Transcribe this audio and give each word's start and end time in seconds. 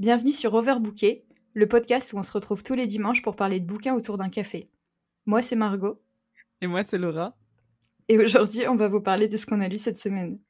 Bienvenue 0.00 0.32
sur 0.32 0.54
Overbooké, 0.54 1.24
le 1.52 1.68
podcast 1.68 2.12
où 2.12 2.18
on 2.18 2.24
se 2.24 2.32
retrouve 2.32 2.64
tous 2.64 2.74
les 2.74 2.88
dimanches 2.88 3.22
pour 3.22 3.36
parler 3.36 3.60
de 3.60 3.64
bouquins 3.64 3.94
autour 3.94 4.18
d'un 4.18 4.28
café. 4.28 4.68
Moi, 5.24 5.40
c'est 5.40 5.54
Margot. 5.54 6.02
Et 6.60 6.66
moi, 6.66 6.82
c'est 6.82 6.98
Laura. 6.98 7.36
Et 8.08 8.18
aujourd'hui, 8.18 8.66
on 8.66 8.74
va 8.74 8.88
vous 8.88 9.00
parler 9.00 9.28
de 9.28 9.36
ce 9.36 9.46
qu'on 9.46 9.60
a 9.60 9.68
lu 9.68 9.78
cette 9.78 10.00
semaine. 10.00 10.40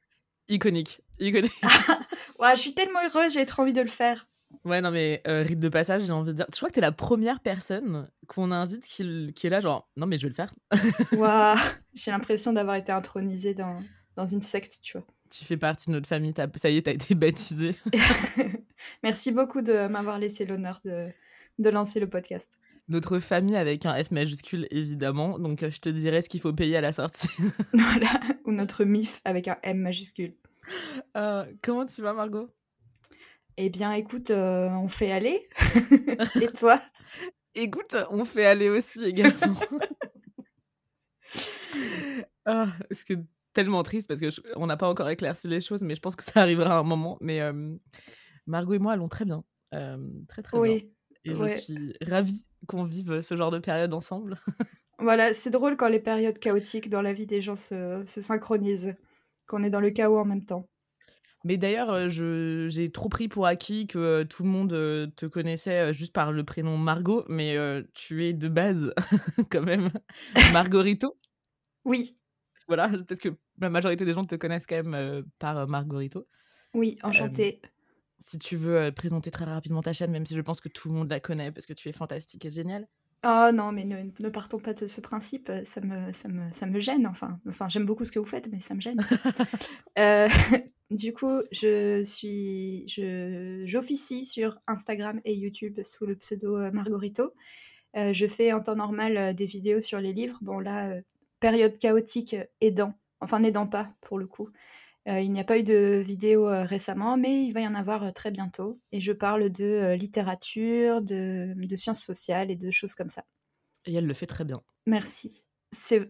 Iconique. 0.49 0.99
Iconique. 1.19 1.53
ouais, 2.39 2.55
je 2.55 2.59
suis 2.59 2.73
tellement 2.73 2.97
heureuse, 3.05 3.33
j'ai 3.33 3.45
trop 3.45 3.61
envie 3.61 3.71
de 3.71 3.81
le 3.81 3.87
faire. 3.87 4.27
Ouais, 4.63 4.81
non, 4.81 4.89
mais 4.89 5.21
euh, 5.27 5.43
rite 5.43 5.59
de 5.59 5.69
passage, 5.69 6.05
j'ai 6.05 6.11
envie 6.11 6.31
de 6.31 6.37
dire. 6.37 6.47
Je 6.51 6.57
crois 6.57 6.69
que 6.69 6.73
t'es 6.73 6.81
la 6.81 6.91
première 6.91 7.39
personne 7.39 8.09
qu'on 8.25 8.51
invite 8.51 8.83
qui, 8.87 9.31
qui, 9.35 9.45
est 9.45 9.51
là, 9.51 9.59
genre, 9.59 9.87
non, 9.95 10.07
mais 10.07 10.17
je 10.17 10.23
vais 10.23 10.29
le 10.29 10.33
faire. 10.33 10.55
Waouh, 11.11 11.59
j'ai 11.93 12.09
l'impression 12.09 12.51
d'avoir 12.51 12.77
été 12.77 12.91
intronisée 12.91 13.53
dans, 13.53 13.83
dans 14.15 14.25
une 14.25 14.41
secte, 14.41 14.79
tu 14.81 14.97
vois. 14.97 15.05
Tu 15.29 15.45
fais 15.45 15.57
partie 15.57 15.91
de 15.91 15.91
notre 15.91 16.07
famille, 16.07 16.33
ça 16.55 16.69
y 16.71 16.77
est, 16.77 16.81
t'as 16.81 16.93
été 16.93 17.13
baptisée. 17.13 17.75
Merci 19.03 19.31
beaucoup 19.31 19.61
de 19.61 19.87
m'avoir 19.87 20.19
laissé 20.19 20.45
l'honneur 20.45 20.81
de, 20.85 21.09
de 21.59 21.69
lancer 21.69 21.99
le 21.99 22.09
podcast. 22.09 22.57
Notre 22.87 23.19
famille 23.19 23.55
avec 23.55 23.85
un 23.87 24.03
F 24.03 24.11
majuscule, 24.11 24.67
évidemment. 24.69 25.39
Donc, 25.39 25.63
euh, 25.63 25.71
je 25.71 25.79
te 25.79 25.89
dirai 25.89 26.21
ce 26.21 26.29
qu'il 26.29 26.41
faut 26.41 26.53
payer 26.53 26.77
à 26.77 26.81
la 26.81 26.91
sortie. 26.91 27.29
voilà. 27.73 28.19
Ou 28.45 28.51
notre 28.51 28.83
MIF 28.83 29.21
avec 29.25 29.47
un 29.47 29.57
M 29.63 29.79
majuscule. 29.79 30.35
Euh, 31.17 31.45
comment 31.63 31.85
tu 31.85 32.01
vas, 32.01 32.13
Margot? 32.13 32.49
Eh 33.57 33.69
bien, 33.69 33.93
écoute, 33.93 34.29
euh, 34.29 34.69
on 34.69 34.87
fait 34.87 35.11
aller. 35.11 35.47
Et 36.41 36.47
toi? 36.47 36.79
Écoute, 37.55 37.95
on 38.11 38.23
fait 38.25 38.45
aller 38.45 38.69
aussi 38.69 39.03
également. 39.03 39.55
ah, 42.45 42.67
ce 42.91 43.05
que 43.05 43.13
tellement 43.53 43.81
triste 43.81 44.09
parce 44.09 44.19
que 44.19 44.27
on 44.57 44.67
n'a 44.67 44.75
pas 44.75 44.89
encore 44.89 45.09
éclairci 45.09 45.47
les 45.47 45.61
choses, 45.61 45.81
mais 45.81 45.95
je 45.95 46.01
pense 46.01 46.17
que 46.17 46.23
ça 46.23 46.41
arrivera 46.41 46.75
à 46.75 46.79
un 46.79 46.83
moment. 46.83 47.17
Mais 47.21 47.39
Margot 48.47 48.73
et 48.73 48.79
moi 48.79 48.93
allons 48.93 49.07
très 49.07 49.25
bien, 49.25 49.43
très 50.27 50.41
très 50.41 50.57
oui. 50.57 50.91
bien. 51.23 51.33
Et 51.33 51.35
je 51.35 51.59
suis 51.59 51.93
ravie 52.01 52.45
qu'on 52.67 52.83
vive 52.83 53.21
ce 53.21 53.35
genre 53.35 53.51
de 53.51 53.59
période 53.59 53.93
ensemble. 53.93 54.37
voilà, 54.99 55.33
c'est 55.33 55.49
drôle 55.49 55.75
quand 55.75 55.87
les 55.87 55.99
périodes 55.99 56.39
chaotiques 56.39 56.89
dans 56.89 57.01
la 57.01 57.13
vie 57.13 57.25
des 57.25 57.41
gens 57.41 57.55
se, 57.55 58.03
se 58.07 58.21
synchronisent, 58.21 58.93
qu'on 59.47 59.63
est 59.63 59.69
dans 59.69 59.79
le 59.79 59.89
chaos 59.89 60.17
en 60.17 60.25
même 60.25 60.45
temps. 60.45 60.67
Mais 61.43 61.57
d'ailleurs, 61.57 62.09
j'ai 62.09 62.91
trop 62.91 63.07
pris 63.07 63.27
pour 63.27 63.45
acquis 63.45 63.85
que 63.85 64.23
tout 64.23 64.41
le 64.41 64.49
monde 64.49 64.71
te 65.15 65.25
connaissait 65.27 65.93
juste 65.93 66.11
par 66.11 66.31
le 66.31 66.43
prénom 66.43 66.75
Margot, 66.75 67.23
mais 67.27 67.55
tu 67.93 68.25
es 68.25 68.33
de 68.33 68.47
base 68.47 68.93
quand 69.51 69.61
même 69.61 69.91
Margorito. 70.53 71.19
Oui. 71.83 72.17
Voilà, 72.67 72.89
parce 73.07 73.19
que 73.19 73.29
la 73.59 73.69
majorité 73.69 74.05
des 74.05 74.13
gens 74.13 74.23
te 74.23 74.35
connaissent 74.35 74.65
quand 74.65 74.83
même 74.83 75.23
par 75.37 75.67
Margorito. 75.67 76.27
Oui, 76.73 76.97
enchantée 77.03 77.61
si 78.25 78.39
tu 78.39 78.57
veux 78.57 78.91
présenter 78.91 79.31
très 79.31 79.45
rapidement 79.45 79.81
ta 79.81 79.93
chaîne, 79.93 80.11
même 80.11 80.25
si 80.25 80.35
je 80.35 80.41
pense 80.41 80.59
que 80.59 80.67
tout 80.67 80.89
le 80.89 80.95
monde 80.95 81.09
la 81.09 81.19
connaît 81.19 81.51
parce 81.51 81.65
que 81.65 81.73
tu 81.73 81.87
es 81.87 81.93
fantastique 81.93 82.43
et 82.45 82.49
génial. 82.49 82.87
Oh 83.23 83.49
non, 83.53 83.71
mais 83.71 83.85
ne, 83.85 84.29
partons 84.29 84.59
pas 84.59 84.73
de 84.73 84.87
ce 84.87 84.99
principe, 84.99 85.51
ça 85.65 85.81
me, 85.81 86.11
ça 86.11 86.27
me, 86.27 86.51
ça 86.51 86.65
me 86.65 86.79
gêne. 86.79 87.07
Enfin, 87.07 87.39
enfin 87.47 87.69
j'aime 87.69 87.85
beaucoup 87.85 88.03
ce 88.03 88.11
que 88.11 88.19
vous 88.19 88.25
faites, 88.25 88.49
mais 88.51 88.59
ça 88.59 88.75
me 88.75 88.81
gêne. 88.81 88.99
euh, 89.99 90.27
du 90.91 91.13
coup, 91.13 91.41
je 91.51 92.03
suis, 92.03 92.87
je, 92.87 93.63
j'officie 93.65 94.25
sur 94.25 94.59
Instagram 94.67 95.21
et 95.23 95.33
YouTube 95.33 95.79
sous 95.83 96.05
le 96.05 96.15
pseudo 96.15 96.71
Margorito. 96.71 97.33
Euh, 97.95 98.11
je 98.11 98.27
fais 98.27 98.51
en 98.53 98.59
temps 98.59 98.75
normal 98.75 99.35
des 99.35 99.45
vidéos 99.45 99.81
sur 99.81 99.99
les 99.99 100.13
livres. 100.13 100.37
Bon 100.41 100.59
là, 100.59 100.95
période 101.39 101.77
chaotique 101.77 102.35
aidant, 102.61 102.93
enfin 103.21 103.39
n'aidant 103.39 103.67
pas 103.67 103.89
pour 104.01 104.17
le 104.17 104.27
coup. 104.27 104.49
Euh, 105.07 105.21
il 105.21 105.31
n'y 105.31 105.39
a 105.39 105.43
pas 105.43 105.59
eu 105.59 105.63
de 105.63 106.01
vidéo 106.03 106.49
euh, 106.49 106.63
récemment, 106.63 107.15
mais 107.15 107.43
il 107.43 107.51
va 107.51 107.61
y 107.61 107.67
en 107.67 107.75
avoir 107.75 108.03
euh, 108.03 108.11
très 108.11 108.31
bientôt. 108.31 108.79
Et 108.91 108.99
je 108.99 109.11
parle 109.11 109.49
de 109.51 109.93
littérature, 109.93 111.01
de, 111.01 111.53
sciences 111.75 112.03
sociales 112.03 112.49
et 112.49 112.55
de 112.55 112.71
choses 112.71 112.95
comme 112.95 113.09
ça. 113.09 113.23
Et 113.85 113.93
elle 113.93 114.07
le 114.07 114.13
fait 114.13 114.25
très 114.25 114.45
bien. 114.45 114.61
Merci. 114.87 115.43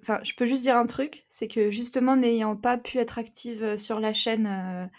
Enfin, 0.02 0.20
je 0.24 0.34
peux 0.34 0.46
juste 0.46 0.62
dire 0.62 0.78
un 0.78 0.86
truc, 0.86 1.26
c'est 1.28 1.48
que 1.48 1.72
justement, 1.72 2.16
n'ayant 2.16 2.56
pas 2.56 2.78
pu 2.78 3.00
être 3.00 3.18
active 3.18 3.78
sur 3.78 4.00
la 4.00 4.14
chaîne 4.14 4.90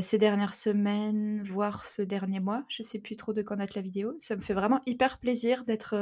ces 0.00 0.16
dernières 0.16 0.54
semaines, 0.54 1.42
voire 1.42 1.84
ce 1.84 2.00
dernier 2.00 2.40
mois, 2.40 2.64
je 2.68 2.82
sais 2.82 2.98
plus 2.98 3.16
trop 3.16 3.34
de 3.34 3.42
quand 3.42 3.56
date 3.56 3.74
la 3.74 3.82
vidéo, 3.82 4.16
ça 4.20 4.36
me 4.36 4.40
fait 4.40 4.54
vraiment 4.54 4.80
hyper 4.86 5.18
plaisir 5.18 5.64
d'être 5.64 5.94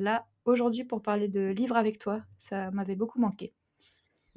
là 0.00 0.26
aujourd'hui 0.46 0.82
pour 0.82 1.00
parler 1.00 1.28
de 1.28 1.50
livres 1.50 1.76
avec 1.76 2.00
toi. 2.00 2.24
Ça 2.38 2.72
m'avait 2.72 2.96
beaucoup 2.96 3.20
manqué. 3.20 3.54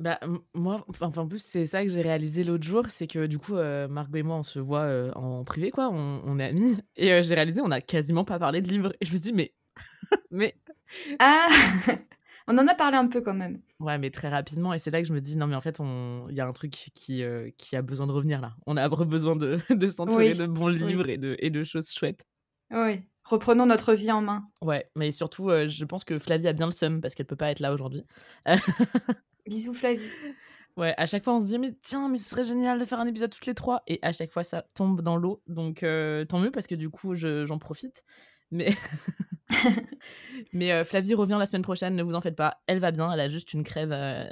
Bah, 0.01 0.19
moi, 0.55 0.83
enfin, 0.89 1.11
en 1.15 1.27
plus, 1.27 1.43
c'est 1.43 1.67
ça 1.67 1.83
que 1.83 1.89
j'ai 1.89 2.01
réalisé 2.01 2.43
l'autre 2.43 2.63
jour, 2.63 2.87
c'est 2.89 3.05
que 3.05 3.27
du 3.27 3.37
coup, 3.37 3.55
euh, 3.55 3.87
Margot 3.87 4.17
et 4.17 4.23
moi, 4.23 4.37
on 4.37 4.43
se 4.43 4.57
voit 4.57 4.81
euh, 4.81 5.11
en 5.13 5.43
privé, 5.43 5.69
quoi, 5.69 5.89
on, 5.89 6.39
est 6.39 6.45
amis. 6.45 6.77
Et 6.95 7.13
euh, 7.13 7.21
j'ai 7.21 7.35
réalisé, 7.35 7.61
on 7.61 7.69
a 7.69 7.81
quasiment 7.81 8.25
pas 8.25 8.39
parlé 8.39 8.61
de 8.61 8.67
livres. 8.67 8.93
Et 8.99 9.05
je 9.05 9.11
me 9.11 9.17
suis 9.17 9.31
dit, 9.31 9.33
mais. 9.33 9.53
mais. 10.31 10.55
Ah 11.19 11.49
On 12.47 12.57
en 12.57 12.67
a 12.67 12.73
parlé 12.73 12.97
un 12.97 13.07
peu 13.07 13.21
quand 13.21 13.35
même. 13.35 13.61
Ouais, 13.79 13.99
mais 13.99 14.09
très 14.09 14.27
rapidement. 14.27 14.73
Et 14.73 14.79
c'est 14.79 14.89
là 14.89 15.01
que 15.01 15.07
je 15.07 15.13
me 15.13 15.21
dis, 15.21 15.37
non, 15.37 15.45
mais 15.45 15.55
en 15.55 15.61
fait, 15.61 15.79
il 15.79 16.35
y 16.35 16.41
a 16.41 16.47
un 16.47 16.51
truc 16.51 16.71
qui, 16.71 17.23
qui 17.57 17.75
a 17.75 17.81
besoin 17.83 18.07
de 18.07 18.11
revenir 18.11 18.41
là. 18.41 18.55
On 18.65 18.75
a 18.77 18.89
besoin 18.89 19.35
de, 19.35 19.59
de 19.69 19.89
s'entourer 19.89 20.33
de 20.33 20.47
bons 20.47 20.67
livres 20.67 21.07
et, 21.07 21.17
de, 21.17 21.35
et 21.37 21.51
de 21.51 21.63
choses 21.63 21.91
chouettes. 21.91 22.25
Oui. 22.71 23.01
Reprenons 23.23 23.67
notre 23.67 23.93
vie 23.93 24.11
en 24.11 24.21
main. 24.21 24.49
Ouais, 24.61 24.89
mais 24.95 25.11
surtout, 25.11 25.49
je 25.67 25.85
pense 25.85 26.03
que 26.03 26.17
Flavie 26.17 26.47
a 26.47 26.53
bien 26.53 26.65
le 26.65 26.71
seum 26.71 26.99
parce 26.99 27.13
qu'elle 27.13 27.27
peut 27.27 27.35
pas 27.35 27.51
être 27.51 27.59
là 27.59 27.71
aujourd'hui. 27.71 28.03
Bisous 29.47 29.73
Flavie. 29.73 30.09
Ouais, 30.77 30.93
à 30.97 31.05
chaque 31.05 31.23
fois 31.23 31.35
on 31.35 31.39
se 31.39 31.45
dit 31.45 31.59
mais 31.59 31.73
tiens 31.81 32.07
mais 32.07 32.17
ce 32.17 32.29
serait 32.29 32.43
génial 32.43 32.79
de 32.79 32.85
faire 32.85 32.99
un 32.99 33.07
épisode 33.07 33.29
toutes 33.29 33.45
les 33.45 33.53
trois. 33.53 33.83
Et 33.87 33.99
à 34.01 34.11
chaque 34.13 34.31
fois 34.31 34.43
ça 34.43 34.63
tombe 34.75 35.01
dans 35.01 35.17
l'eau. 35.17 35.41
Donc 35.47 35.83
euh, 35.83 36.25
tant 36.25 36.39
mieux 36.39 36.51
parce 36.51 36.67
que 36.67 36.75
du 36.75 36.89
coup 36.89 37.15
j'en 37.15 37.59
profite. 37.59 38.03
Mais 38.51 38.73
mais 40.53 40.71
euh, 40.71 40.83
Flavie 40.83 41.13
revient 41.13 41.37
la 41.37 41.45
semaine 41.45 41.61
prochaine 41.61 41.95
ne 41.95 42.03
vous 42.03 42.15
en 42.15 42.21
faites 42.21 42.35
pas. 42.35 42.61
Elle 42.67 42.79
va 42.79 42.91
bien 42.91 43.11
elle 43.11 43.19
a 43.19 43.27
juste 43.27 43.53
une 43.53 43.63
crève 43.63 43.91
euh, 43.91 44.29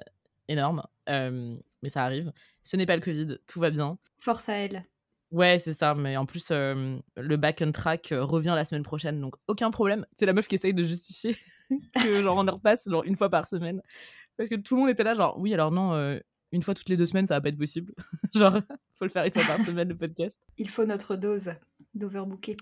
énorme. 0.47 0.83
Mais 1.07 1.89
ça 1.89 2.03
arrive. 2.03 2.31
Ce 2.63 2.77
n'est 2.77 2.85
pas 2.85 2.95
le 2.95 3.01
Covid 3.01 3.37
tout 3.45 3.59
va 3.59 3.69
bien. 3.69 3.97
Force 4.19 4.47
à 4.47 4.53
elle. 4.53 4.85
Ouais 5.31 5.59
c'est 5.59 5.73
ça 5.73 5.93
mais 5.93 6.15
en 6.15 6.25
plus 6.25 6.51
le 6.51 7.35
back 7.35 7.61
on 7.65 7.71
track 7.71 8.07
revient 8.11 8.53
la 8.55 8.65
semaine 8.65 8.83
prochaine 8.83 9.19
donc 9.19 9.35
aucun 9.47 9.71
problème. 9.71 10.05
C'est 10.13 10.25
la 10.25 10.33
meuf 10.33 10.47
qui 10.47 10.55
essaye 10.55 10.73
de 10.73 10.83
justifier 10.83 11.35
que 12.01 12.21
genre 12.21 12.37
on 12.37 12.47
en 12.47 12.53
repasse 12.53 12.89
genre 12.89 13.03
une 13.03 13.17
fois 13.17 13.29
par 13.29 13.45
semaine 13.45 13.81
parce 14.39 14.47
que 14.47 14.55
tout 14.55 14.75
le 14.75 14.79
monde 14.79 14.89
était 14.89 15.03
là, 15.03 15.15
genre, 15.15 15.37
oui, 15.37 15.53
alors 15.53 15.69
non, 15.69 15.91
euh, 15.95 16.17
une 16.53 16.61
fois 16.61 16.73
toutes 16.73 16.87
les 16.87 16.95
deux 16.95 17.05
semaines, 17.05 17.25
ça 17.25 17.33
va 17.33 17.41
pas 17.41 17.49
être 17.49 17.57
possible. 17.57 17.93
genre, 18.33 18.53
faut 18.97 19.03
le 19.03 19.09
faire 19.09 19.25
une 19.25 19.33
fois 19.33 19.43
par 19.43 19.59
semaine, 19.65 19.89
le 19.89 19.97
podcast. 19.97 20.39
Il 20.57 20.69
faut 20.69 20.85
notre 20.85 21.17
dose 21.17 21.51
d'overbooker. 21.93 22.55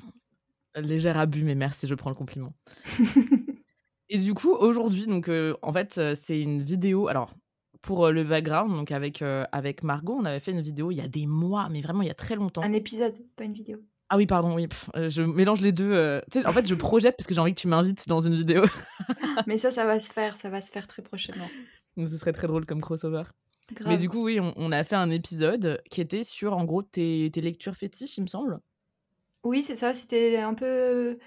Léger 0.75 1.09
abus, 1.09 1.43
mais 1.43 1.53
merci, 1.53 1.85
je 1.85 1.93
prends 1.93 2.09
le 2.09 2.15
compliment. 2.15 2.55
Et 4.09 4.17
du 4.17 4.33
coup, 4.33 4.55
aujourd'hui, 4.55 5.05
donc, 5.05 5.29
euh, 5.29 5.55
en 5.61 5.71
fait, 5.71 5.99
euh, 5.99 6.15
c'est 6.15 6.41
une 6.41 6.63
vidéo. 6.63 7.09
Alors, 7.09 7.35
pour 7.83 8.09
le 8.09 8.23
background, 8.23 8.71
donc 8.71 8.91
avec, 8.91 9.21
avec 9.21 9.83
Margot, 9.83 10.17
on 10.19 10.25
avait 10.25 10.39
fait 10.39 10.53
une 10.53 10.61
vidéo 10.61 10.89
il 10.89 10.97
y 10.97 11.01
a 11.01 11.07
des 11.07 11.27
mois, 11.27 11.69
mais 11.69 11.81
vraiment 11.81 12.01
il 12.01 12.07
y 12.07 12.11
a 12.11 12.15
très 12.15 12.35
longtemps. 12.35 12.63
Un 12.63 12.73
épisode, 12.73 13.13
pas 13.35 13.43
une 13.43 13.53
vidéo. 13.53 13.77
Ah 14.09 14.17
oui, 14.17 14.25
pardon, 14.25 14.55
oui. 14.55 14.67
je 14.95 15.21
mélange 15.21 15.61
les 15.61 15.71
deux. 15.71 16.21
Tu 16.31 16.39
sais, 16.39 16.47
en 16.47 16.51
fait, 16.51 16.65
je 16.65 16.75
projette 16.75 17.17
parce 17.17 17.27
que 17.27 17.33
j'ai 17.33 17.41
envie 17.41 17.53
que 17.53 17.59
tu 17.59 17.67
m'invites 17.67 18.07
dans 18.07 18.21
une 18.21 18.35
vidéo. 18.35 18.63
Mais 19.47 19.57
ça, 19.57 19.69
ça 19.69 19.85
va 19.85 19.99
se 19.99 20.11
faire, 20.11 20.37
ça 20.37 20.49
va 20.49 20.61
se 20.61 20.71
faire 20.71 20.87
très 20.87 21.01
prochainement. 21.01 21.49
Donc 21.97 22.09
ce 22.09 22.17
serait 22.17 22.33
très 22.33 22.47
drôle 22.47 22.65
comme 22.65 22.79
crossover. 22.79 23.23
Mais 23.85 23.97
du 23.97 24.07
coup, 24.07 24.23
oui, 24.23 24.39
on, 24.39 24.71
a 24.71 24.83
fait 24.83 24.95
un 24.95 25.09
épisode 25.09 25.81
qui 25.89 25.99
était 25.99 26.23
sur, 26.23 26.55
en 26.55 26.63
gros, 26.63 26.83
tes, 26.83 27.29
tes 27.33 27.41
lectures 27.41 27.75
fétiches, 27.75 28.17
il 28.17 28.21
me 28.21 28.27
semble. 28.27 28.59
Oui, 29.43 29.61
c'est 29.61 29.75
ça. 29.75 29.93
C'était 29.93 30.37
un 30.37 30.53
peu 30.53 31.17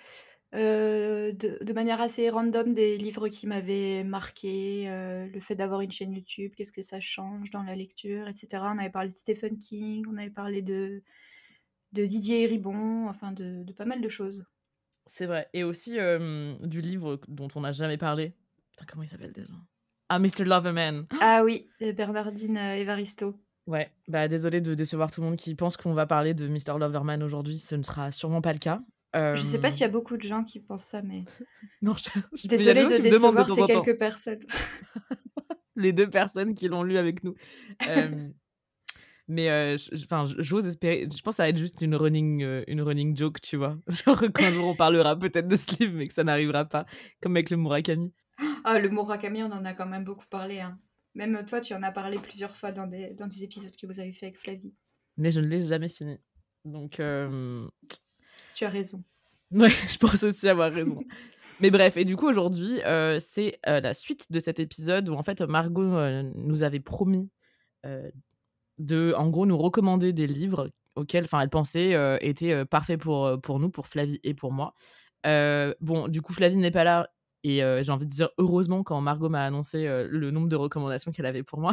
euh, 0.54 1.32
de, 1.32 1.72
manière 1.72 2.00
assez 2.00 2.30
random 2.30 2.72
des 2.72 2.96
livres 2.96 3.28
qui 3.28 3.46
m'avaient 3.46 4.04
marqué, 4.04 4.84
euh, 4.88 5.26
le 5.26 5.40
fait 5.40 5.54
d'avoir 5.54 5.80
une 5.82 5.92
chaîne 5.92 6.12
YouTube, 6.12 6.52
qu'est-ce 6.56 6.72
que 6.72 6.82
ça 6.82 6.98
change 6.98 7.50
dans 7.50 7.62
la 7.62 7.76
lecture, 7.76 8.26
etc. 8.26 8.62
On 8.64 8.78
avait 8.78 8.90
parlé 8.90 9.10
de 9.10 9.16
Stephen 9.16 9.58
King, 9.58 10.04
on 10.10 10.16
avait 10.16 10.30
parlé 10.30 10.62
de, 10.62 11.02
de 11.92 12.06
Didier 12.06 12.46
Ribon, 12.46 13.08
enfin 13.08 13.32
de, 13.32 13.62
de 13.64 13.72
pas 13.72 13.84
mal 13.84 14.00
de 14.00 14.08
choses. 14.08 14.44
C'est 15.06 15.26
vrai. 15.26 15.48
Et 15.52 15.64
aussi 15.64 15.96
du 16.62 16.80
livre 16.80 17.20
dont 17.26 17.48
on 17.54 17.62
n'a 17.62 17.72
jamais 17.72 17.98
parlé. 17.98 18.34
Putain, 18.70 18.84
comment 18.88 19.02
il 19.02 19.08
s'appelle 19.08 19.32
déjà? 19.32 19.52
Ah, 20.08 20.18
Mr. 20.18 20.44
Loverman. 20.44 21.06
Ah 21.20 21.42
oui, 21.44 21.68
Bernardine 21.80 22.56
euh, 22.56 22.76
Evaristo. 22.76 23.40
Ouais, 23.68 23.92
bah 24.08 24.26
désolé 24.26 24.60
de 24.60 24.74
décevoir 24.74 25.08
tout 25.10 25.20
le 25.20 25.28
monde 25.28 25.36
qui 25.36 25.54
pense 25.54 25.76
qu'on 25.76 25.92
va 25.94 26.04
parler 26.04 26.34
de 26.34 26.48
Mr. 26.48 26.76
Loverman 26.78 27.22
aujourd'hui, 27.22 27.58
ce 27.58 27.76
ne 27.76 27.84
sera 27.84 28.10
sûrement 28.10 28.40
pas 28.40 28.52
le 28.52 28.58
cas. 28.58 28.82
Je 29.14 29.40
sais 29.42 29.60
pas 29.60 29.70
s'il 29.70 29.82
y 29.82 29.84
a 29.84 29.88
beaucoup 29.88 30.16
de 30.16 30.22
gens 30.22 30.42
qui 30.42 30.58
pensent 30.58 30.84
ça, 30.84 31.02
mais. 31.02 31.24
non, 31.82 31.92
je, 31.94 32.08
je 32.32 32.48
Désolée 32.48 32.86
de 32.86 32.98
décevoir 32.98 33.48
ces 33.48 33.64
quelques 33.66 33.98
personnes. 33.98 34.40
Les 35.76 35.92
deux 35.92 36.10
personnes 36.10 36.54
qui 36.54 36.66
l'ont 36.66 36.82
lu 36.82 36.98
avec 36.98 37.22
nous. 37.22 37.34
Mais 39.32 39.48
euh, 39.48 39.76
enfin, 39.94 40.24
j'ose 40.38 40.66
espérer. 40.66 41.02
Je 41.02 41.22
pense 41.22 41.34
que 41.34 41.36
ça 41.36 41.44
va 41.44 41.50
être 41.50 41.56
juste 41.56 41.80
une 41.82 41.94
running, 41.94 42.42
euh, 42.42 42.64
une 42.66 42.82
running 42.82 43.16
joke, 43.16 43.40
tu 43.40 43.56
vois. 43.56 43.78
Genre 43.88 44.20
quand 44.34 44.50
on 44.60 44.74
parlera 44.74 45.16
peut-être 45.16 45.46
de 45.46 45.54
ce 45.54 45.78
livre, 45.78 45.94
mais 45.94 46.08
que 46.08 46.14
ça 46.14 46.24
n'arrivera 46.24 46.64
pas, 46.64 46.84
comme 47.22 47.36
avec 47.36 47.50
le 47.50 47.56
Murakami. 47.56 48.12
Ah, 48.64 48.80
le 48.80 48.88
Murakami, 48.88 49.44
on 49.44 49.52
en 49.52 49.64
a 49.64 49.72
quand 49.72 49.86
même 49.86 50.02
beaucoup 50.02 50.26
parlé. 50.28 50.58
Hein. 50.58 50.80
Même 51.14 51.44
toi, 51.46 51.60
tu 51.60 51.74
en 51.74 51.82
as 51.84 51.92
parlé 51.92 52.18
plusieurs 52.18 52.56
fois 52.56 52.72
dans 52.72 52.88
des, 52.88 53.14
dans 53.14 53.28
des 53.28 53.44
épisodes 53.44 53.74
que 53.80 53.86
vous 53.86 54.00
avez 54.00 54.12
fait 54.12 54.26
avec 54.26 54.38
Flavie. 54.38 54.74
Mais 55.16 55.30
je 55.30 55.38
ne 55.38 55.46
l'ai 55.46 55.64
jamais 55.64 55.88
fini. 55.88 56.18
Donc, 56.64 56.98
euh, 56.98 57.68
tu 58.54 58.64
as 58.64 58.70
raison. 58.70 59.04
Ouais, 59.52 59.70
je 59.70 59.98
pense 59.98 60.22
aussi 60.22 60.48
avoir 60.48 60.72
raison. 60.72 61.00
Mais 61.60 61.70
bref, 61.70 61.96
et 61.96 62.04
du 62.04 62.16
coup, 62.16 62.28
aujourd'hui, 62.28 62.80
euh, 62.84 63.18
c'est 63.18 63.58
euh, 63.66 63.80
la 63.80 63.94
suite 63.94 64.30
de 64.30 64.38
cet 64.38 64.60
épisode 64.60 65.08
où 65.08 65.14
en 65.14 65.24
fait, 65.24 65.40
Margot 65.40 65.82
euh, 65.82 66.22
nous 66.36 66.62
avait 66.62 66.80
promis 66.80 67.28
de, 68.80 69.14
en 69.16 69.28
gros, 69.28 69.46
nous 69.46 69.58
recommander 69.58 70.12
des 70.12 70.26
livres 70.26 70.70
auxquels, 70.96 71.24
enfin, 71.24 71.40
elle 71.40 71.50
pensait 71.50 72.18
étaient 72.20 72.64
parfaits 72.64 73.00
pour, 73.00 73.40
pour 73.42 73.60
nous, 73.60 73.70
pour 73.70 73.86
Flavie 73.86 74.18
et 74.24 74.34
pour 74.34 74.52
moi. 74.52 74.74
bon, 75.24 76.08
du 76.08 76.22
coup, 76.22 76.32
Flavie 76.32 76.56
n'est 76.56 76.70
pas 76.70 76.84
là. 76.84 77.08
Et 77.42 77.62
j'ai 77.82 77.92
envie 77.92 78.06
de 78.06 78.10
dire 78.10 78.30
heureusement 78.38 78.82
quand 78.82 79.00
Margot 79.00 79.28
m'a 79.28 79.44
annoncé 79.44 79.86
le 80.08 80.30
nombre 80.30 80.48
de 80.48 80.56
recommandations 80.56 81.12
qu'elle 81.12 81.26
avait 81.26 81.42
pour 81.42 81.60
moi. 81.60 81.72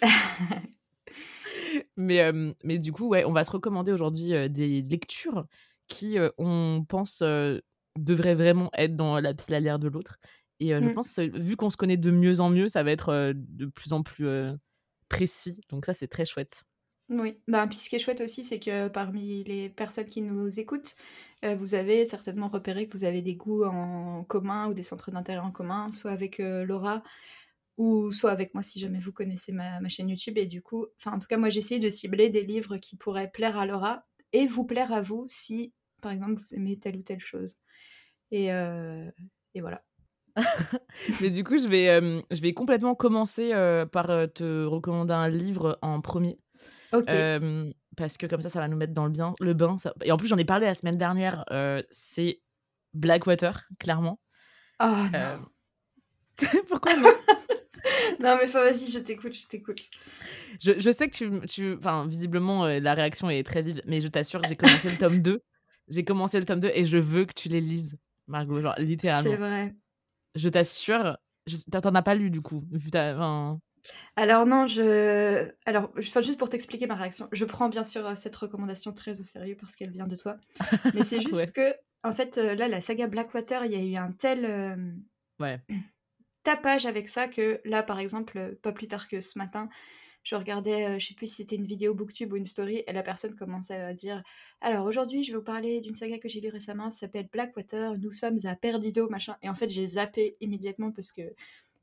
mais, 1.96 2.30
mais 2.62 2.78
du 2.78 2.92
coup, 2.92 3.08
ouais, 3.08 3.24
on 3.24 3.32
va 3.32 3.44
se 3.44 3.50
recommander 3.50 3.92
aujourd'hui 3.92 4.50
des 4.50 4.82
lectures 4.82 5.46
qui, 5.88 6.18
on 6.38 6.84
pense, 6.88 7.22
devraient 7.98 8.34
vraiment 8.34 8.70
être 8.74 8.96
dans 8.96 9.20
la 9.20 9.34
pile 9.34 9.76
de 9.80 9.88
l'autre. 9.88 10.18
Et 10.60 10.68
je 10.68 10.88
mmh. 10.88 10.92
pense, 10.92 11.18
vu 11.18 11.56
qu'on 11.56 11.70
se 11.70 11.76
connaît 11.76 11.96
de 11.96 12.10
mieux 12.10 12.40
en 12.40 12.50
mieux, 12.50 12.68
ça 12.68 12.82
va 12.82 12.92
être 12.92 13.32
de 13.34 13.66
plus 13.66 13.92
en 13.92 14.02
plus 14.02 14.26
précis. 15.12 15.60
Donc 15.68 15.84
ça, 15.86 15.94
c'est 15.94 16.08
très 16.08 16.24
chouette. 16.24 16.64
Oui, 17.08 17.38
bah, 17.46 17.66
puis 17.66 17.76
ce 17.76 17.90
qui 17.90 17.96
est 17.96 17.98
chouette 17.98 18.22
aussi, 18.22 18.42
c'est 18.42 18.58
que 18.58 18.88
parmi 18.88 19.44
les 19.44 19.68
personnes 19.68 20.08
qui 20.08 20.22
nous 20.22 20.58
écoutent, 20.58 20.96
vous 21.42 21.74
avez 21.74 22.06
certainement 22.06 22.48
repéré 22.48 22.88
que 22.88 22.96
vous 22.96 23.04
avez 23.04 23.20
des 23.20 23.34
goûts 23.34 23.64
en 23.64 24.24
commun 24.24 24.68
ou 24.68 24.74
des 24.74 24.84
centres 24.84 25.10
d'intérêt 25.10 25.40
en 25.40 25.50
commun, 25.50 25.90
soit 25.90 26.12
avec 26.12 26.38
Laura 26.38 27.02
ou 27.76 28.12
soit 28.12 28.30
avec 28.30 28.54
moi 28.54 28.62
si 28.62 28.78
jamais 28.78 29.00
vous 29.00 29.12
connaissez 29.12 29.50
ma, 29.52 29.86
chaîne 29.88 30.08
YouTube. 30.08 30.38
Et 30.38 30.46
du 30.46 30.62
coup, 30.62 30.86
enfin 30.96 31.16
en 31.16 31.18
tout 31.18 31.26
cas, 31.26 31.36
moi 31.36 31.48
j'ai 31.48 31.58
essayé 31.58 31.80
de 31.80 31.90
cibler 31.90 32.30
des 32.30 32.42
livres 32.42 32.76
qui 32.76 32.96
pourraient 32.96 33.30
plaire 33.30 33.58
à 33.58 33.66
Laura 33.66 34.06
et 34.32 34.46
vous 34.46 34.64
plaire 34.64 34.92
à 34.92 35.02
vous 35.02 35.26
si, 35.28 35.74
par 36.00 36.12
exemple, 36.12 36.34
vous 36.34 36.54
aimez 36.54 36.78
telle 36.78 36.96
ou 36.96 37.02
telle 37.02 37.20
chose. 37.20 37.56
Et, 38.30 38.46
et 38.46 39.60
voilà. 39.60 39.84
Mais 41.20 41.30
du 41.30 41.44
coup, 41.44 41.58
je 41.58 41.66
vais, 41.68 42.00
je 42.30 42.40
vais 42.40 42.54
complètement 42.54 42.94
commencer 42.94 43.52
par 43.92 44.06
te 44.34 44.64
recommander 44.64 45.12
un 45.12 45.28
livre 45.28 45.78
en 45.82 46.00
premier. 46.00 46.38
Ok. 46.92 47.06
parce 47.96 48.16
que 48.16 48.26
comme 48.26 48.40
ça, 48.40 48.48
ça 48.48 48.60
va 48.60 48.68
nous 48.68 48.76
mettre 48.76 48.94
dans 48.94 49.04
le, 49.04 49.10
bien, 49.10 49.34
le 49.40 49.54
bain. 49.54 49.76
Et 50.04 50.12
en 50.12 50.16
plus, 50.16 50.28
j'en 50.28 50.38
ai 50.38 50.44
parlé 50.44 50.66
la 50.66 50.74
semaine 50.74 50.98
dernière. 50.98 51.44
c'est 51.90 52.40
Blackwater, 52.94 53.64
clairement. 53.78 54.20
Oh 54.80 54.86
non. 55.12 55.46
Pourquoi 56.68 56.96
non? 56.96 57.08
Non, 58.20 58.36
mais 58.40 58.46
vas-y, 58.46 58.90
je 58.90 59.00
t'écoute, 59.00 59.34
je 59.34 59.48
t'écoute. 59.48 59.80
Je, 60.60 60.78
je, 60.78 60.90
sais 60.90 61.08
que 61.08 61.16
tu. 61.16 61.46
tu 61.48 61.74
enfin, 61.76 62.06
visiblement, 62.06 62.66
la 62.66 62.94
réaction 62.94 63.28
est 63.28 63.42
très 63.42 63.62
vive, 63.62 63.82
mais 63.86 64.00
je 64.00 64.06
t'assure 64.08 64.40
j'ai 64.48 64.54
commencé 64.54 64.88
le 64.88 64.96
tome 64.96 65.20
2. 65.20 65.42
J'ai 65.88 66.04
commencé 66.04 66.38
le 66.38 66.44
tome 66.44 66.60
2 66.60 66.70
et 66.74 66.84
je 66.84 66.96
veux 66.96 67.24
que 67.24 67.34
tu 67.34 67.48
les 67.48 67.60
lises. 67.60 67.98
Margot, 68.28 68.60
genre 68.60 68.76
littéralement. 68.78 69.30
C'est 69.30 69.36
vrai. 69.36 69.74
Je 70.34 70.48
t'assure. 70.48 71.16
T'en 71.70 71.94
as 71.94 72.02
pas 72.02 72.14
lu 72.14 72.30
du 72.30 72.40
coup 72.40 72.64
Alors 74.16 74.46
non, 74.46 74.66
je. 74.66 75.50
Alors, 75.66 75.90
enfin, 75.98 76.20
juste 76.20 76.38
pour 76.38 76.48
t'expliquer 76.48 76.86
ma 76.86 76.94
réaction, 76.94 77.28
je 77.32 77.44
prends 77.44 77.68
bien 77.68 77.84
sûr 77.84 78.06
euh, 78.06 78.14
cette 78.16 78.36
recommandation 78.36 78.92
très 78.92 79.20
au 79.20 79.24
sérieux 79.24 79.56
parce 79.60 79.76
qu'elle 79.76 79.90
vient 79.90 80.06
de 80.06 80.16
toi. 80.16 80.36
Mais 80.94 81.02
c'est 81.02 81.20
juste 81.20 81.52
que, 81.52 81.74
en 82.04 82.12
fait, 82.12 82.38
euh, 82.38 82.54
là, 82.54 82.68
la 82.68 82.80
saga 82.80 83.06
Blackwater, 83.06 83.64
il 83.64 83.72
y 83.72 83.76
a 83.76 83.82
eu 83.82 83.96
un 83.96 84.12
tel 84.12 84.44
euh, 84.44 84.76
ouais. 85.40 85.60
tapage 86.44 86.86
avec 86.86 87.08
ça 87.08 87.28
que 87.28 87.60
là, 87.64 87.82
par 87.82 87.98
exemple, 87.98 88.56
pas 88.62 88.72
plus 88.72 88.88
tard 88.88 89.08
que 89.08 89.20
ce 89.20 89.38
matin, 89.38 89.68
je 90.22 90.36
regardais, 90.36 90.86
euh, 90.86 90.98
je 90.98 91.08
sais 91.08 91.14
plus 91.14 91.26
si 91.26 91.36
c'était 91.36 91.56
une 91.56 91.66
vidéo 91.66 91.94
booktube 91.94 92.32
ou 92.32 92.36
une 92.36 92.46
story, 92.46 92.84
et 92.86 92.92
la 92.92 93.02
personne 93.02 93.34
commençait 93.34 93.76
à 93.76 93.92
dire 93.94 94.22
Alors 94.60 94.86
aujourd'hui, 94.86 95.24
je 95.24 95.32
vais 95.32 95.38
vous 95.38 95.44
parler 95.44 95.80
d'une 95.80 95.94
saga 95.94 96.18
que 96.18 96.28
j'ai 96.28 96.40
lue 96.40 96.48
récemment, 96.50 96.90
ça 96.90 97.00
s'appelle 97.00 97.28
Blackwater, 97.32 97.98
nous 97.98 98.12
sommes 98.12 98.38
à 98.44 98.54
Perdido, 98.54 99.08
machin. 99.08 99.36
Et 99.42 99.48
en 99.48 99.54
fait, 99.54 99.68
j'ai 99.70 99.86
zappé 99.86 100.36
immédiatement 100.40 100.92
parce 100.92 101.12
que 101.12 101.22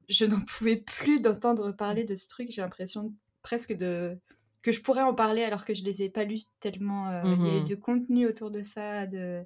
je 0.08 0.26
n'en 0.26 0.42
pouvais 0.42 0.78
plus 0.78 1.22
d'entendre 1.22 1.72
parler 1.72 2.04
de 2.04 2.16
ce 2.16 2.28
truc. 2.28 2.50
J'ai 2.52 2.62
l'impression 2.62 3.14
presque 3.42 3.74
de 3.74 4.18
que 4.62 4.72
je 4.72 4.82
pourrais 4.82 5.04
en 5.04 5.14
parler 5.14 5.44
alors 5.44 5.64
que 5.64 5.74
je 5.74 5.84
les 5.84 6.04
ai 6.04 6.10
pas 6.10 6.26
lus 6.26 6.42
tellement 6.60 7.08
euh, 7.10 7.22
il 7.24 7.30
y 7.30 7.58
a 7.58 7.62
mmh 7.62 7.66
de 7.66 7.76
contenu 7.76 8.28
autour 8.28 8.52
de 8.52 8.62
ça, 8.62 9.08
de, 9.08 9.46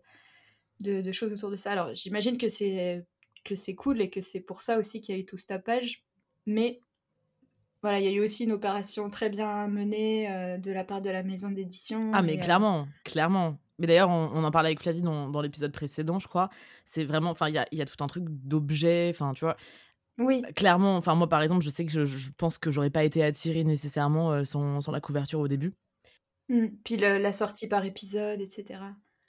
de, 0.80 1.02
de 1.02 1.12
choses 1.12 1.34
autour 1.34 1.52
de 1.52 1.56
ça. 1.56 1.72
Alors 1.72 1.94
j'imagine 1.94 2.38
que 2.38 2.50
c'est 2.50 3.06
que 3.44 3.56
c'est 3.56 3.76
cool 3.76 4.02
et 4.02 4.10
que 4.10 4.22
c'est 4.22 4.40
pour 4.40 4.62
ça 4.62 4.80
aussi 4.80 5.02
qu'il 5.02 5.16
y 5.16 5.18
a 5.18 5.22
eu 5.22 5.26
tout 5.26 5.38
ce 5.38 5.46
tapage, 5.46 6.04
mais 6.46 6.80
voilà, 7.84 8.00
il 8.00 8.06
y 8.06 8.08
a 8.08 8.12
eu 8.12 8.22
aussi 8.22 8.46
une 8.46 8.54
opération 8.54 9.10
très 9.10 9.30
bien 9.30 9.68
menée 9.68 10.32
euh, 10.32 10.58
de 10.58 10.72
la 10.72 10.86
part 10.86 11.02
de 11.02 11.10
la 11.10 11.22
maison 11.22 11.52
d'édition. 11.52 12.12
Ah, 12.14 12.22
mais 12.22 12.38
euh, 12.38 12.42
clairement, 12.42 12.88
clairement. 13.04 13.58
Mais 13.78 13.88
d'ailleurs, 13.88 14.10
on, 14.10 14.42
en 14.42 14.52
parlait 14.52 14.70
avec 14.70 14.80
Flavie 14.80 15.02
dans, 15.02 15.28
dans 15.28 15.42
l'épisode 15.42 15.74
précédent, 15.74 16.18
je 16.18 16.30
crois. 16.30 16.50
C'est 16.86 17.04
vraiment, 17.04 17.32
enfin, 17.32 17.50
il 17.50 17.56
y 17.56 17.58
a, 17.58 17.68
y 17.74 17.82
a, 17.82 17.86
tout 17.86 18.02
un 18.02 18.08
truc 18.08 18.24
d'objets, 18.30 19.10
enfin, 19.10 19.34
tu 19.34 19.44
vois. 19.44 19.58
Oui. 20.18 20.42
Bah, 20.44 20.54
clairement, 20.54 20.96
enfin, 20.96 21.14
moi, 21.16 21.28
par 21.28 21.42
exemple, 21.42 21.62
je 21.62 21.70
sais 21.70 21.86
que 21.86 21.92
je, 21.92 22.06
je 22.06 22.30
pense 22.38 22.58
que 22.58 22.72
j'aurais 22.72 22.90
pas 22.90 23.04
été 23.04 23.22
attirée 23.22 23.66
nécessairement 23.66 24.32
euh, 24.32 24.44
sans, 24.46 24.80
sans, 24.80 24.94
la 24.94 25.02
couverture 25.02 25.42
au 25.42 25.50
début. 25.50 25.74
Mmh. 26.48 26.68
Puis 26.86 26.96
la 26.96 27.34
sortie 27.34 27.68
par 27.68 27.84
épisode, 27.84 28.40
etc. 28.40 28.80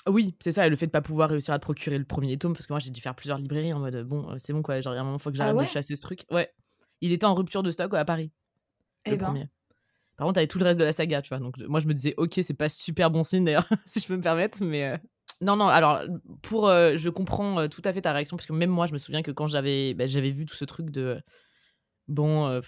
Oui, 0.08 0.36
c'est 0.38 0.52
ça, 0.52 0.64
et 0.64 0.70
le 0.70 0.76
fait 0.76 0.86
de 0.86 0.92
pas 0.92 1.02
pouvoir 1.02 1.30
réussir 1.30 1.54
à 1.54 1.58
te 1.58 1.64
procurer 1.64 1.98
le 1.98 2.04
premier 2.04 2.36
tome, 2.38 2.52
parce 2.52 2.66
que 2.66 2.72
moi 2.72 2.78
j'ai 2.78 2.90
dû 2.90 3.00
faire 3.00 3.14
plusieurs 3.14 3.38
librairies 3.38 3.72
en 3.72 3.80
mode 3.80 4.02
bon, 4.02 4.36
c'est 4.38 4.52
bon 4.52 4.60
quoi, 4.60 4.80
genre 4.82 4.92
il 4.92 4.96
y 4.96 4.98
a 4.98 5.00
un 5.00 5.04
moment, 5.04 5.18
faut 5.18 5.30
que 5.30 5.36
ah 5.40 5.46
j'arrête 5.46 5.56
de 5.56 5.72
chasser 5.72 5.96
ce 5.96 6.02
truc. 6.02 6.24
Ouais. 6.30 6.52
Il 7.00 7.12
était 7.12 7.24
en 7.24 7.34
rupture 7.34 7.62
de 7.62 7.70
stock 7.70 7.94
à 7.94 8.04
Paris. 8.04 8.30
Le 9.06 9.12
eh 9.12 9.16
ben. 9.16 9.26
premier. 9.26 9.48
Par 10.16 10.26
contre, 10.26 10.38
avait 10.38 10.46
tout 10.46 10.58
le 10.58 10.64
reste 10.64 10.78
de 10.78 10.84
la 10.84 10.92
saga, 10.92 11.22
tu 11.22 11.30
vois. 11.30 11.38
Donc, 11.38 11.58
moi, 11.58 11.80
je 11.80 11.86
me 11.86 11.94
disais, 11.94 12.14
ok, 12.16 12.38
c'est 12.42 12.54
pas 12.54 12.68
super 12.68 13.10
bon 13.10 13.24
signe 13.24 13.44
d'ailleurs, 13.44 13.68
si 13.86 14.00
je 14.00 14.06
peux 14.06 14.16
me 14.16 14.22
permettre, 14.22 14.62
mais. 14.62 14.84
Euh, 14.84 14.96
non, 15.40 15.56
non, 15.56 15.66
alors, 15.66 16.02
pour. 16.42 16.68
Euh, 16.68 16.96
je 16.96 17.08
comprends 17.08 17.60
euh, 17.60 17.68
tout 17.68 17.82
à 17.84 17.92
fait 17.92 18.02
ta 18.02 18.12
réaction, 18.12 18.36
parce 18.36 18.46
que 18.46 18.52
même 18.52 18.70
moi, 18.70 18.86
je 18.86 18.92
me 18.92 18.98
souviens 18.98 19.22
que 19.22 19.32
quand 19.32 19.48
j'avais 19.48 19.94
bah, 19.94 20.06
j'avais 20.06 20.30
vu 20.30 20.46
tout 20.46 20.54
ce 20.54 20.64
truc 20.64 20.90
de. 20.90 21.20
Bon, 22.06 22.60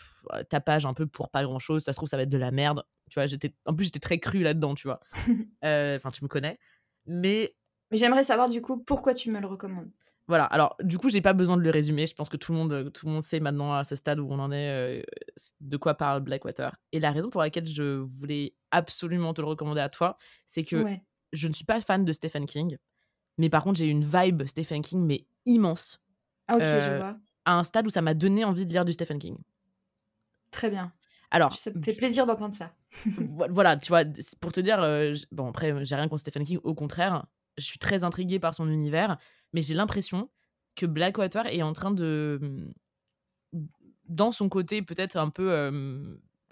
tapage 0.48 0.86
un 0.86 0.94
peu 0.94 1.06
pour 1.06 1.28
pas 1.28 1.44
grand 1.44 1.58
chose, 1.58 1.84
ça 1.84 1.92
se 1.92 1.98
trouve, 1.98 2.08
ça 2.08 2.16
va 2.16 2.22
être 2.22 2.30
de 2.30 2.38
la 2.38 2.50
merde. 2.50 2.84
Tu 3.10 3.20
vois, 3.20 3.26
j'étais. 3.26 3.54
En 3.66 3.74
plus, 3.74 3.84
j'étais 3.84 4.00
très 4.00 4.18
cru 4.18 4.42
là-dedans, 4.42 4.74
tu 4.74 4.88
vois. 4.88 5.00
Enfin, 5.62 6.10
tu 6.10 6.24
me 6.24 6.28
connais. 6.28 6.58
Mais. 7.06 7.54
Mais 7.90 7.98
j'aimerais 7.98 8.24
savoir, 8.24 8.48
du 8.48 8.62
coup, 8.62 8.82
pourquoi 8.82 9.14
tu 9.14 9.30
me 9.30 9.38
le 9.38 9.46
recommandes. 9.46 9.90
Voilà, 10.28 10.44
alors 10.44 10.76
du 10.82 10.98
coup, 10.98 11.08
j'ai 11.08 11.20
pas 11.20 11.32
besoin 11.32 11.56
de 11.56 11.62
le 11.62 11.70
résumer. 11.70 12.06
Je 12.06 12.14
pense 12.14 12.28
que 12.28 12.36
tout 12.36 12.52
le 12.52 12.58
monde, 12.58 12.90
tout 12.92 13.06
le 13.06 13.12
monde 13.12 13.22
sait 13.22 13.38
maintenant 13.38 13.74
à 13.74 13.84
ce 13.84 13.94
stade 13.94 14.18
où 14.18 14.26
on 14.28 14.38
en 14.40 14.50
est 14.50 15.00
euh, 15.00 15.02
de 15.60 15.76
quoi 15.76 15.94
parle 15.94 16.20
Blackwater. 16.20 16.74
Et 16.92 16.98
la 16.98 17.12
raison 17.12 17.30
pour 17.30 17.40
laquelle 17.40 17.66
je 17.66 17.98
voulais 17.98 18.54
absolument 18.72 19.34
te 19.34 19.40
le 19.40 19.46
recommander 19.46 19.80
à 19.80 19.88
toi, 19.88 20.16
c'est 20.44 20.64
que 20.64 20.84
je 21.32 21.48
ne 21.48 21.52
suis 21.52 21.64
pas 21.64 21.80
fan 21.80 22.04
de 22.04 22.12
Stephen 22.12 22.46
King, 22.46 22.76
mais 23.38 23.48
par 23.48 23.62
contre, 23.62 23.78
j'ai 23.78 23.86
une 23.86 24.04
vibe 24.04 24.44
Stephen 24.46 24.82
King, 24.82 25.04
mais 25.04 25.26
immense. 25.44 26.00
Ah, 26.48 26.56
ok, 26.56 26.62
je 26.62 26.90
euh, 26.90 26.98
vois. 26.98 27.16
À 27.44 27.58
un 27.58 27.64
stade 27.64 27.86
où 27.86 27.90
ça 27.90 28.02
m'a 28.02 28.14
donné 28.14 28.44
envie 28.44 28.66
de 28.66 28.72
lire 28.72 28.84
du 28.84 28.92
Stephen 28.92 29.18
King. 29.18 29.36
Très 30.50 30.70
bien. 30.70 30.92
Alors, 31.30 31.56
ça 31.56 31.70
me 31.72 31.82
fait 31.82 31.92
plaisir 31.92 32.26
d'entendre 32.26 32.54
ça. 32.54 32.72
voilà, 33.50 33.76
tu 33.76 33.88
vois, 33.88 34.04
pour 34.40 34.52
te 34.52 34.60
dire, 34.60 34.80
euh, 34.80 35.14
bon, 35.32 35.48
après, 35.48 35.84
j'ai 35.84 35.94
rien 35.94 36.08
contre 36.08 36.20
Stephen 36.20 36.44
King, 36.44 36.58
au 36.62 36.74
contraire, 36.74 37.26
je 37.58 37.64
suis 37.64 37.78
très 37.78 38.04
intriguée 38.04 38.38
par 38.38 38.54
son 38.54 38.68
univers, 38.68 39.18
mais 39.56 39.62
j'ai 39.62 39.72
l'impression 39.72 40.28
que 40.74 40.84
Blackwater 40.84 41.46
est 41.46 41.62
en 41.62 41.72
train 41.72 41.90
de. 41.90 42.70
Dans 44.04 44.30
son 44.30 44.50
côté 44.50 44.82
peut-être 44.82 45.16
un 45.16 45.30
peu 45.30 45.72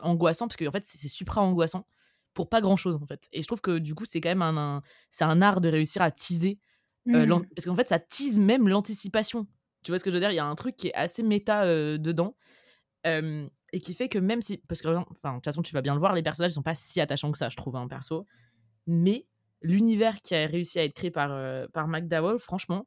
angoissant, 0.00 0.48
parce 0.48 0.56
qu'en 0.56 0.72
fait, 0.72 0.86
c'est 0.86 1.06
supra 1.08 1.42
angoissant 1.42 1.86
pour 2.32 2.48
pas 2.48 2.62
grand 2.62 2.76
chose 2.76 2.96
en 2.96 3.06
fait. 3.06 3.28
Et 3.32 3.42
je 3.42 3.46
trouve 3.46 3.60
que 3.60 3.76
du 3.78 3.94
coup, 3.94 4.06
c'est 4.06 4.22
quand 4.22 4.30
même 4.30 4.40
un, 4.40 4.82
c'est 5.10 5.24
un 5.24 5.42
art 5.42 5.60
de 5.60 5.68
réussir 5.68 6.00
à 6.00 6.10
teaser. 6.10 6.58
Mmh. 7.04 7.26
parce 7.54 7.66
qu'en 7.66 7.74
fait, 7.74 7.90
ça 7.90 7.98
tease 7.98 8.38
même 8.38 8.68
l'anticipation. 8.68 9.46
Tu 9.82 9.90
vois 9.90 9.98
ce 9.98 10.04
que 10.04 10.10
je 10.10 10.14
veux 10.14 10.20
dire? 10.20 10.30
Il 10.30 10.36
y 10.36 10.38
a 10.38 10.46
un 10.46 10.54
truc 10.54 10.74
qui 10.74 10.88
est 10.88 10.94
assez 10.94 11.22
méta 11.22 11.66
dedans. 11.98 12.34
et 13.04 13.80
qui 13.82 13.92
fait 13.92 14.08
que 14.08 14.18
même 14.18 14.40
si. 14.40 14.56
Parce 14.66 14.80
que, 14.80 14.88
enfin, 14.88 15.32
de 15.32 15.34
toute 15.34 15.44
façon, 15.44 15.60
tu 15.60 15.74
vas 15.74 15.82
bien 15.82 15.92
le 15.92 16.00
voir, 16.00 16.14
les 16.14 16.22
personnages 16.22 16.52
sont 16.52 16.62
pas 16.62 16.74
si 16.74 17.02
attachants 17.02 17.30
que 17.32 17.38
ça, 17.38 17.50
je 17.50 17.56
trouve, 17.56 17.76
un 17.76 17.82
hein, 17.82 17.88
perso. 17.88 18.24
Mais 18.86 19.26
l'univers 19.64 20.20
qui 20.20 20.34
a 20.36 20.46
réussi 20.46 20.78
à 20.78 20.84
être 20.84 20.94
créé 20.94 21.10
par, 21.10 21.32
euh, 21.32 21.66
par 21.72 21.88
McDowell, 21.88 22.38
franchement, 22.38 22.86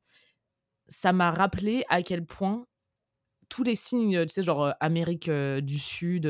ça 0.88 1.12
m'a 1.12 1.32
rappelé 1.32 1.84
à 1.90 2.02
quel 2.04 2.26
point 2.26 2.66
tous 3.50 3.64
les 3.64 3.76
signes, 3.76 4.26
tu 4.26 4.34
sais, 4.34 4.44
genre 4.44 4.66
euh, 4.66 4.72
Amérique 4.80 5.28
euh, 5.28 5.60
du 5.60 5.80
Sud, 5.80 6.28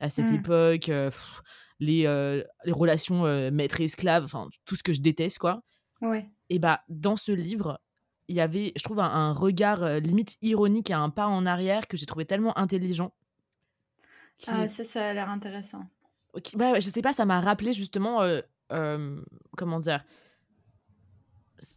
à 0.00 0.10
cette 0.10 0.26
mmh. 0.26 0.34
époque, 0.34 0.90
les, 1.78 2.02
les, 2.64 2.72
relations 2.72 3.22
maître-esclave, 3.50 4.24
enfin, 4.24 4.48
tout 4.66 4.76
ce 4.76 4.82
que 4.82 4.92
je 4.92 5.00
déteste, 5.00 5.38
quoi. 5.38 5.62
Ouais. 6.02 6.28
Et 6.50 6.58
bah, 6.58 6.82
dans 6.88 7.16
ce 7.16 7.32
livre, 7.32 7.80
il 8.28 8.36
y 8.36 8.40
avait, 8.40 8.72
je 8.76 8.82
trouve, 8.82 9.00
un, 9.00 9.32
regard 9.32 10.00
limite 10.00 10.36
ironique 10.42 10.90
et 10.90 10.94
un 10.94 11.08
pas 11.08 11.26
en 11.26 11.46
arrière 11.46 11.86
que 11.86 11.96
j'ai 11.96 12.04
trouvé 12.04 12.26
tellement 12.26 12.58
intelligent. 12.58 13.14
Ah, 14.46 14.68
ça, 14.68 14.84
ça 14.84 15.08
a 15.08 15.12
l'air 15.14 15.30
intéressant. 15.30 15.86
Bah, 16.54 16.78
je 16.78 16.90
sais 16.90 17.00
pas, 17.00 17.14
ça 17.14 17.24
m'a 17.24 17.40
rappelé 17.40 17.72
justement 17.72 18.20
comment 18.68 19.80
dire 19.80 20.04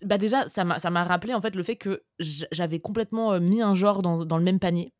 bah 0.04 0.18
déjà 0.18 0.48
ça 0.48 0.64
m'a 0.66 1.04
rappelé 1.04 1.34
en 1.34 1.42
fait 1.42 1.56
le 1.56 1.64
fait 1.64 1.78
que 1.78 2.04
j'avais 2.20 2.80
complètement 2.80 3.40
mis 3.40 3.62
un 3.62 3.74
genre 3.74 4.02
dans, 4.02 4.26
dans, 4.26 4.38
le 4.38 4.44
même 4.44 4.60
panier 4.60 4.94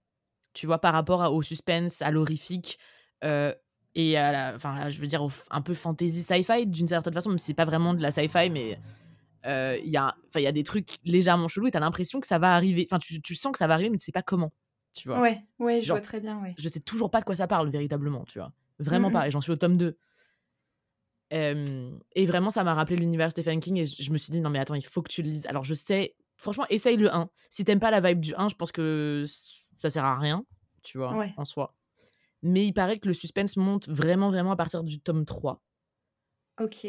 tu 0.54 0.66
vois 0.66 0.80
par 0.80 0.94
rapport 0.94 1.34
au 1.34 1.42
suspense 1.42 2.02
à 2.02 2.12
l'horrifique 2.12 2.80
et 3.22 4.18
à 4.18 4.32
la 4.32 4.54
enfin 4.56 4.90
je 4.90 5.02
veux 5.02 5.08
dire 5.08 5.26
un 5.50 5.62
peu 5.62 5.74
fantasy 5.74 6.24
sci-fi 6.24 6.66
d'une 6.66 6.88
certaine 6.88 7.14
façon 7.14 7.30
même 7.30 7.40
si 7.40 7.48
c'est 7.48 7.54
pas 7.54 7.66
vraiment 7.66 7.94
de 7.94 8.02
la 8.02 8.12
sci-fi 8.12 8.50
mais 8.50 8.80
il 9.46 9.90
y, 9.90 9.98
a, 9.98 10.16
y 10.36 10.48
a 10.48 10.52
des 10.52 10.64
trucs 10.64 10.98
légèrement 11.04 11.48
chelous 11.48 11.68
et 11.68 11.72
t'as 11.72 11.80
l'impression 11.80 12.20
que 12.20 12.28
ça 12.28 12.40
va 12.40 12.56
arriver. 12.56 12.86
Enfin, 12.90 13.00
tu, 13.00 13.22
tu, 13.22 13.36
sens 13.36 13.52
que 13.52 13.58
ça 13.58 13.68
va 13.68 13.76
arriver, 13.76 13.90
mais 13.90 13.98
tu 13.98 14.06
sais 14.06 14.12
pas 14.12 14.22
comment. 14.22 14.52
Tu 14.94 15.08
vois. 15.08 15.20
Ouais, 15.22 15.40
ouais, 15.60 15.82
je 15.82 15.92
vois 15.92 16.02
très 16.02 16.20
bien. 16.20 16.42
Ouais. 16.42 16.56
Je 16.58 16.68
sais 16.68 16.80
toujours 16.80 17.12
pas 17.12 17.20
de 17.20 17.26
quoi 17.26 17.36
ça 17.36 17.48
parle 17.48 17.70
véritablement, 17.70 18.26
tu 18.26 18.40
vois. 18.40 18.52
Vraiment 18.80 19.12
pas. 19.12 19.28
Et 19.28 19.32
j'en 19.32 19.42
suis 19.42 19.52
au 19.52 19.56
tome 19.56 19.78
2. 19.78 19.98
Et 21.32 22.26
vraiment, 22.26 22.50
ça 22.50 22.64
m'a 22.64 22.74
rappelé 22.74 22.96
l'univers 22.96 23.32
Stephen 23.32 23.60
King 23.60 23.78
et 23.78 23.86
je 23.86 24.12
me 24.12 24.18
suis 24.18 24.32
dit, 24.32 24.42
non, 24.42 24.50
mais 24.50 24.60
attends, 24.60 24.76
il 24.76 24.86
faut 24.86 25.02
que 25.02 25.12
tu 25.12 25.22
le 25.22 25.30
lises. 25.30 25.46
Alors, 25.46 25.64
je 25.64 25.74
sais, 25.74 26.16
franchement, 26.38 26.66
essaye 26.70 26.98
le 26.98 27.14
1. 27.14 27.30
Si 27.50 27.64
t'aimes 27.64 27.80
pas 27.80 27.92
la 27.92 28.02
vibe 28.02 28.20
du 28.20 28.34
1, 28.36 28.50
je 28.50 28.56
pense 28.56 28.72
que 28.72 29.26
ça 29.78 29.90
sert 29.90 30.06
à 30.06 30.18
rien, 30.18 30.46
tu 30.84 30.98
vois, 30.98 31.16
en 31.38 31.46
soi. 31.46 31.76
Mais 32.42 32.66
il 32.66 32.74
paraît 32.74 33.00
que 33.00 33.08
le 33.08 33.14
suspense 33.14 33.58
monte 33.58 33.88
vraiment, 33.90 34.30
vraiment 34.30 34.52
à 34.52 34.56
partir 34.56 34.84
du 34.84 35.00
tome 35.00 35.26
3. 35.26 35.62
Ok. 36.62 36.88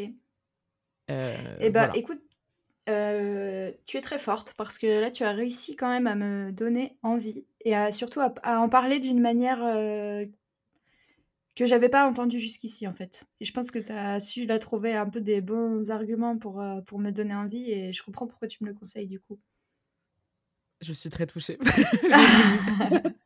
Euh, 1.10 1.56
eh 1.60 1.70
ben, 1.70 1.90
écoute, 1.94 2.22
euh, 2.88 3.72
tu 3.86 3.96
es 3.96 4.00
très 4.00 4.18
forte 4.18 4.54
parce 4.56 4.78
que 4.78 5.00
là, 5.00 5.10
tu 5.10 5.24
as 5.24 5.32
réussi 5.32 5.76
quand 5.76 5.88
même 5.88 6.06
à 6.06 6.14
me 6.14 6.52
donner 6.52 6.96
envie 7.02 7.44
et 7.64 7.74
à, 7.74 7.92
surtout 7.92 8.20
à, 8.20 8.60
en 8.60 8.68
parler 8.68 9.00
d'une 9.00 9.20
manière 9.20 9.62
euh, 9.62 10.24
que 11.60 11.66
j'avais 11.66 11.90
pas 11.90 12.08
entendue 12.08 12.40
jusqu'ici 12.40 12.88
en 12.88 12.94
fait. 12.94 13.26
Et 13.40 13.44
je 13.44 13.52
pense 13.52 13.70
que 13.70 13.78
tu 13.78 13.92
as 13.92 14.18
su 14.20 14.46
la 14.46 14.58
trouver 14.58 14.94
un 14.94 15.06
peu 15.06 15.20
des 15.20 15.42
bons 15.42 15.90
arguments 15.90 16.38
pour, 16.38 16.64
pour 16.86 16.98
me 16.98 17.10
donner 17.10 17.34
envie 17.34 17.70
et 17.70 17.92
je 17.92 18.02
comprends 18.02 18.26
pourquoi 18.26 18.48
tu 18.48 18.64
me 18.64 18.70
le 18.70 18.74
conseilles 18.74 19.06
du 19.06 19.20
coup. 19.20 19.38
Je 20.80 20.94
suis 20.94 21.10
très 21.10 21.26
touchée. 21.26 21.58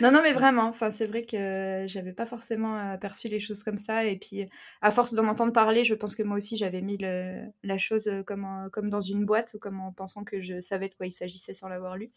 Non, 0.00 0.10
non, 0.10 0.20
mais 0.22 0.32
vraiment, 0.32 0.64
enfin, 0.64 0.90
c'est 0.90 1.06
vrai 1.06 1.22
que 1.22 1.84
j'avais 1.86 2.12
pas 2.12 2.26
forcément 2.26 2.76
aperçu 2.76 3.28
les 3.28 3.38
choses 3.38 3.62
comme 3.62 3.78
ça. 3.78 4.04
Et 4.04 4.18
puis, 4.18 4.48
à 4.80 4.90
force 4.90 5.14
d'en 5.14 5.28
entendre 5.28 5.52
parler, 5.52 5.84
je 5.84 5.94
pense 5.94 6.16
que 6.16 6.24
moi 6.24 6.36
aussi, 6.36 6.56
j'avais 6.56 6.82
mis 6.82 6.98
la 6.98 7.78
chose 7.78 8.10
comme, 8.26 8.68
comme 8.72 8.90
dans 8.90 9.00
une 9.00 9.24
boîte, 9.24 9.54
ou 9.54 9.60
comme 9.60 9.78
en 9.78 9.92
pensant 9.92 10.24
que 10.24 10.40
je 10.40 10.60
savais 10.60 10.88
de 10.88 10.94
quoi 10.94 11.06
il 11.06 11.12
s'agissait 11.12 11.54
sans 11.54 11.68
l'avoir 11.68 11.96
lu. 11.96 12.10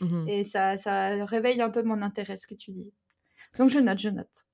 Mmh 0.00 0.28
et 0.28 0.44
ça, 0.44 0.76
ça 0.78 1.24
réveille 1.24 1.62
un 1.62 1.70
peu 1.70 1.82
mon 1.82 2.02
intérêt, 2.02 2.36
ce 2.36 2.46
que 2.46 2.54
tu 2.54 2.72
dis. 2.72 2.92
Donc, 3.58 3.70
je 3.70 3.78
note, 3.78 3.98
je 3.98 4.08
note. 4.10 4.46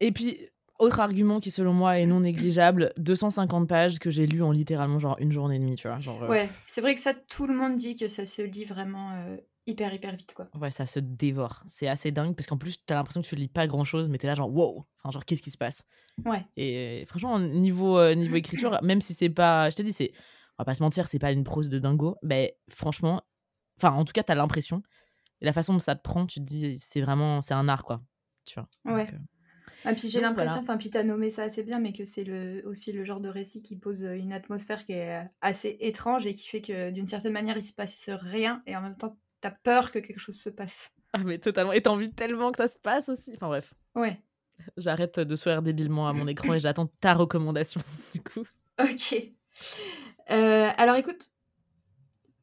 Et 0.00 0.12
puis, 0.12 0.38
autre 0.78 1.00
argument 1.00 1.40
qui, 1.40 1.50
selon 1.50 1.72
moi, 1.72 1.98
est 1.98 2.06
non 2.06 2.20
négligeable 2.20 2.92
250 2.96 3.68
pages 3.68 3.98
que 3.98 4.10
j'ai 4.10 4.26
lu 4.26 4.42
en 4.42 4.52
littéralement 4.52 4.98
genre 4.98 5.16
une 5.20 5.32
journée 5.32 5.56
et 5.56 5.58
demie, 5.58 5.76
tu 5.76 5.88
vois. 5.88 6.00
Genre, 6.00 6.22
euh 6.22 6.28
Ouais, 6.28 6.48
c'est 6.66 6.80
vrai 6.80 6.94
que 6.94 7.00
ça, 7.00 7.14
tout 7.14 7.46
le 7.46 7.54
monde 7.54 7.76
dit 7.76 7.94
que 7.96 8.08
ça 8.08 8.26
se 8.26 8.42
lit 8.42 8.64
vraiment 8.64 9.36
hyper 9.66 9.92
hyper 9.94 10.14
vite 10.16 10.34
quoi. 10.34 10.48
Ouais, 10.54 10.70
ça 10.70 10.86
se 10.86 10.98
dévore. 10.98 11.62
C'est 11.68 11.88
assez 11.88 12.12
dingue 12.12 12.34
parce 12.34 12.46
qu'en 12.46 12.58
plus 12.58 12.84
t'as 12.84 12.94
l'impression 12.94 13.22
que 13.22 13.26
tu 13.26 13.34
lis 13.34 13.48
pas 13.48 13.66
grand 13.66 13.84
chose 13.84 14.08
mais 14.08 14.18
t'es 14.18 14.26
là 14.26 14.34
genre 14.34 14.52
wow, 14.52 14.86
enfin 14.98 15.10
genre 15.10 15.24
qu'est-ce 15.24 15.42
qui 15.42 15.50
se 15.50 15.58
passe? 15.58 15.84
Ouais. 16.24 16.44
Et 16.56 17.04
franchement 17.08 17.38
niveau 17.38 17.98
euh, 17.98 18.14
niveau 18.14 18.36
écriture, 18.36 18.78
même 18.82 19.00
si 19.00 19.14
c'est 19.14 19.30
pas, 19.30 19.70
je 19.70 19.76
t'ai 19.76 19.82
dit 19.82 19.92
c'est, 19.92 20.12
on 20.58 20.62
va 20.62 20.64
pas 20.64 20.74
se 20.74 20.82
mentir, 20.82 21.06
c'est 21.06 21.18
pas 21.18 21.32
une 21.32 21.44
prose 21.44 21.68
de 21.68 21.78
dingo, 21.78 22.16
mais 22.22 22.56
franchement, 22.68 23.22
enfin 23.78 23.94
en 23.94 24.04
tout 24.04 24.12
cas 24.12 24.22
t'as 24.22 24.34
l'impression 24.34 24.82
la 25.40 25.52
façon 25.52 25.74
dont 25.74 25.78
ça 25.78 25.94
te 25.94 26.02
prend, 26.02 26.26
tu 26.26 26.40
te 26.40 26.44
dis 26.44 26.78
c'est 26.78 27.00
vraiment 27.00 27.40
c'est 27.40 27.54
un 27.54 27.68
art 27.68 27.84
quoi, 27.84 28.02
tu 28.44 28.60
vois. 28.60 28.94
Ouais. 28.96 29.06
Euh, 29.12 29.18
ah, 29.86 29.94
puis 29.94 30.08
j'ai 30.08 30.20
l'impression, 30.20 30.60
enfin, 30.60 30.78
puis 30.78 30.90
t'as 30.90 31.02
nommé 31.02 31.28
ça 31.28 31.42
assez 31.42 31.62
bien, 31.62 31.78
mais 31.78 31.92
que 31.92 32.04
c'est 32.04 32.24
le, 32.24 32.62
aussi 32.66 32.92
le 32.92 33.04
genre 33.04 33.20
de 33.20 33.28
récit 33.28 33.62
qui 33.62 33.76
pose 33.76 34.02
euh, 34.02 34.14
une 34.14 34.32
atmosphère 34.32 34.86
qui 34.86 34.92
est 34.92 35.28
assez 35.42 35.76
étrange 35.80 36.26
et 36.26 36.32
qui 36.32 36.48
fait 36.48 36.62
que 36.62 36.90
d'une 36.90 37.06
certaine 37.06 37.32
manière 37.32 37.56
il 37.58 37.62
se 37.62 37.74
passe 37.74 38.08
rien 38.08 38.62
et 38.66 38.76
en 38.76 38.80
même 38.80 38.96
temps 38.96 39.18
t'as 39.42 39.50
peur 39.50 39.92
que 39.92 39.98
quelque 39.98 40.18
chose 40.18 40.40
se 40.40 40.48
passe. 40.48 40.94
Ah, 41.12 41.18
mais 41.24 41.38
totalement. 41.38 41.72
Et 41.72 41.82
t'as 41.82 41.90
envie 41.90 42.10
tellement 42.12 42.50
que 42.50 42.56
ça 42.56 42.66
se 42.66 42.78
passe 42.78 43.08
aussi. 43.08 43.32
Enfin, 43.34 43.46
bref. 43.48 43.74
Ouais. 43.94 44.20
J'arrête 44.76 45.20
de 45.20 45.36
sourire 45.36 45.62
débilement 45.62 46.08
à 46.08 46.12
mon 46.12 46.26
écran 46.26 46.54
et 46.54 46.60
j'attends 46.60 46.86
ta 46.86 47.14
recommandation, 47.14 47.80
du 48.14 48.20
coup. 48.20 48.44
Ok. 48.80 49.14
Euh, 50.30 50.70
alors, 50.76 50.96
écoute. 50.96 51.30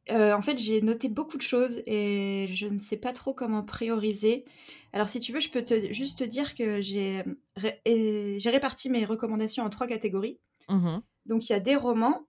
Euh, 0.09 0.33
en 0.33 0.41
fait, 0.41 0.57
j'ai 0.57 0.81
noté 0.81 1.09
beaucoup 1.09 1.37
de 1.37 1.41
choses 1.43 1.81
et 1.85 2.47
je 2.49 2.67
ne 2.67 2.79
sais 2.79 2.97
pas 2.97 3.13
trop 3.13 3.33
comment 3.33 3.63
prioriser. 3.63 4.45
Alors, 4.93 5.09
si 5.09 5.19
tu 5.19 5.31
veux, 5.31 5.39
je 5.39 5.49
peux 5.49 5.63
te, 5.63 5.93
juste 5.93 6.19
te 6.19 6.23
dire 6.23 6.55
que 6.55 6.81
j'ai 6.81 7.23
réparti 7.55 8.89
mes 8.89 9.05
recommandations 9.05 9.63
en 9.63 9.69
trois 9.69 9.87
catégories. 9.87 10.39
Mmh 10.69 10.99
Donc, 11.27 11.49
il 11.49 11.53
y 11.53 11.55
a 11.55 11.59
des 11.59 11.75
romans, 11.75 12.27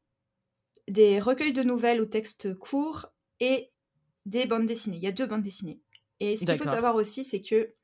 des 0.89 1.19
recueils 1.19 1.53
de 1.53 1.63
nouvelles 1.63 2.01
ou 2.01 2.07
textes 2.07 2.55
courts 2.55 3.07
et 3.41 3.71
des 4.27 4.47
bandes 4.47 4.67
dessinées. 4.67 4.99
Il 4.99 5.03
y 5.03 5.09
a 5.09 5.13
deux 5.13 5.27
bandes 5.27 5.43
dessinées. 5.43 5.81
Et 6.21 6.37
ce 6.37 6.45
qu'il 6.45 6.59
faut 6.59 6.65
savoir 6.65 6.95
aussi, 6.95 7.25
c'est 7.25 7.41
que 7.41 7.75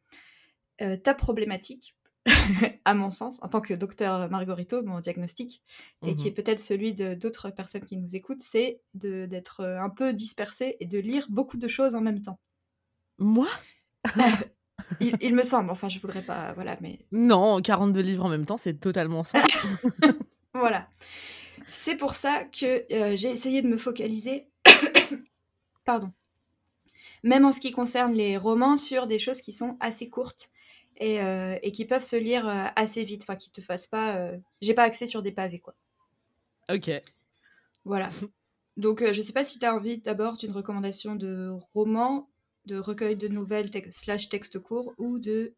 euh, 0.80 0.97
ta 0.97 1.14
problématique, 1.14 1.97
à 2.85 2.94
mon 2.94 3.11
sens, 3.11 3.38
en 3.42 3.49
tant 3.49 3.61
que 3.61 3.75
docteur 3.75 4.30
Margarito, 4.30 4.82
mon 4.82 5.00
diagnostic, 5.00 5.62
et 6.06 6.14
qui 6.14 6.28
est 6.28 6.30
mmh 6.30 6.35
peut-être 6.35 6.61
celui 6.61 6.94
de 6.94 7.14
d'autres 7.14 7.50
personnes 7.50 7.85
qui 7.85 7.97
nous 7.97 8.14
écoutent, 8.14 8.42
c'est 8.42 8.80
d'être 8.94 9.61
euh, 9.61 9.80
un 9.80 9.90
peu 9.90 10.12
dispersé 10.12 10.76
et 10.80 10.87
de 10.87 10.99
lire 10.99 11.26
beaucoup 11.28 11.56
de 11.56 11.68
choses 11.68 11.94
en 11.94 12.00
même 12.00 12.23
temps. 12.23 12.38
Moi? 13.18 13.49
Il, 15.00 15.35
me 15.35 15.42
semble, 15.42 15.70
enfin 15.70 15.88
je 15.88 15.99
voudrais 15.99 16.23
pas, 16.23 16.52
voilà, 16.52 16.76
mais... 16.80 17.00
Non, 17.11 17.61
42 17.61 18.00
livres 18.00 18.25
en 18.25 18.28
même 18.28 18.47
temps, 18.47 18.56
c'est 18.56 18.75
totalement 18.75 19.25
ça. 19.25 19.42
voilà. 20.54 20.88
C'est 21.73 21.97
pour 21.97 22.14
ça 22.14 22.44
que 22.44 22.85
euh, 22.92 23.16
j'ai 23.16 23.28
essayé 23.28 23.61
de 23.61 23.68
me 23.68 23.76
focaliser, 23.76 24.47
pardon, 25.85 26.12
même 27.25 27.44
en 27.44 27.52
ce 27.52 27.61
qui 27.61 27.73
concerne 27.73 28.14
les 28.14 28.37
romans, 28.37 28.76
sur 28.76 29.08
des 29.08 29.18
choses 29.18 29.40
qui 29.40 29.52
sont 29.52 29.76
assez 29.80 30.08
courtes 30.08 30.50
et, 30.99 31.21
euh, 31.21 31.57
qui 31.73 31.85
peuvent 31.85 32.05
se 32.05 32.17
lire 32.17 32.49
euh, 32.49 32.67
assez 32.76 33.05
vite, 33.05 33.23
enfin 33.23 33.37
qui 33.37 33.50
te 33.50 33.61
fassent 33.61 33.87
pas. 33.87 34.17
Euh, 34.17 34.37
j'ai 34.61 34.75
pas 34.75 34.83
accès 34.83 35.07
sur 35.07 35.23
des 35.23 35.33
pavés, 35.33 35.61
quoi. 35.61 35.75
Ok. 36.71 36.90
Voilà. 37.85 38.11
Donc, 38.76 39.02
je 39.12 39.23
sais 39.23 39.33
pas 39.33 39.45
si 39.45 39.59
tu 39.59 39.67
as 39.67 39.75
envie 39.75 39.99
d'abord 39.99 40.37
d'une 40.37 40.52
recommandation 40.52 41.17
de 41.17 41.50
roman, 41.73 42.31
de 42.67 42.78
recueil 42.78 43.17
de 43.17 43.26
nouvelles 43.26 43.71
slash 43.90 44.28
texte 44.28 44.61
court 44.61 44.95
ou 44.99 45.19
de 45.19 45.55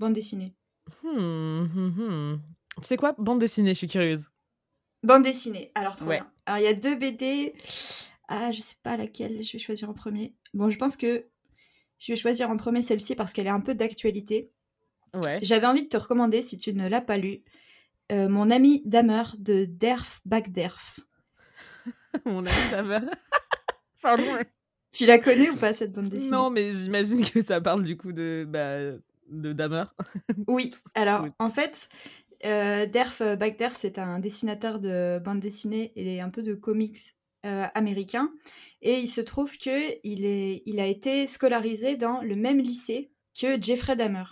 bande 0.00 0.14
dessinée. 0.14 0.54
Hmm, 1.02 1.64
hmm, 1.64 1.92
hmm. 1.96 2.40
Tu 2.82 2.88
sais 2.88 2.96
quoi 2.96 3.14
Bande 3.18 3.38
dessinée, 3.38 3.74
je 3.74 3.78
suis 3.78 3.86
curieuse. 3.86 4.26
Bande 5.04 5.22
dessinée, 5.22 5.70
alors 5.74 5.96
trop 5.96 6.10
bien. 6.10 6.28
Alors, 6.46 6.58
il 6.60 6.64
y 6.64 6.66
a 6.66 6.74
deux 6.74 6.96
BD. 6.96 7.54
Ah, 8.26 8.50
je 8.50 8.60
sais 8.60 8.76
pas 8.82 8.96
laquelle 8.96 9.44
je 9.44 9.52
vais 9.52 9.58
choisir 9.58 9.88
en 9.90 9.92
premier. 9.92 10.34
Bon, 10.54 10.70
je 10.70 10.78
pense 10.78 10.96
que 10.96 11.26
je 11.98 12.12
vais 12.12 12.16
choisir 12.16 12.50
en 12.50 12.56
premier 12.56 12.82
celle-ci 12.82 13.14
parce 13.14 13.32
qu'elle 13.32 13.46
est 13.46 13.50
un 13.50 13.60
peu 13.60 13.74
d'actualité. 13.74 14.50
Ouais. 15.22 15.38
J'avais 15.42 15.66
envie 15.66 15.82
de 15.82 15.88
te 15.88 15.96
recommander, 15.96 16.42
si 16.42 16.58
tu 16.58 16.74
ne 16.74 16.88
l'as 16.88 17.00
pas 17.00 17.16
lu, 17.16 17.42
euh, 18.12 18.28
Mon 18.28 18.50
ami 18.50 18.82
Damer 18.84 19.22
de 19.38 19.64
Derf 19.64 20.20
Bagderf. 20.24 21.00
Mon 22.24 22.44
ami 22.46 22.70
Damer. 22.70 23.00
Pardon. 24.02 24.24
Tu 24.92 25.06
la 25.06 25.18
connais 25.18 25.50
ou 25.50 25.56
pas 25.56 25.74
cette 25.74 25.92
bande 25.92 26.08
dessinée? 26.10 26.30
Non, 26.30 26.50
mais 26.50 26.72
j'imagine 26.72 27.24
que 27.24 27.42
ça 27.42 27.60
parle 27.60 27.82
du 27.82 27.96
coup 27.96 28.12
de, 28.12 28.46
bah, 28.48 28.78
de 29.30 29.52
Damer. 29.52 29.84
oui, 30.46 30.70
alors 30.94 31.26
en 31.38 31.50
fait, 31.50 31.88
euh, 32.44 32.86
Derf 32.86 33.22
Bagderf, 33.38 33.76
c'est 33.76 33.98
un 33.98 34.18
dessinateur 34.18 34.78
de 34.78 35.18
bande 35.24 35.40
dessinée 35.40 35.92
et 35.96 36.20
un 36.20 36.30
peu 36.30 36.42
de 36.42 36.54
comics 36.54 37.16
euh, 37.44 37.66
américain. 37.74 38.32
Et 38.80 39.00
il 39.00 39.08
se 39.08 39.20
trouve 39.20 39.56
qu'il 39.56 39.98
il 40.02 40.80
a 40.80 40.86
été 40.86 41.26
scolarisé 41.26 41.96
dans 41.96 42.22
le 42.22 42.36
même 42.36 42.58
lycée 42.58 43.10
que 43.38 43.60
Jeffrey 43.60 43.96
Dahmer. 43.96 44.24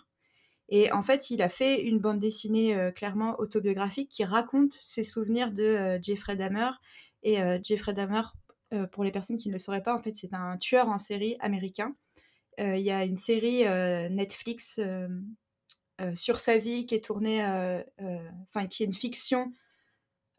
Et 0.74 0.90
en 0.90 1.02
fait, 1.02 1.30
il 1.30 1.42
a 1.42 1.48
fait 1.48 1.82
une 1.82 1.98
bande 1.98 2.18
dessinée 2.18 2.74
euh, 2.74 2.90
clairement 2.90 3.38
autobiographique 3.38 4.08
qui 4.08 4.24
raconte 4.24 4.72
ses 4.72 5.04
souvenirs 5.04 5.52
de 5.52 5.62
euh, 5.62 5.98
Jeffrey 6.02 6.36
Dahmer. 6.36 6.70
Et 7.22 7.38
Jeffrey 7.62 7.94
Dahmer, 7.94 8.22
pour 8.90 9.04
les 9.04 9.12
personnes 9.12 9.36
qui 9.36 9.46
ne 9.46 9.52
le 9.52 9.60
sauraient 9.60 9.84
pas, 9.84 9.94
en 9.94 9.98
fait, 9.98 10.16
c'est 10.16 10.34
un 10.34 10.56
tueur 10.56 10.88
en 10.88 10.98
série 10.98 11.36
américain. 11.38 11.94
Il 12.58 12.80
y 12.80 12.90
a 12.90 13.04
une 13.04 13.16
série 13.16 13.62
Netflix 14.10 14.80
sur 16.16 16.40
sa 16.40 16.58
vie 16.58 16.84
qui 16.84 16.96
est 16.96 17.04
tournée, 17.04 17.44
enfin, 18.48 18.66
qui 18.66 18.82
est 18.82 18.86
une 18.86 18.92
fiction 18.92 19.52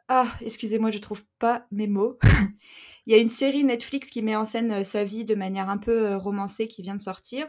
ah, 0.10 0.28
excusez-moi, 0.42 0.92
je 0.92 0.98
trouve 0.98 1.24
pas 1.40 1.66
mes 1.72 1.88
mots. 1.88 2.20
Il 3.06 3.14
y 3.14 3.16
a 3.16 3.20
une 3.20 3.30
série 3.30 3.64
Netflix 3.64 4.10
qui 4.10 4.22
met 4.22 4.36
en 4.36 4.46
scène 4.46 4.72
euh, 4.72 4.84
sa 4.84 5.04
vie 5.04 5.26
de 5.26 5.36
manière 5.36 5.70
un 5.70 5.78
peu 5.78 6.06
euh, 6.08 6.18
romancée 6.18 6.68
qui 6.68 6.82
vient 6.82 6.96
de 6.96 7.02
sortir. 7.02 7.48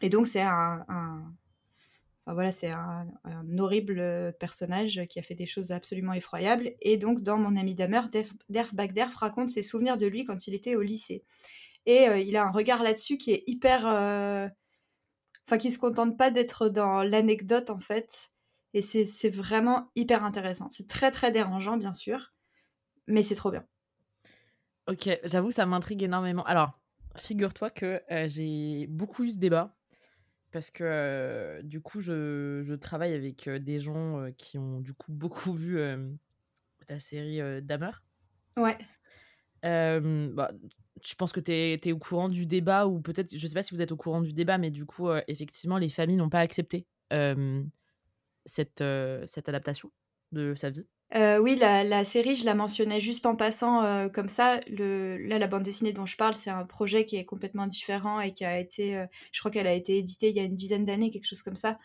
Et 0.00 0.08
donc, 0.08 0.26
c'est 0.26 0.42
un, 0.42 0.86
voilà, 2.34 2.52
c'est 2.52 2.70
un, 2.70 3.06
horrible 3.58 3.98
euh, 4.00 4.32
personnage 4.32 5.06
qui 5.08 5.18
a 5.18 5.22
fait 5.22 5.34
des 5.34 5.46
choses 5.46 5.70
absolument 5.70 6.12
effroyables. 6.12 6.72
Et 6.80 6.96
donc, 6.96 7.22
dans 7.22 7.38
Mon 7.38 7.56
ami 7.56 7.74
Damer, 7.74 8.08
Derf 8.48 8.74
Bagderf 8.74 9.14
raconte 9.14 9.50
ses 9.50 9.62
souvenirs 9.62 9.96
de 9.96 10.06
lui 10.06 10.24
quand 10.24 10.46
il 10.46 10.54
était 10.54 10.74
au 10.74 10.82
lycée. 10.82 11.24
Et 11.86 12.06
il 12.26 12.36
a 12.36 12.44
un 12.44 12.50
regard 12.50 12.82
là-dessus 12.82 13.16
qui 13.16 13.30
est 13.30 13.44
hyper. 13.46 13.86
Enfin, 15.46 15.58
qui 15.58 15.70
se 15.70 15.78
contente 15.78 16.18
pas 16.18 16.32
d'être 16.32 16.68
dans 16.68 17.04
l'anecdote, 17.04 17.70
en 17.70 17.78
fait, 17.78 18.32
et 18.76 18.82
c'est 18.82 19.30
vraiment 19.30 19.90
hyper 19.96 20.22
intéressant. 20.22 20.68
C'est 20.70 20.86
très 20.86 21.10
très 21.10 21.32
dérangeant, 21.32 21.78
bien 21.78 21.94
sûr, 21.94 22.34
mais 23.06 23.22
c'est 23.22 23.34
trop 23.34 23.50
bien. 23.50 23.64
Ok, 24.86 25.08
j'avoue, 25.24 25.50
ça 25.50 25.64
m'intrigue 25.64 26.02
énormément. 26.02 26.44
Alors, 26.44 26.78
figure-toi 27.16 27.70
que 27.70 28.02
euh, 28.10 28.28
j'ai 28.28 28.86
beaucoup 28.88 29.24
eu 29.24 29.30
ce 29.30 29.38
débat 29.38 29.74
parce 30.56 30.70
que 30.70 30.84
euh, 30.84 31.60
du 31.60 31.82
coup, 31.82 32.00
je, 32.00 32.62
je, 32.64 32.72
travaille 32.72 33.12
avec 33.12 33.46
euh, 33.46 33.58
des 33.58 33.78
gens 33.78 34.26
qui 34.38 34.56
ont 34.56 34.80
du 34.80 34.94
coup 34.94 35.12
beaucoup 35.12 35.52
vu 35.52 35.78
la 36.88 36.98
série 36.98 37.42
Damer. 37.60 38.02
Ouais. 38.56 38.78
bah, 39.62 40.50
je 41.04 41.14
pense 41.14 41.32
que 41.32 41.40
tu 41.40 41.52
es, 41.52 41.92
au 41.92 41.98
courant 41.98 42.30
du 42.30 42.46
débat, 42.46 42.86
ou 42.86 43.02
peut-être, 43.02 43.36
je 43.36 43.46
sais 43.46 43.52
pas 43.52 43.60
si 43.60 43.74
vous 43.74 43.82
êtes 43.82 43.92
au 43.92 43.98
courant 43.98 44.22
du 44.22 44.32
débat, 44.32 44.56
mais 44.56 44.70
du 44.70 44.86
coup, 44.86 45.10
effectivement, 45.28 45.76
les 45.76 45.90
familles 45.90 46.16
n'ont 46.16 46.30
pas 46.30 46.40
accepté 46.40 46.86
cette, 48.46 48.82
cette 49.26 49.48
adaptation 49.50 49.92
de 50.32 50.54
sa 50.54 50.70
vie. 50.70 50.86
Oui, 51.14 51.56
la, 51.56 52.04
série, 52.04 52.34
je 52.34 52.44
la 52.44 52.54
mentionnais 52.54 53.00
juste 53.00 53.26
en 53.26 53.36
passant 53.36 54.08
comme 54.10 54.28
ça. 54.28 54.60
Là, 54.68 55.38
la 55.38 55.46
bande 55.46 55.62
dessinée 55.62 55.92
dont 55.92 56.06
je 56.06 56.16
parle, 56.16 56.34
c'est 56.34 56.50
un 56.50 56.64
projet 56.64 57.06
qui 57.06 57.16
est 57.16 57.24
complètement 57.24 57.66
différent 57.66 58.20
et 58.20 58.32
qui 58.32 58.44
a 58.44 58.58
été, 58.58 59.04
je 59.32 59.40
crois 59.40 59.50
qu'elle 59.50 59.66
a 59.66 59.72
été 59.72 59.98
éditée 59.98 60.30
il 60.30 60.36
y 60.36 60.40
a 60.40 60.42
une 60.42 60.54
dizaine 60.56 60.84
d'années, 60.84 61.10
quelque 61.10 61.28
chose 61.28 61.42
comme 61.42 61.56
ça. 61.56 61.78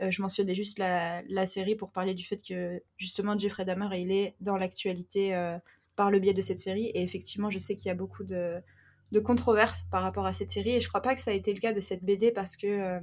je 0.00 0.22
mentionnais 0.22 0.54
juste 0.54 0.78
la, 0.78 1.46
série 1.46 1.74
pour 1.74 1.90
parler 1.90 2.14
du 2.14 2.24
fait 2.24 2.38
que 2.38 2.80
justement 2.96 3.36
Jeffrey 3.36 3.64
Dahmer, 3.64 3.98
il 3.98 4.12
est 4.12 4.34
dans 4.40 4.56
l'actualité 4.56 5.34
par 5.98 6.12
le 6.12 6.20
biais 6.20 6.32
de 6.32 6.42
cette 6.42 6.58
série. 6.58 6.86
Et 6.94 7.02
effectivement, 7.02 7.50
je 7.50 7.58
sais 7.58 7.74
qu'il 7.74 7.88
y 7.88 7.90
a 7.90 7.94
beaucoup 7.94 8.22
de, 8.22 8.62
controverses 9.24 9.82
par 9.90 10.02
rapport 10.04 10.26
à 10.26 10.32
cette 10.32 10.52
série. 10.52 10.76
Et 10.76 10.80
je 10.80 10.88
crois 10.88 11.02
pas 11.02 11.16
que 11.16 11.20
ça 11.20 11.32
a 11.32 11.34
été 11.34 11.52
le 11.52 11.58
cas 11.58 11.72
de 11.72 11.80
cette 11.80 12.04
BD 12.04 12.30
parce 12.30 12.56
que 12.56 13.00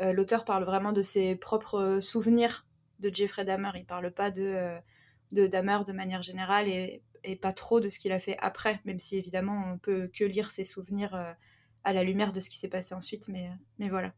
euh, 0.00 0.12
l'auteur 0.12 0.44
parle 0.44 0.64
vraiment 0.64 0.92
de 0.92 1.02
ses 1.02 1.34
propres 1.34 1.98
souvenirs 2.00 2.64
de 3.00 3.10
Jeffrey 3.12 3.44
Dahmer. 3.44 3.72
Il 3.74 3.84
parle 3.84 4.12
pas 4.12 4.30
de, 4.30 4.42
euh, 4.42 4.78
de 5.32 5.46
Dahmer 5.46 5.78
de 5.86 5.92
manière 5.92 6.22
générale 6.22 6.68
et, 6.68 7.02
pas 7.42 7.52
trop 7.52 7.78
de 7.78 7.90
ce 7.90 7.98
qu'il 7.98 8.12
a 8.12 8.20
fait 8.20 8.38
après, 8.40 8.80
même 8.86 8.98
si 8.98 9.18
évidemment 9.18 9.72
on 9.74 9.76
peut 9.76 10.10
que 10.14 10.24
lire 10.24 10.50
ses 10.50 10.64
souvenirs 10.64 11.14
euh, 11.14 11.30
à 11.84 11.92
la 11.92 12.02
lumière 12.02 12.32
de 12.32 12.40
ce 12.40 12.48
qui 12.48 12.56
s'est 12.56 12.68
passé 12.68 12.94
ensuite. 12.94 13.28
Mais, 13.28 13.50
mais 13.78 13.90
voilà. 13.90 14.14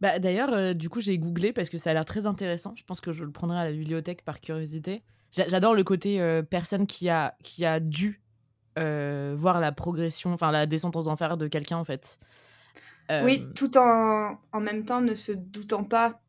Bah, 0.00 0.18
D'ailleurs, 0.18 0.74
du 0.74 0.88
coup, 0.88 1.02
j'ai 1.02 1.18
googlé 1.18 1.52
parce 1.52 1.68
que 1.68 1.76
ça 1.76 1.90
a 1.90 1.92
l'air 1.92 2.06
très 2.06 2.24
intéressant. 2.24 2.72
Je 2.76 2.84
pense 2.84 3.02
que 3.02 3.12
je 3.12 3.24
le 3.24 3.30
prendrai 3.30 3.58
à 3.58 3.64
la 3.64 3.72
bibliothèque 3.72 4.24
par 4.24 4.40
curiosité. 4.40 5.02
J'adore 5.32 5.74
le 5.74 5.84
côté 5.84 6.42
personne 6.48 6.86
qui 6.86 7.10
a, 7.10 7.36
qui 7.42 7.66
a 7.66 7.78
dû 7.78 8.22
voir 8.76 9.60
la 9.60 9.72
progression, 9.72 10.32
enfin 10.32 10.50
la 10.50 10.64
descente 10.64 10.96
aux 10.96 11.08
enfers 11.08 11.36
de 11.36 11.46
quelqu'un 11.46 11.76
en 11.76 11.84
fait. 11.84 12.18
Oui, 13.10 13.46
tout 13.54 13.76
en, 13.76 14.40
en 14.50 14.60
même 14.60 14.86
temps 14.86 15.02
ne 15.02 15.14
se 15.14 15.32
doutant 15.32 15.84
pas. 15.84 16.22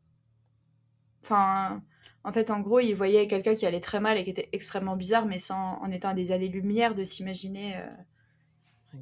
Enfin, 1.22 1.82
en 2.24 2.32
fait, 2.32 2.50
en 2.50 2.60
gros, 2.60 2.80
il 2.80 2.94
voyait 2.94 3.26
quelqu'un 3.26 3.54
qui 3.54 3.66
allait 3.66 3.80
très 3.80 4.00
mal 4.00 4.18
et 4.18 4.24
qui 4.24 4.30
était 4.30 4.48
extrêmement 4.52 4.96
bizarre, 4.96 5.26
mais 5.26 5.38
sans, 5.38 5.78
en 5.80 5.90
étant 5.90 6.10
à 6.10 6.14
des 6.14 6.32
années-lumière 6.32 6.94
de 6.94 7.04
s'imaginer. 7.04 7.76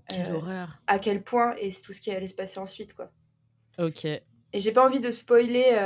Quelle 0.09 0.35
horreur. 0.35 0.81
À 0.87 0.99
quel 0.99 1.23
point 1.23 1.55
et 1.61 1.71
tout 1.73 1.93
ce 1.93 2.01
qui 2.01 2.11
allait 2.11 2.29
se 2.29 2.35
passer 2.35 2.61
ensuite, 2.61 2.95
quoi. 2.95 3.11
Ok. 3.79 4.05
Et 4.05 4.23
j'ai 4.55 4.73
pas 4.73 4.87
envie 4.87 5.01
de 5.01 5.11
spoiler 5.11 5.77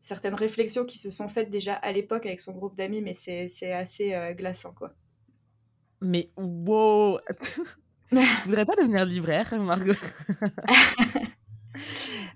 certaines 0.00 0.34
réflexions 0.34 0.84
qui 0.84 0.98
se 0.98 1.10
sont 1.10 1.28
faites 1.28 1.50
déjà 1.50 1.74
à 1.74 1.92
l'époque 1.92 2.26
avec 2.26 2.40
son 2.40 2.52
groupe 2.52 2.76
d'amis, 2.76 3.02
mais 3.02 3.14
c'est 3.14 3.72
assez 3.72 4.14
glaçant, 4.36 4.72
quoi. 4.72 4.94
Mais 6.00 6.30
wow 6.36 7.18
Tu 8.10 8.16
voudrais 8.44 8.66
pas 8.66 8.74
devenir 8.76 9.04
libraire, 9.04 9.58
Margot? 9.60 9.94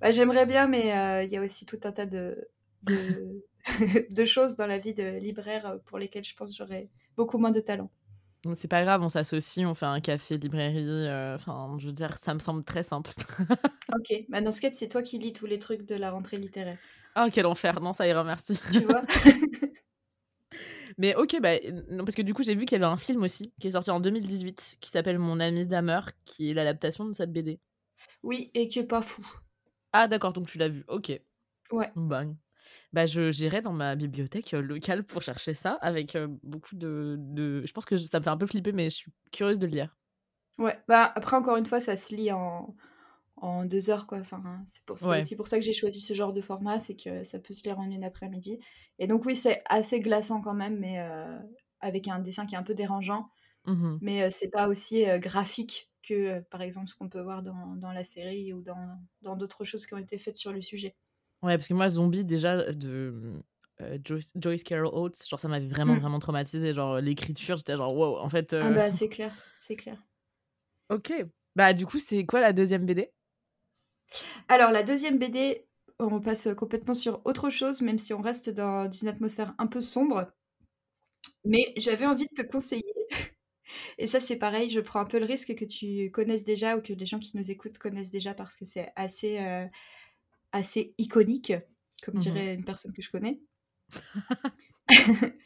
Bah, 0.00 0.10
J'aimerais 0.10 0.46
bien, 0.46 0.66
mais 0.68 1.24
il 1.24 1.30
y 1.30 1.36
a 1.36 1.42
aussi 1.42 1.66
tout 1.66 1.80
un 1.84 1.92
tas 1.92 2.06
de, 2.06 2.48
de, 2.82 3.44
choses 4.26 4.56
dans 4.56 4.66
la 4.66 4.78
vie 4.78 4.94
de 4.94 5.18
libraire 5.18 5.78
pour 5.86 5.98
lesquelles 5.98 6.24
je 6.24 6.34
pense 6.34 6.50
que 6.50 6.56
j'aurais 6.56 6.88
beaucoup 7.16 7.38
moins 7.38 7.50
de 7.50 7.60
talent. 7.60 7.90
C'est 8.54 8.68
pas 8.68 8.84
grave, 8.84 9.02
on 9.02 9.08
s'associe, 9.08 9.66
on 9.66 9.74
fait 9.74 9.86
un 9.86 10.00
café 10.00 10.36
librairie. 10.36 11.08
Enfin, 11.34 11.76
je 11.78 11.86
veux 11.86 11.92
dire, 11.92 12.18
ça 12.18 12.34
me 12.34 12.40
semble 12.40 12.62
très 12.62 12.82
simple. 12.82 13.10
ok, 13.96 14.24
bah 14.28 14.42
dans 14.42 14.52
ce 14.52 14.60
cas, 14.60 14.70
c'est 14.72 14.88
toi 14.88 15.02
qui 15.02 15.18
lis 15.18 15.32
tous 15.32 15.46
les 15.46 15.58
trucs 15.58 15.86
de 15.86 15.94
la 15.94 16.10
rentrée 16.10 16.36
littéraire. 16.36 16.78
Ah, 17.14 17.28
quel 17.32 17.46
enfer, 17.46 17.80
non, 17.80 17.92
ça 17.92 18.06
ira, 18.06 18.22
merci. 18.22 18.60
Tu 18.72 18.80
vois 18.80 19.02
Mais 20.98 21.14
ok, 21.14 21.40
bah, 21.40 21.54
non, 21.90 22.04
parce 22.04 22.14
que 22.14 22.22
du 22.22 22.34
coup, 22.34 22.42
j'ai 22.42 22.54
vu 22.54 22.64
qu'il 22.64 22.78
y 22.78 22.82
avait 22.82 22.92
un 22.92 22.96
film 22.96 23.22
aussi 23.22 23.52
qui 23.60 23.68
est 23.68 23.72
sorti 23.72 23.90
en 23.90 24.00
2018 24.00 24.78
qui 24.80 24.90
s'appelle 24.90 25.18
Mon 25.18 25.40
ami 25.40 25.66
Damer, 25.66 26.00
qui 26.24 26.50
est 26.50 26.54
l'adaptation 26.54 27.04
de 27.04 27.12
cette 27.12 27.32
BD. 27.32 27.58
Oui, 28.22 28.50
et 28.54 28.68
qui 28.68 28.78
est 28.78 28.84
pas 28.84 29.02
fou. 29.02 29.26
Ah, 29.92 30.08
d'accord, 30.08 30.32
donc 30.32 30.46
tu 30.46 30.58
l'as 30.58 30.68
vu, 30.68 30.84
ok. 30.88 31.20
Ouais. 31.72 31.90
Bah, 31.96 32.24
bah 32.94 33.06
j'irai 33.06 33.60
dans 33.60 33.72
ma 33.72 33.96
bibliothèque 33.96 34.52
locale 34.52 35.04
pour 35.04 35.20
chercher 35.20 35.52
ça 35.52 35.72
avec 35.82 36.16
beaucoup 36.44 36.76
de, 36.76 37.16
de, 37.18 37.62
Je 37.66 37.72
pense 37.72 37.84
que 37.84 37.96
ça 37.98 38.20
me 38.20 38.24
fait 38.24 38.30
un 38.30 38.36
peu 38.36 38.46
flipper, 38.46 38.72
mais 38.72 38.84
je 38.84 38.94
suis 38.94 39.12
curieuse 39.32 39.58
de 39.58 39.66
le 39.66 39.72
lire. 39.72 39.96
Ouais, 40.58 40.78
bah 40.86 41.12
après, 41.16 41.36
encore 41.36 41.56
une 41.56 41.66
fois, 41.66 41.80
ça 41.80 41.96
se 41.96 42.14
lit 42.14 42.30
en, 42.30 42.76
en 43.36 43.64
deux 43.64 43.90
heures, 43.90 44.06
quoi. 44.06 44.18
Enfin, 44.18 44.62
c'est 44.66 44.84
pour, 44.84 44.96
aussi 45.02 45.34
pour 45.34 45.48
ça 45.48 45.58
que 45.58 45.64
j'ai 45.64 45.72
choisi 45.72 46.00
ce 46.00 46.14
genre 46.14 46.32
de 46.32 46.40
format, 46.40 46.78
c'est 46.78 46.94
que 46.94 47.24
ça 47.24 47.40
peut 47.40 47.52
se 47.52 47.64
lire 47.64 47.80
en 47.80 47.90
une 47.90 48.04
après-midi. 48.04 48.60
Et 49.00 49.08
donc, 49.08 49.24
oui, 49.26 49.34
c'est 49.34 49.62
assez 49.66 50.00
glaçant 50.00 50.40
quand 50.40 50.54
même, 50.54 50.78
mais 50.78 51.00
euh, 51.00 51.38
avec 51.80 52.06
un 52.06 52.20
dessin 52.20 52.46
qui 52.46 52.54
est 52.54 52.58
un 52.58 52.62
peu 52.62 52.74
dérangeant. 52.74 53.28
Mmh 53.66 53.96
mais 54.02 54.22
euh, 54.24 54.28
c'est 54.30 54.50
pas 54.50 54.68
aussi 54.68 55.08
euh, 55.08 55.18
graphique 55.18 55.90
que, 56.02 56.40
par 56.50 56.60
exemple, 56.60 56.88
ce 56.88 56.94
qu'on 56.94 57.08
peut 57.08 57.22
voir 57.22 57.42
dans, 57.42 57.76
dans, 57.76 57.92
la 57.92 58.04
série 58.04 58.52
ou 58.52 58.62
dans 58.62 59.36
d'autres 59.36 59.64
choses 59.64 59.86
qui 59.86 59.94
ont 59.94 59.98
été 59.98 60.18
faites 60.18 60.36
sur 60.36 60.52
le 60.52 60.60
sujet. 60.60 60.94
Ouais, 61.44 61.56
parce 61.56 61.68
que 61.68 61.74
moi, 61.74 61.88
Zombie, 61.88 62.24
déjà, 62.24 62.72
de. 62.72 63.32
Joyce, 64.04 64.32
Joyce, 64.36 64.62
Carol 64.62 64.86
Oates, 64.86 65.26
genre 65.28 65.38
ça 65.38 65.48
m'avait 65.48 65.66
vraiment, 65.66 65.94
mmh. 65.94 65.98
vraiment 65.98 66.18
traumatisé. 66.18 66.72
Genre 66.72 67.00
l'écriture, 67.00 67.56
j'étais 67.56 67.76
genre 67.76 67.94
wow, 67.94 68.18
en 68.18 68.28
fait. 68.28 68.52
Ah 68.54 68.70
bah, 68.70 68.90
c'est 68.92 69.08
clair, 69.08 69.34
c'est 69.56 69.76
clair. 69.76 69.98
Ok. 70.90 71.12
Bah, 71.56 71.72
du 71.72 71.84
coup, 71.84 71.98
c'est 71.98 72.24
quoi 72.24 72.40
la 72.40 72.52
deuxième 72.52 72.86
BD 72.86 73.10
alors, 74.48 74.70
la 74.70 74.82
deuxième 74.82 75.18
BD, 75.18 75.66
on 75.98 76.20
passe 76.20 76.48
complètement 76.56 76.94
sur 76.94 77.20
autre 77.24 77.50
chose, 77.50 77.80
même 77.80 77.98
si 77.98 78.14
on 78.14 78.20
reste 78.20 78.50
dans 78.50 78.90
une 78.90 79.08
atmosphère 79.08 79.54
un 79.58 79.66
peu 79.66 79.80
sombre. 79.80 80.30
Mais 81.44 81.72
j'avais 81.76 82.06
envie 82.06 82.26
de 82.26 82.42
te 82.42 82.46
conseiller. 82.46 82.82
Et 83.98 84.06
ça, 84.06 84.20
c'est 84.20 84.36
pareil, 84.36 84.70
je 84.70 84.80
prends 84.80 85.00
un 85.00 85.06
peu 85.06 85.18
le 85.18 85.26
risque 85.26 85.54
que 85.54 85.64
tu 85.64 86.10
connaisses 86.10 86.44
déjà 86.44 86.76
ou 86.76 86.82
que 86.82 86.92
les 86.92 87.06
gens 87.06 87.18
qui 87.18 87.36
nous 87.36 87.50
écoutent 87.50 87.78
connaissent 87.78 88.10
déjà 88.10 88.34
parce 88.34 88.56
que 88.56 88.64
c'est 88.64 88.92
assez, 88.96 89.38
euh, 89.40 89.66
assez 90.54 90.94
iconique, 90.98 91.52
comme 92.02 92.16
mmh 92.16 92.20
dirait 92.20 92.54
une 92.54 92.64
personne 92.64 92.92
que 92.92 93.02
je 93.02 93.10
connais. 93.10 93.40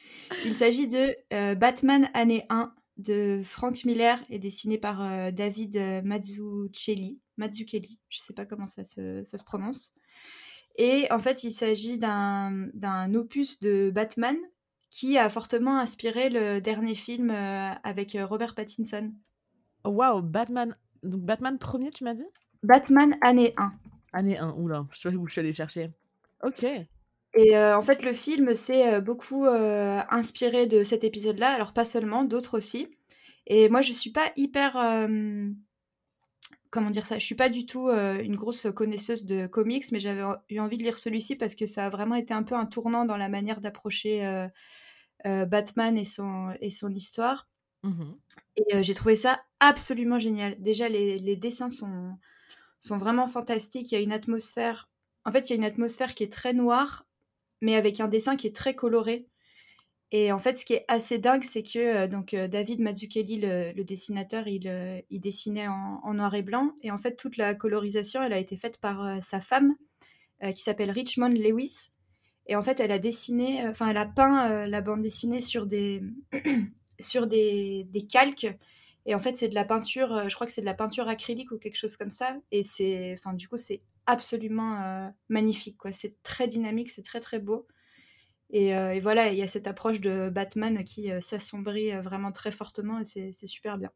Il 0.44 0.55
s'agit 0.55 0.88
de 0.88 1.14
euh, 1.33 1.55
Batman 1.55 2.11
année 2.14 2.44
1 2.51 2.75
de 2.99 3.40
Frank 3.44 3.85
Miller 3.85 4.21
et 4.29 4.38
dessiné 4.38 4.79
par 4.79 5.03
euh, 5.03 5.31
David 5.31 5.77
Mazzucchelli. 6.05 7.21
Mazzucchelli, 7.37 7.99
je 8.09 8.18
ne 8.18 8.23
sais 8.23 8.35
pas 8.35 8.47
comment 8.47 8.66
ça 8.66 8.85
se, 8.85 9.23
ça 9.25 9.38
se, 9.38 9.44
prononce. 9.44 9.92
Et 10.77 11.07
en 11.11 11.18
fait, 11.18 11.44
il 11.44 11.51
s'agit 11.51 11.99
d'un 11.99 13.14
opus 13.14 13.61
de 13.61 13.90
Batman 13.92 14.37
qui 14.90 15.18
a 15.18 15.29
fortement 15.29 15.79
inspiré 15.79 16.31
le 16.31 16.61
dernier 16.61 16.94
film 16.94 17.31
euh, 17.31 17.73
avec 17.83 18.14
euh, 18.14 18.27
Robert 18.27 18.55
Pattinson. 18.55 19.12
Waouh, 19.85 20.23
Batman. 20.23 20.77
Donc 21.03 21.23
Batman 21.23 21.59
premier, 21.59 21.90
tu 21.90 22.05
m'as 22.05 22.14
dit? 22.14 22.27
Batman 22.62 23.16
année 23.21 23.55
1. 23.57 23.73
Année 24.12 24.38
1, 24.38 24.55
oula, 24.57 24.87
je 24.90 24.99
sais 24.99 25.09
pas 25.11 25.14
où 25.14 25.27
je 25.27 25.33
suis 25.33 25.40
allée 25.40 25.55
chercher. 25.55 25.90
Ok. 26.42 26.64
Et 26.64 27.57
euh, 27.57 27.77
en 27.77 27.83
fait, 27.83 28.03
le 28.03 28.12
film 28.12 28.55
s'est 28.55 29.01
beaucoup 29.01 29.44
inspiré 29.47 30.66
de 30.66 30.83
cet 30.83 31.05
épisode-là, 31.05 31.51
alors 31.51 31.73
pas 31.73 31.85
seulement, 31.85 32.25
d'autres 32.25 32.57
aussi. 32.57 32.88
Et 33.47 33.68
moi, 33.68 33.83
je 33.83 33.92
suis 33.92 34.11
pas 34.11 34.33
hyper 34.37 34.77
comment 36.71 36.90
dire 36.90 37.07
ça 37.07 37.18
Je 37.18 37.25
suis 37.25 37.35
pas 37.35 37.49
du 37.49 37.66
tout 37.66 37.88
une 37.88 38.37
grosse 38.37 38.66
connaisseuse 38.75 39.27
de 39.27 39.47
comics, 39.47 39.90
mais 39.92 40.01
j'avais 40.01 40.23
eu 40.51 40.59
envie 40.59 40.79
de 40.79 40.83
lire 40.83 40.99
celui-ci 40.99 41.37
parce 41.37 41.55
que 41.55 41.66
ça 41.66 41.87
a 41.87 41.90
vraiment 41.90 42.14
été 42.14 42.35
un 42.35 42.42
peu 42.42 42.55
un 42.55 42.66
tournant 42.66 43.05
dans 43.05 43.16
la 43.16 43.29
manière 43.29 43.61
d'approcher 43.61 44.49
Batman 45.25 45.97
et 45.97 46.05
son, 46.05 46.55
et 46.61 46.71
son 46.71 46.90
histoire. 46.90 47.49
Mmh 47.85 48.12
et 48.57 48.83
j'ai 48.83 48.94
trouvé 48.94 49.14
ça 49.14 49.40
absolument 49.61 50.18
génial. 50.18 50.61
Déjà, 50.61 50.88
les, 50.88 51.16
les, 51.21 51.37
dessins 51.37 51.71
sont, 51.71 52.18
sont 52.81 52.97
vraiment 52.97 53.29
fantastiques. 53.29 53.93
Il 53.93 53.95
y 53.95 53.99
a 53.99 54.01
une 54.01 54.12
atmosphère. 54.12 54.88
En 55.25 55.33
fait, 55.33 55.49
il 55.49 55.51
y 55.51 55.53
a 55.55 55.57
une 55.57 55.64
atmosphère 55.64 56.14
qui 56.14 56.23
est 56.23 56.33
très 56.33 56.53
noire, 56.53 57.07
mais 57.61 57.77
avec 57.77 58.01
un 58.01 58.09
dessin 58.09 58.37
qui 58.37 58.47
est 58.47 58.57
très 58.57 58.75
coloré. 58.75 59.29
Et 60.11 60.33
en 60.33 60.38
fait, 60.38 60.57
ce 60.57 60.64
qui 60.64 60.73
est 60.73 60.85
assez 60.88 61.19
dingue, 61.19 61.45
c'est 61.45 61.62
que 61.62 61.79
euh, 61.79 62.09
donc 62.09 62.33
euh, 62.33 62.49
David 62.49 62.81
Mazzucchelli, 62.81 63.41
le, 63.41 63.83
dessinateur, 63.85 64.49
il, 64.49 64.67
euh, 64.67 65.01
dessinait 65.11 65.69
en, 65.69 66.14
noir 66.14 66.35
et 66.35 66.43
blanc. 66.43 66.73
Et 66.83 66.91
en 66.91 66.99
fait, 66.99 67.17
toute 67.17 67.37
la 67.37 67.55
colorisation, 67.55 68.23
elle 68.23 68.33
a 68.33 68.38
été 68.38 68.57
faite 68.57 68.79
par 68.79 69.23
sa 69.23 69.41
femme, 69.41 69.75
qui 70.55 70.62
s'appelle 70.62 70.91
Richmond 70.91 71.31
Lewis. 71.31 71.91
Et 72.47 72.57
en 72.57 72.62
fait, 72.62 72.81
elle 72.81 72.93
a 72.93 72.99
dessiné, 72.99 73.67
enfin, 73.69 73.91
elle 73.91 73.97
a 73.97 74.07
peint 74.07 74.67
la 74.67 74.81
bande 74.81 75.03
dessinée 75.03 75.41
sur 75.41 75.67
des, 75.67 76.03
sur 77.01 77.27
des, 77.27 77.85
des, 77.91 78.07
calques. 78.07 78.47
Et 79.07 79.15
en 79.15 79.19
fait, 79.19 79.37
c'est 79.37 79.49
de 79.49 79.55
la 79.55 79.65
peinture, 79.65 80.29
je 80.29 80.35
crois 80.35 80.47
que 80.47 80.53
c'est 80.53 80.61
de 80.61 80.67
la 80.67 80.75
peinture 80.75 81.09
acrylique 81.09 81.51
ou 81.53 81.59
quelque 81.59 81.77
chose 81.77 81.97
comme 81.97 82.11
ça. 82.11 82.37
Et 82.51 82.63
c'est, 82.63 83.15
enfin, 83.19 83.33
du 83.33 83.49
coup, 83.49 83.57
c'est 83.57 83.83
absolument 84.07 85.11
magnifique, 85.29 85.79
quoi. 85.79 85.93
C'est 85.93 86.23
très 86.23 86.49
dynamique, 86.49 86.91
c'est 86.91 87.05
très 87.05 87.21
très 87.21 87.39
beau. 87.39 87.67
Euh, 88.55 88.91
et, 88.91 89.01
voilà, 89.01 89.29
il 89.29 89.39
y 89.39 89.43
a 89.43 89.49
cette 89.49 89.67
approche 89.67 90.01
de 90.01 90.31
Batman 90.31 90.83
qui 90.85 91.13
euh, 91.13 91.21
s'assombrit 91.21 91.93
euh, 91.93 92.01
vraiment 92.01 92.33
très 92.33 92.51
fortement 92.51 93.01
et 93.01 93.05
c'est 93.05 93.47
super 93.47 93.79
bien. 93.79 93.91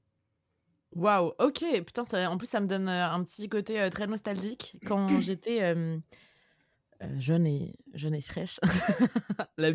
Waouh, 0.93 1.33
ok, 1.39 1.65
putain, 1.87 2.05
ça, 2.05 2.31
en 2.31 2.37
plus 2.37 2.47
ça 2.47 2.61
me 2.61 2.67
donne 2.67 2.89
un 2.89 3.25
petit 3.25 3.49
côté 3.49 3.89
très 3.91 4.07
nostalgique. 4.07 4.77
Quand 4.85 5.09
j'étais 5.23 5.75
jeune, 7.19 7.47
et, 7.47 7.75
jeune 7.95 8.15
et 8.15 8.21
fraîche, 8.21 8.61
la 9.57 9.73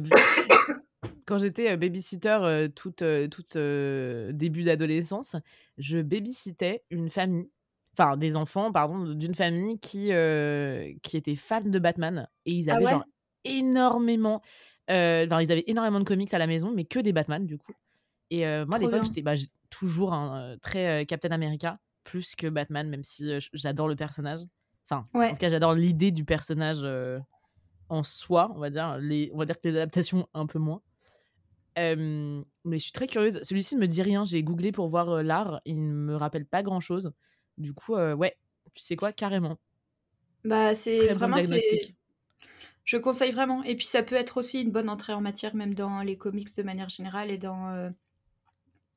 quand 1.26 1.38
j'étais 1.40 1.76
babysitter 1.78 2.68
toute, 2.76 3.04
toute 3.32 3.58
début 3.58 4.64
d'adolescence, 4.64 5.36
je 5.78 6.00
babysittais 6.00 6.84
une 6.90 7.10
famille, 7.10 7.50
enfin 7.98 8.18
des 8.18 8.36
enfants, 8.36 8.72
pardon, 8.72 9.14
d'une 9.14 9.34
famille 9.36 9.78
qui, 9.80 10.12
qui 11.04 11.18
était 11.18 11.36
fan 11.36 11.70
de 11.70 11.80
Batman. 11.80 12.28
Et 12.46 12.54
ils 12.54 12.70
Ah 12.70 12.76
avaient 12.76 12.86
ouais? 12.86 12.92
genre 12.92 13.06
énormément, 13.44 14.42
enfin 14.90 15.42
ils 15.42 15.52
avaient 15.52 15.66
énormément 15.68 16.00
de 16.00 16.06
comics 16.06 16.34
à 16.34 16.38
la 16.38 16.48
maison, 16.48 16.72
mais 16.74 16.86
que 16.86 17.00
des 17.00 17.14
Batman 17.14 17.46
du 17.46 17.58
coup. 17.58 17.74
Et 18.30 18.42
moi 18.66 18.78
à 18.78 18.80
l'époque, 18.80 19.06
j'étais 19.06 19.22
bah, 19.22 19.36
toujours 19.70 20.14
un, 20.14 20.58
très 20.62 21.06
Captain 21.06 21.32
America, 21.32 21.80
plus 22.04 22.36
que 22.36 22.48
Batman, 22.48 22.90
même 22.90 23.04
si 23.04 23.30
j'adore 23.54 23.88
le 23.88 23.96
personnage. 23.96 24.40
Enfin, 24.90 25.08
en 25.14 25.30
tout 25.30 25.36
cas, 25.36 25.50
j'adore 25.50 25.74
l'idée 25.74 26.12
du 26.12 26.26
personnage 26.26 26.86
en 27.90 28.04
soi, 28.04 28.52
on 28.56 28.60
va 28.60 28.70
dire. 28.70 28.98
Les, 28.98 29.30
on 29.34 29.38
va 29.38 29.46
dire 29.46 29.60
que 29.60 29.68
les 29.68 29.76
adaptations, 29.76 30.28
un 30.34 30.46
peu 30.46 30.60
moins. 30.60 30.82
Euh, 31.78 32.44
mais 32.66 32.78
je 32.80 32.84
suis 32.84 32.92
très 32.92 33.08
curieuse. 33.08 33.40
Celui-ci 33.44 33.76
ne 33.76 33.82
me 33.82 33.88
dit 33.88 34.02
rien. 34.02 34.26
J'ai 34.26 34.44
googlé 34.44 34.72
pour 34.72 34.90
voir 34.90 35.10
euh, 35.10 35.24
l'art. 35.24 35.62
Il 35.66 35.86
ne 35.88 35.94
me 35.94 36.16
rappelle 36.16 36.46
pas 36.46 36.63
grand-chose. 36.63 37.12
Du 37.58 37.74
coup, 37.74 37.96
euh, 37.96 38.13
ouais, 38.16 38.38
tu 38.74 38.84
sais 38.84 38.96
quoi, 38.96 39.12
carrément. 39.13 39.58
Bah, 40.44 40.76
c'est 40.76 40.98
Très 40.98 41.16
bon 41.16 41.20
vraiment, 41.20 41.38
diagnostic. 41.38 41.96
je 42.86 42.98
conseille 42.98 43.32
vraiment 43.32 43.63
et 43.63 43.76
puis 43.76 43.86
ça 43.86 44.02
peut 44.04 44.16
être 44.16 44.38
aussi 44.38 44.62
une 44.62 44.72
bonne 44.72 44.90
entrée 44.90 45.13
en 45.13 45.22
matière 45.22 45.56
même 45.56 45.74
dans 45.76 46.02
les 46.02 46.18
comics 46.18 46.56
de 46.56 46.63
manière 46.63 46.90
générale 46.90 47.30
et 47.32 47.38
dans, 47.38 47.70
heu, 47.76 47.94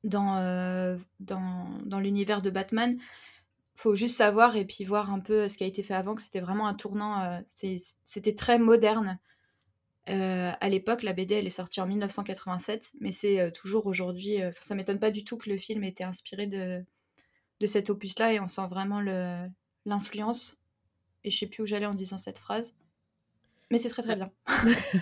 dans, 0.03 0.97
dans 1.19 1.69
dans 1.85 1.99
l'univers 1.99 2.41
de 2.41 2.49
Batman. 2.49 2.97
Faut 3.75 3.95
juste 3.95 4.17
savoir 4.17 4.55
et 4.57 4.65
puis 4.65 4.83
voir 4.83 5.11
un 5.11 5.19
peu 5.19 5.49
ce 5.49 5.57
qui 5.57 5.63
a 5.63 5.67
été 5.67 5.83
fait 5.83 5.95
avant, 5.95 6.15
que 6.15 6.21
c'était 6.21 6.41
vraiment 6.41 6.67
un 6.67 6.73
tournant, 6.75 7.41
c'est 7.49 7.79
c'était 8.03 8.35
très 8.35 8.59
moderne. 8.59 9.19
Heu, 10.09 10.51
à 10.59 10.69
l'époque, 10.69 11.03
la 11.03 11.13
BD, 11.13 11.35
elle 11.35 11.47
est 11.47 11.49
sortie 11.51 11.81
en 11.81 11.87
1987, 11.87 12.91
mais 12.99 13.11
c'est, 13.11 13.39
heu, 13.41 13.51
toujours 13.51 13.85
aujourd'hui, 13.87 14.43
enfin 14.45 14.59
ça 14.61 14.75
m'étonne 14.75 14.99
pas 14.99 15.11
du 15.11 15.23
tout 15.23 15.37
que 15.37 15.49
le 15.49 15.57
film 15.57 15.83
ait 15.83 15.89
été 15.89 16.03
inspiré 16.03 16.47
de 16.47 16.83
de 17.61 17.67
cet 17.67 17.89
opus-là 17.91 18.33
et 18.33 18.39
on 18.39 18.47
sent 18.49 18.67
vraiment 18.69 19.01
l'influence 19.85 20.59
et 21.23 21.31
je 21.31 21.37
sais 21.39 21.47
plus 21.47 21.63
où 21.63 21.65
j'allais 21.65 21.85
en 21.87 21.95
disant 21.95 22.17
cette 22.17 22.39
phrase. 22.39 22.75
Mais 23.71 23.77
c'est 23.79 23.89
très, 23.89 24.03
très 24.03 24.15
bien. 24.17 24.31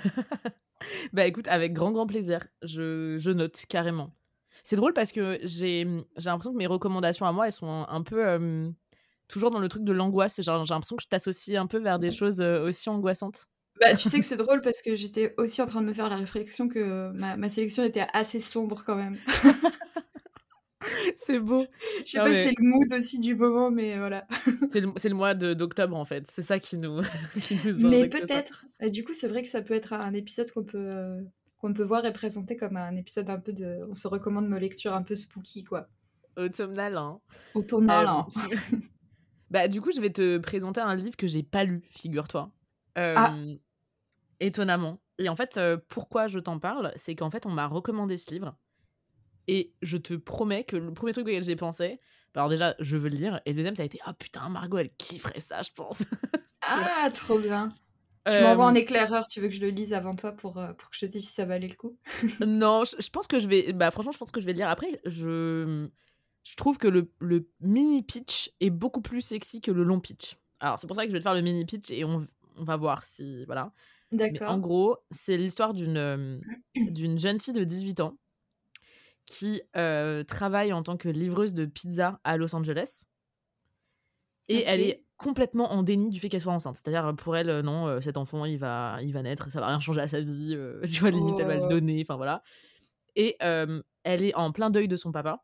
Bah 1.14 1.26
écoute, 1.26 1.48
avec 1.48 1.74
grand, 1.74 1.92
grand 1.92 2.08
plaisir. 2.08 2.48
Je, 2.62 3.18
je 3.18 3.32
note 3.32 3.66
carrément. 3.70 4.12
C'est 4.64 4.76
drôle 4.76 4.94
parce 4.94 5.12
que 5.12 5.40
j'ai 5.44 5.86
l'impression 5.86 6.52
que 6.52 6.58
mes 6.58 6.68
recommandations 6.68 7.26
à 7.26 7.32
moi, 7.32 7.48
elles 7.48 7.54
sont 7.54 7.86
un 7.88 8.04
peu 8.04 8.26
euh, 8.28 8.70
toujours 9.28 9.52
dans 9.52 9.60
le 9.60 9.70
truc 9.70 9.84
de 9.84 9.94
l'angoisse. 9.94 10.42
J'ai 10.42 10.52
l'impression 10.52 10.98
que 10.98 11.04
je 11.04 11.08
t'associe 11.08 11.58
un 11.60 11.68
peu 11.68 11.80
vers 11.80 12.00
des 12.00 12.12
choses 12.12 12.42
euh, 12.42 12.66
aussi 12.68 12.90
angoissantes. 12.90 13.46
Bah, 13.80 13.96
tu 13.96 14.10
sais 14.10 14.20
que 14.20 14.26
c'est 14.26 14.36
drôle 14.36 14.62
parce 14.62 14.82
que 14.82 14.96
j'étais 14.96 15.34
aussi 15.38 15.62
en 15.62 15.66
train 15.66 15.82
de 15.82 15.88
me 15.88 15.94
faire 15.94 16.10
la 16.10 16.18
réflexion 16.18 16.68
que 16.68 17.12
ma 17.12 17.38
ma 17.38 17.50
sélection 17.50 17.84
était 17.84 18.06
assez 18.14 18.40
sombre 18.40 18.84
quand 18.86 18.96
même. 18.96 19.18
C'est 21.18 21.40
beau. 21.40 21.66
Je 22.06 22.12
sais 22.12 22.18
Non, 22.18 22.24
pas 22.26 22.34
si 22.34 22.44
c'est 22.44 22.56
le 22.58 22.64
mood 22.64 22.94
aussi 22.94 23.20
du 23.20 23.36
moment, 23.36 23.70
mais 23.70 23.98
voilà. 23.98 24.26
C'est 24.72 25.10
le, 25.10 25.16
mois 25.16 25.34
d'octobre 25.34 25.96
en 25.96 26.06
fait. 26.06 26.26
C'est 26.30 26.42
ça 26.42 26.60
qui 26.60 26.78
nous, 26.78 27.02
qui 27.42 27.60
nous 27.66 27.90
Mais 27.90 28.08
peut-être. 28.08 28.66
Du 28.90 29.04
coup, 29.04 29.14
c'est 29.14 29.28
vrai 29.28 29.44
que 29.44 29.50
ça 29.50 29.62
peut 29.62 29.74
être 29.74 29.94
un 29.94 30.14
épisode 30.14 30.50
qu'on 30.52 30.64
peut, 30.64 30.78
euh, 30.78 31.22
qu'on 31.58 31.74
peut 31.74 31.84
voir 31.84 32.06
et 32.06 32.14
présenter 32.14 32.56
comme 32.56 32.78
un 32.78 32.96
épisode 32.96 33.30
un 33.30 33.40
peu 33.40 33.54
de. 33.54 33.86
On 33.90 33.94
se 33.94 34.08
recommande 34.08 34.48
nos 34.48 34.58
lectures 34.58 34.94
un 34.94 35.04
peu 35.04 35.16
spooky, 35.16 35.64
quoi. 35.64 35.90
Automnal, 36.38 36.96
hein. 36.96 37.20
Euh, 37.56 38.04
là. 38.04 38.28
Bah, 39.52 39.68
du 39.68 39.82
coup, 39.82 39.92
je 39.92 40.00
vais 40.00 40.12
te 40.12 40.38
présenter 40.38 40.80
un 40.80 40.96
livre 40.96 41.18
que 41.18 41.28
j'ai 41.28 41.44
pas 41.44 41.64
lu, 41.64 41.82
figure-toi. 41.90 42.52
Euh, 42.98 43.14
Ah. 43.18 43.36
Étonnamment. 44.40 45.02
Et 45.18 45.30
en 45.30 45.36
fait, 45.36 45.58
euh, 45.58 45.78
pourquoi 45.90 46.28
je 46.28 46.40
t'en 46.40 46.60
parle 46.60 46.92
C'est 46.96 47.16
qu'en 47.16 47.30
fait, 47.30 47.46
on 47.46 47.52
m'a 47.52 47.68
recommandé 47.68 48.18
ce 48.18 48.32
livre. 48.34 48.56
Et 49.48 49.74
je 49.82 49.98
te 49.98 50.14
promets 50.14 50.64
que 50.64 50.78
le 50.78 50.94
premier 50.94 51.12
truc 51.14 51.26
auquel 51.28 51.44
j'ai 51.44 51.56
pensé, 51.56 52.00
bah, 52.34 52.42
alors 52.42 52.50
déjà, 52.50 52.76
je 52.80 52.98
veux 52.98 53.10
le 53.10 53.16
lire. 53.18 53.42
Et 53.46 53.52
le 53.52 53.56
deuxième, 53.58 53.76
ça 53.76 53.84
a 53.84 53.86
été 53.86 54.00
Ah 54.06 54.14
putain, 54.14 54.48
Margot, 54.50 54.78
elle 54.78 54.90
kifferait 54.90 55.40
ça, 55.42 55.62
je 55.64 55.72
pense. 55.76 56.04
Ah, 56.62 57.10
trop 57.14 57.40
bien. 57.40 57.70
Tu 58.28 58.40
m'envoies 58.40 58.66
en 58.66 58.76
Euh, 58.76 58.76
éclaireur, 58.76 59.28
tu 59.28 59.42
veux 59.42 59.48
que 59.48 59.54
je 59.56 59.62
le 59.62 59.70
lise 59.70 59.94
avant 59.94 60.16
toi 60.16 60.32
pour, 60.34 60.58
euh, 60.60 60.74
pour 60.74 60.90
que 60.90 60.96
je 60.96 61.06
te 61.06 61.12
dise 61.12 61.28
si 61.28 61.34
ça 61.34 61.46
valait 61.46 61.68
le 61.68 61.76
coup? 61.76 61.98
Non, 62.40 62.84
je, 62.86 62.96
je 63.02 63.10
pense 63.10 63.28
que 63.28 63.40
je 63.40 63.48
vais. 63.48 63.74
Bah, 63.74 63.92
franchement, 63.92 64.12
je 64.12 64.18
pense 64.18 64.32
que 64.32 64.40
je 64.40 64.46
vais 64.46 64.54
le 64.54 64.58
lire. 64.60 64.70
Après, 64.70 65.02
je, 65.06 65.90
je 66.44 66.56
trouve 66.56 66.78
que 66.78 66.88
le, 66.88 67.12
le 67.20 67.50
mini 67.60 68.02
pitch 68.04 68.52
est 68.62 68.70
beaucoup 68.70 69.02
plus 69.02 69.22
sexy 69.22 69.62
que 69.62 69.72
le 69.72 69.84
long 69.84 70.00
pitch. 70.00 70.38
Alors, 70.60 70.80
c'est 70.80 70.88
pour 70.88 70.96
ça 70.96 71.04
que 71.04 71.10
je 71.10 71.14
vais 71.14 71.20
te 71.20 71.24
faire 71.24 71.34
le 71.34 71.42
mini 71.42 71.66
pitch 71.66 71.92
et 71.92 72.06
on, 72.06 72.28
on 72.56 72.64
va 72.64 72.78
voir 72.78 73.04
si. 73.04 73.46
Voilà. 73.46 73.74
Mais 74.12 74.42
en 74.46 74.60
gros, 74.60 74.98
c'est 75.12 75.38
l'histoire 75.38 75.74
d'une 75.74 76.44
d'une 76.88 77.20
jeune 77.20 77.40
fille 77.40 77.54
de 77.54 77.64
18 77.64 78.00
ans 78.00 78.18
qui 79.26 79.62
euh, 79.78 80.24
travaille 80.24 80.74
en 80.74 80.82
tant 80.84 80.98
que 80.98 81.08
livreuse 81.10 81.54
de 81.54 81.66
pizza 81.66 82.20
à 82.24 82.38
Los 82.38 82.56
Angeles. 82.56 83.04
Et 84.48 84.64
elle 84.66 84.82
est 84.82 85.04
complètement 85.18 85.72
en 85.74 85.84
déni 85.84 86.10
du 86.10 86.20
fait 86.20 86.30
qu'elle 86.30 86.42
soit 86.42 86.54
enceinte. 86.54 86.76
C'est-à-dire, 86.78 87.14
pour 87.16 87.36
elle, 87.36 87.60
non, 87.62 88.02
cet 88.02 88.18
enfant, 88.18 88.46
il 88.46 88.58
va, 88.58 88.98
il 89.02 89.14
va 89.14 89.22
naître, 89.22 89.52
ça 89.52 89.60
va 89.60 89.68
rien 89.68 89.80
changer 89.80 90.02
à 90.02 90.08
sa 90.08 90.22
vie. 90.22 90.56
euh, 90.56 90.82
tu 90.92 91.00
vois, 91.02 91.12
limite, 91.12 91.40
elle 91.40 91.48
va 91.48 91.56
le 91.58 91.62
Oh. 91.62 91.68
donner. 91.68 92.02
Enfin, 92.02 92.16
voilà. 92.16 92.42
Et 93.16 93.38
euh, 93.44 93.82
elle 94.04 94.24
est 94.24 94.36
en 94.36 94.52
plein 94.52 94.70
deuil 94.70 94.88
de 94.88 94.96
son 94.98 95.12
papa. 95.12 95.44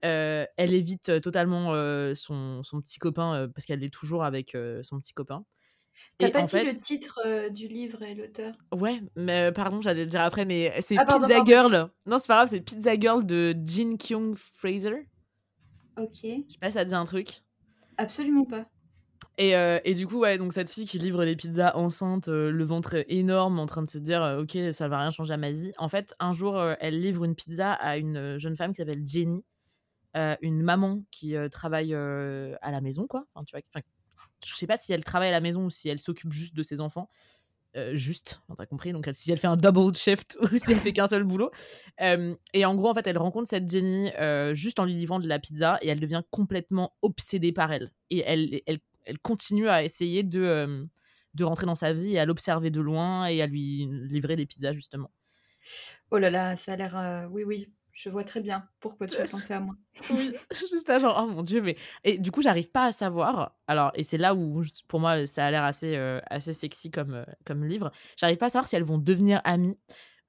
Elle 0.00 0.74
évite 0.74 1.20
totalement 1.20 1.72
son, 2.14 2.62
son 2.62 2.80
petit 2.80 2.98
copain 2.98 3.48
parce 3.54 3.66
qu'elle 3.66 3.84
est 3.84 3.92
toujours 3.92 4.24
avec 4.24 4.56
son 4.82 4.98
petit 4.98 5.12
copain. 5.14 5.44
T'as 6.18 6.30
pas 6.30 6.42
dit 6.42 6.50
fait, 6.50 6.64
le 6.64 6.74
titre 6.74 7.20
euh, 7.26 7.48
du 7.48 7.68
livre 7.68 8.02
et 8.02 8.14
l'auteur? 8.14 8.54
Ouais, 8.72 9.00
mais 9.16 9.50
pardon, 9.52 9.80
j'allais 9.80 10.02
le 10.02 10.10
dire 10.10 10.22
après, 10.22 10.44
mais 10.44 10.72
c'est 10.80 10.96
Ah, 10.98 11.04
Pizza 11.04 11.28
pardon, 11.28 11.44
Girl. 11.46 11.90
Non, 12.06 12.18
c'est 12.18 12.28
pas 12.28 12.36
grave, 12.36 12.48
c'est 12.48 12.60
Pizza 12.60 12.98
Girl 12.98 13.24
de 13.24 13.54
Jin 13.64 13.96
Kyung 13.96 14.34
Fraser. 14.36 15.08
Ok. 15.98 16.20
Je 16.22 16.28
sais 16.52 16.58
pas 16.60 16.70
si 16.70 16.74
ça 16.74 16.84
te 16.84 16.88
dit 16.90 16.94
un 16.94 17.04
truc. 17.04 17.42
Absolument 17.96 18.44
pas. 18.44 18.66
Et, 19.38 19.56
euh, 19.56 19.78
et 19.84 19.94
du 19.94 20.06
coup, 20.06 20.18
ouais, 20.20 20.36
donc 20.36 20.52
cette 20.52 20.70
fille 20.70 20.84
qui 20.84 20.98
livre 20.98 21.24
les 21.24 21.36
pizzas 21.36 21.76
enceinte, 21.76 22.28
euh, 22.28 22.50
le 22.50 22.64
ventre 22.64 23.04
énorme, 23.08 23.58
en 23.58 23.66
train 23.66 23.82
de 23.82 23.88
se 23.88 23.98
dire, 23.98 24.22
euh, 24.22 24.42
ok, 24.42 24.58
ça 24.72 24.88
va 24.88 25.00
rien 25.00 25.10
changer 25.10 25.32
à 25.32 25.36
ma 25.36 25.50
vie. 25.50 25.72
En 25.78 25.88
fait, 25.88 26.14
un 26.20 26.32
jour, 26.32 26.60
elle 26.80 27.00
livre 27.00 27.24
une 27.24 27.34
pizza 27.34 27.72
à 27.72 27.96
une 27.96 28.38
jeune 28.38 28.56
femme 28.56 28.72
qui 28.72 28.76
s'appelle 28.82 29.06
Jenny, 29.06 29.42
une 30.14 30.62
maman 30.62 31.02
qui 31.10 31.34
travaille 31.50 31.94
à 31.94 32.70
la 32.70 32.80
maison, 32.82 33.06
quoi. 33.06 33.24
Enfin, 33.34 33.44
tu 33.44 33.52
vois, 33.52 33.82
je 34.44 34.54
sais 34.54 34.66
pas 34.66 34.76
si 34.76 34.92
elle 34.92 35.04
travaille 35.04 35.28
à 35.28 35.32
la 35.32 35.40
maison 35.40 35.64
ou 35.66 35.70
si 35.70 35.88
elle 35.88 35.98
s'occupe 35.98 36.32
juste 36.32 36.54
de 36.54 36.62
ses 36.62 36.80
enfants. 36.80 37.08
Euh, 37.74 37.96
juste, 37.96 38.42
on 38.48 38.54
t'a 38.54 38.66
compris. 38.66 38.92
Donc, 38.92 39.08
si 39.12 39.32
elle 39.32 39.38
fait 39.38 39.46
un 39.46 39.56
double 39.56 39.94
shift 39.94 40.36
ou 40.42 40.58
si 40.58 40.72
elle 40.72 40.78
fait 40.78 40.92
qu'un 40.92 41.06
seul 41.06 41.24
boulot. 41.24 41.50
Euh, 42.00 42.34
et 42.52 42.64
en 42.64 42.74
gros, 42.74 42.90
en 42.90 42.94
fait, 42.94 43.06
elle 43.06 43.18
rencontre 43.18 43.48
cette 43.48 43.70
Jenny 43.70 44.10
euh, 44.18 44.54
juste 44.54 44.78
en 44.78 44.84
lui 44.84 44.94
livrant 44.94 45.20
de 45.20 45.28
la 45.28 45.38
pizza 45.38 45.78
et 45.80 45.88
elle 45.88 46.00
devient 46.00 46.22
complètement 46.30 46.94
obsédée 47.02 47.52
par 47.52 47.72
elle. 47.72 47.90
Et 48.10 48.22
elle, 48.26 48.60
elle, 48.66 48.78
elle 49.06 49.18
continue 49.18 49.68
à 49.68 49.82
essayer 49.82 50.22
de, 50.22 50.86
de 51.34 51.44
rentrer 51.44 51.66
dans 51.66 51.74
sa 51.74 51.92
vie 51.92 52.12
et 52.12 52.18
à 52.18 52.26
l'observer 52.26 52.70
de 52.70 52.80
loin 52.80 53.26
et 53.26 53.40
à 53.40 53.46
lui 53.46 53.88
livrer 54.08 54.36
des 54.36 54.46
pizzas, 54.46 54.74
justement. 54.74 55.10
Oh 56.10 56.18
là 56.18 56.28
là, 56.28 56.56
ça 56.56 56.74
a 56.74 56.76
l'air. 56.76 57.28
Oui, 57.30 57.44
oui, 57.44 57.68
je 57.92 58.08
vois 58.08 58.24
très 58.24 58.40
bien 58.40 58.66
pourquoi 58.80 59.06
tu 59.06 59.16
as 59.16 59.26
pensé 59.26 59.52
à 59.54 59.60
moi. 59.60 59.74
Oui, 60.10 60.32
juste 60.50 60.88
là, 60.88 60.98
genre, 60.98 61.22
oh 61.22 61.30
mon 61.30 61.42
dieu, 61.42 61.60
mais. 61.60 61.76
Et 62.04 62.18
du 62.18 62.30
coup, 62.30 62.40
j'arrive 62.42 62.70
pas 62.70 62.86
à 62.86 62.92
savoir. 62.92 63.58
Alors, 63.66 63.92
et 63.94 64.02
c'est 64.02 64.16
là 64.18 64.34
où, 64.34 64.62
pour 64.88 65.00
moi, 65.00 65.26
ça 65.26 65.46
a 65.46 65.50
l'air 65.50 65.64
assez, 65.64 65.96
euh, 65.96 66.18
assez 66.30 66.54
sexy 66.54 66.90
comme, 66.90 67.14
euh, 67.14 67.24
comme 67.44 67.64
livre. 67.64 67.92
J'arrive 68.16 68.38
pas 68.38 68.46
à 68.46 68.48
savoir 68.48 68.66
si 68.68 68.74
elles 68.76 68.84
vont 68.84 68.98
devenir 68.98 69.40
amies 69.44 69.78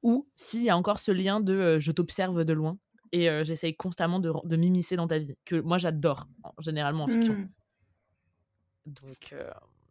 ou 0.01 0.27
s'il 0.35 0.63
y 0.63 0.69
a 0.69 0.77
encore 0.77 0.99
ce 0.99 1.11
lien 1.11 1.39
de 1.39 1.53
euh, 1.53 1.79
je 1.79 1.91
t'observe 1.93 2.43
de 2.43 2.53
loin 2.53 2.77
et 3.13 3.29
j'essaye 3.43 3.75
constamment 3.75 4.19
de, 4.19 4.33
de 4.43 4.55
m'immiscer 4.55 4.95
dans 4.95 5.05
ta 5.05 5.19
vie, 5.19 5.35
que 5.45 5.55
moi 5.61 5.77
j'adore, 5.77 6.27
en- 6.43 6.53
généralement 6.59 7.03
en 7.03 7.07
fiction. 7.07 7.33
Hmm. 7.35 7.47
Donc, 8.87 9.35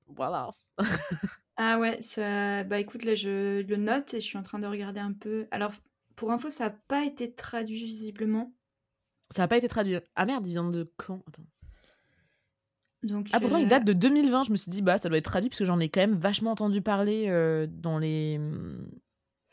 voilà. 0.08 0.50
Ah 1.56 1.78
ouais, 1.78 2.00
ça... 2.02 2.64
bah 2.64 2.80
écoute, 2.80 3.04
là 3.04 3.14
je 3.14 3.60
le 3.62 3.76
note 3.76 4.14
et 4.14 4.20
je 4.20 4.26
suis 4.26 4.38
en 4.38 4.42
train 4.42 4.58
de 4.58 4.66
regarder 4.66 5.00
un 5.00 5.12
peu. 5.12 5.46
Alors, 5.50 5.72
pour 6.22 6.30
info, 6.30 6.50
ça 6.50 6.68
n'a 6.68 6.76
pas 6.86 7.04
été 7.04 7.34
traduit 7.34 7.84
visiblement. 7.84 8.54
Ça 9.30 9.42
n'a 9.42 9.48
pas 9.48 9.56
été 9.56 9.66
traduit. 9.66 9.96
Ah 10.14 10.24
merde, 10.24 10.46
il 10.46 10.52
vient 10.52 10.70
de 10.70 10.92
quand? 10.96 11.24
Attends. 11.26 11.42
Donc, 13.02 13.28
Ah, 13.32 13.40
pourtant, 13.40 13.56
il 13.56 13.66
euh, 13.66 13.68
date 13.68 13.84
de 13.84 13.92
2020. 13.92 14.44
Je 14.44 14.52
me 14.52 14.56
suis 14.56 14.70
dit, 14.70 14.82
bah, 14.82 14.98
ça 14.98 15.08
doit 15.08 15.18
être 15.18 15.24
traduit 15.24 15.48
parce 15.50 15.58
que 15.58 15.64
j'en 15.64 15.80
ai 15.80 15.88
quand 15.88 16.00
même 16.00 16.14
vachement 16.14 16.52
entendu 16.52 16.80
parler 16.80 17.26
euh, 17.28 17.66
dans 17.68 17.98
les. 17.98 18.38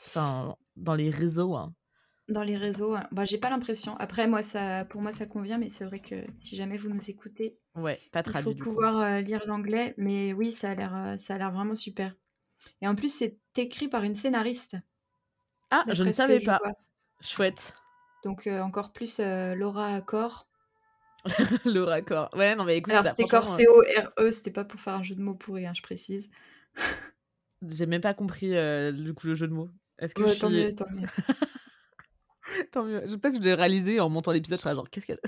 Enfin, 0.05 0.55
dans 0.75 0.93
les 0.93 1.09
réseaux. 1.09 1.55
hein. 1.55 1.73
dans 2.27 2.43
les 2.43 2.55
réseaux, 2.57 2.93
hein. 2.93 3.07
bah 3.11 3.25
j'ai 3.25 3.39
pas 3.39 3.49
l'impression. 3.49 3.97
Après, 3.97 4.27
moi, 4.27 4.43
ça, 4.43 4.85
pour 4.85 5.01
moi, 5.01 5.11
ça 5.11 5.25
convient, 5.25 5.57
mais 5.57 5.71
c'est 5.71 5.85
vrai 5.85 5.99
que 5.99 6.23
si 6.37 6.55
jamais 6.55 6.77
vous 6.77 6.89
nous 6.89 7.09
écoutez, 7.09 7.57
Ouais, 7.75 7.99
pas 8.11 8.23
il 8.27 8.35
faut 8.37 8.53
traduit 8.53 8.53
du 8.53 8.63
coup. 8.63 8.69
pouvoir 8.69 8.97
euh, 8.97 9.21
lire 9.21 9.41
l'anglais. 9.47 9.95
Mais 9.97 10.33
oui, 10.33 10.51
ça 10.51 10.69
a 10.71 10.75
l'air, 10.75 10.95
euh, 10.95 11.17
ça 11.17 11.33
a 11.33 11.37
l'air 11.39 11.51
vraiment 11.51 11.75
super. 11.75 12.15
Et 12.81 12.87
en 12.87 12.93
plus, 12.95 13.11
c'est 13.11 13.39
écrit 13.57 13.87
par 13.87 14.03
une 14.03 14.15
scénariste. 14.15 14.75
Ah, 15.71 15.83
je 15.91 16.03
ne 16.03 16.11
savais 16.11 16.39
pas. 16.39 16.59
vois. 16.63 16.73
Chouette. 17.21 17.75
Donc 18.23 18.47
euh, 18.47 18.61
encore 18.61 18.91
plus 18.91 19.17
euh, 19.19 19.55
Laura 19.55 20.01
Cor. 20.01 20.47
le 21.65 21.79
raccord. 21.83 22.29
Ouais, 22.35 22.55
non, 22.55 22.63
mais 22.63 22.77
écoute, 22.77 22.93
Alors 22.93 23.05
c'était 23.07 23.25
Cor 23.25 23.47
C-O-R-E, 23.47 24.31
c'était 24.31 24.51
pas 24.51 24.63
pour 24.65 24.79
faire 24.79 24.93
un 24.93 25.03
jeu 25.03 25.15
de 25.15 25.21
mots 25.21 25.35
pourri, 25.35 25.65
hein, 25.65 25.73
je 25.75 25.81
précise. 25.81 26.29
j'ai 27.67 27.85
même 27.85 28.01
pas 28.01 28.13
compris 28.13 28.55
euh, 28.55 28.91
du 28.91 29.13
coup 29.13 29.27
le 29.27 29.35
jeu 29.35 29.47
de 29.47 29.53
mots. 29.53 29.69
Est-ce 29.99 30.15
que 30.15 30.23
Ouais, 30.23 30.33
je 30.33 30.39
tant 30.39 30.47
suis... 30.47 30.57
mieux, 30.63 30.75
tant 30.75 30.85
mieux. 30.91 31.07
Tant 32.71 32.83
mieux. 32.83 33.03
Je- 33.05 33.15
Peut-être 33.15 33.37
que 33.37 33.43
j'ai 33.43 33.53
réalisé 33.53 33.99
en 33.99 34.09
montant 34.09 34.31
l'épisode, 34.31 34.57
je 34.57 34.63
serais 34.63 34.73
genre, 34.73 34.89
qu'est-ce 34.89 35.05
qu'elle... 35.05 35.19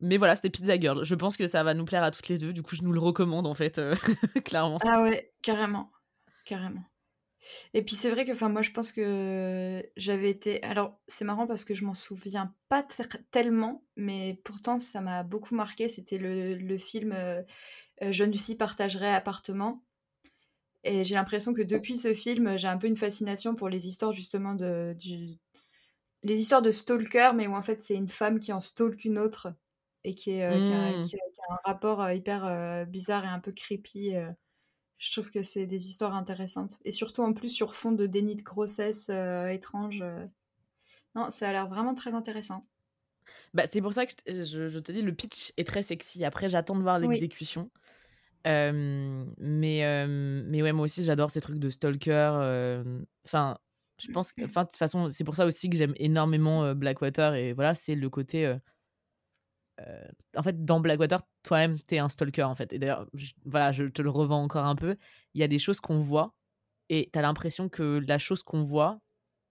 Mais 0.00 0.16
voilà, 0.16 0.36
c'était 0.36 0.50
Pizza 0.50 0.78
Girl. 0.78 1.02
Je 1.04 1.14
pense 1.14 1.36
que 1.36 1.46
ça 1.46 1.62
va 1.64 1.72
nous 1.74 1.84
plaire 1.84 2.02
à 2.04 2.10
toutes 2.10 2.28
les 2.28 2.36
deux. 2.38 2.52
Du 2.52 2.62
coup, 2.62 2.76
je 2.76 2.82
nous 2.82 2.92
le 2.92 3.00
recommande, 3.00 3.46
en 3.46 3.54
fait, 3.54 3.80
clairement. 4.44 4.78
Ah 4.82 5.02
ouais, 5.02 5.32
carrément, 5.42 5.90
carrément. 6.44 6.84
Et 7.74 7.82
puis 7.84 7.96
c'est 7.96 8.10
vrai 8.10 8.24
que, 8.26 8.32
enfin, 8.32 8.48
moi 8.48 8.62
je 8.62 8.70
pense 8.72 8.92
que 8.92 9.84
j'avais 9.96 10.30
été. 10.30 10.62
Alors 10.62 11.00
c'est 11.08 11.24
marrant 11.24 11.46
parce 11.46 11.64
que 11.64 11.74
je 11.74 11.84
m'en 11.84 11.94
souviens 11.94 12.54
pas 12.68 12.86
tellement, 13.30 13.84
mais 13.96 14.40
pourtant 14.44 14.78
ça 14.80 15.00
m'a 15.00 15.22
beaucoup 15.22 15.54
marqué. 15.54 15.88
C'était 15.88 16.18
le, 16.18 16.54
le 16.56 16.78
film 16.78 17.12
euh, 17.12 17.42
euh, 18.02 18.12
Jeune 18.12 18.34
fille 18.34 18.56
partagerait 18.56 19.14
appartement. 19.14 19.84
Et 20.84 21.04
j'ai 21.04 21.14
l'impression 21.16 21.54
que 21.54 21.62
depuis 21.62 21.96
ce 21.96 22.14
film, 22.14 22.56
j'ai 22.56 22.68
un 22.68 22.78
peu 22.78 22.86
une 22.86 22.96
fascination 22.96 23.54
pour 23.54 23.68
les 23.68 23.88
histoires 23.88 24.12
justement 24.12 24.54
de 24.54 24.94
du... 24.98 25.38
les 26.24 26.40
histoires 26.40 26.62
de 26.62 26.70
stalker, 26.72 27.32
mais 27.36 27.46
où 27.48 27.54
en 27.56 27.62
fait 27.62 27.82
c'est 27.82 27.96
une 27.96 28.10
femme 28.10 28.40
qui 28.40 28.52
en 28.52 28.60
stalk 28.60 29.04
une 29.04 29.18
autre 29.18 29.48
et 30.04 30.14
qui, 30.14 30.32
est, 30.32 30.44
euh, 30.44 30.60
qui 30.60 30.74
a, 30.74 30.94
qui 30.94 31.16
a- 31.16 31.20
qui 31.34 31.40
a 31.50 31.54
un 31.54 31.58
rapport 31.72 32.10
hyper 32.12 32.46
euh, 32.46 32.84
bizarre 32.86 33.24
et 33.24 33.28
un 33.28 33.40
peu 33.40 33.52
creepy. 33.52 34.14
Je 34.98 35.12
trouve 35.12 35.30
que 35.30 35.42
c'est 35.42 35.66
des 35.66 35.88
histoires 35.88 36.14
intéressantes. 36.14 36.78
Et 36.84 36.90
surtout 36.90 37.22
en 37.22 37.32
plus 37.32 37.48
sur 37.50 37.74
fond 37.76 37.92
de 37.92 38.06
déni 38.06 38.36
de 38.36 38.42
grossesse 38.42 39.08
euh, 39.10 39.48
étrange. 39.48 40.00
euh. 40.02 40.26
Non, 41.14 41.30
ça 41.30 41.48
a 41.48 41.52
l'air 41.52 41.68
vraiment 41.68 41.94
très 41.94 42.14
intéressant. 42.14 42.66
Bah, 43.54 43.64
c'est 43.66 43.80
pour 43.80 43.92
ça 43.92 44.06
que 44.06 44.12
je, 44.26 44.44
je- 44.44 44.68
je 44.68 44.78
te 44.78 44.92
dis, 44.92 45.02
le 45.02 45.14
pitch 45.14 45.52
est 45.56 45.66
très 45.66 45.82
sexy. 45.82 46.24
Après, 46.24 46.48
j'attends 46.48 46.76
de 46.76 46.82
voir 46.82 46.98
Oui. 47.00 47.08
l'exécution. 47.08 47.70
Euh, 48.46 49.24
mais, 49.38 49.84
euh, 49.84 50.42
mais 50.46 50.62
ouais, 50.62 50.72
moi 50.72 50.84
aussi, 50.84 51.04
j'adore 51.04 51.30
ces 51.30 51.40
trucs 51.40 51.58
de 51.58 51.70
stalker. 51.70 52.30
euh, 52.40 53.02
Enfin, 53.26 53.58
je 54.00 54.10
pense 54.12 54.32
que, 54.32 54.42
de 54.42 54.46
toute 54.46 54.76
façon, 54.76 55.08
c'est 55.10 55.24
pour 55.24 55.36
ça 55.36 55.46
aussi 55.46 55.68
que 55.68 55.76
j'aime 55.76 55.94
énormément 55.96 56.74
Blackwater. 56.74 57.34
Et 57.34 57.52
voilà, 57.52 57.74
c'est 57.74 57.94
le 57.94 58.08
côté. 58.10 58.56
Euh, 59.80 60.04
en 60.36 60.42
fait, 60.42 60.64
dans 60.64 60.80
Blackwater, 60.80 61.18
toi-même, 61.42 61.78
t'es 61.80 61.98
un 61.98 62.08
stalker, 62.08 62.42
en 62.44 62.54
fait. 62.54 62.72
Et 62.72 62.78
d'ailleurs, 62.78 63.06
je- 63.14 63.32
voilà, 63.44 63.72
je 63.72 63.84
te 63.84 64.02
le 64.02 64.10
revends 64.10 64.42
encore 64.42 64.64
un 64.66 64.74
peu. 64.76 64.96
Il 65.34 65.40
y 65.40 65.44
a 65.44 65.48
des 65.48 65.58
choses 65.58 65.80
qu'on 65.80 65.98
voit 66.00 66.34
et 66.88 67.10
t'as 67.12 67.22
l'impression 67.22 67.68
que 67.68 68.02
la 68.06 68.18
chose 68.18 68.42
qu'on 68.42 68.62
voit, 68.64 69.00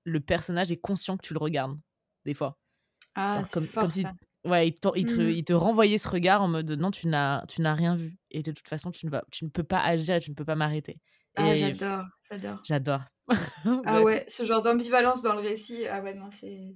le 0.03 0.19
personnage 0.21 0.71
est 0.71 0.77
conscient 0.77 1.17
que 1.17 1.25
tu 1.25 1.33
le 1.33 1.39
regardes, 1.39 1.79
des 2.25 2.33
fois. 2.33 2.57
Ah, 3.15 3.35
Genre 3.41 3.51
comme, 3.51 3.65
fort 3.65 3.81
comme 3.83 3.91
si 3.91 4.01
ça. 4.03 4.13
ouais, 4.45 4.67
il, 4.69 4.77
t'en- 4.77 4.93
il 4.95 5.05
te, 5.05 5.21
il 5.21 5.43
te 5.43 5.53
renvoyait 5.53 5.97
ce 5.97 6.09
regard 6.09 6.41
en 6.41 6.47
mode 6.47 6.69
non, 6.71 6.91
tu 6.91 7.07
n'as, 7.07 7.45
tu 7.47 7.61
n'as 7.61 7.73
rien 7.75 7.95
vu. 7.95 8.17
Et 8.31 8.43
de 8.43 8.51
toute 8.51 8.67
façon, 8.67 8.91
tu 8.91 9.05
ne, 9.05 9.11
vas, 9.11 9.23
tu 9.31 9.45
ne 9.45 9.49
peux 9.49 9.63
pas 9.63 9.81
agir 9.81 10.15
et 10.15 10.19
tu 10.19 10.29
ne 10.31 10.35
peux 10.35 10.45
pas 10.45 10.55
m'arrêter. 10.55 10.99
Ah, 11.35 11.55
j'adore, 11.55 12.05
j'adore. 12.29 12.61
j'adore. 12.65 13.01
Ah 13.85 14.01
ouais, 14.03 14.25
ce 14.29 14.45
genre 14.45 14.61
d'ambivalence 14.61 15.21
dans 15.21 15.33
le 15.33 15.41
récit. 15.41 15.85
Ah 15.87 16.01
ouais, 16.01 16.13
non, 16.13 16.29
c'est. 16.31 16.75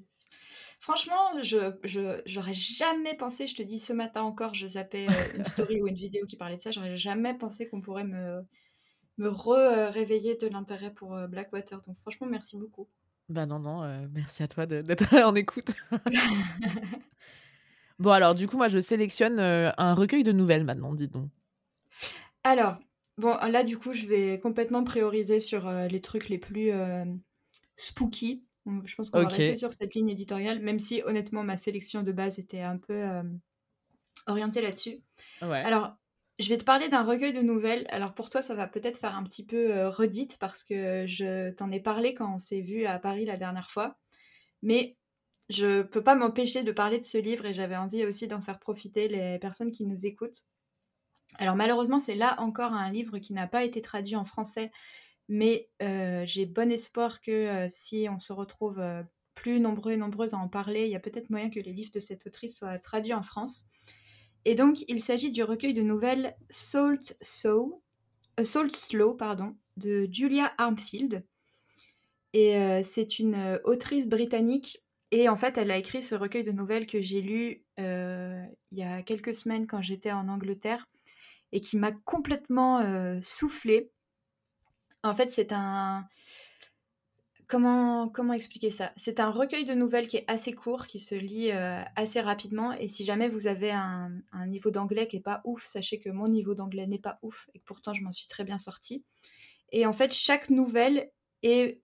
Franchement, 0.81 1.43
je, 1.43 1.73
je, 1.83 2.21
j'aurais 2.25 2.55
jamais 2.55 3.15
pensé, 3.15 3.45
je 3.45 3.55
te 3.55 3.61
dis 3.61 3.79
ce 3.79 3.93
matin 3.93 4.23
encore, 4.23 4.55
je 4.55 4.67
zappais 4.67 5.05
euh, 5.07 5.37
une 5.37 5.45
story 5.45 5.79
ou 5.79 5.87
une 5.87 5.95
vidéo 5.95 6.25
qui 6.25 6.37
parlait 6.37 6.57
de 6.57 6.61
ça, 6.61 6.71
j'aurais 6.71 6.97
jamais 6.97 7.35
pensé 7.35 7.69
qu'on 7.69 7.81
pourrait 7.81 8.03
me, 8.03 8.41
me 9.19 9.29
re-réveiller 9.29 10.37
de 10.37 10.47
l'intérêt 10.47 10.91
pour 10.91 11.15
euh, 11.15 11.27
Blackwater. 11.27 11.83
Donc 11.85 11.99
franchement, 11.99 12.27
merci 12.27 12.57
beaucoup. 12.57 12.87
Bah 13.29 13.45
non, 13.45 13.59
non, 13.59 13.83
euh, 13.83 14.07
merci 14.11 14.41
à 14.41 14.47
toi 14.47 14.65
de- 14.65 14.81
d'être 14.81 15.13
en 15.23 15.35
écoute. 15.35 15.71
bon, 17.99 18.11
alors, 18.11 18.33
du 18.33 18.47
coup, 18.47 18.57
moi, 18.57 18.67
je 18.67 18.79
sélectionne 18.79 19.39
euh, 19.39 19.71
un 19.77 19.93
recueil 19.93 20.23
de 20.23 20.31
nouvelles 20.31 20.63
maintenant, 20.63 20.93
dis 20.93 21.07
donc. 21.07 21.29
Alors, 22.43 22.77
bon, 23.17 23.37
là, 23.49 23.63
du 23.63 23.77
coup, 23.77 23.93
je 23.93 24.07
vais 24.07 24.39
complètement 24.39 24.83
prioriser 24.83 25.39
sur 25.39 25.67
euh, 25.67 25.87
les 25.87 26.01
trucs 26.01 26.29
les 26.29 26.39
plus 26.39 26.71
spooky. 27.75 28.43
Je 28.65 28.95
pense 28.95 29.09
qu'on 29.09 29.23
va 29.23 29.27
rester 29.27 29.57
sur 29.57 29.73
cette 29.73 29.95
ligne 29.95 30.09
éditoriale, 30.09 30.59
même 30.59 30.79
si 30.79 31.01
honnêtement, 31.03 31.43
ma 31.43 31.57
sélection 31.57 32.03
de 32.03 32.11
base 32.11 32.37
était 32.39 32.61
un 32.61 32.77
peu 32.77 32.93
euh, 32.93 33.23
orientée 34.27 34.61
là-dessus. 34.61 35.01
Ouais. 35.41 35.61
Alors, 35.61 35.95
je 36.39 36.49
vais 36.49 36.57
te 36.57 36.63
parler 36.63 36.89
d'un 36.89 37.03
recueil 37.03 37.33
de 37.33 37.41
nouvelles. 37.41 37.85
Alors, 37.89 38.13
pour 38.13 38.29
toi, 38.29 38.41
ça 38.41 38.55
va 38.55 38.67
peut-être 38.67 38.97
faire 38.97 39.15
un 39.15 39.23
petit 39.23 39.45
peu 39.45 39.75
euh, 39.75 39.89
redite 39.89 40.37
parce 40.37 40.63
que 40.63 41.05
je 41.07 41.51
t'en 41.51 41.71
ai 41.71 41.79
parlé 41.79 42.13
quand 42.13 42.33
on 42.33 42.39
s'est 42.39 42.61
vu 42.61 42.85
à 42.85 42.99
Paris 42.99 43.25
la 43.25 43.37
dernière 43.37 43.71
fois. 43.71 43.97
Mais 44.61 44.97
je 45.49 45.81
peux 45.81 46.03
pas 46.03 46.15
m'empêcher 46.15 46.63
de 46.63 46.71
parler 46.71 46.99
de 46.99 47.05
ce 47.05 47.17
livre 47.17 47.45
et 47.45 47.53
j'avais 47.53 47.75
envie 47.75 48.05
aussi 48.05 48.27
d'en 48.27 48.41
faire 48.41 48.59
profiter 48.59 49.07
les 49.07 49.39
personnes 49.39 49.71
qui 49.71 49.85
nous 49.85 50.05
écoutent. 50.05 50.45
Alors, 51.37 51.55
malheureusement, 51.55 51.99
c'est 51.99 52.15
là 52.15 52.35
encore 52.39 52.73
un 52.73 52.89
livre 52.89 53.17
qui 53.17 53.33
n'a 53.33 53.47
pas 53.47 53.63
été 53.63 53.81
traduit 53.81 54.15
en 54.15 54.25
français, 54.25 54.71
mais 55.29 55.69
j'ai 56.25 56.45
bon 56.45 56.71
espoir 56.71 57.21
que 57.21 57.67
si 57.69 58.07
on 58.09 58.19
se 58.19 58.33
retrouve 58.33 58.81
plus 59.35 59.59
nombreux 59.59 59.93
et 59.93 59.97
nombreuses 59.97 60.33
à 60.33 60.37
en 60.37 60.47
parler, 60.47 60.85
il 60.85 60.91
y 60.91 60.95
a 60.95 60.99
peut-être 60.99 61.29
moyen 61.29 61.49
que 61.49 61.59
les 61.59 61.73
livres 61.73 61.91
de 61.93 61.99
cette 61.99 62.27
autrice 62.27 62.57
soient 62.57 62.77
traduits 62.79 63.13
en 63.13 63.23
France. 63.23 63.65
Et 64.45 64.55
donc, 64.55 64.83
il 64.87 65.01
s'agit 65.01 65.31
du 65.31 65.43
recueil 65.43 65.73
de 65.73 65.81
nouvelles 65.81 66.35
Salt, 66.49 67.15
Slow, 67.21 67.83
euh, 68.39 68.45
Slow 68.45 69.17
de 69.77 70.07
Julia 70.11 70.51
Armfield. 70.57 71.23
Et 72.33 72.81
c'est 72.83 73.19
une 73.19 73.59
autrice 73.65 74.07
britannique. 74.07 74.81
Et 75.11 75.27
en 75.27 75.35
fait, 75.35 75.57
elle 75.57 75.69
a 75.69 75.77
écrit 75.77 76.01
ce 76.01 76.15
recueil 76.15 76.45
de 76.45 76.53
nouvelles 76.53 76.87
que 76.87 77.01
j'ai 77.01 77.21
lu 77.21 77.65
il 77.77 78.77
y 78.77 78.83
a 78.83 79.01
quelques 79.03 79.35
semaines 79.35 79.67
quand 79.67 79.81
j'étais 79.81 80.13
en 80.13 80.29
Angleterre 80.29 80.87
et 81.51 81.59
qui 81.59 81.75
m'a 81.77 81.91
complètement 81.91 83.19
soufflé. 83.21 83.91
En 85.03 85.13
fait, 85.13 85.31
c'est 85.31 85.51
un. 85.51 86.07
Comment, 87.47 88.33
expliquer 88.33 88.71
ça? 88.71 88.93
C'est 88.95 89.19
un 89.19 89.29
recueil 89.29 89.65
de 89.65 89.73
nouvelles 89.73 90.07
qui 90.07 90.15
est 90.15 90.25
assez 90.29 90.53
court, 90.53 90.87
qui 90.87 90.99
se 91.01 91.15
lit 91.15 91.51
euh, 91.51 91.81
assez 91.97 92.21
rapidement. 92.21 92.71
Et 92.71 92.87
si 92.87 93.03
jamais 93.03 93.27
vous 93.27 93.45
avez 93.45 93.71
un, 93.71 94.09
niveau 94.47 94.71
d'anglais 94.71 95.05
qui 95.05 95.17
est 95.17 95.21
pas 95.21 95.41
ouf, 95.43 95.65
sachez 95.65 95.99
que 95.99 96.09
mon 96.09 96.29
niveau 96.29 96.55
d'anglais 96.55 96.87
n'est 96.87 96.97
pas 96.97 97.19
ouf 97.23 97.49
et 97.53 97.59
que 97.59 97.65
pourtant 97.65 97.93
je 97.93 98.03
m'en 98.03 98.13
suis 98.13 98.29
très 98.29 98.45
bien 98.45 98.57
sortie. 98.57 99.03
Et 99.73 99.85
en 99.85 99.91
fait, 99.91 100.13
chaque 100.13 100.49
nouvelle 100.49 101.11
est 101.43 101.81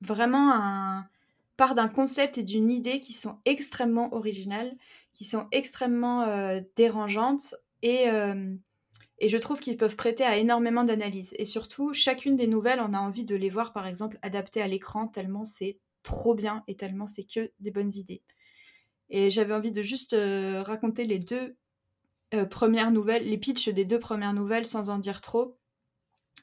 vraiment 0.00 0.52
un 0.52 1.06
part 1.56 1.76
d'un 1.76 1.88
concept 1.88 2.38
et 2.38 2.42
d'une 2.42 2.68
idée 2.68 2.98
qui 2.98 3.12
sont 3.12 3.38
extrêmement 3.44 4.12
originales, 4.12 4.76
qui 5.12 5.24
sont 5.24 5.46
extrêmement 5.52 6.22
euh, 6.22 6.60
dérangeantes 6.74 7.54
et, 7.82 8.08
euh, 8.08 8.56
et 9.18 9.28
je 9.28 9.38
trouve 9.38 9.60
qu'ils 9.60 9.76
peuvent 9.76 9.96
prêter 9.96 10.24
à 10.24 10.36
énormément 10.36 10.84
d'analyses. 10.84 11.34
Et 11.38 11.44
surtout, 11.44 11.94
chacune 11.94 12.36
des 12.36 12.46
nouvelles, 12.46 12.80
on 12.80 12.92
a 12.92 12.98
envie 12.98 13.24
de 13.24 13.34
les 13.34 13.48
voir 13.48 13.72
par 13.72 13.86
exemple 13.86 14.18
adaptées 14.22 14.60
à 14.60 14.68
l'écran 14.68 15.08
tellement 15.08 15.44
c'est 15.44 15.78
trop 16.02 16.34
bien 16.34 16.62
et 16.68 16.76
tellement 16.76 17.06
c'est 17.06 17.24
que 17.24 17.50
des 17.60 17.70
bonnes 17.70 17.94
idées. 17.94 18.22
Et 19.08 19.30
j'avais 19.30 19.54
envie 19.54 19.72
de 19.72 19.82
juste 19.82 20.12
euh, 20.12 20.62
raconter 20.62 21.04
les 21.04 21.18
deux 21.18 21.56
euh, 22.34 22.44
premières 22.44 22.90
nouvelles, 22.90 23.26
les 23.28 23.38
pitchs 23.38 23.68
des 23.68 23.84
deux 23.84 24.00
premières 24.00 24.34
nouvelles 24.34 24.66
sans 24.66 24.90
en 24.90 24.98
dire 24.98 25.20
trop. 25.20 25.56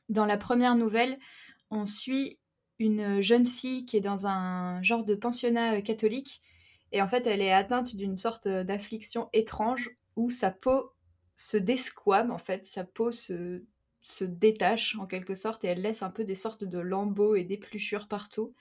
Dans 0.09 0.25
la 0.25 0.37
première 0.37 0.75
nouvelle, 0.75 1.19
on 1.69 1.85
suit 1.85 2.39
une 2.79 3.21
jeune 3.21 3.45
fille 3.45 3.85
qui 3.85 3.97
est 3.97 4.01
dans 4.01 4.25
un 4.25 4.81
genre 4.81 5.05
de 5.05 5.15
pensionnat 5.15 5.75
euh, 5.75 5.81
catholique 5.81 6.41
et 6.91 7.01
en 7.01 7.07
fait 7.07 7.27
elle 7.27 7.41
est 7.41 7.53
atteinte 7.53 7.95
d'une 7.95 8.17
sorte 8.17 8.47
d'affliction 8.47 9.29
étrange 9.33 9.91
où 10.15 10.29
sa 10.29 10.49
peau 10.49 10.92
se 11.35 11.57
desquame 11.57 12.31
en 12.31 12.37
fait, 12.37 12.65
sa 12.65 12.83
peau 12.83 13.11
se, 13.11 13.63
se 14.01 14.23
détache 14.25 14.95
en 14.97 15.07
quelque 15.07 15.35
sorte 15.35 15.63
et 15.63 15.67
elle 15.67 15.81
laisse 15.81 16.03
un 16.03 16.09
peu 16.11 16.23
des 16.23 16.35
sortes 16.35 16.63
de 16.63 16.79
lambeaux 16.79 17.35
et 17.35 17.43
d'épluchures 17.43 18.07
partout. 18.07 18.53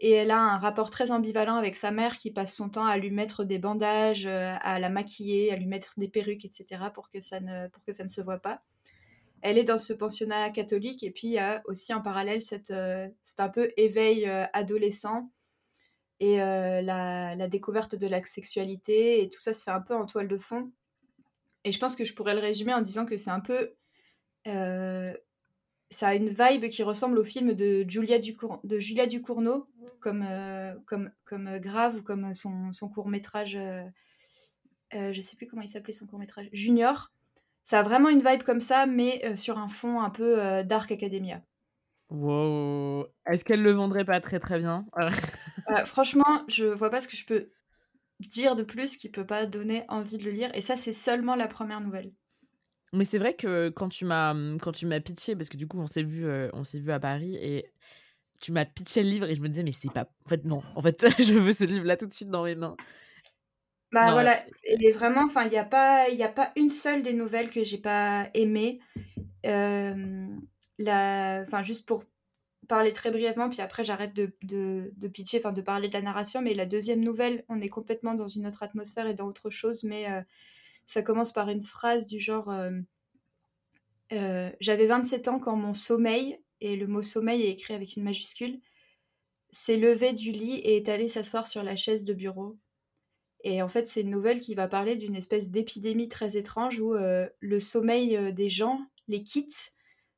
Et 0.00 0.10
elle 0.10 0.30
a 0.32 0.38
un 0.38 0.58
rapport 0.58 0.90
très 0.90 1.12
ambivalent 1.12 1.56
avec 1.56 1.76
sa 1.76 1.90
mère 1.92 2.18
qui 2.18 2.32
passe 2.32 2.54
son 2.54 2.68
temps 2.68 2.86
à 2.86 2.96
lui 2.96 3.10
mettre 3.10 3.44
des 3.44 3.58
bandages, 3.58 4.26
euh, 4.26 4.54
à 4.60 4.80
la 4.80 4.88
maquiller, 4.88 5.52
à 5.52 5.56
lui 5.56 5.66
mettre 5.66 5.94
des 5.98 6.08
perruques, 6.08 6.44
etc. 6.44 6.90
pour 6.92 7.10
que 7.10 7.20
ça 7.20 7.40
ne, 7.40 7.68
pour 7.68 7.84
que 7.84 7.92
ça 7.92 8.04
ne 8.04 8.08
se 8.08 8.20
voit 8.20 8.38
pas 8.40 8.62
elle 9.44 9.58
est 9.58 9.64
dans 9.64 9.78
ce 9.78 9.92
pensionnat 9.92 10.48
catholique 10.48 11.02
et 11.02 11.10
puis 11.10 11.28
il 11.28 11.32
y 11.32 11.38
a 11.38 11.62
aussi 11.66 11.92
en 11.92 12.00
parallèle 12.00 12.40
euh, 12.70 13.08
cet 13.22 13.40
un 13.40 13.48
peu 13.50 13.70
éveil 13.76 14.26
euh, 14.26 14.46
adolescent 14.54 15.30
et 16.18 16.38
la, 16.38 17.34
la 17.34 17.48
découverte 17.48 17.94
de 17.94 18.06
la 18.06 18.24
sexualité 18.24 19.22
et 19.22 19.28
tout 19.28 19.40
ça 19.40 19.52
se 19.52 19.62
fait 19.62 19.70
un 19.72 19.82
peu 19.82 19.94
en 19.94 20.06
toile 20.06 20.28
de 20.28 20.38
fond. 20.38 20.72
Et 21.64 21.72
je 21.72 21.78
pense 21.78 21.96
que 21.96 22.04
je 22.04 22.14
pourrais 22.14 22.34
le 22.34 22.40
résumer 22.40 22.74
en 22.74 22.82
disant 22.82 23.06
que 23.06 23.16
c'est 23.16 23.30
un 23.30 23.40
peu... 23.40 23.74
euh, 24.46 25.12
ça 25.90 26.08
a 26.08 26.14
une 26.14 26.28
vibe 26.28 26.68
qui 26.68 26.82
ressemble 26.82 27.18
au 27.18 27.24
film 27.24 27.54
de 27.54 27.84
Julia, 27.88 28.18
Ducour 28.18 28.60
de 28.64 28.78
Julia 28.78 29.06
Ducournau, 29.06 29.66
comme, 30.00 30.24
euh, 30.28 30.74
comme, 30.86 31.10
comme 31.24 31.58
Grave 31.58 31.96
ou 31.96 32.02
comme 32.02 32.34
son, 32.34 32.72
son 32.72 32.88
court-métrage... 32.88 33.56
euh, 33.56 33.84
euh, 34.94 35.12
je 35.12 35.20
sais 35.20 35.36
plus 35.36 35.46
comment 35.46 35.62
il 35.62 35.68
s'appelait 35.68 35.92
son 35.92 36.06
court-métrage. 36.06 36.48
Junior. 36.52 37.12
Ça 37.64 37.80
a 37.80 37.82
vraiment 37.82 38.10
une 38.10 38.20
vibe 38.20 38.42
comme 38.42 38.60
ça, 38.60 38.84
mais 38.86 39.22
euh, 39.24 39.36
sur 39.36 39.58
un 39.58 39.68
fond 39.68 40.00
un 40.00 40.10
peu 40.10 40.38
euh, 40.38 40.62
Dark 40.62 40.92
Academia. 40.92 41.40
Wow. 42.10 43.06
Est-ce 43.26 43.44
qu'elle 43.44 43.62
le 43.62 43.72
vendrait 43.72 44.04
pas 44.04 44.20
très 44.20 44.38
très 44.38 44.58
bien? 44.58 44.84
Euh, 44.98 45.84
franchement, 45.86 46.44
je 46.46 46.66
vois 46.66 46.90
pas 46.90 47.00
ce 47.00 47.08
que 47.08 47.16
je 47.16 47.24
peux 47.24 47.48
dire 48.20 48.56
de 48.56 48.62
plus 48.62 48.96
qui 48.96 49.08
peut 49.08 49.26
pas 49.26 49.46
donner 49.46 49.84
envie 49.88 50.18
de 50.18 50.24
le 50.24 50.30
lire. 50.30 50.50
Et 50.54 50.60
ça, 50.60 50.76
c'est 50.76 50.92
seulement 50.92 51.34
la 51.34 51.48
première 51.48 51.80
nouvelle. 51.80 52.12
Mais 52.92 53.04
c'est 53.04 53.18
vrai 53.18 53.34
que 53.34 53.70
quand 53.70 53.88
tu 53.88 54.04
m'as 54.04 54.34
quand 54.58 54.72
tu 54.72 54.86
m'as 54.86 55.00
pitché, 55.00 55.34
parce 55.34 55.48
que 55.48 55.56
du 55.56 55.66
coup 55.66 55.80
on 55.80 55.88
s'est 55.88 56.04
vu 56.04 56.26
on 56.52 56.62
s'est 56.62 56.78
vu 56.78 56.92
à 56.92 57.00
Paris 57.00 57.34
et 57.34 57.72
tu 58.40 58.52
m'as 58.52 58.64
pitché 58.64 59.02
le 59.02 59.10
livre 59.10 59.28
et 59.28 59.34
je 59.34 59.42
me 59.42 59.48
disais 59.48 59.64
mais 59.64 59.72
c'est 59.72 59.92
pas 59.92 60.08
en 60.24 60.28
fait 60.28 60.44
non 60.44 60.62
en 60.76 60.82
fait 60.82 61.04
je 61.20 61.34
veux 61.34 61.52
ce 61.52 61.64
livre 61.64 61.84
là 61.84 61.96
tout 61.96 62.06
de 62.06 62.12
suite 62.12 62.30
dans 62.30 62.44
mes 62.44 62.54
mains. 62.54 62.76
Bah 63.94 64.10
voilà, 64.10 64.42
et 64.64 64.90
vraiment, 64.90 65.22
enfin, 65.24 65.44
il 65.44 65.50
n'y 65.50 65.56
a, 65.56 65.64
pas, 65.64 66.08
y 66.08 66.24
a 66.24 66.28
pas 66.28 66.50
une 66.56 66.72
seule 66.72 67.04
des 67.04 67.12
nouvelles 67.12 67.48
que 67.48 67.62
j'ai 67.62 67.78
pas 67.78 68.28
aimées. 68.34 68.80
Enfin, 69.44 71.62
juste 71.62 71.86
pour 71.86 72.04
parler 72.68 72.92
très 72.92 73.10
brièvement, 73.10 73.48
puis 73.50 73.60
après 73.60 73.84
j'arrête 73.84 74.14
de, 74.14 74.34
de, 74.42 75.08
pitcher, 75.08 75.38
enfin 75.38 75.52
de 75.52 75.62
parler 75.62 75.88
de 75.88 75.94
la 75.94 76.02
narration, 76.02 76.40
mais 76.40 76.54
la 76.54 76.66
deuxième 76.66 77.00
nouvelle, 77.00 77.44
on 77.48 77.60
est 77.60 77.68
complètement 77.68 78.14
dans 78.14 78.28
une 78.28 78.46
autre 78.46 78.62
atmosphère 78.62 79.06
et 79.06 79.14
dans 79.14 79.26
autre 79.26 79.50
chose, 79.50 79.82
mais 79.84 80.06
ça 80.86 81.02
commence 81.02 81.32
par 81.32 81.48
une 81.48 81.62
phrase 81.62 82.06
du 82.06 82.18
genre 82.20 82.52
J'avais 84.10 84.86
27 84.86 85.28
ans 85.28 85.38
quand 85.38 85.56
mon 85.56 85.74
sommeil, 85.74 86.38
et 86.60 86.76
le 86.76 86.86
mot 86.86 87.02
sommeil 87.02 87.42
est 87.42 87.50
écrit 87.50 87.74
avec 87.74 87.96
une 87.96 88.04
majuscule, 88.04 88.60
s'est 89.54 89.76
levé 89.76 90.12
du 90.12 90.32
lit 90.32 90.56
et 90.56 90.76
est 90.76 90.88
allé 90.88 91.08
s'asseoir 91.08 91.46
sur 91.46 91.62
la 91.62 91.76
chaise 91.76 92.04
de 92.04 92.12
bureau. 92.12 92.58
Et 93.44 93.62
en 93.62 93.68
fait, 93.68 93.86
c'est 93.86 94.00
une 94.00 94.10
nouvelle 94.10 94.40
qui 94.40 94.54
va 94.54 94.66
parler 94.66 94.96
d'une 94.96 95.14
espèce 95.14 95.50
d'épidémie 95.50 96.08
très 96.08 96.36
étrange 96.36 96.80
où 96.80 96.94
euh, 96.94 97.28
le 97.40 97.60
sommeil 97.60 98.16
euh, 98.16 98.32
des 98.32 98.48
gens 98.48 98.80
les 99.06 99.22
quitte 99.22 99.73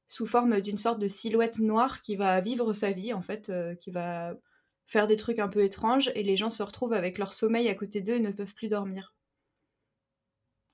sous 0.08 0.26
forme 0.26 0.60
d'une 0.60 0.78
sorte 0.78 0.98
de 0.98 1.08
silhouette 1.08 1.58
noire 1.58 2.02
qui 2.02 2.16
va 2.16 2.40
vivre 2.40 2.72
sa 2.72 2.92
vie, 2.92 3.12
en 3.12 3.22
fait, 3.22 3.50
euh, 3.50 3.74
qui 3.74 3.90
va 3.90 4.34
faire 4.86 5.06
des 5.06 5.16
trucs 5.16 5.38
un 5.38 5.48
peu 5.48 5.62
étranges, 5.62 6.12
et 6.14 6.22
les 6.22 6.36
gens 6.36 6.50
se 6.50 6.62
retrouvent 6.62 6.92
avec 6.92 7.18
leur 7.18 7.32
sommeil 7.32 7.68
à 7.68 7.74
côté 7.74 8.00
d'eux 8.00 8.14
et 8.14 8.20
ne 8.20 8.30
peuvent 8.30 8.54
plus 8.54 8.68
dormir. 8.68 9.14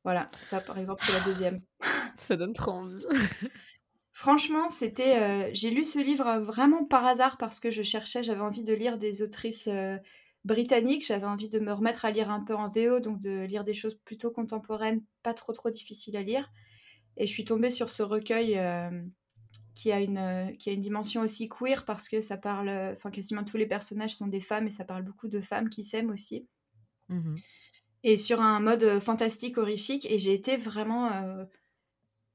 Voilà, 0.04 0.30
ça 0.42 0.60
par 0.60 0.78
exemple, 0.78 1.02
c'est 1.06 1.12
la 1.12 1.20
deuxième. 1.20 1.62
ça 2.16 2.36
donne 2.36 2.52
trop 2.52 2.72
envie. 2.72 3.04
Franchement, 4.12 4.68
c'était. 4.68 5.54
j'ai 5.54 5.70
lu 5.70 5.84
ce 5.84 5.98
livre 5.98 6.40
vraiment 6.40 6.84
par 6.84 7.06
hasard 7.06 7.38
parce 7.38 7.60
que 7.60 7.70
je 7.70 7.82
cherchais, 7.82 8.22
j'avais 8.22 8.42
envie 8.42 8.62
de 8.62 8.74
lire 8.74 8.98
des 8.98 9.22
autrices 9.22 9.68
britannique. 10.44 11.06
J'avais 11.06 11.26
envie 11.26 11.48
de 11.48 11.58
me 11.58 11.72
remettre 11.72 12.04
à 12.04 12.10
lire 12.10 12.30
un 12.30 12.40
peu 12.40 12.54
en 12.54 12.68
VO, 12.68 13.00
donc 13.00 13.20
de 13.20 13.44
lire 13.44 13.64
des 13.64 13.74
choses 13.74 13.94
plutôt 14.04 14.30
contemporaines, 14.30 15.02
pas 15.22 15.34
trop 15.34 15.52
trop 15.52 15.70
difficiles 15.70 16.16
à 16.16 16.22
lire. 16.22 16.50
Et 17.16 17.26
je 17.26 17.32
suis 17.32 17.44
tombée 17.44 17.70
sur 17.70 17.90
ce 17.90 18.02
recueil 18.02 18.58
euh, 18.58 18.90
qui, 19.74 19.92
a 19.92 20.00
une, 20.00 20.18
euh, 20.18 20.52
qui 20.58 20.70
a 20.70 20.72
une 20.72 20.80
dimension 20.80 21.22
aussi 21.22 21.48
queer 21.48 21.84
parce 21.84 22.08
que 22.08 22.20
ça 22.20 22.36
parle, 22.36 22.70
enfin 22.92 23.10
quasiment 23.10 23.44
tous 23.44 23.56
les 23.56 23.66
personnages 23.66 24.14
sont 24.14 24.28
des 24.28 24.40
femmes 24.40 24.66
et 24.66 24.70
ça 24.70 24.84
parle 24.84 25.02
beaucoup 25.02 25.28
de 25.28 25.40
femmes 25.40 25.70
qui 25.70 25.84
s'aiment 25.84 26.10
aussi. 26.10 26.46
Mmh 27.08 27.36
et 28.04 28.16
sur 28.16 28.40
un 28.40 28.58
mode 28.58 28.98
fantastique, 29.00 29.58
horrifique. 29.58 30.06
Et 30.10 30.18
j'ai 30.18 30.34
été 30.34 30.56
vraiment 30.56 31.12
euh, 31.12 31.44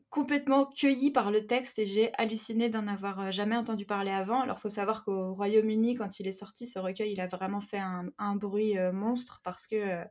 complètement 0.10 0.66
cueillie 0.66 1.12
par 1.12 1.32
le 1.32 1.46
texte 1.46 1.80
et 1.80 1.86
j'ai 1.86 2.14
halluciné 2.16 2.70
d'en 2.70 2.88
avoir 2.88 3.20
euh, 3.20 3.32
jamais 3.32 3.58
entendu 3.58 3.86
parler 3.86 4.12
avant. 4.12 4.42
Alors, 4.42 4.58
il 4.58 4.62
faut 4.62 4.70
savoir 4.70 5.04
qu'au 5.04 5.34
Royaume-Uni, 5.34 5.96
quand 5.96 6.20
il 6.20 6.28
est 6.28 6.32
sorti, 6.32 6.66
ce 6.66 6.80
recueil, 6.80 7.12
il 7.12 7.22
a 7.22 7.28
vraiment 7.28 7.62
fait 7.62 7.80
un, 7.80 8.36
bruit 8.36 8.78
euh, 8.78 8.92
monstre 8.92 9.42
parce 9.44 9.68
que 9.68 9.76
euh, 9.76 10.06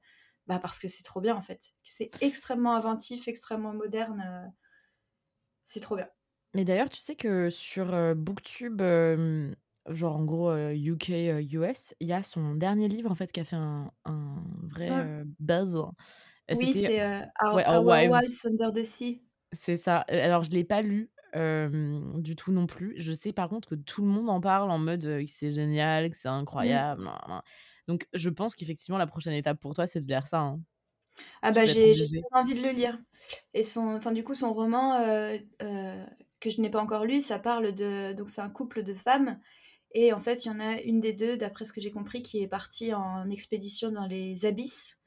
bah 0.47 0.59
parce 0.61 0.79
que 0.79 0.89
c'est 0.89 1.03
trop 1.03 1.21
bien 1.21 1.35
en 1.35 1.43
fait. 1.43 1.73
C'est 1.83 2.11
extrêmement 2.23 2.77
inventif, 2.77 3.27
extrêmement 3.27 3.73
moderne. 3.73 4.53
c'est 5.67 5.81
trop 5.81 5.97
bien. 5.97 6.09
Mais 6.55 6.65
d'ailleurs, 6.65 6.89
tu 6.89 7.01
sais 7.01 7.17
que 7.17 7.51
sur 7.51 8.15
Booktube, 8.17 8.83
genre 9.89 10.17
en 10.17 10.25
gros 10.25 10.55
UK, 10.57 11.11
US, 11.53 11.95
il 12.01 12.09
y 12.09 12.13
a 12.13 12.23
son 12.23 12.55
dernier 12.55 12.89
livre 12.89 13.11
en 13.11 13.15
fait 13.15 13.31
qui 13.31 13.41
a 13.41 13.45
fait 13.45 13.57
un, 13.57 13.93
vrai 14.63 15.25
buzz. 15.39 15.83
Oui, 16.55 16.73
c'est 16.75 17.03
Our, 17.43 17.85
Wives 17.85 18.47
Under 18.47 18.73
the 18.73 18.85
Sea. 18.85 19.23
C'est 19.53 19.77
ça. 19.77 19.99
Alors, 20.09 20.45
je 20.45 20.51
l'ai 20.51 20.65
pas 20.65 20.83
lu 20.83 21.11
du 21.35 22.37
tout 22.37 22.53
non 22.53 22.67
plus. 22.67 22.95
Je 22.97 23.13
sais 23.13 23.33
par 23.33 23.49
contre 23.49 23.71
que 23.71 23.75
tout 23.75 24.03
le 24.03 24.09
monde 24.09 24.31
en 24.31 24.41
parle 24.41 24.71
en 24.71 24.79
mode 24.79 25.03
que 25.03 25.27
c'est 25.27 25.53
génial, 25.53 26.11
que 26.11 26.17
c'est 26.17 26.31
mmh. 26.31 26.33
incroyable. 26.33 27.11
Donc, 27.89 28.07
je 28.15 28.31
pense 28.31 28.57
qu'effectivement, 28.57 28.99
la 28.99 29.07
prochaine 29.07 29.35
étape 29.35 29.61
pour 29.61 29.75
toi, 29.75 29.87
c'est 29.87 30.01
de 30.01 30.09
lire 30.09 30.27
ça. 30.27 30.41
Hein. 30.41 30.61
Ah 31.43 31.51
bah 31.51 31.65
j'ai 31.65 31.95
envie 32.33 32.55
de 32.55 32.63
le 32.63 32.73
lire. 32.73 32.99
Et 33.55 33.63
son, 33.63 33.95
enfin 33.97 34.13
du 34.13 34.23
coup 34.23 34.35
son 34.35 34.53
roman 34.53 35.01
que 36.41 36.51
je 36.51 36.61
n'ai 36.61 36.71
pas 36.71 36.81
encore 36.81 37.05
lu, 37.05 37.23
ça 37.23 37.39
parle 37.39 37.73
de, 37.73 38.13
donc 38.13 38.29
c'est 38.29 38.41
un 38.41 38.51
couple 38.51 38.83
de 38.83 38.95
femmes 38.95 39.41
et 39.93 40.13
en 40.13 40.21
fait 40.21 40.45
il 40.45 40.49
y 40.49 40.51
en 40.51 40.61
a 40.61 40.81
une 40.81 41.01
des 41.01 41.13
deux, 41.13 41.37
d'après 41.37 41.65
ce 41.65 41.73
que 41.73 41.81
j'ai 41.81 41.93
compris, 41.93 42.23
qui 42.23 42.43
est 42.43 42.49
partie 42.49 42.93
en 42.93 43.31
expédition 43.31 43.91
dans 43.91 44.07
les 44.07 44.47
abysses. 44.47 45.01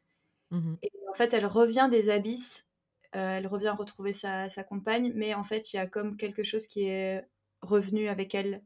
Mmh 0.52 0.76
et 0.82 0.92
en 1.10 1.13
fait 1.13 1.34
elle 1.34 1.46
revient 1.46 1.89
des 1.92 2.10
abysses 2.10 2.70
euh, 3.15 3.38
elle 3.38 3.48
revient 3.48 3.74
retrouver 3.76 4.13
sa, 4.13 4.48
compagne, 4.68 5.12
mais 5.15 5.34
en 5.34 5.44
fait, 5.44 5.74
il 5.74 5.78
y 5.78 5.80
a 5.80 5.88
comme 5.88 6.15
quelque 6.15 6.44
chose 6.44 6.68
qui 6.68 6.84
est 6.84 7.28
revenu 7.62 8.08
avec 8.08 8.36
elle 8.36 8.63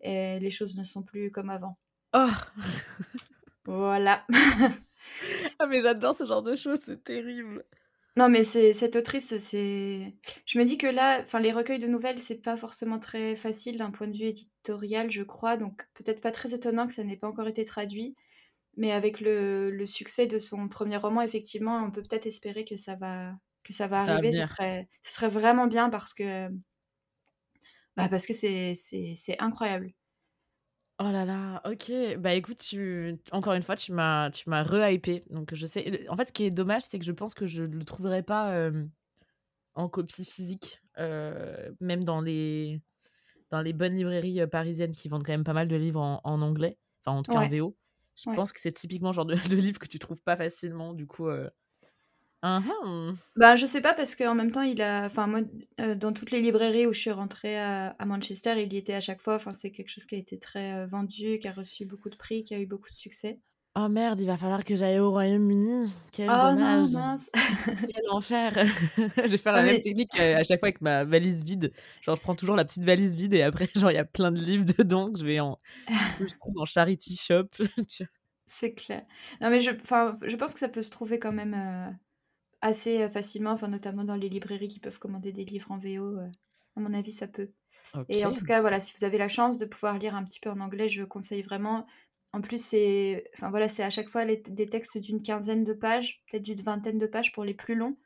et 0.00 0.38
les 0.38 0.50
choses 0.50 0.76
ne 0.76 0.84
sont 0.84 1.02
plus 1.02 1.30
comme 1.30 1.50
avant. 1.50 1.78
Oh 2.14 2.28
Voilà. 3.64 4.26
ah, 5.58 5.66
mais 5.66 5.80
j'adore 5.80 6.14
ce 6.14 6.26
genre 6.26 6.42
de 6.42 6.56
choses, 6.56 6.80
c'est 6.82 7.02
terrible. 7.02 7.64
Non, 8.16 8.28
mais 8.28 8.42
c'est 8.42 8.74
cette 8.74 8.96
autrice, 8.96 9.38
c'est. 9.38 10.14
Je 10.44 10.58
me 10.58 10.64
dis 10.64 10.78
que 10.78 10.86
là, 10.86 11.20
enfin, 11.22 11.38
les 11.40 11.52
recueils 11.52 11.78
de 11.78 11.86
nouvelles, 11.86 12.18
c'est 12.18 12.40
pas 12.42 12.56
forcément 12.56 12.98
très 12.98 13.36
facile 13.36 13.78
d'un 13.78 13.90
point 13.92 14.08
de 14.08 14.16
vue 14.16 14.24
éditorial, 14.26 15.10
je 15.10 15.22
crois, 15.22 15.56
donc 15.56 15.86
peut-être 15.94 16.20
pas 16.20 16.32
très 16.32 16.52
étonnant 16.54 16.86
que 16.88 16.92
ça 16.92 17.04
n'ait 17.04 17.16
pas 17.16 17.28
encore 17.28 17.46
été 17.48 17.64
traduit. 17.64 18.16
Mais 18.76 18.92
avec 18.92 19.20
le, 19.20 19.70
le, 19.70 19.86
succès 19.86 20.26
de 20.26 20.38
son 20.38 20.68
premier 20.68 20.96
roman, 20.96 21.22
effectivement, 21.22 21.84
on 21.84 21.90
peut 21.90 22.02
peut-être 22.02 22.26
espérer 22.26 22.64
que 22.64 22.76
ça 22.76 22.96
va, 22.96 23.32
que 23.64 23.72
ça 23.72 23.88
va 23.88 24.00
arriver, 24.00 24.32
ce, 24.32 24.42
serait, 24.42 24.88
ce 25.02 25.12
serait 25.14 25.28
vraiment 25.28 25.66
bien 25.66 25.90
parce 25.90 26.14
que 26.14 26.48
bah 27.96 28.08
parce 28.08 28.26
que 28.26 28.32
c'est 28.32 29.36
incroyable. 29.38 29.92
Oh 31.02 31.10
là 31.10 31.24
là, 31.24 31.62
ok. 31.64 32.18
Bah 32.18 32.34
écoute, 32.34 32.58
tu... 32.58 33.18
encore 33.32 33.54
une 33.54 33.62
fois, 33.62 33.74
tu 33.74 33.92
m'as 33.92 34.30
tu 34.30 34.50
m'as 34.50 34.62
re-hypé. 34.62 35.24
Donc 35.30 35.54
je 35.54 35.66
sais. 35.66 36.06
En 36.10 36.16
fait, 36.16 36.28
ce 36.28 36.32
qui 36.32 36.44
est 36.44 36.50
dommage, 36.50 36.82
c'est 36.82 36.98
que 36.98 37.04
je 37.06 37.12
pense 37.12 37.32
que 37.32 37.46
je 37.46 37.64
ne 37.64 37.76
le 37.76 37.84
trouverai 37.84 38.22
pas 38.22 38.70
en 39.74 39.88
copie 39.88 40.26
physique, 40.26 40.82
même 40.98 42.04
dans 42.04 42.20
les 42.20 42.82
dans 43.50 43.62
les 43.62 43.72
bonnes 43.72 43.96
librairies 43.96 44.46
parisiennes 44.46 44.92
qui 44.92 45.08
vendent 45.08 45.24
quand 45.24 45.32
même 45.32 45.42
pas 45.42 45.54
mal 45.54 45.68
de 45.68 45.76
livres 45.76 46.00
en, 46.02 46.42
anglais, 46.42 46.78
enfin 47.00 47.16
en 47.16 47.22
tout 47.22 47.32
cas 47.32 47.40
en 47.40 47.48
VO. 47.48 47.76
Je 48.14 48.30
pense 48.34 48.52
que 48.52 48.60
c'est 48.60 48.72
typiquement 48.72 49.08
le 49.08 49.14
genre 49.14 49.24
de, 49.24 49.34
de, 49.48 49.56
livre 49.56 49.78
que 49.78 49.86
tu 49.86 49.98
trouves 49.98 50.22
pas 50.22 50.36
facilement. 50.36 50.92
Du 50.92 51.06
coup, 51.06 51.28
Mmh 52.42 53.12
bah, 53.36 53.56
je 53.56 53.66
sais 53.66 53.82
pas 53.82 53.92
parce 53.92 54.16
qu'en 54.16 54.34
même 54.34 54.50
temps, 54.50 54.62
il 54.62 54.80
a, 54.80 55.04
enfin 55.04 55.26
moi, 55.26 55.40
euh, 55.80 55.94
dans 55.94 56.12
toutes 56.12 56.30
les 56.30 56.40
librairies 56.40 56.86
où 56.86 56.92
je 56.92 57.00
suis 57.00 57.10
rentrée 57.10 57.58
à, 57.58 57.94
Manchester, 58.06 58.54
il 58.62 58.72
y 58.72 58.76
était 58.78 58.94
à 58.94 59.00
chaque 59.00 59.20
fois. 59.20 59.34
Enfin, 59.34 59.52
c'est 59.52 59.70
quelque 59.70 59.90
chose 59.90 60.06
qui 60.06 60.14
a 60.14 60.18
été 60.18 60.38
très 60.38 60.72
euh, 60.72 60.86
vendu, 60.86 61.38
qui 61.38 61.48
a 61.48 61.52
reçu 61.52 61.84
beaucoup 61.84 62.08
de 62.08 62.16
prix, 62.16 62.44
qui 62.44 62.54
a 62.54 62.58
eu 62.58 62.66
beaucoup 62.66 62.88
de 62.88 62.94
succès. 62.94 63.40
Oh 63.76 63.88
merde, 63.88 64.18
il 64.18 64.26
va 64.26 64.36
falloir 64.36 64.64
que 64.64 64.74
j'aille 64.74 64.98
au 64.98 65.10
Royaume-Uni. 65.12 65.92
Quel 66.10 66.28
oh 66.28 66.50
dommage. 66.50 66.90
Non, 66.90 67.18
Quel 67.94 68.10
enfer. 68.10 68.52
je 68.96 69.28
vais 69.28 69.36
faire 69.36 69.52
la 69.52 69.62
même 69.62 69.80
technique 69.80 70.10
euh, 70.18 70.38
à 70.38 70.42
chaque 70.42 70.58
fois 70.58 70.68
avec 70.68 70.80
ma 70.80 71.04
valise 71.04 71.44
vide. 71.44 71.72
Genre, 72.00 72.16
je 72.16 72.20
prends 72.20 72.34
toujours 72.34 72.56
la 72.56 72.64
petite 72.64 72.84
valise 72.84 73.14
vide 73.14 73.34
et 73.34 73.42
après, 73.42 73.68
genre, 73.76 73.92
il 73.92 73.94
y 73.94 73.98
a 73.98 74.04
plein 74.04 74.32
de 74.32 74.40
livres 74.40 74.64
dedans 74.64 75.12
que 75.12 75.20
je 75.20 75.24
vais 75.24 75.38
en, 75.38 75.60
je 75.88 76.34
trouve 76.40 76.58
en 76.58 76.64
charity 76.64 77.16
shop. 77.16 77.48
c'est 78.48 78.74
clair. 78.74 79.04
Non, 79.40 79.50
mais 79.50 79.60
je, 79.60 79.70
je 79.70 80.36
pense 80.36 80.52
que 80.52 80.58
ça 80.58 80.68
peut 80.68 80.82
se 80.82 80.90
trouver 80.90 81.20
quand 81.20 81.32
même 81.32 81.96
assez 82.60 83.08
facilement, 83.10 83.50
enfin, 83.52 83.68
notamment 83.68 84.04
dans 84.04 84.16
les 84.16 84.28
librairies 84.28 84.68
qui 84.68 84.80
peuvent 84.80 84.98
commander 84.98 85.32
des 85.32 85.44
livres 85.44 85.70
en 85.72 85.78
VO. 85.78 86.18
à 86.18 86.80
mon 86.80 86.92
avis, 86.94 87.12
ça 87.12 87.28
peut. 87.28 87.52
Et 88.08 88.24
en 88.26 88.32
tout 88.32 88.44
cas, 88.44 88.60
voilà, 88.60 88.80
si 88.80 88.94
vous 88.98 89.04
avez 89.04 89.18
la 89.18 89.28
chance 89.28 89.58
de 89.58 89.66
pouvoir 89.66 89.98
lire 89.98 90.16
un 90.16 90.24
petit 90.24 90.40
peu 90.40 90.50
en 90.50 90.60
anglais, 90.60 90.88
je 90.88 91.04
conseille 91.04 91.42
vraiment. 91.42 91.86
En 92.32 92.40
plus, 92.42 92.64
c'est 92.64 93.30
enfin, 93.36 93.50
voilà, 93.50 93.66
à 93.66 93.90
chaque 93.90 94.10
fois 94.10 94.24
des 94.26 94.68
textes 94.70 94.98
d'une 94.98 95.22
quinzaine 95.22 95.64
de 95.64 95.74
pages, 95.74 96.22
peut-être 96.30 96.44
d'une 96.44 96.62
vingtaine 96.62 96.98
de 96.98 97.06
pages 97.06 97.32
pour 97.32 97.44
les 97.44 97.54
plus 97.54 97.74
longs. 97.76 97.96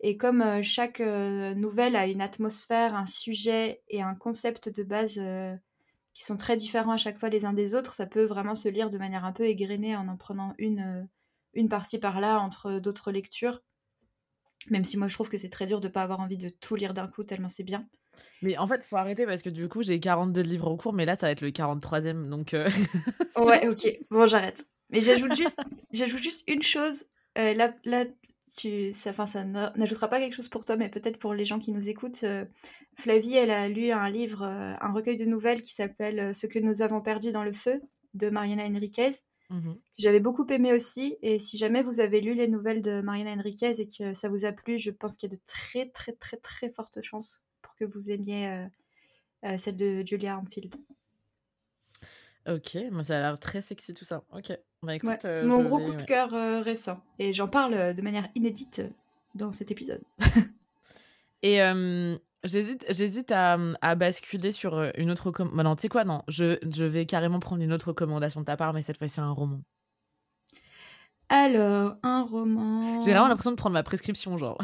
Et 0.00 0.16
comme 0.16 0.62
chaque 0.62 1.00
nouvelle 1.00 1.96
a 1.96 2.06
une 2.06 2.20
atmosphère, 2.20 2.94
un 2.94 3.06
sujet 3.06 3.82
et 3.88 4.02
un 4.02 4.14
concept 4.14 4.68
de 4.68 4.82
base 4.84 5.20
qui 6.14 6.24
sont 6.24 6.36
très 6.36 6.56
différents 6.56 6.92
à 6.92 6.96
chaque 6.96 7.18
fois 7.18 7.28
les 7.28 7.44
uns 7.44 7.52
des 7.52 7.74
autres, 7.74 7.94
ça 7.94 8.06
peut 8.06 8.24
vraiment 8.24 8.54
se 8.54 8.68
lire 8.68 8.90
de 8.90 8.98
manière 8.98 9.24
un 9.24 9.32
peu 9.32 9.44
égrenée 9.44 9.96
en 9.96 10.08
en 10.08 10.16
prenant 10.16 10.54
une, 10.58 11.08
une 11.54 11.68
par-ci 11.68 11.98
par-là 11.98 12.40
entre 12.40 12.78
d'autres 12.78 13.12
lectures. 13.12 13.62
Même 14.70 14.84
si 14.84 14.96
moi 14.96 15.08
je 15.08 15.14
trouve 15.14 15.28
que 15.28 15.38
c'est 15.38 15.48
très 15.48 15.66
dur 15.66 15.80
de 15.80 15.88
ne 15.88 15.92
pas 15.92 16.02
avoir 16.02 16.20
envie 16.20 16.36
de 16.36 16.48
tout 16.48 16.74
lire 16.76 16.94
d'un 16.94 17.08
coup 17.08 17.24
tellement 17.24 17.48
c'est 17.48 17.64
bien. 17.64 17.86
Mais 18.42 18.56
en 18.58 18.66
fait, 18.66 18.84
faut 18.84 18.96
arrêter 18.96 19.26
parce 19.26 19.42
que 19.42 19.50
du 19.50 19.68
coup, 19.68 19.82
j'ai 19.82 19.98
42 20.00 20.40
livres 20.42 20.68
en 20.68 20.76
cours, 20.76 20.92
mais 20.92 21.04
là, 21.04 21.16
ça 21.16 21.26
va 21.26 21.32
être 21.32 21.40
le 21.40 21.50
43e. 21.50 22.28
Donc. 22.28 22.54
Euh, 22.54 22.68
ouais, 23.36 23.68
ok. 23.68 23.98
Bon, 24.10 24.26
j'arrête. 24.26 24.66
Mais 24.90 25.00
j'ajoute 25.00 25.34
juste, 25.34 25.58
j'ajoute 25.92 26.20
juste 26.20 26.42
une 26.46 26.62
chose. 26.62 27.04
Euh, 27.38 27.54
là, 27.54 27.74
là, 27.84 28.04
tu, 28.56 28.94
ça, 28.94 29.10
enfin, 29.10 29.26
ça 29.26 29.44
n'ajoutera 29.44 30.08
pas 30.08 30.18
quelque 30.18 30.34
chose 30.34 30.48
pour 30.48 30.64
toi, 30.64 30.76
mais 30.76 30.88
peut-être 30.88 31.18
pour 31.18 31.34
les 31.34 31.44
gens 31.44 31.58
qui 31.58 31.72
nous 31.72 31.88
écoutent. 31.88 32.24
Euh, 32.24 32.44
Flavie, 32.98 33.34
elle 33.34 33.50
a 33.50 33.68
lu 33.68 33.90
un 33.90 34.08
livre, 34.08 34.42
un 34.44 34.92
recueil 34.92 35.16
de 35.16 35.26
nouvelles 35.26 35.62
qui 35.62 35.74
s'appelle 35.74 36.34
Ce 36.34 36.46
que 36.46 36.58
nous 36.58 36.80
avons 36.80 37.02
perdu 37.02 37.30
dans 37.30 37.44
le 37.44 37.52
feu 37.52 37.82
de 38.14 38.30
Mariana 38.30 38.64
Enriquez. 38.64 39.12
Mmh 39.50 39.74
J'avais 39.98 40.20
beaucoup 40.20 40.46
aimé 40.48 40.72
aussi. 40.72 41.16
Et 41.22 41.38
si 41.38 41.56
jamais 41.56 41.82
vous 41.82 42.00
avez 42.00 42.20
lu 42.20 42.34
les 42.34 42.48
nouvelles 42.48 42.82
de 42.82 43.00
Mariana 43.00 43.32
Enriquez 43.32 43.80
et 43.80 43.88
que 43.88 44.14
ça 44.14 44.28
vous 44.28 44.44
a 44.44 44.52
plu, 44.52 44.78
je 44.78 44.90
pense 44.90 45.16
qu'il 45.16 45.30
y 45.30 45.32
a 45.32 45.36
de 45.36 45.42
très, 45.46 45.86
très, 45.86 46.12
très, 46.12 46.36
très 46.36 46.70
fortes 46.70 47.00
chances 47.02 47.46
pour 47.62 47.74
que 47.76 47.84
vous 47.84 48.10
aimiez 48.10 48.48
euh, 48.48 48.66
euh, 49.44 49.56
celle 49.56 49.76
de 49.76 50.02
Julia 50.04 50.34
Armfield. 50.34 50.74
Ok, 52.48 52.78
mais 52.92 53.02
ça 53.02 53.18
a 53.18 53.22
l'air 53.22 53.38
très 53.38 53.60
sexy 53.60 53.92
tout 53.94 54.04
ça. 54.04 54.22
Ok. 54.32 54.56
Bah, 54.82 54.94
écoute, 54.94 55.24
euh, 55.24 55.44
mon 55.44 55.62
gros 55.64 55.80
coup 55.80 55.94
de 55.94 56.02
cœur 56.02 56.30
récent. 56.62 57.02
Et 57.18 57.32
j'en 57.32 57.48
parle 57.48 57.94
de 57.94 58.02
manière 58.02 58.28
inédite 58.34 58.82
dans 59.34 59.52
cet 59.52 59.70
épisode. 59.70 60.02
et 61.42 61.60
J'hésite, 62.46 62.86
j'hésite 62.88 63.32
à, 63.32 63.58
à, 63.80 63.94
basculer 63.94 64.52
sur 64.52 64.74
euh, 64.74 64.90
une 64.96 65.10
autre 65.10 65.26
recommandation. 65.26 65.56
Bah 65.56 65.62
non, 65.62 65.76
tu 65.76 65.82
sais 65.82 65.88
quoi, 65.88 66.04
non, 66.04 66.22
je, 66.28 66.58
je, 66.74 66.84
vais 66.84 67.06
carrément 67.06 67.40
prendre 67.40 67.62
une 67.62 67.72
autre 67.72 67.88
recommandation 67.88 68.40
de 68.40 68.46
ta 68.46 68.56
part, 68.56 68.72
mais 68.72 68.82
cette 68.82 68.98
fois-ci 68.98 69.20
un 69.20 69.30
roman. 69.30 69.60
Alors, 71.28 71.96
un 72.02 72.22
roman. 72.22 73.00
J'ai 73.00 73.10
vraiment 73.10 73.28
l'impression 73.28 73.50
de 73.50 73.56
prendre 73.56 73.74
ma 73.74 73.82
prescription, 73.82 74.38
genre. 74.38 74.58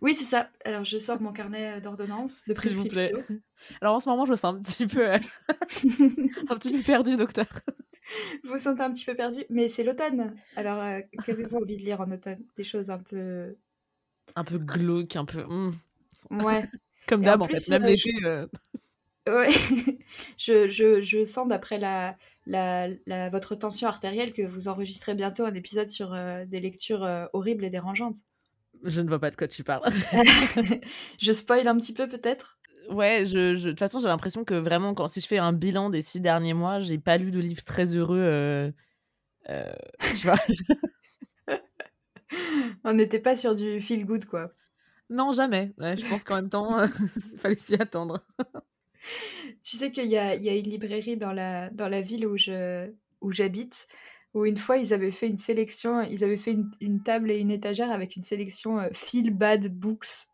Oui, 0.00 0.14
c'est 0.14 0.24
ça. 0.24 0.48
Alors, 0.64 0.84
je 0.84 0.98
sors 0.98 1.20
mon 1.20 1.32
carnet 1.32 1.80
d'ordonnance, 1.80 2.44
de 2.46 2.54
prescription. 2.54 3.18
Alors, 3.80 3.96
en 3.96 4.00
ce 4.00 4.08
moment, 4.08 4.24
je 4.26 4.30
me 4.30 4.36
sens 4.36 4.54
un 4.54 4.60
petit 4.60 4.86
peu, 4.86 5.12
euh, 5.12 5.18
un 6.48 6.56
petit 6.56 6.72
peu 6.72 6.82
perdu, 6.82 7.16
docteur. 7.16 7.46
Vous 8.44 8.52
vous 8.52 8.58
sentez 8.58 8.82
un 8.82 8.92
petit 8.92 9.04
peu 9.04 9.14
perdu, 9.14 9.44
mais 9.50 9.68
c'est 9.68 9.84
l'automne. 9.84 10.34
Alors, 10.56 10.80
euh, 10.80 11.00
qu'avez-vous 11.24 11.56
envie 11.56 11.76
de 11.76 11.82
lire 11.82 12.00
en 12.00 12.10
automne? 12.10 12.44
Des 12.56 12.64
choses 12.64 12.90
un 12.90 12.98
peu. 12.98 13.56
Un 14.36 14.44
peu 14.44 14.58
glauques, 14.58 15.16
un 15.16 15.24
peu. 15.24 15.42
Hmm. 15.44 15.72
Ouais. 16.30 16.62
Comme 17.06 17.22
d'hab, 17.22 17.42
en, 17.42 17.48
fait. 17.48 17.68
Même 17.68 17.84
euh, 17.84 17.88
l'été. 17.88 18.12
Euh. 18.24 18.46
Ouais. 19.28 19.50
je, 20.36 20.68
je, 20.68 21.00
je, 21.00 21.24
sens 21.24 21.46
d'après 21.46 21.78
la, 21.78 22.16
la, 22.44 22.88
la, 23.06 23.28
votre 23.28 23.54
tension 23.54 23.86
artérielle 23.86 24.32
que 24.32 24.42
vous 24.42 24.66
enregistrez 24.66 25.14
bientôt 25.14 25.44
un 25.44 25.54
épisode 25.54 25.88
sur 25.88 26.12
euh, 26.12 26.44
des 26.44 26.58
lectures 26.58 27.08
horribles 27.32 27.64
et 27.64 27.70
dérangeantes. 27.70 28.16
Je 28.82 29.00
ne 29.00 29.08
vois 29.08 29.20
pas 29.20 29.30
de 29.30 29.36
quoi 29.36 29.46
tu 29.46 29.62
parles. 29.62 29.88
je 31.20 31.30
spoil 31.30 31.68
un 31.68 31.76
petit 31.76 31.94
peu 31.94 32.08
peut-être? 32.08 32.58
Ouais, 32.90 33.24
je, 33.24 33.54
je, 33.54 33.66
de 33.66 33.70
toute 33.70 33.78
façon, 33.78 34.00
j'ai 34.00 34.08
l'impression 34.08 34.44
que 34.44 34.54
vraiment, 34.54 34.92
quand, 34.92 35.06
si 35.06 35.20
je 35.20 35.28
fais 35.28 35.38
un 35.38 35.52
bilan 35.52 35.88
des 35.88 36.02
six 36.02 36.18
derniers 36.20 36.54
mois, 36.54 36.80
j'ai 36.80 36.98
pas 36.98 37.16
lu 37.16 37.30
de 37.30 37.38
livre 37.38 37.62
très 37.62 37.94
heureux. 37.94 38.72
tu 39.46 40.26
vois 40.26 40.34
On 42.82 42.94
n'était 42.94 43.20
pas 43.20 43.36
sur 43.36 43.54
du 43.54 43.80
feel 43.80 44.04
good, 44.04 44.24
quoi. 44.24 44.52
Non, 45.12 45.32
jamais. 45.32 45.72
je 45.78 46.08
pense 46.08 46.24
qu'en 46.24 46.36
même 46.36 46.48
temps, 46.48 46.84
il 47.16 47.38
fallait 47.38 47.58
s'y 47.58 47.74
attendre. 47.74 48.24
tu 49.62 49.76
sais 49.76 49.92
qu'il 49.92 50.06
y 50.06 50.16
a, 50.16 50.34
y 50.34 50.48
a, 50.48 50.54
une 50.54 50.70
librairie 50.70 51.18
dans 51.18 51.32
la, 51.32 51.68
dans 51.70 51.88
la 51.88 52.00
ville 52.00 52.26
où 52.26 52.36
je 52.36 52.90
où 53.20 53.30
j'habite, 53.30 53.88
où 54.34 54.46
une 54.46 54.56
fois 54.56 54.78
ils 54.78 54.92
avaient 54.92 55.10
fait 55.10 55.28
une 55.28 55.38
sélection, 55.38 56.00
ils 56.02 56.24
avaient 56.24 56.38
fait 56.38 56.56
une, 56.80 57.02
table 57.02 57.30
et 57.30 57.38
une 57.38 57.50
étagère 57.50 57.90
avec 57.90 58.16
une 58.16 58.22
sélection 58.22 58.78
euh, 58.78 58.88
Feel 58.92 59.30
Bad 59.30 59.68
Books. 59.68 60.26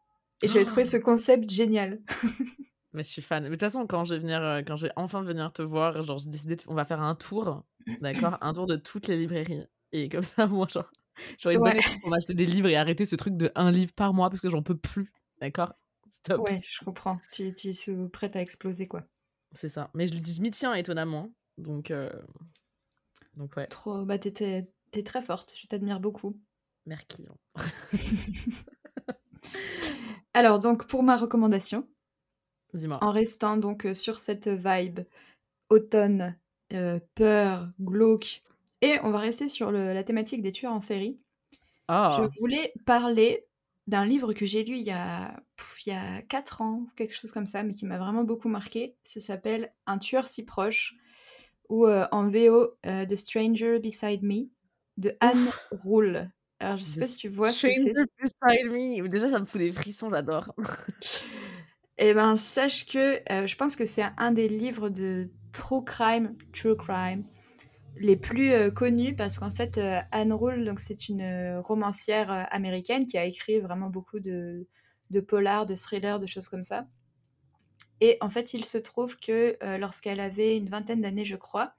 Et 0.43 0.49
j'avais 0.49 0.64
trouvé 0.64 0.85
ce 0.85 0.97
oh! 0.97 1.01
concept 1.01 1.51
génial. 1.51 2.01
Mais 2.93 3.03
je 3.03 3.09
suis 3.09 3.22
fan. 3.22 3.43
Mais 3.43 3.51
de 3.51 3.55
toute 3.55 3.61
façon, 3.61 3.87
quand 3.87 4.05
je 4.05 4.14
vais 4.14 4.20
venir, 4.20 4.43
euh, 4.43 4.62
quand 4.66 4.76
je 4.76 4.87
vais 4.87 4.93
enfin 4.97 5.22
venir 5.22 5.53
te 5.53 5.62
voir, 5.62 6.03
genre 6.05 6.18
j'ai 6.20 6.31
décidé, 6.31 6.57
on 6.68 6.74
va 6.74 6.85
faire 6.85 7.03
un 7.03 7.16
tour, 7.16 7.64
d'accord, 8.01 8.39
un 8.41 8.53
tour 8.53 8.66
de 8.66 8.76
toutes 8.76 9.09
les 9.09 9.16
librairies. 9.16 9.64
Et 9.93 10.09
comme 10.09 10.22
ça, 10.22 10.47
moi, 10.47 10.66
genre, 10.70 10.91
J'aurais 11.39 11.57
une 11.57 11.61
bonne 11.61 11.81
pour 12.01 12.11
m'acheter 12.11 12.35
des 12.35 12.47
livres 12.47 12.69
et 12.69 12.77
arrêter 12.77 13.07
ce 13.07 13.16
truc 13.16 13.37
de 13.37 13.51
un 13.55 13.71
livre 13.71 13.93
par 13.93 14.14
mois 14.14 14.31
parce 14.31 14.41
que 14.41 14.51
j'en 14.51 14.62
peux 14.62 14.77
plus. 14.77 15.12
D'accord? 15.41 15.73
Stop. 16.11 16.49
Ouais, 16.49 16.61
je 16.64 16.85
comprends. 16.85 17.21
Tu, 17.33 17.55
tu 17.55 17.71
es 17.71 18.09
prête 18.09 18.37
à 18.37 18.41
exploser, 18.41 18.89
quoi. 18.89 19.05
C'est 19.53 19.69
ça. 19.69 19.91
Mais 19.95 20.07
je, 20.07 20.14
je 20.14 20.41
m'y 20.41 20.51
tiens 20.51 20.75
étonnamment. 20.75 21.33
Donc, 21.59 21.91
euh... 21.91 22.11
donc 23.35 23.57
ouais. 23.57 23.66
Trop. 23.66 24.05
Bah, 24.05 24.19
t'es 24.19 24.69
très 25.05 25.23
forte. 25.23 25.55
Je 25.57 25.66
t'admire 25.66 26.01
beaucoup. 26.01 26.41
Merci. 26.87 27.27
Alors, 30.35 30.59
donc, 30.59 30.87
pour 30.87 31.03
ma 31.03 31.16
recommandation. 31.16 31.87
Dis-moi. 32.75 32.99
En 33.03 33.11
restant 33.11 33.57
donc 33.57 33.87
euh, 33.87 33.95
sur 33.95 34.19
cette 34.19 34.49
vibe 34.49 35.01
automne, 35.71 36.37
euh, 36.73 37.01
peur, 37.14 37.71
glauque, 37.81 38.43
et 38.83 38.99
on 39.03 39.11
va 39.11 39.18
rester 39.18 39.49
sur 39.49 39.70
la 39.70 40.05
thématique 40.05 40.43
des 40.43 40.53
tueurs 40.53 40.72
en 40.72 40.81
série. 40.81 41.18
Je 41.53 41.95
ah. 41.95 42.29
voulais 42.39 42.72
parler 42.85 43.47
d'un 43.87 44.05
livre 44.05 44.35
que 44.35 44.45
j'ai 44.45 44.64
lu 44.64 44.76
il 44.76 44.87
y, 44.87 44.91
a, 44.91 45.35
il 45.87 45.93
y 45.93 45.97
a 45.97 46.20
4 46.22 46.61
ans, 46.61 46.87
quelque 46.95 47.14
chose 47.14 47.33
comme 47.33 47.47
ça, 47.47 47.62
mais 47.62 47.72
qui 47.72 47.87
m'a 47.87 47.99
vraiment 47.99 48.22
beaucoup 48.22 48.49
marqué. 48.49 48.97
Ça 49.05 49.20
s'appelle 49.20 49.72
Un 49.87 49.99
tueur 49.99 50.29
si 50.29 50.45
proche, 50.45 50.95
ou 51.70 51.87
euh, 51.87 52.07
en 52.12 52.29
VO 52.29 52.74
euh, 52.85 53.07
The 53.07 53.16
Stranger 53.16 53.79
Beside 53.79 54.22
Me, 54.22 54.51
de 54.99 55.16
Anne 55.20 55.49
Roule. 55.70 56.31
Alors, 56.61 56.76
je 56.76 56.83
sais 56.83 57.01
pas 57.01 57.07
si 57.07 57.16
tu 57.16 57.29
vois 57.29 57.53
ce 57.53 57.66
que 57.68 57.72
c'est. 57.72 57.93
Beside 58.20 58.70
Me. 58.70 59.09
Déjà, 59.09 59.31
ça 59.31 59.41
me 59.41 59.47
fout 59.47 59.61
des 59.61 59.72
frissons, 59.72 60.11
j'adore. 60.11 60.53
Eh 62.01 62.14
ben, 62.14 62.37
sache 62.37 62.87
que 62.87 63.20
euh, 63.33 63.47
je 63.49 63.57
pense 63.57 63.74
que 63.74 63.85
c'est 63.85 64.05
un 64.18 64.31
des 64.31 64.49
livres 64.49 64.89
de 64.89 65.31
true 65.53 65.85
crime, 65.85 66.37
true 66.53 66.76
crime, 66.76 67.24
les 68.01 68.16
plus 68.16 68.53
euh, 68.53 68.70
connus 68.70 69.14
parce 69.14 69.38
qu'en 69.38 69.51
fait 69.51 69.78
euh, 69.78 70.01
Anne 70.11 70.32
Rule 70.32 70.64
donc 70.64 70.80
c'est 70.80 71.09
une 71.09 71.22
euh, 71.22 71.61
romancière 71.61 72.46
américaine 72.51 73.07
qui 73.07 73.18
a 73.18 73.24
écrit 73.24 73.61
vraiment 73.61 73.88
beaucoup 73.88 74.20
de, 74.20 74.66
de 75.11 75.20
polars, 75.20 75.66
de 75.66 75.74
thrillers, 75.74 76.20
de 76.20 76.26
choses 76.26 76.49
comme 76.49 76.64
ça. 76.64 76.86
Et 78.01 78.16
en 78.20 78.28
fait, 78.28 78.55
il 78.55 78.64
se 78.64 78.78
trouve 78.78 79.18
que 79.18 79.59
lorsqu'elle 79.76 80.20
avait 80.20 80.57
une 80.57 80.68
vingtaine 80.68 81.01
d'années, 81.01 81.24
je 81.24 81.34
crois, 81.34 81.74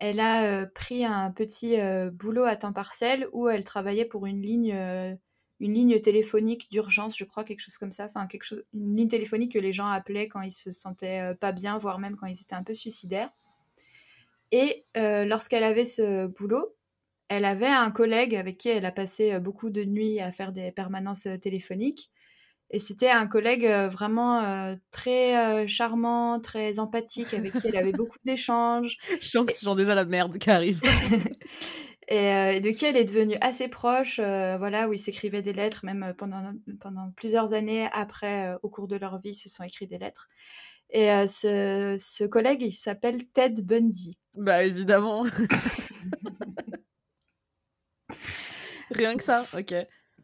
elle 0.00 0.18
a 0.18 0.66
pris 0.66 1.04
un 1.04 1.30
petit 1.30 1.76
boulot 2.12 2.42
à 2.42 2.56
temps 2.56 2.72
partiel 2.72 3.28
où 3.32 3.48
elle 3.48 3.62
travaillait 3.62 4.04
pour 4.04 4.26
une 4.26 4.42
ligne, 4.42 4.74
une 5.60 5.74
ligne 5.74 6.00
téléphonique 6.00 6.68
d'urgence, 6.72 7.16
je 7.16 7.22
crois, 7.22 7.44
quelque 7.44 7.60
chose 7.60 7.78
comme 7.78 7.92
ça, 7.92 8.06
enfin 8.06 8.26
quelque 8.26 8.42
chose, 8.42 8.64
une 8.74 8.96
ligne 8.96 9.06
téléphonique 9.06 9.52
que 9.52 9.60
les 9.60 9.72
gens 9.72 9.86
appelaient 9.86 10.26
quand 10.26 10.40
ils 10.40 10.50
se 10.50 10.72
sentaient 10.72 11.36
pas 11.38 11.52
bien, 11.52 11.78
voire 11.78 12.00
même 12.00 12.16
quand 12.16 12.26
ils 12.26 12.40
étaient 12.40 12.56
un 12.56 12.64
peu 12.64 12.74
suicidaires. 12.74 13.30
Et 14.56 14.86
euh, 14.96 15.24
lorsqu'elle 15.24 15.64
avait 15.64 15.84
ce 15.84 16.28
boulot, 16.28 16.76
elle 17.28 17.44
avait 17.44 17.66
un 17.66 17.90
collègue 17.90 18.36
avec 18.36 18.56
qui 18.56 18.68
elle 18.68 18.86
a 18.86 18.92
passé 18.92 19.32
euh, 19.32 19.40
beaucoup 19.40 19.68
de 19.68 19.82
nuits 19.82 20.20
à 20.20 20.30
faire 20.30 20.52
des 20.52 20.70
permanences 20.70 21.26
euh, 21.26 21.36
téléphoniques. 21.36 22.12
Et 22.70 22.78
c'était 22.78 23.10
un 23.10 23.26
collègue 23.26 23.68
vraiment 23.90 24.74
très 24.90 25.68
charmant, 25.68 26.40
très 26.40 26.78
empathique, 26.78 27.32
avec 27.34 27.52
qui 27.52 27.68
elle 27.68 27.76
avait 27.76 27.92
beaucoup 27.92 28.16
d'échanges. 28.24 28.96
Je 29.20 29.28
sens 29.28 29.46
que 29.46 29.52
c'est 29.52 29.64
genre 29.64 29.76
déjà 29.76 29.94
la 29.94 30.04
merde 30.04 30.38
qui 30.38 30.50
arrive. 30.50 30.80
et 32.08 32.60
de 32.60 32.70
qui 32.70 32.86
elle 32.86 32.96
est 32.96 33.04
devenue 33.04 33.36
assez 33.42 33.68
proche, 33.68 34.18
voilà, 34.18 34.88
où 34.88 34.92
ils 34.92 34.98
s'écrivaient 34.98 35.42
des 35.42 35.52
lettres, 35.52 35.84
même 35.84 36.14
pendant, 36.16 36.52
pendant 36.80 37.12
plusieurs 37.16 37.52
années 37.52 37.86
après, 37.92 38.54
au 38.62 38.70
cours 38.70 38.88
de 38.88 38.96
leur 38.96 39.20
vie, 39.20 39.30
ils 39.30 39.34
se 39.34 39.50
sont 39.50 39.62
écrits 39.62 39.86
des 39.86 39.98
lettres. 39.98 40.28
Et 40.94 41.08
ce, 41.26 41.96
ce, 41.98 42.22
collègue, 42.22 42.62
il 42.62 42.72
s'appelle 42.72 43.26
Ted 43.26 43.60
Bundy. 43.62 44.16
Bah 44.34 44.62
évidemment. 44.62 45.24
Rien 48.90 49.16
que 49.16 49.24
ça, 49.24 49.44
ok. 49.58 49.74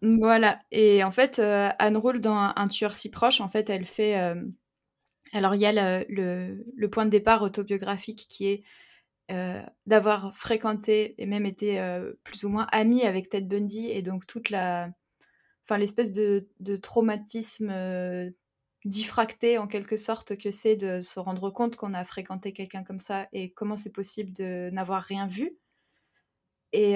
Voilà. 0.01 0.61
Et 0.71 1.03
en 1.03 1.11
fait, 1.11 1.41
Anne 1.41 1.97
Roule, 1.97 2.21
dans 2.21 2.53
un, 2.55 2.69
tueur 2.69 2.95
si 2.95 3.11
proche, 3.11 3.41
en 3.41 3.49
fait, 3.49 3.69
elle 3.69 3.85
fait. 3.85 4.15
Alors, 5.33 5.57
il 5.57 5.61
y 5.61 5.67
a 5.67 5.73
le, 5.73 6.65
le, 6.77 6.89
point 6.89 7.05
de 7.05 7.11
départ 7.11 7.43
autobiographique 7.43 8.27
qui 8.29 8.47
est 8.47 8.63
d'avoir 9.87 10.37
fréquenté 10.37 11.17
et 11.19 11.27
même 11.27 11.47
été 11.47 11.83
plus 12.23 12.45
ou 12.45 12.49
moins 12.49 12.69
amie 12.71 13.03
avec 13.03 13.29
Ted 13.29 13.49
Bundy 13.49 13.91
et 13.91 14.03
donc 14.03 14.25
toute 14.25 14.51
la. 14.51 14.93
Enfin, 15.65 15.79
l'espèce 15.79 16.13
de, 16.13 16.49
de, 16.61 16.77
traumatisme 16.77 17.73
diffracté 18.85 19.59
en 19.59 19.67
quelque 19.67 19.97
sorte 19.97 20.37
que 20.37 20.51
c'est 20.51 20.77
de 20.77 21.03
se 21.03 21.21
rendre 21.21 21.51
compte 21.51 21.77
qu'on 21.77 21.95
a 21.95 22.05
fréquenté 22.05 22.53
quelqu'un 22.53 22.83
comme 22.83 23.01
ça 23.01 23.29
et 23.33 23.53
comment 23.53 23.77
c'est 23.77 23.93
possible 23.93 24.33
de 24.33 24.71
n'avoir 24.73 25.03
rien 25.03 25.27
vu. 25.27 25.59
Et 26.73 26.95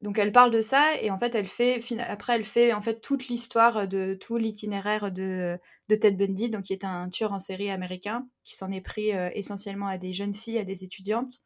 donc 0.00 0.18
elle 0.18 0.32
parle 0.32 0.50
de 0.50 0.62
ça 0.62 0.94
et 1.02 1.10
en 1.10 1.18
fait 1.18 1.34
elle 1.34 1.46
fait 1.46 1.82
après 2.00 2.36
elle 2.36 2.46
fait 2.46 2.72
en 2.72 2.80
fait 2.80 3.02
toute 3.02 3.28
l'histoire 3.28 3.86
de 3.86 4.14
tout 4.14 4.38
l'itinéraire 4.38 5.12
de, 5.12 5.58
de, 5.90 5.94
Ted 5.94 6.16
Bundy 6.16 6.48
donc 6.48 6.62
qui 6.62 6.72
est 6.72 6.84
un 6.84 7.10
tueur 7.10 7.34
en 7.34 7.38
série 7.38 7.70
américain 7.70 8.26
qui 8.42 8.56
s'en 8.56 8.72
est 8.72 8.80
pris 8.80 9.10
essentiellement 9.34 9.86
à 9.86 9.98
des 9.98 10.14
jeunes 10.14 10.32
filles 10.32 10.58
à 10.58 10.64
des 10.64 10.82
étudiantes 10.82 11.42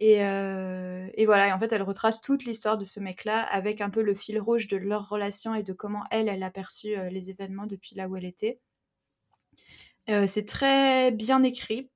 et, 0.00 0.14
et, 0.16 1.26
voilà 1.26 1.48
et 1.48 1.52
en 1.52 1.58
fait 1.58 1.72
elle 1.72 1.82
retrace 1.82 2.20
toute 2.20 2.44
l'histoire 2.44 2.78
de 2.78 2.84
ce 2.84 3.00
mec 3.00 3.24
là 3.24 3.42
avec 3.42 3.80
un 3.80 3.90
peu 3.90 4.02
le 4.02 4.14
fil 4.14 4.38
rouge 4.40 4.68
de 4.68 4.76
leur 4.76 5.08
relation 5.08 5.54
et 5.54 5.62
de 5.62 5.72
comment 5.72 6.04
elle 6.10 6.28
elle 6.28 6.42
a 6.42 6.50
perçu 6.50 6.94
les 7.10 7.30
événements 7.30 7.66
depuis 7.66 7.94
là 7.94 8.08
où 8.08 8.16
elle 8.16 8.24
était. 8.24 8.60
C'est 10.06 10.46
très 10.46 11.12
bien 11.12 11.42
écrit. 11.42 11.90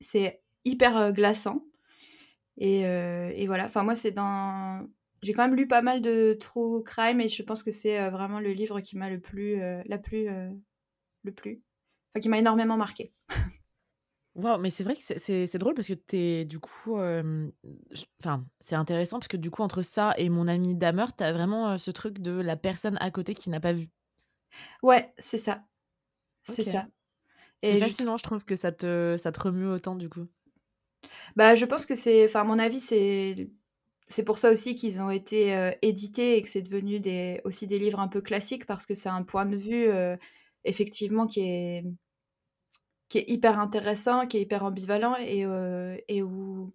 C'est 0.00 0.42
hyper 0.64 1.12
glaçant. 1.12 1.64
Et, 2.58 3.46
voilà, 3.46 3.64
enfin 3.64 3.82
moi 3.82 3.94
c'est 3.94 4.12
dans... 4.12 4.86
J'ai 5.22 5.34
quand 5.34 5.42
même 5.42 5.56
lu 5.56 5.66
pas 5.68 5.82
mal 5.82 6.00
de 6.00 6.34
true 6.40 6.82
crime 6.82 7.20
et 7.20 7.28
je 7.28 7.42
pense 7.42 7.62
que 7.62 7.72
c'est 7.72 8.08
vraiment 8.10 8.40
le 8.40 8.52
livre 8.52 8.80
qui 8.80 8.96
m'a 8.96 9.10
le 9.10 9.20
plus... 9.20 9.56
la 9.84 9.98
plus... 9.98 10.28
le 11.22 11.32
plus... 11.32 11.62
Qui 12.20 12.28
m'a 12.28 12.38
énormément 12.38 12.76
marqué. 12.76 13.12
Wow, 14.36 14.58
mais 14.58 14.70
c'est 14.70 14.84
vrai 14.84 14.94
que 14.96 15.02
c'est 15.02 15.58
drôle 15.58 15.74
parce 15.74 15.88
que 15.88 15.94
t'es 15.94 16.44
du 16.44 16.60
coup, 16.60 16.94
enfin, 16.94 18.44
c'est 18.60 18.76
intéressant 18.76 19.18
parce 19.18 19.28
que 19.28 19.36
du 19.36 19.50
coup 19.50 19.62
entre 19.62 19.82
ça 19.82 20.14
et 20.16 20.28
mon 20.28 20.46
ami 20.46 20.74
Damer, 20.76 21.06
t'as 21.16 21.32
vraiment 21.32 21.78
ce 21.78 21.90
truc 21.90 22.20
de 22.20 22.32
la 22.32 22.56
personne 22.56 22.96
à 23.00 23.10
côté 23.10 23.34
qui 23.34 23.50
n'a 23.50 23.60
pas 23.60 23.72
vu. 23.72 23.90
Ouais, 24.82 25.12
c'est 25.18 25.38
ça. 25.38 25.64
C'est 26.44 26.64
ça. 26.64 26.86
C'est 27.62 27.78
fascinant, 27.78 28.16
je 28.16 28.22
trouve 28.22 28.44
que 28.44 28.56
ça 28.56 28.72
te, 28.72 29.16
ça 29.18 29.32
te 29.32 29.40
remue 29.40 29.66
autant 29.66 29.94
du 29.94 30.08
coup. 30.08 30.26
Bah, 31.36 31.54
je 31.54 31.64
pense 31.64 31.86
que 31.86 31.94
c'est, 31.94 32.24
enfin, 32.24 32.40
à 32.40 32.44
mon 32.44 32.58
avis, 32.58 32.80
c'est, 32.80 33.50
c'est 34.06 34.24
pour 34.24 34.38
ça 34.38 34.50
aussi 34.50 34.76
qu'ils 34.76 35.00
ont 35.00 35.10
été 35.10 35.72
édités 35.82 36.36
et 36.36 36.42
que 36.42 36.48
c'est 36.48 36.62
devenu 36.62 37.00
des, 37.00 37.40
aussi 37.44 37.66
des 37.66 37.78
livres 37.78 38.00
un 38.00 38.08
peu 38.08 38.20
classiques 38.20 38.66
parce 38.66 38.86
que 38.86 38.94
c'est 38.94 39.08
un 39.08 39.22
point 39.22 39.46
de 39.46 39.56
vue 39.56 39.88
effectivement 40.64 41.26
qui 41.26 41.40
est 41.40 41.84
qui 43.10 43.18
est 43.18 43.28
hyper 43.28 43.58
intéressant, 43.58 44.26
qui 44.26 44.38
est 44.38 44.42
hyper 44.42 44.64
ambivalent 44.64 45.16
et, 45.16 45.44
euh, 45.44 45.98
et 46.08 46.22
où 46.22 46.72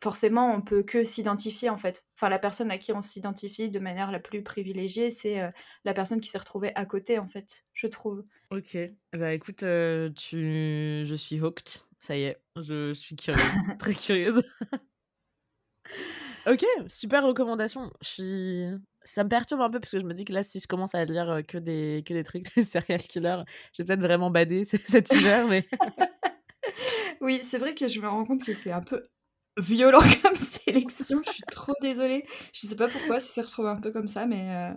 forcément 0.00 0.54
on 0.54 0.62
peut 0.62 0.82
que 0.82 1.04
s'identifier 1.04 1.68
en 1.68 1.76
fait. 1.76 2.04
Enfin, 2.16 2.30
la 2.30 2.38
personne 2.38 2.70
à 2.70 2.78
qui 2.78 2.92
on 2.92 3.02
s'identifie 3.02 3.68
de 3.68 3.78
manière 3.78 4.10
la 4.10 4.20
plus 4.20 4.42
privilégiée, 4.42 5.10
c'est 5.10 5.40
euh, 5.40 5.50
la 5.84 5.92
personne 5.92 6.20
qui 6.20 6.30
s'est 6.30 6.38
retrouvée 6.38 6.72
à 6.74 6.86
côté 6.86 7.18
en 7.18 7.26
fait, 7.26 7.64
je 7.74 7.86
trouve. 7.86 8.24
Ok, 8.50 8.78
bah 9.12 9.34
écoute, 9.34 9.62
euh, 9.64 10.10
tu... 10.10 11.04
je 11.04 11.14
suis 11.14 11.40
hooked, 11.40 11.82
ça 11.98 12.16
y 12.16 12.22
est, 12.22 12.40
je 12.56 12.94
suis 12.94 13.14
curieuse, 13.14 13.42
très 13.78 13.94
curieuse. 13.94 14.42
ok, 16.46 16.64
super 16.88 17.26
recommandation. 17.26 17.92
Je 18.00 18.08
suis 18.08 18.64
ça 19.08 19.24
me 19.24 19.28
perturbe 19.28 19.60
un 19.60 19.70
peu 19.70 19.80
parce 19.80 19.92
que 19.92 20.00
je 20.00 20.04
me 20.04 20.14
dis 20.14 20.24
que 20.24 20.32
là, 20.32 20.42
si 20.42 20.60
je 20.60 20.66
commence 20.66 20.94
à 20.94 21.04
lire 21.04 21.42
que 21.46 21.58
des, 21.58 22.04
que 22.06 22.12
des 22.12 22.22
trucs 22.22 22.44
de 22.56 22.62
serial 22.62 23.00
killer, 23.00 23.38
je 23.72 23.82
vais 23.82 23.86
peut-être 23.86 24.02
vraiment 24.02 24.30
bader 24.30 24.64
cet 24.64 25.12
hiver. 25.12 25.46
Mais... 25.48 25.64
oui, 27.20 27.40
c'est 27.42 27.58
vrai 27.58 27.74
que 27.74 27.88
je 27.88 28.00
me 28.00 28.08
rends 28.08 28.24
compte 28.24 28.44
que 28.44 28.54
c'est 28.54 28.72
un 28.72 28.82
peu 28.82 29.08
violent 29.56 30.00
comme 30.22 30.36
sélection. 30.36 31.22
Je 31.26 31.32
suis 31.32 31.42
trop 31.50 31.72
désolée. 31.80 32.24
Je 32.52 32.66
sais 32.66 32.76
pas 32.76 32.88
pourquoi, 32.88 33.20
si 33.20 33.32
c'est 33.32 33.42
retrouvé 33.42 33.68
un 33.68 33.80
peu 33.80 33.90
comme 33.90 34.08
ça, 34.08 34.26
mais. 34.26 34.74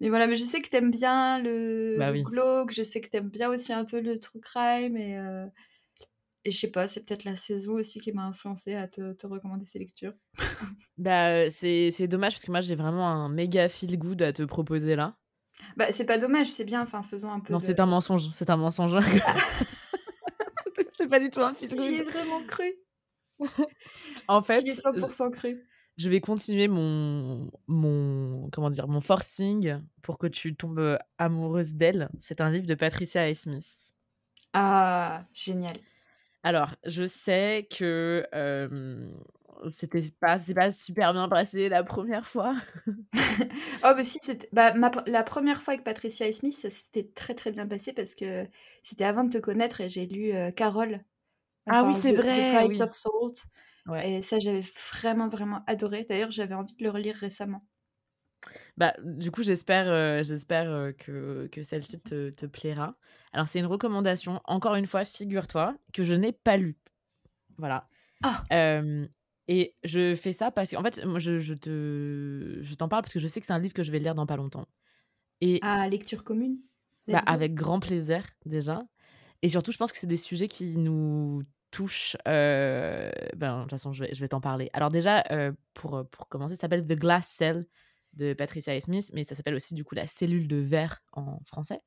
Mais 0.00 0.10
voilà, 0.10 0.28
mais 0.28 0.36
je 0.36 0.44
sais 0.44 0.62
que 0.62 0.68
t'aimes 0.68 0.92
bien 0.92 1.42
le, 1.42 1.96
bah 1.98 2.12
glauque, 2.12 2.72
je 2.72 2.84
sais 2.84 3.00
que 3.00 3.08
t'aimes 3.08 3.30
bien 3.30 3.48
aussi 3.48 3.72
un 3.72 3.84
peu 3.84 4.00
le 4.00 4.20
true 4.20 4.38
crime 4.38 4.96
et, 4.96 5.18
et 6.48 6.50
je 6.50 6.58
sais 6.58 6.70
pas, 6.70 6.88
c'est 6.88 7.04
peut-être 7.04 7.24
la 7.24 7.36
saison 7.36 7.74
aussi 7.74 8.00
qui 8.00 8.10
m'a 8.10 8.22
influencé 8.22 8.74
à 8.74 8.88
te, 8.88 9.12
te, 9.12 9.26
recommander 9.26 9.66
ces 9.66 9.78
lectures. 9.78 10.14
bah, 10.96 11.50
c'est 11.50 12.08
dommage 12.08 12.32
parce 12.32 12.46
que 12.46 12.50
moi 12.50 12.62
j'ai 12.62 12.74
vraiment 12.74 13.06
un 13.06 13.28
méga 13.28 13.68
feel 13.68 13.98
good 13.98 14.22
à 14.22 14.32
te 14.32 14.42
proposer 14.44 14.96
là. 14.96 15.18
Bah, 15.76 15.92
c'est 15.92 16.06
pas 16.06 16.16
dommage, 16.16 16.46
c'est 16.46 16.64
bien, 16.64 16.80
enfin, 16.80 17.02
faisons 17.02 17.30
un 17.30 17.40
peu. 17.40 17.52
Non, 17.52 17.58
c'est 17.58 17.80
un 17.80 17.86
mensonge, 17.86 18.30
c'est 18.30 18.48
un 18.48 18.56
mensonge. 18.56 18.96
c'est 20.96 21.06
pas 21.06 21.20
du 21.20 21.28
tout 21.28 21.40
un 21.40 21.52
feel 21.52 21.68
good. 21.68 21.80
J'y 21.80 21.94
ai 21.96 22.02
vraiment 22.02 22.42
cru. 22.46 22.72
en 24.28 24.40
fait. 24.40 24.64
J'y 24.64 24.70
ai 24.70 24.74
100% 24.74 25.30
cru. 25.30 25.62
Je 25.98 26.08
vais 26.08 26.22
continuer 26.22 26.68
mon, 26.68 27.50
mon, 27.66 28.48
comment 28.50 28.70
dire, 28.70 28.88
mon 28.88 29.02
forcing 29.02 29.82
pour 30.00 30.16
que 30.16 30.28
tu 30.28 30.56
tombes 30.56 30.96
amoureuse 31.18 31.74
d'elle. 31.74 32.08
C'est 32.18 32.40
un 32.40 32.50
livre 32.50 32.66
de 32.66 32.74
Patricia 32.74 33.34
Smith. 33.34 33.92
Ah, 34.54 35.26
génial. 35.34 35.76
Alors, 36.42 36.74
je 36.84 37.06
sais 37.06 37.68
que 37.76 38.26
c'était 39.70 40.02
pas, 40.20 40.38
c'est 40.38 40.54
pas 40.54 40.70
super 40.70 41.12
bien 41.12 41.28
passé 41.28 41.68
la 41.68 41.82
première 41.82 42.26
fois. 42.26 42.54
oh, 43.84 43.92
mais 43.96 44.04
si, 44.04 44.18
c'était. 44.20 44.48
Bah, 44.52 44.72
la 45.06 45.22
première 45.22 45.62
fois 45.62 45.74
avec 45.74 45.84
Patricia 45.84 46.32
Smith, 46.32 46.54
ça 46.54 46.70
s'était 46.70 47.08
très 47.14 47.34
très 47.34 47.50
bien 47.50 47.66
passé 47.66 47.92
parce 47.92 48.14
que 48.14 48.46
c'était 48.82 49.04
avant 49.04 49.24
de 49.24 49.30
te 49.30 49.38
connaître 49.38 49.80
et 49.80 49.88
j'ai 49.88 50.06
lu 50.06 50.32
Carole. 50.54 51.04
ah 51.66 51.84
oui, 51.84 51.94
c'est 51.94 52.12
vrai. 52.12 52.52
The 52.52 52.56
Price 52.56 52.80
of 52.80 52.92
Salt. 52.92 53.46
Et 54.04 54.22
ça, 54.22 54.38
j'avais 54.38 54.64
vraiment 54.92 55.28
vraiment 55.28 55.62
adoré. 55.66 56.06
D'ailleurs, 56.08 56.30
j'avais 56.30 56.54
envie 56.54 56.74
de 56.76 56.84
le 56.84 56.90
relire 56.90 57.16
récemment. 57.16 57.64
Bah, 58.76 58.94
du 59.02 59.30
coup, 59.30 59.42
j'espère 59.42 60.24
j'espère 60.24 60.92
que, 60.98 61.48
que 61.50 61.62
celle-ci 61.62 62.00
te, 62.00 62.30
te, 62.30 62.46
plaira. 62.46 62.96
Alors, 63.32 63.48
c'est 63.48 63.58
une 63.58 63.66
recommandation. 63.66 64.40
Encore 64.44 64.74
une 64.74 64.86
fois, 64.86 65.04
figure-toi 65.04 65.76
que 65.92 66.04
je 66.04 66.14
n'ai 66.14 66.32
pas 66.32 66.56
lu. 66.56 66.76
Voilà. 67.58 67.88
Ah. 68.22 68.44
et 69.48 69.74
je 69.84 70.14
fais 70.16 70.32
ça 70.32 70.50
parce 70.50 70.70
qu'en 70.72 70.82
fait, 70.82 71.04
moi, 71.04 71.18
je, 71.18 71.38
je 71.38 71.54
te, 71.54 72.58
je 72.60 72.74
t'en 72.74 72.88
parle 72.88 73.02
parce 73.02 73.12
que 73.12 73.20
je 73.20 73.26
sais 73.26 73.40
que 73.40 73.46
c'est 73.46 73.52
un 73.52 73.58
livre 73.58 73.74
que 73.74 73.82
je 73.82 73.92
vais 73.92 73.98
lire 73.98 74.14
dans 74.14 74.26
pas 74.26 74.36
longtemps. 74.36 74.66
Et 75.40 75.58
ah, 75.62 75.88
lecture 75.88 76.24
commune 76.24 76.58
bah, 77.06 77.22
Avec 77.26 77.54
grand 77.54 77.80
plaisir, 77.80 78.24
déjà. 78.44 78.82
Et 79.42 79.48
surtout, 79.48 79.72
je 79.72 79.78
pense 79.78 79.92
que 79.92 79.98
c'est 79.98 80.06
des 80.06 80.16
sujets 80.16 80.48
qui 80.48 80.76
nous 80.76 81.42
touchent. 81.70 82.16
ben, 82.24 83.10
de 83.36 83.62
toute 83.62 83.70
façon, 83.70 83.92
je 83.92 84.04
vais, 84.04 84.14
je 84.14 84.20
vais 84.20 84.28
t'en 84.28 84.40
parler. 84.40 84.68
Alors, 84.72 84.90
déjà, 84.90 85.24
pour, 85.74 86.04
pour 86.10 86.28
commencer, 86.28 86.54
ça 86.54 86.62
s'appelle 86.62 86.86
The 86.86 86.98
Glass 86.98 87.28
Cell 87.28 87.66
de 88.18 88.34
Patricia 88.34 88.78
Smith, 88.80 89.10
mais 89.14 89.22
ça 89.22 89.34
s'appelle 89.34 89.54
aussi 89.54 89.74
du 89.74 89.84
coup 89.84 89.94
la 89.94 90.06
cellule 90.06 90.48
de 90.48 90.56
verre 90.56 91.00
en 91.12 91.38
français. 91.44 91.80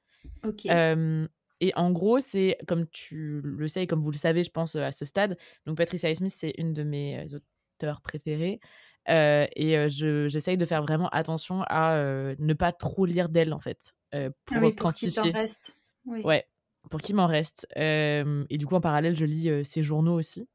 Ok. 0.43 0.65
et 0.65 1.71
en 1.75 1.91
gros, 1.91 2.19
c'est 2.19 2.57
comme 2.67 2.87
tu 2.87 3.41
le 3.43 3.67
sais 3.67 3.83
et 3.83 3.87
comme 3.87 4.01
vous 4.01 4.11
le 4.11 4.17
savez, 4.17 4.43
je 4.43 4.49
pense 4.49 4.75
à 4.75 4.91
ce 4.91 5.05
stade. 5.05 5.37
Donc 5.65 5.77
Patricia 5.77 6.13
Smith, 6.15 6.33
c'est 6.35 6.53
une 6.57 6.73
de 6.73 6.83
mes 6.83 7.25
auteurs 7.33 8.01
préférées. 8.01 8.59
et 9.07 9.87
j'essaye 9.89 10.57
de 10.57 10.65
faire 10.65 10.81
vraiment 10.81 11.09
attention 11.09 11.63
à 11.67 11.95
ne 12.39 12.53
pas 12.53 12.71
trop 12.71 13.05
lire 13.05 13.29
d'elle 13.29 13.53
en 13.53 13.59
fait 13.59 13.93
pour, 14.11 14.57
ah 14.57 14.59
oui, 14.61 14.73
pour 14.73 14.87
quantifier. 14.87 15.31
reste. 15.31 15.77
Oui. 16.05 16.21
Ouais, 16.23 16.45
pour 16.89 17.01
qu'il 17.01 17.15
m'en 17.15 17.27
reste. 17.27 17.67
et 17.75 18.57
du 18.57 18.65
coup, 18.65 18.75
en 18.75 18.81
parallèle, 18.81 19.15
je 19.15 19.25
lis 19.25 19.65
ses 19.65 19.83
journaux 19.83 20.15
aussi. 20.15 20.47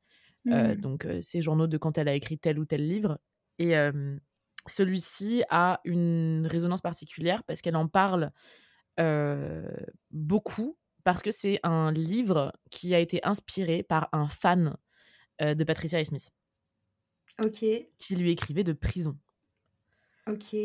Mmh. 0.45 0.74
donc, 0.77 1.07
ses 1.20 1.43
journaux 1.43 1.66
de 1.66 1.77
quand 1.77 1.99
elle 1.99 2.09
a 2.09 2.14
écrit 2.14 2.39
tel 2.39 2.59
ou 2.59 2.64
tel 2.64 2.87
livre. 2.87 3.18
Et 3.59 3.74
celui-ci 4.70 5.42
a 5.50 5.80
une 5.84 6.46
résonance 6.50 6.80
particulière 6.80 7.42
parce 7.44 7.60
qu'elle 7.60 7.76
en 7.76 7.88
parle 7.88 8.30
beaucoup, 10.10 10.78
parce 11.04 11.20
que 11.20 11.30
c'est 11.30 11.60
un 11.62 11.92
livre 11.92 12.52
qui 12.70 12.94
a 12.94 12.98
été 12.98 13.20
inspiré 13.26 13.82
par 13.82 14.08
un 14.12 14.26
fan 14.26 14.74
de 15.40 15.64
Patricia 15.64 16.02
Smith. 16.02 16.30
Ok. 17.44 17.62
Qui 17.98 18.16
lui 18.16 18.30
écrivait 18.30 18.64
de 18.64 18.72
prison. 18.72 19.18
Ok. 20.26 20.56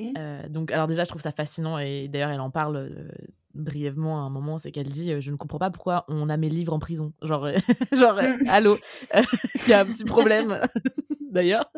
donc, 0.50 0.72
alors 0.72 0.88
déjà, 0.88 1.04
je 1.04 1.10
trouve 1.10 1.22
ça 1.22 1.34
fascinant 1.34 1.78
et 1.78 2.08
d'ailleurs, 2.08 2.32
elle 2.32 2.40
en 2.40 2.52
parle 2.52 3.12
brièvement 3.54 4.20
à 4.20 4.26
un 4.26 4.30
moment, 4.30 4.58
c'est 4.58 4.72
qu'elle 4.72 4.88
dit 4.88 5.20
Je 5.20 5.32
ne 5.32 5.36
comprends 5.36 5.60
pas 5.60 5.70
pourquoi 5.70 6.06
on 6.08 6.30
a 6.30 6.38
mes 6.38 6.50
livres 6.50 6.74
en 6.74 6.80
prison. 6.80 7.14
Genre, 7.22 7.48
genre 7.92 8.20
allô, 8.50 8.78
il 9.66 9.70
y 9.70 9.74
a 9.74 9.82
un 9.82 9.86
petit 9.86 10.06
problème 10.06 10.60
d'ailleurs 11.32 11.72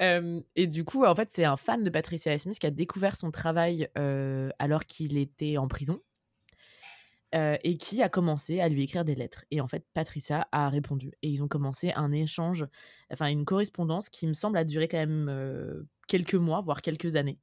et 0.00 0.66
du 0.66 0.84
coup, 0.84 1.04
en 1.04 1.14
fait, 1.14 1.30
c'est 1.30 1.44
un 1.44 1.56
fan 1.56 1.84
de 1.84 1.90
Patricia 1.90 2.36
Smith 2.38 2.58
qui 2.58 2.66
a 2.66 2.70
découvert 2.70 3.16
son 3.16 3.30
travail 3.30 3.88
alors 4.58 4.84
qu'il 4.86 5.18
était 5.18 5.58
en 5.58 5.68
prison 5.68 6.00
et 7.32 7.76
qui 7.76 8.02
a 8.02 8.08
commencé 8.08 8.60
à 8.60 8.68
lui 8.68 8.82
écrire 8.82 9.04
des 9.04 9.14
lettres. 9.14 9.44
Et 9.50 9.60
en 9.60 9.68
fait, 9.68 9.84
Patricia 9.94 10.48
a 10.52 10.68
répondu. 10.68 11.12
Et 11.22 11.28
ils 11.28 11.42
ont 11.42 11.48
commencé 11.48 11.92
un 11.94 12.12
échange, 12.12 12.66
enfin 13.12 13.26
une 13.26 13.44
correspondance 13.44 14.08
qui 14.08 14.26
me 14.26 14.32
semble 14.32 14.56
a 14.56 14.64
duré 14.64 14.88
quand 14.88 14.98
même 14.98 15.86
quelques 16.08 16.34
mois, 16.34 16.60
voire 16.60 16.82
quelques 16.82 17.16
années. 17.16 17.38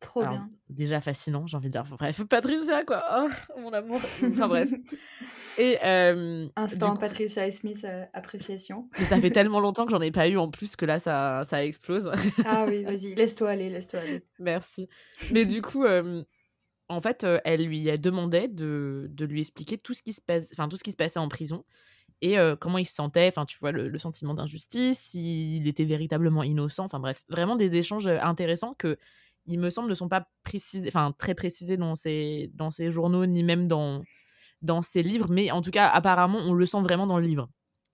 Trop 0.00 0.20
bien. 0.20 0.50
Déjà 0.68 1.00
fascinant, 1.00 1.46
j'ai 1.46 1.56
envie 1.56 1.68
de 1.68 1.72
dire. 1.72 1.84
Bref, 1.84 2.22
Patricia, 2.28 2.84
quoi. 2.84 3.02
Oh, 3.16 3.60
mon 3.60 3.72
amour. 3.72 4.00
Enfin 4.28 4.46
bref. 4.46 4.70
Et, 5.58 5.78
euh, 5.84 6.48
Instant 6.56 6.96
Patricia 6.96 7.50
Smith 7.50 7.82
euh, 7.84 8.04
appréciation. 8.12 8.88
Mais 8.98 9.06
ça 9.06 9.18
fait 9.18 9.30
tellement 9.30 9.60
longtemps 9.60 9.86
que 9.86 9.92
j'en 9.92 10.00
ai 10.02 10.10
pas 10.10 10.28
eu 10.28 10.36
en 10.36 10.48
plus 10.48 10.76
que 10.76 10.84
là, 10.84 10.98
ça, 10.98 11.44
ça 11.44 11.64
explose. 11.64 12.10
ah 12.44 12.66
oui, 12.68 12.84
vas-y, 12.84 13.14
laisse-toi 13.14 13.50
aller, 13.50 13.70
laisse-toi 13.70 14.00
aller. 14.00 14.22
Merci. 14.38 14.88
Mais 15.32 15.46
du 15.46 15.62
coup, 15.62 15.84
euh, 15.84 16.22
en 16.88 17.00
fait, 17.00 17.26
elle 17.44 17.64
lui 17.64 17.88
a 17.88 17.96
demandé 17.96 18.48
de, 18.48 19.06
de, 19.10 19.24
lui 19.24 19.40
expliquer 19.40 19.78
tout 19.78 19.94
ce, 19.94 20.02
qui 20.02 20.12
se 20.12 20.20
passe, 20.20 20.50
tout 20.50 20.76
ce 20.76 20.84
qui 20.84 20.92
se 20.92 20.96
passait 20.96 21.18
en 21.18 21.28
prison 21.28 21.64
et 22.22 22.36
comment 22.60 22.78
il 22.78 22.86
se 22.86 22.94
sentait, 22.94 23.28
enfin, 23.28 23.44
tu 23.44 23.58
vois, 23.58 23.72
le, 23.72 23.88
le 23.88 23.98
sentiment 23.98 24.32
d'injustice, 24.32 24.98
s'il 24.98 25.68
était 25.68 25.84
véritablement 25.84 26.42
innocent, 26.42 26.84
enfin 26.84 26.98
bref, 26.98 27.24
vraiment 27.28 27.56
des 27.56 27.76
échanges 27.76 28.06
intéressants 28.06 28.74
que 28.78 28.96
il 29.46 29.58
me 29.58 29.70
semble, 29.70 29.88
ne 29.88 29.94
sont 29.94 30.08
pas 30.08 30.28
précisés, 30.44 30.88
enfin 30.88 31.12
très 31.16 31.34
précisés 31.34 31.76
dans 31.76 31.94
ces, 31.94 32.50
dans 32.54 32.70
ces 32.70 32.90
journaux, 32.90 33.26
ni 33.26 33.42
même 33.42 33.68
dans, 33.68 34.02
dans 34.62 34.82
ces 34.82 35.02
livres, 35.02 35.30
mais 35.30 35.50
en 35.50 35.62
tout 35.62 35.70
cas, 35.70 35.88
apparemment, 35.88 36.38
on 36.38 36.52
le 36.52 36.66
sent 36.66 36.80
vraiment 36.82 37.06
dans 37.06 37.18
le 37.18 37.26
livre. 37.26 37.48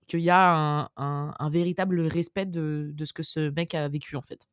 Qu'il 0.07 0.19
y 0.19 0.29
a 0.29 0.89
un, 0.97 1.33
un, 1.39 1.49
véritable 1.49 2.01
respect 2.01 2.45
de, 2.45 2.89
de, 2.93 3.05
ce 3.05 3.13
que 3.13 3.23
ce 3.23 3.49
mec 3.51 3.73
a 3.73 3.87
vécu, 3.87 4.17
en 4.17 4.21
fait. 4.21 4.49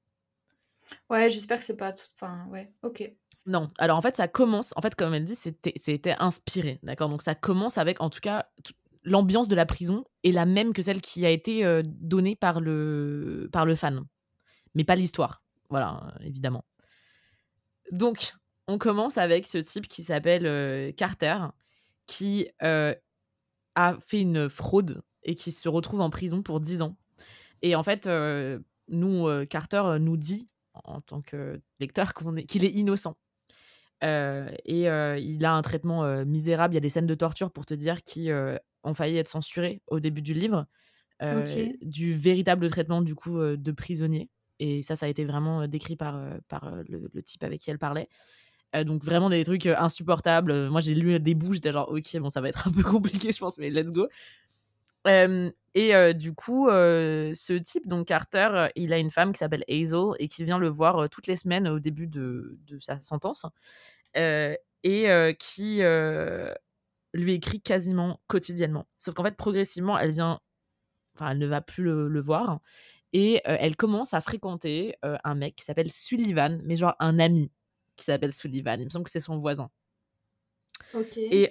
Ouais, 1.08 1.28
j'espère 1.28 1.58
que 1.58 1.64
c'est 1.64 1.76
pas. 1.76 1.92
Enfin, 2.14 2.46
ouais, 2.50 2.72
ok. 2.82 3.10
Non, 3.46 3.70
alors 3.78 3.96
en 3.96 4.02
fait, 4.02 4.16
ça 4.16 4.28
commence, 4.28 4.72
en 4.76 4.82
fait, 4.82 4.94
comme 4.94 5.14
elle 5.14 5.24
dit, 5.24 5.34
c'était 5.34 6.14
inspiré, 6.18 6.78
d'accord? 6.82 7.08
Donc 7.08 7.22
ça 7.22 7.34
commence 7.34 7.78
avec, 7.78 8.00
en 8.00 8.10
tout 8.10 8.20
cas, 8.20 8.46
l'ambiance 9.02 9.48
de 9.48 9.54
la 9.54 9.66
prison 9.66 10.04
est 10.24 10.32
la 10.32 10.46
même 10.46 10.72
que 10.72 10.82
celle 10.82 11.00
qui 11.00 11.24
a 11.24 11.30
été 11.30 11.64
euh, 11.64 11.82
donnée 11.84 12.36
par 12.36 12.60
le, 12.60 13.48
par 13.52 13.64
le 13.64 13.74
fan, 13.74 14.04
mais 14.74 14.84
pas 14.84 14.94
l'histoire. 14.94 15.42
Voilà, 15.70 16.14
évidemment. 16.20 16.64
Donc, 17.90 18.34
on 18.66 18.78
commence 18.78 19.18
avec 19.18 19.46
ce 19.46 19.58
type 19.58 19.88
qui 19.88 20.02
s'appelle 20.02 20.46
euh, 20.46 20.92
Carter, 20.92 21.38
qui 22.06 22.48
a 22.60 22.94
fait 24.06 24.20
une 24.20 24.48
fraude 24.48 25.02
et 25.22 25.34
qui 25.34 25.52
se 25.52 25.68
retrouve 25.68 26.00
en 26.00 26.10
prison 26.10 26.42
pour 26.42 26.60
10 26.60 26.82
ans. 26.82 26.96
Et 27.62 27.74
en 27.74 27.82
fait, 27.82 28.08
nous, 28.88 29.46
Carter 29.46 29.82
nous 30.00 30.16
dit, 30.16 30.48
en 30.74 31.00
tant 31.00 31.20
que 31.22 31.60
lecteur, 31.78 32.12
qu'il 32.48 32.64
est, 32.64 32.72
innocent. 32.72 33.16
et 34.02 34.86
il 34.86 35.44
a 35.44 35.52
un 35.52 35.62
traitement 35.62 36.24
misérable. 36.24 36.74
Il 36.74 36.76
y 36.76 36.78
a 36.78 36.80
des 36.80 36.88
scènes 36.88 37.06
de 37.06 37.14
torture 37.14 37.52
pour 37.52 37.64
te 37.64 37.74
dire 37.74 38.02
qui 38.02 38.30
ont 38.82 38.94
failli 38.94 39.18
être 39.18 39.28
censurées 39.28 39.82
au 39.86 40.00
début 40.00 40.22
du 40.22 40.34
livre. 40.34 40.66
Du 41.82 42.14
véritable 42.14 42.68
traitement 42.70 43.02
du 43.02 43.14
coup 43.14 43.38
de 43.38 43.72
prisonnier. 43.72 44.28
Et 44.60 44.82
ça, 44.82 44.94
ça 44.94 45.06
a 45.06 45.08
été 45.08 45.24
vraiment 45.24 45.66
décrit 45.66 45.96
par, 45.96 46.20
par 46.48 46.70
le, 46.88 47.22
type 47.22 47.42
avec 47.42 47.60
qui 47.60 47.70
elle 47.70 47.78
parlait. 47.78 48.08
donc 48.84 49.02
vraiment 49.02 49.30
des 49.30 49.42
trucs 49.42 49.66
insupportables. 49.66 50.68
Moi, 50.68 50.80
j'ai 50.80 50.94
lu 50.94 51.18
des 51.18 51.34
bouts, 51.34 51.54
j'étais 51.54 51.72
genre, 51.72 51.88
ok, 51.90 52.18
bon, 52.18 52.30
ça 52.30 52.40
va 52.40 52.50
être 52.50 52.68
un 52.68 52.70
peu 52.70 52.82
compliqué, 52.90 53.32
je 53.32 53.38
pense, 53.38 53.56
mais 53.58 53.70
let's 53.70 53.90
go. 53.90 54.06
et 55.06 56.14
du 56.14 56.34
coup, 56.34 56.68
ce 56.68 57.58
type, 57.58 57.88
donc 57.88 58.06
Carter, 58.06 58.68
il 58.76 58.92
a 58.92 58.98
une 58.98 59.10
femme 59.10 59.32
qui 59.32 59.38
s'appelle 59.38 59.64
Hazel 59.68 60.12
et 60.18 60.28
qui 60.28 60.44
vient 60.44 60.58
le 60.58 60.68
voir 60.68 61.08
toutes 61.08 61.26
les 61.26 61.36
semaines 61.36 61.66
au 61.66 61.80
début 61.80 62.06
de, 62.06 62.58
de 62.66 62.78
sa 62.80 63.00
sentence 63.00 63.46
et 64.14 65.36
qui 65.38 65.82
lui 67.14 67.34
écrit 67.34 67.60
quasiment 67.60 68.20
quotidiennement. 68.26 68.86
Sauf 68.98 69.14
qu'en 69.14 69.24
fait, 69.24 69.36
progressivement, 69.36 69.98
elle 69.98 70.12
vient, 70.12 70.40
enfin, 71.14 71.30
elle 71.30 71.38
ne 71.38 71.46
va 71.46 71.60
plus 71.60 71.82
le, 71.82 72.08
le 72.08 72.20
voir 72.20 72.60
et 73.12 73.40
elle 73.44 73.76
commence 73.76 74.14
à 74.14 74.20
fréquenter 74.20 74.94
un 75.02 75.34
mec 75.34 75.56
qui 75.56 75.64
s'appelle 75.64 75.90
Sullivan, 75.90 76.60
mais 76.64 76.76
genre 76.76 76.94
un 77.00 77.18
ami 77.18 77.50
qui 77.96 78.04
s'appelle 78.04 78.32
Sullivan. 78.32 78.80
Il 78.80 78.84
me 78.84 78.90
semble 78.90 79.04
que 79.04 79.10
c'est 79.10 79.20
son 79.20 79.38
voisin. 79.38 79.70
Et 81.16 81.48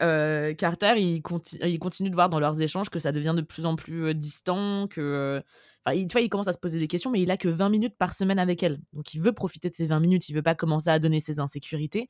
Carter, 0.57 0.93
il, 0.97 1.21
il, 1.63 1.79
continue 1.79 2.09
de 2.09 2.15
voir 2.15 2.29
dans 2.29 2.39
leurs 2.39 2.59
échanges 2.61 2.89
que 2.89 2.99
ça 2.99 3.11
devient 3.11 3.33
de 3.35 3.41
plus 3.41 3.65
en 3.65 3.75
plus 3.75 4.13
distant, 4.15 4.87
que. 4.87 5.41
Enfin, 5.85 5.95
il, 5.95 6.07
tu 6.07 6.13
vois, 6.13 6.21
il 6.21 6.29
commence 6.29 6.47
à 6.47 6.53
se 6.53 6.59
poser 6.59 6.79
des 6.79 6.87
questions, 6.87 7.11
mais 7.11 7.21
il 7.21 7.31
a 7.31 7.37
que 7.37 7.47
20 7.47 7.69
minutes 7.69 7.95
par 7.97 8.13
semaine 8.13 8.39
avec 8.39 8.63
elle. 8.63 8.79
Donc 8.93 9.13
il 9.13 9.21
veut 9.21 9.31
profiter 9.31 9.69
de 9.69 9.73
ces 9.73 9.87
20 9.87 9.99
minutes, 9.99 10.29
il 10.29 10.33
veut 10.33 10.41
pas 10.41 10.55
commencer 10.55 10.89
à 10.89 10.99
donner 10.99 11.19
ses 11.19 11.39
insécurités, 11.39 12.09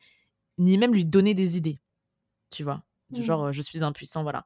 ni 0.58 0.78
même 0.78 0.94
lui 0.94 1.06
donner 1.06 1.34
des 1.34 1.58
idées. 1.58 1.80
Tu 2.50 2.64
vois 2.64 2.84
Du 3.12 3.22
mmh. 3.22 3.24
genre, 3.24 3.52
je 3.52 3.62
suis 3.62 3.84
impuissant, 3.84 4.24
voilà. 4.24 4.46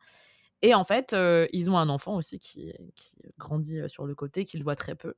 Et 0.63 0.73
en 0.73 0.85
fait, 0.85 1.13
ils 1.51 1.69
ont 1.69 1.77
un 1.77 1.89
enfant 1.89 2.15
aussi 2.15 2.39
qui, 2.39 2.73
grandit 3.37 3.81
sur 3.87 4.05
le 4.05 4.15
côté, 4.15 4.45
qu'il 4.45 4.63
voit 4.63 4.77
très 4.77 4.95
peu. 4.95 5.13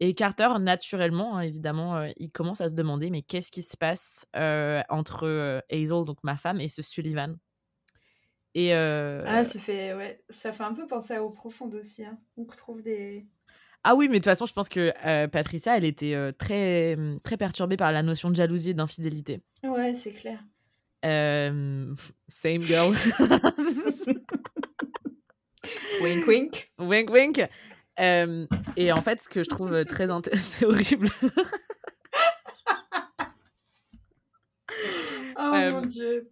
Et 0.00 0.14
Carter, 0.14 0.48
naturellement, 0.58 1.36
hein, 1.36 1.42
évidemment, 1.42 2.02
il 2.16 2.30
commence 2.30 2.62
à 2.62 2.70
se 2.70 2.74
demander 2.74 3.10
mais 3.10 3.20
qu'est-ce 3.20 3.52
qui 3.52 3.62
se 3.62 3.76
passe 3.76 4.26
entre 4.88 5.62
Hazel, 5.70 6.04
donc 6.06 6.16
ma 6.24 6.36
femme, 6.36 6.60
et 6.60 6.68
ce 6.68 6.80
Sullivan? 6.80 7.36
Et 8.54 8.72
Ah, 8.72 9.44
ça 9.44 9.60
fait, 9.60 9.92
ouais, 9.94 10.24
ça 10.30 10.52
fait 10.54 10.64
un 10.64 10.72
peu 10.72 10.86
penser 10.86 11.12
à 11.12 11.22
Au 11.22 11.28
Profond 11.28 11.70
aussi. 11.74 12.02
Hein. 12.02 12.18
On 12.38 12.44
retrouve 12.44 12.82
des. 12.82 13.26
Ah 13.84 13.94
oui, 13.94 14.08
mais 14.08 14.14
de 14.14 14.18
toute 14.18 14.24
façon, 14.24 14.46
je 14.46 14.54
pense 14.54 14.70
que 14.70 15.26
Patricia, 15.26 15.76
elle 15.76 15.84
était 15.84 16.16
très, 16.38 16.96
très 17.22 17.36
perturbée 17.36 17.76
par 17.76 17.92
la 17.92 18.02
notion 18.02 18.30
de 18.30 18.34
jalousie 18.34 18.70
et 18.70 18.74
d'infidélité. 18.74 19.42
Ouais, 19.62 19.94
c'est 19.94 20.12
clair. 20.12 20.42
same 21.02 22.62
girl. 22.62 22.94
wink 26.00 26.26
wink. 26.26 26.72
Wink 26.78 27.10
wink. 27.10 27.48
et 28.76 28.92
en 28.92 29.02
fait, 29.02 29.22
ce 29.22 29.28
que 29.28 29.44
je 29.44 29.48
trouve 29.48 29.84
très 29.84 30.10
intéressant, 30.10 30.42
c'est 30.48 30.66
horrible. 30.66 31.08
oh 35.36 35.68
mon 35.72 35.86
dieu. 35.86 36.30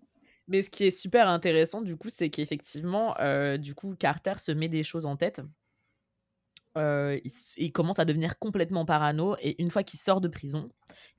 Mais 0.48 0.62
ce 0.62 0.70
qui 0.70 0.84
est 0.84 0.90
super 0.90 1.28
intéressant, 1.28 1.82
du 1.82 1.96
coup, 1.96 2.08
c'est 2.08 2.30
qu'effectivement, 2.30 3.14
du 3.58 3.74
coup, 3.74 3.94
Carter 3.94 4.34
se 4.38 4.52
met 4.52 4.68
des 4.68 4.82
choses 4.82 5.04
en 5.04 5.16
tête. 5.16 5.42
il, 6.76 7.72
commence 7.72 7.98
à 7.98 8.06
devenir 8.06 8.38
complètement 8.38 8.86
parano 8.86 9.36
et 9.40 9.60
une 9.60 9.70
fois 9.70 9.82
qu'il 9.82 10.00
sort 10.00 10.22
de 10.22 10.28
prison, 10.28 10.70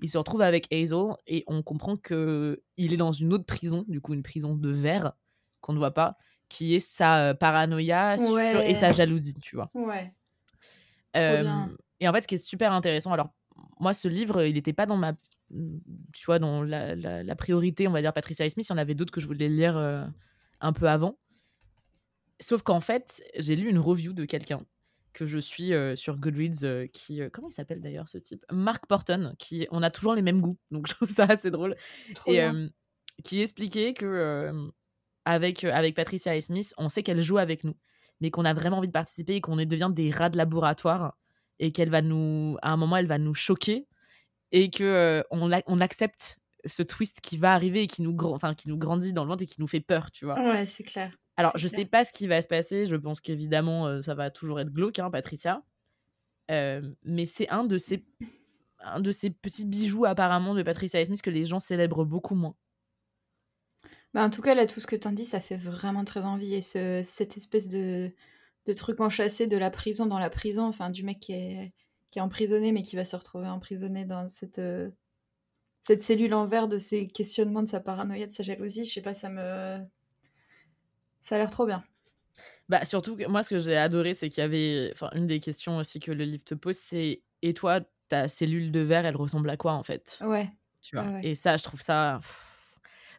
il 0.02 0.10
se 0.10 0.18
retrouve 0.18 0.42
avec 0.42 0.72
Hazel 0.74 1.16
et 1.28 1.44
on 1.48 1.62
comprend 1.62 1.96
que 1.96 2.64
il 2.78 2.92
est 2.92 2.98
dans 2.98 3.12
une 3.12 3.34
autre 3.34 3.46
prison, 3.46 3.86
du 3.88 4.02
coup 4.02 4.14
une 4.16 4.24
prison 4.24 4.56
de 4.56 4.70
verre 4.70 5.14
qu'on 5.62 5.74
ne 5.74 5.78
voit 5.78 5.94
pas, 5.94 6.18
qui 6.50 6.76
est 6.76 6.80
sa 6.80 7.34
paranoïa 7.36 8.16
et 8.66 8.74
sa 8.74 8.92
jalousie, 8.92 9.36
tu 9.36 9.56
vois. 9.56 9.70
Ouais. 9.74 10.12
et 11.16 12.08
en 12.08 12.14
fait, 12.14 12.22
ce 12.22 12.28
qui 12.28 12.36
est 12.36 12.40
super 12.40 12.74
intéressant, 12.74 13.14
alors 13.14 13.30
moi, 13.80 13.94
ce 13.94 14.08
livre, 14.08 14.44
il 14.44 14.56
n'était 14.56 14.74
pas 14.74 14.86
dans 14.86 14.98
ma, 14.98 15.14
tu 16.14 16.26
vois, 16.26 16.40
dans 16.40 16.64
la, 16.64 16.96
la, 16.96 17.36
priorité, 17.36 17.88
on 17.88 17.92
va 17.92 18.02
dire 18.02 18.14
Patricia 18.14 18.50
Smith. 18.50 18.68
Il 18.68 18.72
y 18.72 18.74
en 18.74 18.78
avait 18.78 18.96
d'autres 18.96 19.12
que 19.12 19.22
je 19.22 19.28
voulais 19.28 19.48
lire 19.48 19.78
un 20.60 20.74
peu 20.74 20.90
avant. 20.90 21.18
Sauf 22.42 22.62
qu'en 22.62 22.80
fait, 22.80 23.22
j'ai 23.38 23.56
lu 23.56 23.70
une 23.70 23.80
review 23.80 24.14
de 24.14 24.26
quelqu'un 24.26 24.62
que 25.14 25.26
je 25.26 25.40
suis 25.40 25.72
sur 25.96 26.18
Goodreads, 26.20 26.88
qui 26.94 27.22
comment 27.32 27.50
il 27.50 27.54
s'appelle 27.54 27.82
d'ailleurs 27.82 28.08
ce 28.08 28.18
type, 28.18 28.46
Mark 28.52 28.86
Porton, 28.88 29.34
qui 29.38 29.68
on 29.72 29.84
a 29.84 29.90
toujours 29.90 30.14
les 30.14 30.22
mêmes 30.22 30.42
goûts, 30.42 30.58
donc 30.72 30.88
je 30.90 30.96
trouve 30.96 31.10
ça 31.10 31.26
assez 31.26 31.52
drôle, 31.52 31.76
et 32.26 32.42
qui 33.24 33.42
expliquait 33.42 33.94
que 33.94 34.72
avec, 35.30 35.64
euh, 35.64 35.72
avec 35.72 35.96
Patricia 35.96 36.36
et 36.36 36.42
Smith, 36.42 36.74
on 36.78 36.90
sait 36.90 37.04
qu'elle 37.04 37.22
joue 37.22 37.38
avec 37.38 37.64
nous, 37.64 37.76
mais 38.20 38.32
qu'on 38.32 38.46
a 38.46 38.54
vraiment 38.54 38.78
envie 38.78 38.88
de 38.88 38.94
participer 38.94 39.36
et 39.36 39.42
qu'on 39.42 39.56
devient 39.58 39.90
des 39.92 40.12
rats 40.12 40.30
de 40.30 40.38
laboratoire 40.38 41.16
et 41.60 41.72
qu'elle 41.72 41.90
va 41.90 42.02
nous, 42.02 42.58
à 42.62 42.72
un 42.72 42.78
moment, 42.78 42.98
elle 42.98 43.08
va 43.08 43.18
nous 43.18 43.36
choquer 43.36 43.88
et 44.52 44.70
que 44.70 44.84
euh, 44.84 45.22
on, 45.32 45.52
on 45.68 45.80
accepte 45.80 46.40
ce 46.66 46.84
twist 46.84 47.22
qui 47.22 47.38
va 47.38 47.54
arriver 47.54 47.84
et 47.84 47.88
qui 47.88 48.02
nous, 48.02 48.16
enfin, 48.24 48.54
qui 48.54 48.70
nous 48.70 48.78
grandit 48.78 49.14
dans 49.14 49.24
le 49.24 49.30
ventre 49.30 49.44
et 49.44 49.48
qui 49.48 49.62
nous 49.62 49.68
fait 49.68 49.80
peur, 49.80 50.12
tu 50.12 50.26
vois. 50.26 50.40
Ouais, 50.40 50.66
c'est 50.66 50.84
clair. 50.84 51.16
Alors, 51.38 51.54
je 51.56 51.68
sais 51.70 51.86
pas 51.86 52.04
ce 52.04 52.12
qui 52.12 52.28
va 52.28 52.42
se 52.42 52.48
passer. 52.48 52.86
Je 52.86 52.96
pense 52.98 53.22
qu'évidemment, 53.22 53.88
euh, 53.88 54.02
ça 54.02 54.14
va 54.14 54.30
toujours 54.30 54.60
être 54.60 54.74
glauque, 54.74 55.00
hein, 55.00 55.10
Patricia. 55.10 55.62
mais 56.50 57.26
c'est 57.26 57.48
un 57.50 57.64
de 57.64 57.78
ces 57.78 58.04
un 58.82 59.02
de 59.02 59.12
ces 59.12 59.30
petits 59.30 59.66
bijoux 59.66 60.06
apparemment 60.06 60.56
de 60.56 60.64
Patricia 60.64 61.04
Smith 61.04 61.22
que 61.22 61.30
les 61.30 61.46
gens 61.46 61.60
célèbrent 61.60 62.06
beaucoup 62.06 62.36
moins. 62.36 62.56
Bah, 64.14 64.24
en 64.24 64.30
tout 64.30 64.42
cas, 64.42 64.56
là, 64.56 64.66
tout 64.66 64.80
ce 64.80 64.88
que 64.88 64.96
tu 64.96 65.08
en 65.08 65.12
dis, 65.12 65.26
ça 65.26 65.40
fait 65.40 65.58
vraiment 65.58 66.04
très 66.04 66.22
envie. 66.22 66.54
Et 66.56 66.62
ce, 66.62 67.02
cette 67.04 67.38
espèce 67.38 67.70
de, 67.70 68.12
de 68.66 68.74
truc 68.74 69.00
enchâssé 69.02 69.48
de 69.48 69.58
la 69.58 69.70
prison 69.70 70.06
dans 70.06 70.20
la 70.20 70.30
prison, 70.30 70.64
enfin, 70.66 70.90
du 70.90 71.04
mec 71.04 71.20
qui 71.20 71.34
est, 71.34 71.74
qui 72.12 72.20
est 72.20 72.22
emprisonné, 72.22 72.72
mais 72.72 72.82
qui 72.82 72.96
va 72.96 73.06
se 73.06 73.16
retrouver 73.16 73.48
emprisonné 73.48 74.06
dans 74.06 74.28
cette, 74.30 74.60
euh, 74.60 74.90
cette 75.82 76.04
cellule 76.04 76.34
en 76.34 76.48
verre 76.48 76.68
de 76.68 76.78
ses 76.78 77.08
questionnements, 77.08 77.64
de 77.64 77.70
sa 77.70 77.80
paranoïa, 77.80 78.26
de 78.28 78.32
sa 78.32 78.44
jalousie. 78.44 78.86
Je 78.86 78.94
sais 78.94 79.02
pas, 79.02 79.14
ça 79.14 79.30
me. 79.30 79.80
Ça 81.22 81.36
a 81.36 81.38
l'air 81.38 81.52
trop 81.52 81.66
bien. 81.66 81.84
Bah, 82.68 82.86
surtout, 82.86 83.18
moi, 83.28 83.44
ce 83.44 83.50
que 83.50 83.60
j'ai 83.60 83.76
adoré, 83.78 84.14
c'est 84.14 84.30
qu'il 84.30 84.42
y 84.42 84.46
avait. 84.46 84.92
Enfin, 84.94 85.10
une 85.16 85.28
des 85.28 85.40
questions 85.40 85.78
aussi 85.78 86.00
que 86.00 86.12
le 86.12 86.24
livre 86.24 86.44
te 86.44 86.56
pose, 86.56 86.78
c'est 86.78 87.22
Et 87.42 87.54
toi, 87.54 87.82
ta 88.08 88.28
cellule 88.28 88.72
de 88.72 88.80
verre, 88.80 89.06
elle 89.06 89.16
ressemble 89.16 89.50
à 89.50 89.58
quoi, 89.58 89.74
en 89.74 89.84
fait? 89.84 90.24
Ouais. 90.26 90.50
Tu 90.82 90.96
vois? 90.96 91.20
Et 91.24 91.36
ça, 91.36 91.58
je 91.58 91.64
trouve 91.64 91.82
ça. 91.82 92.20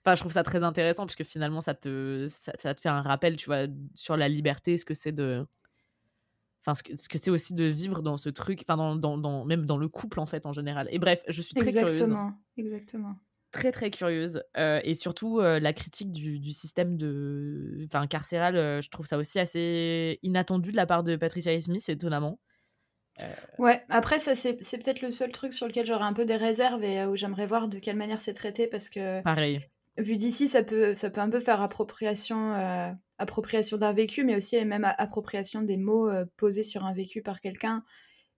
Enfin, 0.05 0.15
je 0.15 0.21
trouve 0.21 0.33
ça 0.33 0.43
très 0.43 0.63
intéressant 0.63 1.05
puisque 1.05 1.25
finalement, 1.25 1.61
ça 1.61 1.75
te, 1.75 2.27
ça, 2.31 2.53
te 2.53 2.81
fait 2.81 2.89
un 2.89 3.03
rappel, 3.03 3.37
tu 3.37 3.47
vois, 3.47 3.67
sur 3.95 4.17
la 4.17 4.29
liberté, 4.29 4.79
ce 4.79 4.85
que 4.85 4.95
c'est 4.95 5.13
de. 5.13 5.47
Enfin, 6.63 6.75
ce 6.75 6.83
que, 6.83 6.97
ce 6.97 7.09
que 7.09 7.19
c'est 7.19 7.31
aussi 7.31 7.55
de 7.55 7.65
vivre 7.65 8.03
dans 8.03 8.17
ce 8.17 8.29
truc, 8.29 8.61
enfin, 8.63 8.77
dans, 8.77 8.97
dans, 8.97 9.19
dans, 9.19 9.45
même 9.45 9.67
dans 9.67 9.79
le 9.79 9.89
couple, 9.89 10.21
en 10.21 10.27
fait, 10.27 10.47
en 10.47 10.53
général. 10.53 10.89
Et 10.91 10.99
bref, 10.99 11.23
je 11.29 11.43
suis 11.43 11.55
très 11.55 11.69
exactement, 11.69 11.91
curieuse. 11.91 12.03
Exactement, 12.03 12.35
exactement. 12.57 13.17
Très, 13.51 13.73
très 13.73 13.91
curieuse. 13.91 14.43
Euh, 14.57 14.81
et 14.85 14.95
surtout, 14.95 15.41
euh, 15.41 15.59
la 15.59 15.73
critique 15.73 16.13
du, 16.13 16.39
du, 16.39 16.53
système 16.53 16.97
de, 16.97 17.87
enfin, 17.87 18.07
carcéral, 18.07 18.57
euh, 18.57 18.81
je 18.81 18.89
trouve 18.91 19.07
ça 19.07 19.19
aussi 19.19 19.39
assez 19.39 20.19
inattendu 20.23 20.71
de 20.71 20.77
la 20.77 20.87
part 20.87 21.03
de 21.03 21.17
Patricia 21.17 21.59
Smith, 21.61 21.87
étonnamment. 21.89 22.39
Ouais, 23.59 23.83
après, 23.91 24.19
ça, 24.19 24.35
c'est, 24.35 24.63
c'est 24.63 24.79
peut-être 24.79 25.03
le 25.03 25.11
seul 25.11 25.31
truc 25.31 25.53
sur 25.53 25.67
lequel 25.67 25.85
j'aurais 25.85 26.05
un 26.05 26.15
peu 26.15 26.25
des 26.25 26.37
réserves 26.37 26.83
et 26.85 27.05
où 27.05 27.17
j'aimerais 27.17 27.45
voir 27.45 27.69
de 27.69 27.79
quelle 27.79 27.97
manière 27.97 28.23
c'est 28.23 28.33
traité 28.33 28.67
parce 28.67 28.89
que. 28.89 29.21
Pareil 29.23 29.61
vu 29.99 30.17
d'ici, 30.17 30.49
ça 30.49 30.63
peut, 30.63 30.95
ça 30.95 31.11
peut 31.11 31.21
un 31.21 31.31
peu 31.31 31.41
faire 31.41 31.61
appropriation, 31.61 32.55
euh, 32.55 32.91
appropriation 33.19 33.77
d'un 33.77 33.93
vécu, 33.93 34.25
mais 34.25 34.37
aussi 34.37 34.63
même 34.65 34.85
appropriation 34.99 35.63
des 35.63 35.77
mots 35.77 36.09
euh, 36.09 36.25
posés 36.37 36.63
sur 36.63 36.85
un 36.85 36.93
vécu 36.93 37.23
par 37.23 37.41
quelqu'un. 37.41 37.85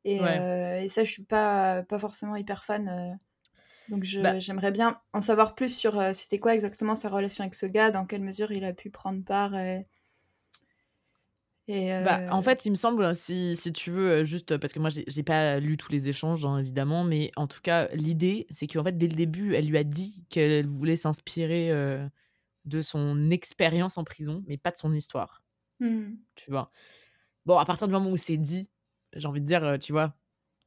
Et, 0.05 0.21
euh, 0.21 0.81
et, 0.81 0.89
ça, 0.89 1.05
je 1.05 1.11
suis 1.11 1.25
pas, 1.25 1.83
pas 1.85 1.99
forcément 1.99 2.35
hyper 2.35 2.65
fan. 2.65 3.19
donc 3.89 4.05
bah 4.21 4.39
j'aimerais 4.41 4.73
bien 4.73 5.01
en 5.13 5.21
savoir 5.21 5.55
plus 5.55 5.77
sur 5.77 6.03
c'était 6.13 6.41
quoi 6.41 6.55
exactement 6.55 6.97
sa 6.97 7.09
relation 7.09 7.43
avec 7.43 7.55
ce 7.55 7.67
gars, 7.67 7.93
dans 7.93 8.05
quelle 8.05 8.23
mesure 8.23 8.51
il 8.51 8.65
a 8.65 8.73
pu 8.73 8.91
prendre 8.91 9.25
part. 9.25 9.53
Bah, 11.69 12.27
en 12.31 12.43
fait, 12.43 12.67
il 12.67 12.71
me 12.71 12.77
semble, 12.77 13.15
si, 13.15 13.57
si 13.57 13.73
tu 13.73 13.91
veux, 13.91 14.25
juste 14.25 14.57
parce 14.59 14.73
que 14.73 14.79
moi, 14.79 14.91
j'ai 14.91 15.23
pas 15.23 15.59
lu 15.61 15.77
tous 15.77 15.91
les 15.93 16.09
échanges, 16.09 16.45
hein, 16.45 16.59
évidemment, 16.59 17.05
mais 17.05 17.31
en 17.37 17.47
tout 17.47 17.61
cas, 17.63 17.89
l'idée, 17.95 18.47
c'est 18.51 18.67
qu'en 18.67 18.85
fait, 18.85 18.99
dès 18.99 19.09
le 19.09 19.15
début, 19.15 19.55
elle 19.55 19.69
lui 19.69 19.79
a 19.79 19.85
dit 19.85 20.25
qu'elle 20.29 20.67
voulait 20.67 20.97
s'inspirer 20.97 21.71
de 22.65 22.83
son 22.83 23.31
expérience 23.31 23.97
en 23.97 24.05
prison, 24.05 24.43
mais 24.47 24.57
pas 24.57 24.71
de 24.71 24.77
son 24.77 24.93
histoire. 24.93 25.43
Mmh. 25.81 26.15
Tu 26.35 26.51
vois? 26.51 26.69
Bon, 27.47 27.59
à 27.59 27.65
partir 27.65 27.87
du 27.87 27.93
moment 27.93 28.11
où 28.11 28.17
c'est 28.17 28.37
dit, 28.37 28.69
j'ai 29.15 29.27
envie 29.27 29.41
de 29.41 29.47
dire, 29.47 29.79
tu 29.81 29.93
vois, 29.93 30.15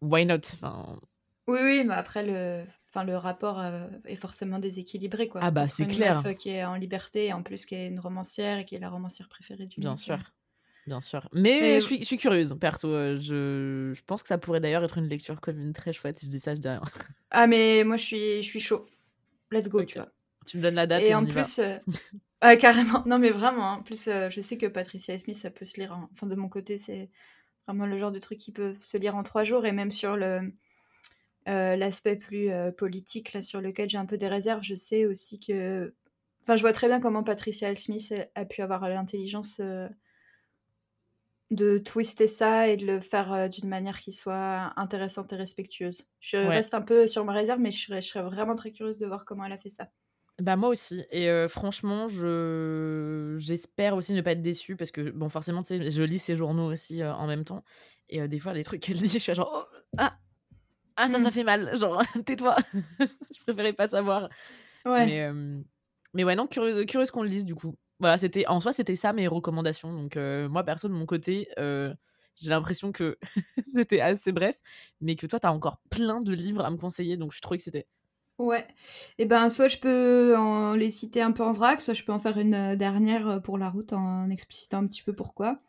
why 0.01 0.25
not? 0.25 0.37
Enfin... 0.53 0.99
Oui, 1.47 1.59
oui, 1.61 1.83
mais 1.85 1.93
après, 1.93 2.25
le... 2.25 2.65
enfin 2.89 3.03
le 3.03 3.15
rapport 3.15 3.63
est 4.05 4.15
forcément 4.15 4.57
déséquilibré 4.57 5.27
quoi. 5.27 5.41
Ah 5.43 5.51
bah 5.51 5.67
c'est 5.67 5.85
clair. 5.85 6.23
Meuf 6.23 6.35
qui 6.37 6.49
est 6.49 6.65
en 6.65 6.73
liberté 6.75 7.27
et 7.27 7.33
en 7.33 7.43
plus 7.43 7.67
qui 7.67 7.75
est 7.75 7.87
une 7.87 7.99
romancière 7.99 8.57
et 8.57 8.65
qui 8.65 8.73
est 8.73 8.79
la 8.79 8.89
romancière 8.89 9.29
préférée 9.29 9.67
du 9.67 9.79
Bien 9.79 9.95
sûr. 9.95 10.17
Bien 10.87 11.01
sûr. 11.01 11.27
Mais, 11.33 11.79
je, 11.79 11.85
suis, 11.85 11.99
je, 11.99 12.03
suis, 12.03 12.17
curieuse, 12.17 12.55
perso. 12.59 12.89
Je, 13.17 13.91
je 13.95 14.01
pense 14.05 14.21
que 14.21 14.27
ça 14.27 14.37
pourrait 14.37 14.59
d'ailleurs 14.59 14.83
être 14.83 14.99
une 14.99 15.07
lecture 15.07 15.41
commune 15.41 15.73
très 15.73 15.93
chouette. 15.93 16.19
Si 16.19 16.27
je 16.27 16.31
dis 16.31 16.39
ça, 16.39 16.53
je 16.53 16.59
dis 16.59 16.67
rien. 16.67 16.81
Ah, 17.31 17.47
mais 17.47 17.83
moi, 17.83 17.97
je 17.97 18.03
suis, 18.03 18.43
je 18.43 18.47
suis 18.47 18.59
chaud. 18.59 18.85
Let's 19.51 19.67
go, 19.67 19.83
tu 19.83 19.97
vois. 19.97 20.09
Tu 20.45 20.57
me 20.57 20.61
donnes 20.61 20.75
la 20.75 20.87
date 20.87 21.03
et, 21.03 21.13
en 21.13 21.25
plus, 21.25 21.59
ah, 22.41 22.55
carrément. 22.55 23.03
Non, 23.05 23.19
mais 23.19 23.31
vraiment. 23.31 23.71
En 23.73 23.83
plus, 23.83 24.05
je 24.05 24.41
sais 24.41 24.57
que 24.57 24.67
Patricia 24.67 25.17
Smith, 25.17 25.35
ça 25.35 25.49
peut 25.49 25.65
se 25.65 25.79
lire. 25.79 25.97
Enfin, 26.13 26.27
de 26.27 26.35
mon 26.35 26.47
côté, 26.47 26.77
c'est 26.77 27.09
vraiment 27.67 27.87
le 27.87 27.97
genre 27.97 28.11
de 28.11 28.19
truc 28.19 28.37
qui 28.37 28.51
peut 28.51 28.73
se 28.75 28.97
lire 28.97 29.15
en 29.15 29.23
trois 29.23 29.43
jours. 29.43 29.65
Et 29.65 29.71
même 29.71 29.91
sur 29.91 30.15
le 30.15 30.53
l'aspect 31.47 32.15
plus 32.15 32.49
politique, 32.77 33.33
là, 33.33 33.41
sur 33.41 33.59
lequel 33.59 33.89
j'ai 33.89 33.97
un 33.97 34.05
peu 34.05 34.17
des 34.17 34.27
réserves, 34.27 34.63
je 34.63 34.75
sais 34.75 35.05
aussi 35.05 35.39
que. 35.39 35.93
Enfin, 36.43 36.55
je 36.55 36.61
vois 36.61 36.73
très 36.73 36.87
bien 36.87 36.99
comment 36.99 37.23
Patricia 37.23 37.75
Smith 37.75 38.13
a 38.35 38.45
pu 38.45 38.61
avoir 38.61 38.87
l'intelligence 38.87 39.59
de 41.51 41.77
twister 41.77 42.27
ça 42.27 42.67
et 42.67 42.77
de 42.77 42.85
le 42.85 42.99
faire 42.99 43.49
d'une 43.49 43.69
manière 43.69 43.99
qui 43.99 44.11
soit 44.11 44.73
intéressante 44.77 45.31
et 45.33 45.35
respectueuse. 45.35 46.07
Je 46.19 46.37
reste 46.37 46.73
un 46.73 46.81
peu 46.81 47.07
sur 47.07 47.23
ma 47.23 47.33
réserve, 47.33 47.59
mais 47.59 47.71
je 47.71 47.85
serais, 47.85 48.01
je 48.01 48.07
serais, 48.07 48.23
vraiment 48.23 48.55
très 48.55 48.71
curieuse 48.71 48.97
de 48.97 49.05
voir 49.05 49.25
comment 49.25 49.45
elle 49.45 49.51
a 49.51 49.57
fait 49.57 49.69
ça. 49.69 49.87
Bah 50.41 50.55
moi 50.57 50.69
aussi. 50.69 51.05
Et 51.11 51.29
franchement, 51.47 52.07
je 52.07 53.35
j'espère 53.37 53.95
aussi 53.95 54.13
ne 54.13 54.21
pas 54.21 54.31
être 54.31 54.41
déçue 54.41 54.75
parce 54.75 54.91
que 54.91 55.11
bon 55.11 55.29
forcément 55.29 55.61
tu 55.61 55.77
sais, 55.77 55.91
je 55.91 56.01
lis 56.01 56.19
ses 56.19 56.35
journaux 56.35 56.69
aussi 56.69 57.03
en 57.03 57.27
même 57.27 57.45
temps 57.45 57.63
et 58.09 58.27
des 58.27 58.39
fois 58.39 58.53
les 58.53 58.63
trucs 58.63 58.81
qu'elle 58.81 58.97
dit, 59.01 59.07
je 59.07 59.19
suis 59.19 59.33
genre 59.33 59.51
oh, 59.53 59.87
ah 59.97 60.17
ah 60.97 61.07
ça 61.07 61.19
ça 61.19 61.27
mmh. 61.27 61.31
fait 61.31 61.43
mal, 61.43 61.77
genre 61.77 62.01
tais-toi. 62.25 62.55
je 62.99 63.39
préférais 63.45 63.73
pas 63.73 63.87
savoir. 63.87 64.29
Ouais. 64.85 65.05
Mais, 65.05 65.31
mais 66.13 66.23
ouais 66.23 66.35
non 66.35 66.47
curieuse 66.47 66.85
curieuse 66.85 67.11
qu'on 67.11 67.23
le 67.23 67.29
lise 67.29 67.45
du 67.45 67.55
coup. 67.55 67.75
Voilà, 67.99 68.17
c'était 68.17 68.45
en 68.47 68.59
soi 68.59 68.73
c'était 68.73 68.95
ça 68.95 69.13
mes 69.13 69.27
recommandations. 69.27 69.93
Donc 69.93 70.15
moi 70.15 70.63
perso 70.63 70.87
de 70.87 70.93
mon 70.93 71.05
côté, 71.05 71.47
j'ai 71.57 72.49
l'impression 72.49 72.91
que 72.91 73.17
c'était 73.67 74.01
assez 74.01 74.31
bref, 74.31 74.59
mais 75.01 75.15
que 75.15 75.27
toi 75.27 75.39
tu 75.39 75.47
as 75.47 75.53
encore 75.53 75.79
plein 75.89 76.19
de 76.19 76.33
livres 76.33 76.65
à 76.65 76.71
me 76.71 76.77
conseiller 76.77 77.17
donc 77.17 77.33
je 77.33 77.41
trouvais 77.41 77.57
que 77.57 77.63
c'était 77.63 77.87
Ouais. 78.37 78.67
Et 79.17 79.25
ben, 79.25 79.49
soit 79.49 79.69
je 79.69 79.77
peux 79.77 80.35
en 80.37 80.75
les 80.75 80.91
citer 80.91 81.21
un 81.21 81.31
peu 81.31 81.43
en 81.43 81.53
vrac, 81.53 81.81
soit 81.81 81.93
je 81.93 82.03
peux 82.03 82.11
en 82.11 82.19
faire 82.19 82.37
une 82.37 82.53
euh, 82.53 82.75
dernière 82.75 83.27
euh, 83.27 83.39
pour 83.39 83.57
la 83.57 83.69
route 83.69 83.93
en 83.93 84.29
explicitant 84.29 84.79
un 84.79 84.87
petit 84.87 85.03
peu 85.03 85.13
pourquoi. 85.13 85.59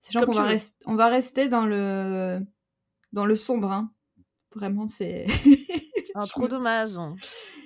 Sachant 0.00 0.26
qu'on 0.26 0.32
va, 0.32 0.50
on 0.86 0.94
va 0.94 1.08
rester 1.08 1.48
dans 1.48 1.64
le, 1.64 2.40
dans 3.12 3.24
le 3.24 3.36
sombre. 3.36 3.70
Hein. 3.70 3.92
Vraiment, 4.54 4.88
c'est. 4.88 5.26
Ah, 6.14 6.24
trop 6.28 6.48
dommage. 6.48 6.98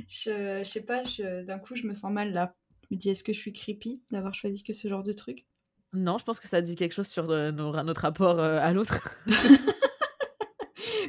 Je, 0.06 0.60
je 0.62 0.68
sais 0.68 0.84
pas, 0.84 1.02
d'un 1.42 1.58
coup, 1.58 1.74
je 1.74 1.86
me 1.86 1.94
sens 1.94 2.12
mal 2.12 2.32
là. 2.32 2.54
Je 2.90 2.94
me 2.94 3.00
dis, 3.00 3.10
est-ce 3.10 3.24
que 3.24 3.32
je 3.32 3.38
suis 3.38 3.52
creepy 3.52 4.00
d'avoir 4.10 4.34
choisi 4.34 4.62
que 4.62 4.72
ce 4.72 4.88
genre 4.88 5.02
de 5.02 5.12
truc? 5.12 5.46
Non, 5.92 6.18
je 6.18 6.24
pense 6.24 6.40
que 6.40 6.48
ça 6.48 6.60
dit 6.60 6.76
quelque 6.76 6.92
chose 6.92 7.08
sur 7.08 7.30
euh, 7.30 7.52
notre 7.52 8.00
rapport 8.02 8.38
à 8.38 8.72
l'autre. 8.72 9.16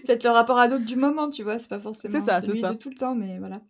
peut-être 0.07 0.23
le 0.23 0.29
rapport 0.29 0.57
à 0.57 0.67
d'autres 0.67 0.85
du 0.85 0.95
moment, 0.95 1.29
tu 1.29 1.43
vois, 1.43 1.59
c'est 1.59 1.67
pas 1.67 1.79
forcément 1.79 2.25
ça, 2.25 2.41
celui 2.41 2.61
ça. 2.61 2.71
de 2.71 2.77
tout 2.77 2.89
le 2.89 2.95
temps, 2.95 3.15
mais 3.15 3.37
voilà. 3.39 3.61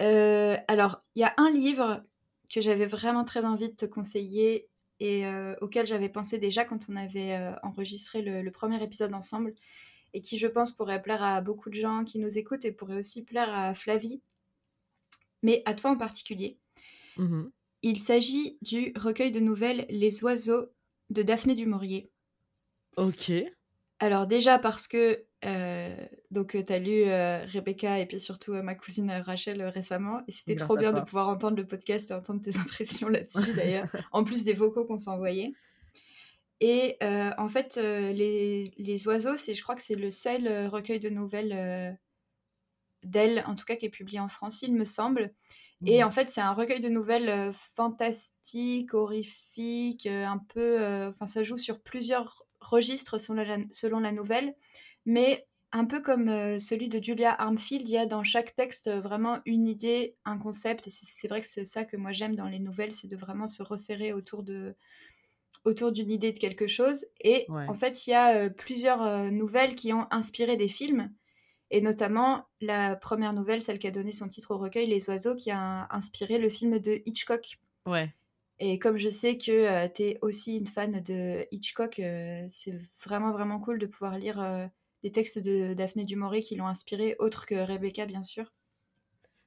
Euh, 0.00 0.56
alors, 0.68 1.02
il 1.14 1.20
y 1.20 1.24
a 1.24 1.34
un 1.38 1.50
livre 1.50 2.04
que 2.52 2.60
j'avais 2.60 2.86
vraiment 2.86 3.24
très 3.24 3.44
envie 3.44 3.68
de 3.68 3.74
te 3.74 3.86
conseiller 3.86 4.68
et 5.00 5.26
euh, 5.26 5.54
auquel 5.60 5.86
j'avais 5.86 6.08
pensé 6.08 6.38
déjà 6.38 6.64
quand 6.64 6.86
on 6.88 6.96
avait 6.96 7.32
euh, 7.32 7.52
enregistré 7.62 8.22
le, 8.22 8.50
premier 8.50 8.82
épisode 8.82 9.14
ensemble 9.14 9.54
et 10.14 10.20
qui, 10.20 10.38
je 10.38 10.46
pense, 10.46 10.72
pourrait 10.72 11.02
plaire 11.02 11.22
à 11.22 11.40
beaucoup 11.40 11.70
de 11.70 11.74
gens 11.74 12.04
qui 12.04 12.18
nous 12.18 12.38
écoutent 12.38 12.64
et 12.64 12.72
pourrait 12.72 12.98
aussi 12.98 13.22
plaire 13.22 13.52
à 13.52 13.74
Flavie, 13.74 14.22
mais 15.42 15.62
à 15.66 15.74
toi 15.74 15.90
en 15.90 15.96
particulier. 15.96 16.58
Mmh 17.18 17.48
il 17.82 18.00
s'agit 18.00 18.58
du 18.60 18.92
recueil 18.96 19.30
de 19.30 19.38
nouvelles 19.38 19.86
Les 19.88 20.24
oiseaux 20.24 20.66
de 21.10 21.22
Daphné 21.22 21.54
du 21.54 21.64
Maurier. 21.64 22.10
Ok. 22.96 23.30
Alors 24.00 24.26
déjà 24.26 24.58
parce 24.58 24.88
que 24.88 25.24
euh, 25.44 25.96
donc, 26.32 26.56
tu 26.64 26.72
as 26.72 26.78
lu 26.78 27.04
Rebecca 27.04 28.00
et 28.00 28.06
puis 28.06 28.18
surtout 28.18 28.52
ma 28.54 28.74
cousine 28.74 29.10
Rachel 29.24 29.62
récemment. 29.62 30.22
Et 30.26 30.32
c'était 30.32 30.56
trop 30.56 30.76
bien 30.76 30.92
de 30.92 31.00
pouvoir 31.00 31.28
entendre 31.28 31.56
le 31.56 31.66
podcast 31.66 32.10
et 32.10 32.14
entendre 32.14 32.42
tes 32.42 32.56
impressions 32.58 33.08
là-dessus 33.08 33.52
d'ailleurs, 33.54 33.88
en 34.12 34.24
plus 34.24 34.44
des 34.44 34.54
vocaux 34.54 34.84
qu'on 34.84 34.98
s'envoyait. 34.98 35.52
Et 36.60 36.96
en 37.00 37.48
fait, 37.48 37.76
les, 37.76 38.72
les, 38.76 39.08
oiseaux, 39.08 39.36
c'est, 39.36 39.54
je 39.54 39.62
crois 39.62 39.76
que 39.76 39.82
c'est 39.82 39.94
le 39.94 40.10
seul 40.10 40.66
recueil 40.66 40.98
de 40.98 41.10
nouvelles 41.10 41.96
d'elle, 43.04 43.44
en 43.46 43.54
tout 43.54 43.64
cas 43.64 43.76
qui 43.76 43.86
est 43.86 43.90
publié 43.90 44.18
en 44.18 44.28
France, 44.28 44.62
il 44.62 44.74
me 44.74 44.84
semble. 44.84 45.32
Et 45.86 46.02
mmh. 46.02 46.06
en 46.06 46.10
fait, 46.10 46.30
c'est 46.30 46.40
un 46.40 46.54
recueil 46.54 46.80
de 46.80 46.88
nouvelles 46.88 47.52
fantastiques, 47.52 48.94
horrifiques, 48.94 50.06
un 50.06 50.38
peu. 50.38 51.06
Enfin, 51.08 51.26
ça 51.26 51.42
joue 51.42 51.56
sur 51.56 51.80
plusieurs 51.80 52.42
registres 52.60 53.18
selon 53.18 53.42
la, 53.42 53.58
selon 53.70 54.00
la 54.00 54.12
nouvelle 54.12 54.54
mais 55.08 55.46
un 55.72 55.86
peu 55.86 56.00
comme 56.00 56.28
euh, 56.28 56.58
celui 56.58 56.88
de 56.88 57.02
Julia 57.02 57.32
Armfield, 57.32 57.88
il 57.88 57.92
y 57.92 57.98
a 57.98 58.06
dans 58.06 58.22
chaque 58.22 58.54
texte 58.54 58.88
euh, 58.88 59.00
vraiment 59.00 59.38
une 59.46 59.66
idée, 59.66 60.16
un 60.26 60.38
concept, 60.38 60.86
et 60.86 60.90
c'est 60.90 61.28
vrai 61.28 61.40
que 61.40 61.46
c'est 61.46 61.64
ça 61.64 61.84
que 61.84 61.96
moi 61.96 62.12
j'aime 62.12 62.36
dans 62.36 62.46
les 62.46 62.58
nouvelles, 62.58 62.94
c'est 62.94 63.08
de 63.08 63.16
vraiment 63.16 63.46
se 63.46 63.62
resserrer 63.62 64.12
autour 64.12 64.42
de 64.42 64.76
autour 65.64 65.92
d'une 65.92 66.10
idée 66.10 66.32
de 66.32 66.38
quelque 66.38 66.66
chose. 66.66 67.04
Et 67.20 67.46
en 67.50 67.74
fait, 67.74 68.06
il 68.06 68.10
y 68.10 68.14
a 68.14 68.36
euh, 68.36 68.48
plusieurs 68.48 69.30
nouvelles 69.30 69.74
qui 69.74 69.92
ont 69.92 70.06
inspiré 70.10 70.56
des 70.56 70.68
films, 70.68 71.12
et 71.70 71.80
notamment 71.80 72.46
la 72.60 72.96
première 72.96 73.32
nouvelle, 73.32 73.62
celle 73.62 73.78
qui 73.78 73.86
a 73.86 73.90
donné 73.90 74.12
son 74.12 74.28
titre 74.28 74.52
au 74.52 74.58
recueil, 74.58 74.86
Les 74.86 75.08
Oiseaux, 75.08 75.34
qui 75.34 75.50
a 75.50 75.88
inspiré 75.90 76.38
le 76.38 76.48
film 76.48 76.78
de 76.78 77.02
Hitchcock. 77.06 77.58
Ouais. 77.86 78.14
Et 78.58 78.78
comme 78.78 78.96
je 78.96 79.08
sais 79.08 79.38
que 79.38 79.86
tu 79.88 80.02
es 80.02 80.18
aussi 80.22 80.56
une 80.56 80.66
fan 80.66 81.00
de 81.00 81.46
Hitchcock, 81.52 82.00
c'est 82.50 82.74
vraiment 83.04 83.32
vraiment 83.32 83.60
cool 83.60 83.78
de 83.78 83.86
pouvoir 83.86 84.18
lire 84.18 84.68
des 85.02 85.12
textes 85.12 85.38
de 85.38 85.74
Daphné 85.74 86.04
du 86.04 86.18
qui 86.42 86.56
l'ont 86.56 86.66
inspiré, 86.66 87.16
autre 87.18 87.46
que 87.46 87.54
Rebecca, 87.54 88.06
bien 88.06 88.22
sûr. 88.22 88.52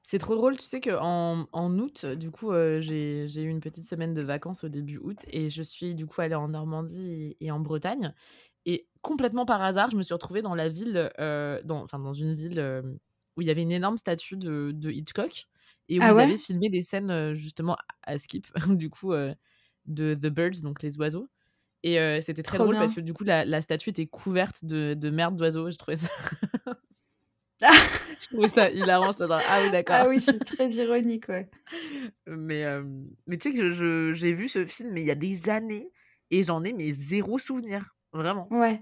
C'est 0.03 0.17
trop 0.17 0.36
drôle, 0.36 0.57
tu 0.57 0.65
sais 0.65 0.82
qu'en 0.82 1.47
en, 1.51 1.80
août, 1.80 2.05
du 2.05 2.32
coup, 2.32 2.51
euh, 2.51 2.82
j'ai 2.82 3.43
eu 3.43 3.47
une 3.47 3.59
petite 3.59 3.86
semaine 3.86 4.15
de 4.15 4.24
vacances 4.24 4.63
au 4.63 4.69
début 4.69 4.97
août 4.97 5.19
et 5.28 5.49
je 5.49 5.61
suis 5.61 5.93
du 5.93 6.07
coup 6.07 6.22
allée 6.22 6.34
en 6.34 6.47
Normandie 6.47 7.38
et, 7.39 7.51
en 7.51 7.59
Bretagne. 7.59 8.13
Et 8.66 8.88
complètement 9.01 9.45
par 9.45 9.62
hasard, 9.62 9.89
je 9.91 9.97
me 9.97 10.03
suis 10.03 10.14
retrouvée 10.14 10.41
dans 10.41 10.55
la 10.55 10.70
ville, 10.70 11.12
euh, 11.20 11.62
dans, 11.64 11.82
enfin 11.84 11.99
dans 11.99 12.14
une 12.14 12.36
ville 12.36 12.59
euh, 12.59 12.82
où 13.36 13.41
il 13.41 13.47
y 13.47 13.51
avait 13.51 13.64
une 13.64 13.72
énorme 13.72 13.97
statue 13.97 14.38
de, 14.38 14.91
Hitchcock 14.91 15.47
et 15.89 15.99
où 15.99 16.03
ah 16.03 16.12
ils 16.12 16.20
avaient 16.20 16.38
filmé 16.38 16.70
des 16.70 16.82
scènes 16.82 17.34
justement 17.34 17.76
à 18.03 18.18
Skip, 18.18 18.47
du 18.70 18.89
coup, 18.89 19.14
de 19.14 20.14
The 20.14 20.28
Birds, 20.28 20.62
donc 20.64 20.82
les 20.82 20.97
oiseaux. 20.97 21.28
Et 21.84 21.97
c'était 22.22 22.43
très 22.43 22.59
drôle 22.59 22.76
parce 22.76 22.93
que 22.93 23.01
du 23.01 23.14
coup, 23.14 23.24
la, 23.24 23.62
statue 23.62 23.89
était 23.89 24.05
couverte 24.05 24.64
de, 24.64 24.93
de 24.93 25.09
merde 25.09 25.36
d'oiseaux. 25.36 25.72
Je 25.72 25.78
trouvais 25.78 25.97
ça. 25.97 26.09
je 28.22 28.28
trouvais 28.28 28.47
ça 28.47 28.70
hilarant. 28.70 29.12
Genre, 29.12 29.32
ah 29.32 29.62
oui, 29.64 29.72
d'accord. 29.72 29.95
Ah 29.99 30.07
oui, 30.07 30.22
c'est 30.22 30.39
très 30.39 30.70
ironique, 30.72 31.28
ouais. 31.30 31.49
Mais, 32.28 32.66
mais 33.28 33.38
tu 33.38 33.51
sais 33.51 33.57
que 33.57 34.12
j'ai 34.14 34.34
vu 34.34 34.47
ce 34.47 34.66
film 34.66 34.91
mais 34.91 35.01
il 35.01 35.07
y 35.07 35.12
a 35.12 35.16
des 35.16 35.49
années 35.49 35.91
et 36.30 36.43
j'en 36.43 36.64
ai 36.64 36.74
mes 36.74 36.91
zéro 36.91 37.39
souvenir. 37.39 37.95
Vraiment. 38.14 38.47
Ouais. 38.51 38.82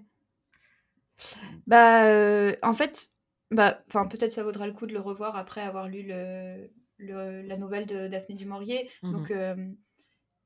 Bah, 1.67 2.55
en 2.63 2.73
fait, 2.73 3.09
bah, 3.51 3.83
peut-être 3.91 4.31
ça 4.31 4.43
vaudra 4.43 4.67
le 4.67 4.73
coup 4.73 4.85
de 4.85 4.93
le 4.93 4.99
revoir 4.99 5.35
après 5.35 5.61
avoir 5.61 5.87
lu 5.87 6.03
le, 6.03 6.69
la 6.97 7.57
nouvelle 7.57 7.85
de 7.85 8.07
Daphné 8.07 8.35
du 8.35 8.45
Maurier. 8.45 8.89
Mmh 9.03 9.11
Donc, 9.11 9.31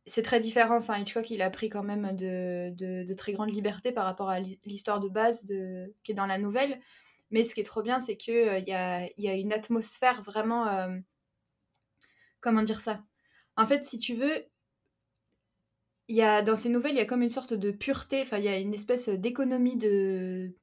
c'est 0.06 0.24
très 0.24 0.40
différent. 0.40 0.78
Enfin, 0.78 0.98
Hitchcock, 0.98 1.30
il 1.30 1.42
a 1.42 1.50
pris 1.50 1.70
quand 1.70 1.84
même 1.84 2.16
de, 2.16 3.14
très 3.14 3.34
grandes 3.34 3.54
libertés 3.54 3.92
par 3.92 4.06
rapport 4.06 4.30
à 4.30 4.40
l'histoire 4.40 5.00
de 5.00 5.10
base 5.10 5.46
de, 5.46 5.94
qui 6.04 6.12
est 6.12 6.16
dans 6.16 6.26
la 6.26 6.38
nouvelle. 6.38 6.80
Mais 7.32 7.44
ce 7.44 7.56
qui 7.56 7.62
est 7.62 7.66
trop 7.66 7.82
bien, 7.82 8.00
c'est 8.00 8.16
qu'il 8.18 8.34
euh, 8.34 8.60
y, 8.60 8.74
a, 8.74 9.08
y, 9.18 9.28
a, 9.28 9.34
une 9.34 9.54
atmosphère 9.54 10.22
vraiment. 10.22 10.68
Euh, 10.68 11.00
comment 12.42 12.62
dire 12.62 12.82
ça? 12.82 13.02
En 13.56 13.66
fait, 13.66 13.84
si 13.84 13.98
tu 13.98 14.14
veux, 14.14 14.46
y 16.16 16.22
a, 16.22 16.42
dans 16.42 16.56
ces 16.56 16.70
nouvelles, 16.70 16.94
il 16.94 16.98
y 16.98 17.02
a 17.02 17.06
comme 17.06 17.22
une 17.22 17.30
sorte 17.30 17.54
de 17.54 17.72
pureté. 17.72 18.22
Enfin, 18.22 18.38
il 18.38 18.44
y 18.46 18.50
a 18.50 18.58
une 18.58 18.74
espèce 18.74 19.10
d'économie 19.10 19.78
de, 19.78 20.56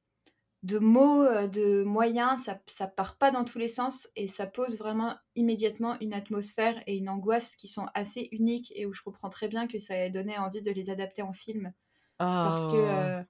de 0.63 0.77
mots, 0.77 1.23
euh, 1.23 1.47
de 1.47 1.83
moyens, 1.83 2.43
ça, 2.43 2.59
ça 2.67 2.87
part 2.87 3.17
pas 3.17 3.31
dans 3.31 3.43
tous 3.43 3.57
les 3.57 3.67
sens 3.67 4.07
et 4.15 4.27
ça 4.27 4.45
pose 4.45 4.77
vraiment 4.77 5.15
immédiatement 5.35 5.97
une 6.01 6.13
atmosphère 6.13 6.81
et 6.85 6.95
une 6.95 7.09
angoisse 7.09 7.55
qui 7.55 7.67
sont 7.67 7.87
assez 7.95 8.29
uniques 8.31 8.71
et 8.75 8.85
où 8.85 8.93
je 8.93 9.01
comprends 9.01 9.29
très 9.29 9.47
bien 9.47 9.67
que 9.67 9.79
ça 9.79 9.97
ait 9.97 10.11
donné 10.11 10.37
envie 10.37 10.61
de 10.61 10.71
les 10.71 10.89
adapter 10.89 11.21
en 11.21 11.33
film. 11.33 11.73
Parce 12.17 12.65
que. 12.65 12.71
Oh. 12.71 12.75
Euh, 12.75 13.23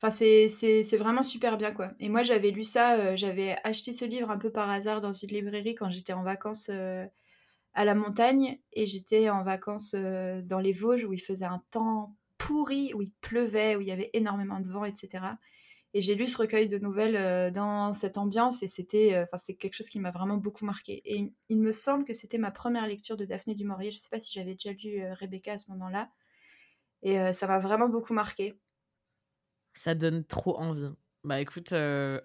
enfin, 0.00 0.10
c'est 0.10 0.96
vraiment 0.96 1.22
super 1.22 1.58
bien, 1.58 1.72
quoi. 1.72 1.92
Et 2.00 2.08
moi, 2.08 2.22
j'avais 2.22 2.50
lu 2.50 2.64
ça, 2.64 2.96
euh, 2.96 3.16
j'avais 3.16 3.56
acheté 3.64 3.92
ce 3.92 4.06
livre 4.06 4.30
un 4.30 4.38
peu 4.38 4.50
par 4.50 4.70
hasard 4.70 5.02
dans 5.02 5.12
une 5.12 5.28
librairie 5.28 5.74
quand 5.74 5.90
j'étais 5.90 6.14
en 6.14 6.22
vacances 6.22 6.70
à 7.78 7.84
la 7.84 7.94
montagne. 7.94 8.58
Et 8.72 8.86
j'étais 8.86 9.30
en 9.30 9.44
vacances 9.44 9.94
dans 9.94 10.58
les 10.58 10.72
Vosges 10.72 11.04
où 11.04 11.12
il 11.12 11.20
faisait 11.20 11.44
un 11.44 11.62
temps 11.70 12.16
pourri, 12.36 12.92
où 12.92 13.02
il 13.02 13.12
pleuvait, 13.20 13.76
où 13.76 13.80
il 13.80 13.86
y 13.86 13.92
avait 13.92 14.10
énormément 14.14 14.58
de 14.58 14.68
vent, 14.68 14.84
etc. 14.84 15.24
Et 15.94 16.02
j'ai 16.02 16.16
lu 16.16 16.26
ce 16.26 16.36
recueil 16.36 16.68
de 16.68 16.78
nouvelles 16.78 17.52
dans 17.52 17.94
cette 17.94 18.18
ambiance 18.18 18.64
et 18.64 18.68
c'était, 18.68 19.16
enfin, 19.22 19.38
c'est 19.38 19.54
quelque 19.54 19.74
chose 19.74 19.88
qui 19.88 20.00
m'a 20.00 20.10
vraiment 20.10 20.36
beaucoup 20.36 20.64
marqué. 20.64 21.02
Et 21.04 21.32
il 21.48 21.60
me 21.60 21.72
semble 21.72 22.04
que 22.04 22.14
c'était 22.14 22.36
ma 22.36 22.50
première 22.50 22.86
lecture 22.86 23.16
de 23.16 23.24
Daphné 23.24 23.54
du. 23.54 23.64
Je 23.64 23.86
ne 23.86 23.90
sais 23.92 24.10
pas 24.10 24.20
si 24.20 24.32
j'avais 24.32 24.54
déjà 24.54 24.72
lu 24.72 25.00
Rebecca 25.12 25.52
à 25.52 25.58
ce 25.58 25.70
moment-là. 25.70 26.10
Et 27.02 27.32
ça 27.32 27.46
m'a 27.46 27.58
vraiment 27.58 27.88
beaucoup 27.88 28.12
marqué. 28.12 28.58
Ça 29.74 29.94
donne 29.94 30.24
trop 30.24 30.58
envie. 30.58 30.90
Bah 31.22 31.40
écoute, 31.40 31.72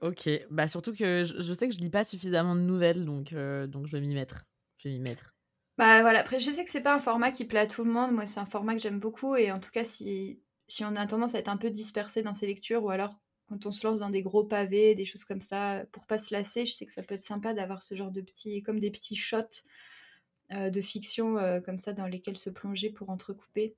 ok. 0.02 0.30
Bah 0.50 0.68
surtout 0.68 0.94
que 0.94 1.24
je, 1.24 1.54
sais 1.54 1.70
que 1.70 1.76
je 1.76 1.80
lis 1.80 1.92
pas 1.92 2.04
suffisamment 2.04 2.56
de 2.56 2.62
nouvelles, 2.62 3.06
donc, 3.06 3.36
donc 3.36 3.86
je 3.86 3.98
vais 3.98 4.02
m'y 4.02 4.16
mettre. 4.16 4.46
Je 4.78 4.90
vais 4.90 4.96
m'y 4.96 5.00
mettre. 5.00 5.33
Bah 5.78 6.02
voilà, 6.02 6.20
après 6.20 6.40
je 6.40 6.52
sais 6.52 6.64
que 6.64 6.70
c'est 6.70 6.84
pas 6.84 6.94
un 6.94 7.00
format 7.00 7.32
qui 7.32 7.46
plaît 7.46 7.62
à 7.62 7.68
tout 7.68 7.84
le 7.84 7.92
monde, 7.92 8.12
moi 8.12 8.28
c'est 8.28 8.40
un 8.40 8.46
format 8.46 8.76
que 8.76 8.82
j'aime 8.82 9.00
beaucoup 9.00 9.36
et 9.36 9.52
en 9.52 9.60
tout 9.60 9.72
cas 9.72 9.84
si, 9.84 10.40
on 10.82 10.96
a 10.96 11.08
tendance 11.08 11.34
à 11.34 11.40
être 11.40 11.50
un 11.50 11.58
peu 11.58 11.72
dispersé 11.72 12.22
dans 12.22 12.36
ses 12.36 12.46
lectures 12.46 12.84
ou 12.84 12.92
alors 12.92 13.20
quand 13.50 13.66
on 13.66 13.72
se 13.72 13.86
lance 13.86 14.00
dans 14.00 14.12
des 14.12 14.22
gros 14.22 14.44
pavés, 14.44 14.94
des 14.96 15.06
choses 15.06 15.26
comme 15.26 15.42
ça, 15.42 15.84
pour 15.92 16.06
pas 16.06 16.20
se 16.20 16.34
lasser, 16.34 16.66
je 16.66 16.74
sais 16.74 16.86
que 16.86 16.94
ça 16.94 17.02
peut 17.02 17.16
être 17.16 17.24
sympa 17.24 17.54
d'avoir 17.54 17.82
ce 17.82 17.96
genre 17.96 18.12
de 18.12 18.22
petits, 18.22 18.62
comme 18.62 18.80
des 18.80 18.92
petits 18.92 19.16
shots 19.16 19.64
de 20.52 20.82
fiction 20.82 21.36
comme 21.66 21.80
ça 21.80 21.94
dans 21.94 22.06
lesquels 22.06 22.38
se 22.38 22.50
plonger 22.50 22.90
pour 22.90 23.10
entrecouper. 23.10 23.76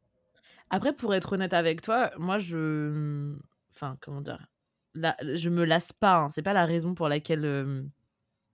Après, 0.70 0.93
pour 0.93 1.14
être 1.14 1.34
honnête 1.34 1.54
avec 1.54 1.82
toi, 1.82 2.12
moi 2.18 2.38
je. 2.38 3.36
Enfin, 3.74 3.98
comment 4.02 4.22
dire 4.22 4.48
Là, 4.93 5.16
Je 5.22 5.50
me 5.50 5.66
lasse 5.66 5.93
pas, 5.93 6.18
hein. 6.18 6.30
c'est 6.30 6.41
pas 6.41 6.54
la 6.54 6.66
raison 6.66 6.93
pour 6.93 7.08
laquelle. 7.10 7.46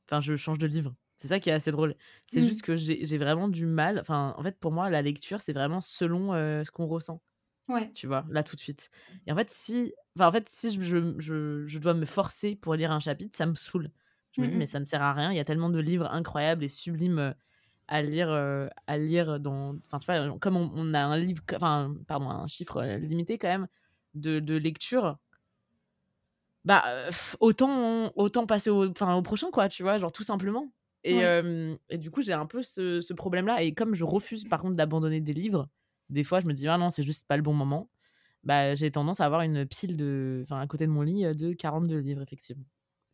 Enfin, 0.07 0.21
je 0.21 0.35
change 0.35 0.59
de 0.59 0.67
livre. 0.67 0.93
C'est 1.21 1.27
ça 1.27 1.39
qui 1.39 1.51
est 1.51 1.53
assez 1.53 1.69
drôle. 1.69 1.93
C'est 2.25 2.41
mmh. 2.41 2.47
juste 2.47 2.61
que 2.63 2.75
j'ai 2.75 3.17
vraiment 3.19 3.47
du 3.47 3.67
mal. 3.67 3.99
Enfin, 3.99 4.33
en 4.39 4.41
fait, 4.41 4.57
pour 4.59 4.71
moi, 4.71 4.89
la 4.89 5.03
lecture, 5.03 5.39
c'est 5.39 5.53
vraiment 5.53 5.79
selon 5.79 6.33
ce 6.33 6.71
qu'on 6.71 6.87
ressent. 6.87 7.21
Ouais. 7.67 7.91
Tu 7.93 8.07
vois, 8.07 8.25
là 8.31 8.41
tout 8.41 8.55
de 8.55 8.59
suite. 8.59 8.89
Et 9.27 9.31
en 9.31 9.35
fait, 9.35 9.51
si, 9.51 9.93
enfin, 10.17 10.29
en 10.29 10.31
fait, 10.31 10.47
si 10.49 10.73
je, 10.73 11.13
je, 11.19 11.63
je, 11.63 11.77
dois 11.77 11.93
me 11.93 12.05
forcer 12.05 12.55
pour 12.55 12.73
lire 12.73 12.91
un 12.91 12.99
chapitre, 12.99 13.37
ça 13.37 13.45
me 13.45 13.53
saoule. 13.53 13.91
Je 14.31 14.41
me 14.41 14.47
dis, 14.47 14.55
mmh 14.55 14.57
mais 14.57 14.65
ça 14.65 14.79
ne 14.79 14.83
sert 14.83 15.03
à 15.03 15.13
rien. 15.13 15.31
Il 15.31 15.37
y 15.37 15.39
a 15.39 15.45
tellement 15.45 15.69
de 15.69 15.77
livres 15.77 16.07
incroyables 16.11 16.63
et 16.63 16.67
sublimes 16.67 17.35
à 17.87 18.01
lire, 18.01 18.31
à 18.87 18.97
lire 18.97 19.39
dans. 19.39 19.75
Enfin, 19.85 19.99
tu 19.99 20.07
vois, 20.07 20.39
comme 20.39 20.57
on, 20.57 20.93
a 20.95 21.01
un 21.01 21.17
livre, 21.17 21.43
enfin, 21.55 21.93
pardon, 22.07 22.31
un 22.31 22.47
chiffre 22.47 22.81
limité 22.97 23.37
quand 23.37 23.47
même 23.47 23.67
de, 24.15 24.39
de 24.39 24.55
lecture, 24.55 25.19
bah, 26.65 26.83
autant, 27.39 28.11
autant 28.15 28.47
passer 28.47 28.71
au, 28.71 28.87
au 28.87 29.21
prochain, 29.21 29.51
quoi, 29.51 29.69
tu 29.69 29.83
vois, 29.83 29.99
genre 29.99 30.11
tout 30.11 30.23
simplement. 30.23 30.71
Et, 31.03 31.21
et 31.89 31.97
du 31.97 32.11
coup, 32.11 32.21
j'ai 32.21 32.33
un 32.33 32.45
peu 32.45 32.61
ce, 32.61 33.01
ce 33.01 33.13
problème-là. 33.13 33.63
Et 33.63 33.73
comme 33.73 33.95
je 33.95 34.03
refuse, 34.03 34.45
par 34.45 34.61
contre, 34.61 34.75
d'abandonner 34.75 35.21
des 35.21 35.33
livres, 35.33 35.67
des 36.09 36.23
fois, 36.23 36.39
je 36.39 36.45
me 36.45 36.53
dis, 36.53 36.67
ah 36.67 36.77
non, 36.77 36.89
c'est 36.89 37.03
juste 37.03 37.27
pas 37.27 37.37
le 37.37 37.43
bon 37.43 37.53
moment. 37.53 37.89
Bah, 38.43 38.75
j'ai 38.75 38.89
tendance 38.91 39.19
à 39.19 39.25
avoir 39.25 39.41
une 39.41 39.65
pile 39.65 39.97
de. 39.97 40.41
Enfin, 40.43 40.59
à 40.59 40.67
côté 40.67 40.87
de 40.87 40.91
mon 40.91 41.01
lit, 41.01 41.23
de 41.35 41.53
42 41.53 41.99
livres, 41.99 42.21
effectivement. 42.21 42.65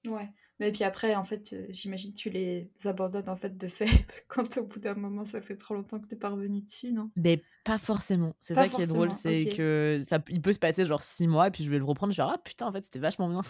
Ouais. 0.06 0.30
Mais 0.60 0.72
puis 0.72 0.84
après, 0.84 1.16
en 1.16 1.24
fait, 1.24 1.56
j'imagine 1.70 2.14
que 2.14 2.18
tu 2.18 2.30
les 2.30 2.72
abandonnes 2.86 3.30
en 3.30 3.36
fait 3.36 3.58
de 3.58 3.68
fait 3.68 3.86
quand 4.28 4.58
au 4.58 4.66
bout 4.66 4.80
d'un 4.80 4.96
moment, 4.96 5.24
ça 5.24 5.42
fait 5.42 5.56
trop 5.56 5.76
longtemps 5.76 6.00
que 6.00 6.08
t'es 6.08 6.16
pas 6.16 6.30
revenu 6.30 6.62
dessus, 6.62 6.92
non? 6.92 7.12
Mais 7.16 7.44
pas 7.64 7.78
forcément. 7.78 8.36
C'est 8.40 8.56
ça 8.56 8.68
qui 8.68 8.82
est 8.82 8.88
drôle, 8.88 9.12
c'est 9.12 9.46
que 9.46 10.00
ça, 10.04 10.24
il 10.30 10.42
peut 10.42 10.54
se 10.54 10.60
passer 10.60 10.86
genre 10.86 11.02
six 11.02 11.28
mois, 11.28 11.48
et 11.48 11.52
puis 11.52 11.64
je 11.64 11.70
vais 11.70 11.78
le 11.78 11.84
reprendre, 11.84 12.14
je 12.14 12.22
vais 12.22 12.26
dire, 12.26 12.34
ah 12.34 12.42
putain, 12.44 12.68
en 12.68 12.72
fait, 12.72 12.86
c'était 12.86 13.00
vachement 13.00 13.30
bien. 13.30 13.42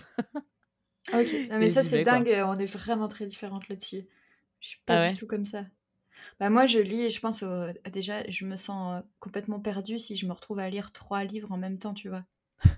ok, 1.14 1.48
mais 1.52 1.70
ça, 1.70 1.84
c'est 1.84 2.04
dingue, 2.04 2.36
on 2.46 2.56
est 2.56 2.66
vraiment 2.66 3.08
très 3.08 3.26
différentes 3.26 3.70
là-dessus. 3.70 4.06
Je 4.68 4.72
suis 4.72 4.82
pas 4.86 4.98
ah 4.98 5.08
du 5.08 5.18
tout 5.18 5.28
comme 5.28 5.46
ça. 5.46 5.64
Bah 6.42 6.50
moi, 6.50 6.66
je 6.66 6.80
lis 6.80 7.04
et 7.04 7.10
je 7.10 7.22
pense 7.22 7.42
déjà, 7.90 8.30
je 8.30 8.46
me 8.46 8.58
sens 8.58 9.02
complètement 9.22 9.62
perdue 9.62 9.98
si 9.98 10.18
je 10.18 10.28
me 10.28 10.34
retrouve 10.34 10.60
à 10.60 10.70
lire 10.70 10.92
trois 10.92 11.24
livres 11.24 11.54
en 11.54 11.58
même 11.58 11.80
temps, 11.80 11.94
tu 11.94 12.10
vois. 12.10 12.26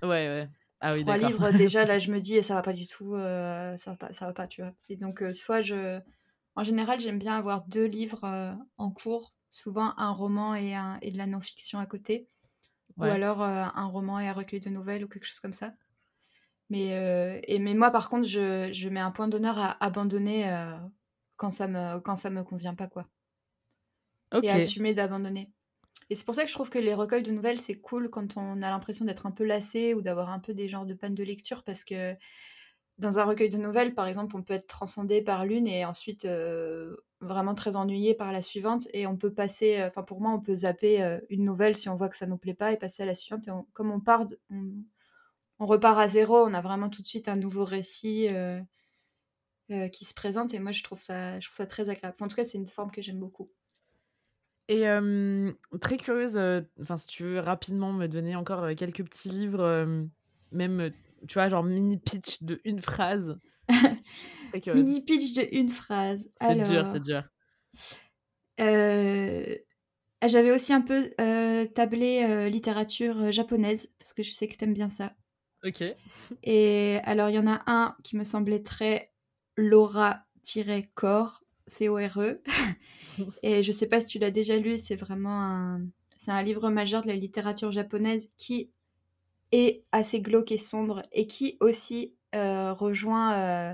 Ouais, 0.04 0.10
ouais. 0.10 0.48
Ah 0.82 0.94
oui, 0.94 1.02
trois 1.02 1.18
livres, 1.18 1.50
déjà, 1.50 1.86
là, 1.86 1.98
je 1.98 2.12
me 2.12 2.20
dis, 2.22 2.44
ça 2.44 2.54
va 2.54 2.62
pas 2.62 2.74
du 2.74 2.86
tout, 2.86 3.16
ça, 3.16 3.76
va 3.88 3.96
pas, 3.96 4.14
ça 4.14 4.28
va 4.28 4.34
pas, 4.34 4.48
tu 4.48 4.62
vois. 4.62 4.72
Et 4.90 4.98
donc, 4.98 5.24
soit 5.34 5.64
je. 5.64 6.00
En 6.56 6.64
général, 6.64 7.02
j'aime 7.02 7.18
bien 7.18 7.36
avoir 7.36 7.66
deux 7.66 7.86
livres 7.86 8.56
en 8.78 8.92
cours, 8.92 9.34
souvent 9.50 9.96
un 9.98 10.12
roman 10.12 10.54
et, 10.54 10.76
un, 10.76 11.00
et 11.02 11.10
de 11.10 11.18
la 11.18 11.26
non-fiction 11.26 11.80
à 11.80 11.88
côté, 11.88 12.28
ou 12.98 13.06
alors 13.06 13.42
un 13.42 13.88
roman 13.88 14.20
et 14.20 14.28
un 14.28 14.34
recueil 14.34 14.60
de 14.60 14.70
nouvelles 14.70 15.06
ou 15.06 15.08
quelque 15.08 15.26
chose 15.26 15.40
comme 15.40 15.54
ça. 15.54 15.74
Mais, 16.70 17.42
et, 17.48 17.58
mais 17.58 17.74
moi, 17.74 17.90
par 17.90 18.10
contre, 18.10 18.28
je, 18.28 18.72
je 18.72 18.90
mets 18.90 19.00
un 19.00 19.10
point 19.10 19.28
d'honneur 19.28 19.58
à 19.58 19.84
abandonner 19.84 20.46
quand 21.40 21.52
ça 21.52 21.68
me 21.68 22.00
quand 22.02 22.18
ça 22.18 22.30
me 22.30 22.44
convient 22.44 22.76
pas, 22.76 22.88
quoi 22.88 23.08
et 24.44 24.50
assumer 24.50 24.94
d'abandonner. 24.94 25.52
Et 26.10 26.16
c'est 26.16 26.26
pour 26.26 26.36
ça 26.36 26.44
que 26.44 26.50
je 26.50 26.56
trouve 26.56 26.70
que 26.70 26.80
les 26.80 26.94
recueils 26.94 27.24
de 27.24 27.32
nouvelles, 27.32 27.60
c'est 27.60 27.80
cool 27.80 28.10
quand 28.10 28.38
on 28.38 28.62
a 28.62 28.70
l'impression 28.70 29.06
d'être 29.06 29.26
un 29.26 29.32
peu 29.32 29.44
lassé 29.44 29.94
ou 29.94 30.02
d'avoir 30.02 30.30
un 30.30 30.40
peu 30.40 30.54
des 30.54 30.68
genres 30.68 30.86
de 30.86 30.94
panne 30.94 31.14
de 31.14 31.24
lecture 31.24 31.64
parce 31.64 31.84
que 31.84 32.16
dans 32.98 33.20
un 33.20 33.24
recueil 33.24 33.50
de 33.50 33.58
nouvelles, 33.58 33.94
par 33.94 34.08
exemple, 34.08 34.36
on 34.36 34.42
peut 34.42 34.56
être 34.56 34.68
transcendé 34.68 35.22
par 35.22 35.46
l'une 35.46 35.68
et 35.68 35.86
ensuite 35.86 36.26
euh, 36.26 36.98
vraiment 37.22 37.56
très 37.56 37.76
ennuyé 37.76 38.14
par 38.14 38.32
la 38.32 38.42
suivante. 38.42 38.88
Et 38.94 39.08
on 39.08 39.18
peut 39.18 39.34
passer, 39.34 39.80
euh, 39.80 39.88
enfin 39.88 40.04
pour 40.04 40.20
moi, 40.20 40.32
on 40.32 40.40
peut 40.40 40.56
zapper 40.56 41.02
euh, 41.02 41.20
une 41.30 41.46
nouvelle 41.46 41.78
si 41.78 41.90
on 41.90 41.96
voit 41.96 42.10
que 42.10 42.18
ça 42.18 42.26
nous 42.26 42.38
plaît 42.38 42.54
pas 42.54 42.72
et 42.72 42.78
passer 42.78 43.04
à 43.04 43.06
la 43.06 43.16
suivante. 43.16 43.48
Et 43.48 43.52
comme 43.74 43.92
on 43.92 44.00
part, 44.00 44.28
on, 44.50 45.66
repart 45.66 46.00
à 46.00 46.08
zéro, 46.08 46.38
on 46.38 46.54
a 46.54 46.62
vraiment 46.62 46.90
tout 46.90 47.02
de 47.02 47.08
suite 47.08 47.28
un 47.30 47.36
nouveau 47.36 47.66
récit 47.66 48.30
qui 49.91 50.05
se 50.05 50.13
présente. 50.13 50.53
Et 50.53 50.59
moi, 50.59 50.72
je 50.72 50.84
trouve 50.84 50.99
ça, 50.99 51.39
je 51.39 51.47
trouve 51.47 51.57
ça 51.57 51.65
très 51.65 51.89
agréable. 51.89 52.15
en 52.20 52.28
tout 52.28 52.36
cas, 52.36 52.43
c'est 52.43 52.57
une 52.57 52.67
forme 52.67 52.91
que 52.91 53.01
j'aime 53.01 53.20
beaucoup. 53.20 53.49
Et 54.67 54.86
très 55.82 55.97
curieuse, 55.97 56.39
enfin, 56.80 56.97
si 56.97 57.07
tu 57.07 57.24
veux 57.24 57.39
rapidement 57.39 57.91
me 57.91 58.07
donner 58.07 58.36
encore 58.36 58.67
quelques 58.76 59.03
petits 59.03 59.30
livres, 59.30 60.07
même, 60.51 60.91
tu 61.28 61.34
vois, 61.34 61.49
genre 61.49 61.63
mini 61.63 61.97
pitch 61.97 62.43
de 62.43 62.61
une 62.65 62.82
phrase. 62.82 63.39
mini 64.76 65.01
pitch 65.01 65.34
de 65.34 65.47
une 65.51 65.70
phrase. 65.70 66.30
C'est 66.39 66.63
dur, 66.63 66.86
c'est 66.86 67.01
dur. 67.01 67.24
J'avais 70.28 70.51
aussi 70.51 70.74
un 70.74 70.82
peu 70.82 71.09
tablé 71.74 72.49
littérature 72.49 73.32
japonaise, 73.32 73.89
parce 73.97 74.13
que 74.13 74.22
je 74.22 74.32
sais 74.32 74.47
que 74.47 74.55
tu 74.55 74.65
aimes 74.65 74.74
bien 74.74 74.89
ça. 74.89 75.13
Ok. 75.63 75.84
Et 76.43 76.99
alors, 77.03 77.30
il 77.30 77.36
y 77.36 77.39
en 77.39 77.47
a 77.47 77.61
un 77.65 77.95
qui 78.03 78.15
me 78.15 78.24
semblait 78.24 78.63
très 78.63 79.11
Laura-Core, 79.60 81.43
C-O-R-E. 81.68 82.41
Et 83.43 83.64
je 83.64 83.72
sais 83.72 83.88
pas 83.88 83.99
si 83.99 84.07
tu 84.07 84.20
l'as 84.20 84.32
déjà 84.32 84.57
lu, 84.57 84.78
c'est 84.78 84.95
vraiment 84.95 85.41
un, 85.41 85.82
c'est 86.20 86.32
un 86.32 86.41
livre 86.41 86.70
majeur 86.70 87.01
de 87.01 87.07
la 87.07 87.16
littérature 87.16 87.72
japonaise 87.72 88.32
qui 88.38 88.72
est 89.51 89.84
assez 89.91 90.22
glauque 90.22 90.51
et 90.51 90.57
sombre 90.57 91.03
et 91.12 91.28
qui 91.28 91.57
aussi 91.60 92.16
euh, 92.36 92.74
rejoint 92.74 93.34
euh, 93.34 93.74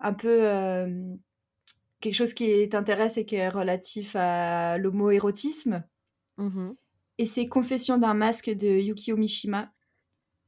un 0.00 0.12
peu 0.12 0.46
euh, 0.46 1.14
quelque 2.00 2.14
chose 2.14 2.34
qui 2.34 2.68
t'intéresse 2.68 3.16
et 3.16 3.24
qui 3.24 3.36
est 3.36 3.48
relatif 3.48 4.14
à 4.16 4.78
l'homo-érotisme. 4.78 5.84
Mmh 6.36 6.72
et 7.18 7.26
c'est 7.26 7.46
Confession 7.46 7.98
d'un 7.98 8.14
masque 8.14 8.50
de 8.50 8.68
Yukio 8.68 9.16
Mishima. 9.16 9.72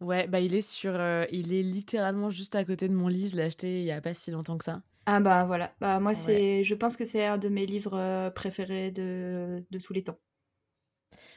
Ouais, 0.01 0.29
bah 0.29 0.41
il 0.41 0.55
est 0.55 0.63
sur, 0.63 0.95
il 1.33 1.53
est 1.53 1.63
littéralement 1.63 2.31
juste 2.31 2.55
à 2.55 2.65
côté 2.65 2.89
de 2.89 2.95
mon 2.95 3.09
lit. 3.09 3.29
Je 3.29 3.37
l'ai 3.37 3.43
acheté 3.43 3.81
il 3.81 3.85
y 3.85 3.91
a 3.91 4.01
pas 4.01 4.15
si 4.15 4.31
longtemps 4.31 4.57
que 4.57 4.65
ça. 4.65 4.81
Ah 5.07 5.21
bah 5.21 5.45
voilà, 5.45 5.75
bah 5.81 6.01
moi 6.01 6.15
c'est, 6.15 6.65
je 6.65 6.75
pense 6.75 6.97
que 6.99 7.07
c'est 7.07 7.25
un 7.25 7.39
de 7.39 7.49
mes 7.49 7.65
livres 7.65 7.99
euh, 7.99 8.31
préférés 8.31 8.91
de, 8.91 9.65
de 9.71 9.79
tous 9.79 9.95
les 9.95 10.05
temps. 10.05 10.19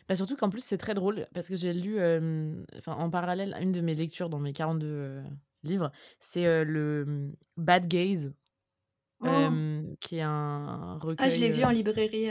Bah 0.10 0.16
surtout 0.18 0.36
qu'en 0.36 0.50
plus 0.50 0.62
c'est 0.62 0.78
très 0.78 0.94
drôle 0.94 1.26
parce 1.34 1.48
que 1.48 1.56
j'ai 1.56 1.74
lu, 1.74 1.96
enfin 2.78 2.94
en 2.94 3.10
parallèle, 3.10 3.58
une 3.62 3.72
de 3.72 3.80
mes 3.80 3.96
lectures 3.96 4.30
dans 4.30 4.40
mes 4.40 4.52
42 4.52 5.24
livres, 5.64 5.92
c'est 6.20 6.66
le 6.66 7.32
Bad 7.56 7.88
Gaze, 7.88 8.34
oh! 9.22 9.28
qui 10.02 10.18
est 10.18 10.22
un 10.22 11.00
recueil. 11.00 11.16
Ah 11.18 11.30
je 11.30 11.40
l'ai 11.40 11.50
vu 11.50 11.64
en 11.64 11.72
librairie. 11.72 12.30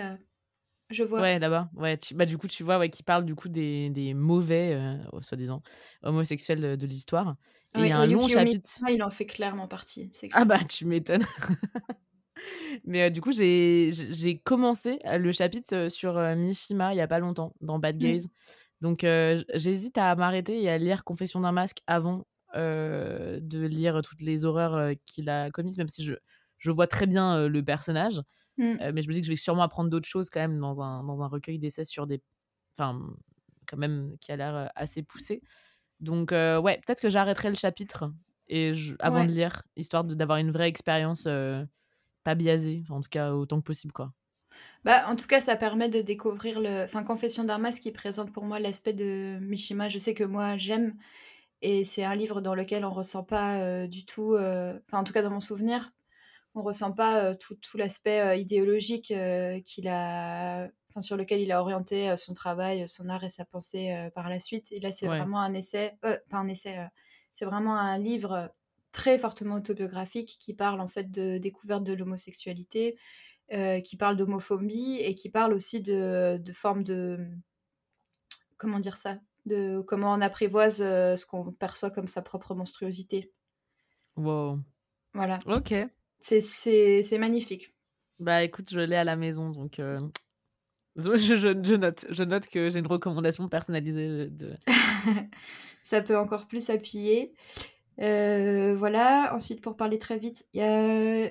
Je 0.90 1.04
vois. 1.04 1.20
Ouais, 1.20 1.38
là-bas. 1.38 1.70
Ouais, 1.76 1.98
bah, 2.14 2.26
du 2.26 2.36
coup, 2.36 2.48
tu 2.48 2.64
vois, 2.64 2.78
ouais, 2.78 2.90
qui 2.90 3.02
parle 3.02 3.24
du 3.24 3.34
coup 3.36 3.48
des, 3.48 3.90
des 3.90 4.12
mauvais, 4.12 4.74
euh, 4.74 4.96
soi-disant, 5.22 5.62
homosexuels 6.02 6.76
de, 6.76 6.86
l'histoire. 6.86 7.36
Et 7.76 7.82
il 7.82 7.86
y 7.86 7.92
a 7.92 7.98
un 7.98 8.06
long 8.06 8.26
chapitre. 8.26 8.68
il 8.90 9.02
en 9.02 9.10
fait 9.10 9.26
clairement 9.26 9.68
partie. 9.68 10.10
Ah 10.32 10.44
bah, 10.44 10.58
tu 10.68 10.86
m'étonnes. 10.86 11.24
Mais 12.84 13.02
euh, 13.02 13.10
du 13.10 13.20
coup, 13.20 13.32
j'ai 13.32 14.40
commencé 14.44 14.98
euh, 15.06 15.18
le 15.18 15.30
chapitre 15.30 15.88
sur 15.88 16.18
Mishima 16.36 16.92
il 16.94 16.96
y 16.96 17.00
a 17.00 17.06
pas 17.06 17.20
longtemps, 17.20 17.54
dans 17.60 17.78
Bad 17.78 17.96
mmh. 17.96 17.98
Gaze. 17.98 18.28
Donc, 18.80 19.06
j'hésite 19.54 19.98
à 19.98 20.16
m'arrêter 20.16 20.60
et 20.60 20.70
à 20.70 20.78
lire 20.78 21.04
Confession 21.04 21.40
d'un 21.40 21.52
masque 21.52 21.78
avant 21.86 22.24
de 22.54 23.66
lire 23.66 24.00
toutes 24.02 24.22
les 24.22 24.44
horreurs 24.44 24.94
qu'il 25.06 25.28
a 25.28 25.50
commises, 25.50 25.78
même 25.78 25.86
si 25.86 26.02
je, 26.02 26.14
je 26.58 26.70
vois 26.72 26.88
très 26.88 27.06
bien 27.06 27.46
le 27.46 27.62
personnage. 27.62 28.22
Mmh. 28.58 28.76
Euh, 28.80 28.92
mais 28.94 29.02
je 29.02 29.08
me 29.08 29.12
dis 29.12 29.20
que 29.20 29.26
je 29.26 29.32
vais 29.32 29.36
sûrement 29.36 29.62
apprendre 29.62 29.90
d'autres 29.90 30.08
choses 30.08 30.30
quand 30.30 30.40
même 30.40 30.58
dans 30.58 30.80
un, 30.80 31.04
dans 31.04 31.22
un 31.22 31.28
recueil 31.28 31.58
d'essais 31.58 31.84
sur 31.84 32.06
des. 32.06 32.22
Enfin, 32.76 33.00
quand 33.66 33.76
même, 33.76 34.16
qui 34.20 34.32
a 34.32 34.36
l'air 34.36 34.54
euh, 34.54 34.66
assez 34.74 35.02
poussé. 35.02 35.42
Donc, 36.00 36.32
euh, 36.32 36.60
ouais, 36.60 36.80
peut-être 36.84 37.00
que 37.00 37.10
j'arrêterai 37.10 37.50
le 37.50 37.56
chapitre 37.56 38.12
et 38.48 38.72
avant 38.98 39.24
de 39.24 39.30
lire, 39.30 39.62
histoire 39.76 40.02
d'avoir 40.02 40.38
une 40.38 40.50
vraie 40.50 40.68
expérience 40.68 41.28
pas 42.24 42.34
biaisée, 42.34 42.82
en 42.90 43.00
tout 43.00 43.08
cas 43.08 43.32
autant 43.32 43.60
que 43.60 43.64
possible, 43.64 43.92
quoi. 43.92 44.12
Bah, 44.84 45.08
en 45.08 45.14
tout 45.14 45.28
cas, 45.28 45.40
ça 45.40 45.54
permet 45.54 45.88
de 45.88 46.00
découvrir 46.00 46.60
le. 46.60 46.82
Enfin, 46.82 47.04
Confession 47.04 47.44
d'Armas 47.44 47.78
qui 47.80 47.92
présente 47.92 48.32
pour 48.32 48.44
moi 48.44 48.58
l'aspect 48.58 48.92
de 48.92 49.38
Mishima. 49.40 49.88
Je 49.88 49.98
sais 49.98 50.14
que 50.14 50.24
moi, 50.24 50.56
j'aime. 50.56 50.96
et 51.62 51.84
c'est 51.84 52.04
un 52.04 52.16
livre 52.16 52.40
dans 52.40 52.56
lequel 52.56 52.84
on 52.84 52.90
ressent 52.90 53.22
pas 53.22 53.86
du 53.86 54.04
tout, 54.04 54.36
enfin 54.36 54.98
en 54.98 55.04
tout 55.04 55.12
cas 55.12 55.22
dans 55.22 55.30
mon 55.30 55.40
souvenir, 55.40 55.92
on 56.54 56.62
ressent 56.62 56.92
pas 56.92 57.34
tout, 57.34 57.54
tout 57.56 57.76
l'aspect 57.76 58.40
idéologique 58.40 59.14
qu'il 59.66 59.88
a, 59.88 60.68
enfin 60.88 61.00
sur 61.00 61.16
lequel 61.16 61.40
il 61.40 61.52
a 61.52 61.60
orienté 61.60 62.16
son 62.16 62.34
travail, 62.34 62.88
son 62.88 63.08
art 63.08 63.24
et 63.24 63.28
sa 63.28 63.44
pensée 63.44 64.08
par 64.14 64.28
la 64.28 64.40
suite. 64.40 64.72
Et 64.72 64.80
là, 64.80 64.90
c'est 64.92 65.06
vraiment 65.06 65.40
un 65.40 65.54
essai, 65.54 65.96
pas 66.00 66.20
un 66.32 66.48
essai, 66.48 66.76
c'est 67.34 67.44
vraiment 67.44 67.76
un 67.76 67.98
livre 67.98 68.52
très 68.92 69.18
fortement 69.18 69.54
autobiographique 69.54 70.38
qui 70.40 70.52
parle 70.52 70.80
en 70.80 70.88
fait 70.88 71.10
de 71.10 71.38
découverte 71.38 71.84
de 71.84 71.94
l'homosexualité, 71.94 72.98
qui 73.84 73.96
parle 73.96 74.16
d'homophobie 74.16 74.96
et 75.00 75.14
qui 75.14 75.30
parle 75.30 75.52
aussi 75.52 75.80
de, 75.80 76.40
de 76.42 76.52
formes 76.52 76.82
de 76.82 77.28
comment 78.56 78.80
dire 78.80 78.96
ça 78.96 79.18
de 79.46 79.82
comment 79.86 80.12
on 80.12 80.20
apprivoise 80.20 80.78
ce 80.78 81.26
qu'on 81.26 81.50
perçoit 81.50 81.90
comme 81.90 82.06
sa 82.06 82.22
propre 82.22 82.54
monstruosité. 82.54 83.32
Wow. 84.16 84.60
Voilà. 85.14 85.38
Ok. 85.46 85.74
C'est 86.20 87.18
magnifique. 87.18 87.74
Bah 88.18 88.42
écoute, 88.42 88.66
je 88.70 88.80
l'ai 88.80 88.96
à 88.96 89.04
la 89.04 89.16
maison, 89.16 89.50
donc 89.50 89.76
je, 90.96 91.16
je, 91.16 91.36
je, 91.36 91.74
note. 91.74 92.06
Je 92.10 92.22
note 92.22 92.48
que 92.48 92.70
j'ai 92.70 92.78
une 92.78 92.86
recommandation 92.86 93.48
personnalisée 93.48 94.28
de... 94.28 94.54
Ça 95.84 96.02
peut 96.02 96.18
encore 96.18 96.46
plus 96.46 96.68
appuyer. 96.70 97.32
voilà. 97.96 99.34
Ensuite, 99.34 99.62
pour 99.62 99.76
parler 99.76 99.98
très 99.98 100.18
vite, 100.18 100.46
il 100.52 100.60
y 100.60 100.62
a 100.62 101.30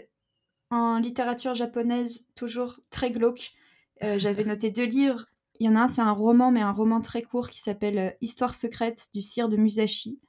en 0.72 1.00
littérature 1.00 1.56
japonaise, 1.56 2.28
toujours 2.36 2.80
très 2.90 3.12
glauque. 3.12 3.54
J'avais 4.02 4.44
noté 4.46 4.72
deux 4.72 4.86
livres 4.86 5.26
il 5.60 5.66
y 5.66 5.70
en 5.70 5.76
a 5.76 5.82
un, 5.82 5.88
c'est 5.88 6.02
un 6.02 6.14
roman, 6.14 6.52
mais 6.52 6.62
un 6.62 6.72
roman 6.72 7.02
très 7.02 7.22
court 7.22 7.50
qui 7.50 7.60
s'appelle 7.60 7.98
euh, 7.98 8.10
Histoire 8.22 8.56
secrète 8.56 9.10
du 9.14 9.22
sire 9.22 9.50
de 9.50 9.58
Musashi 9.58 10.20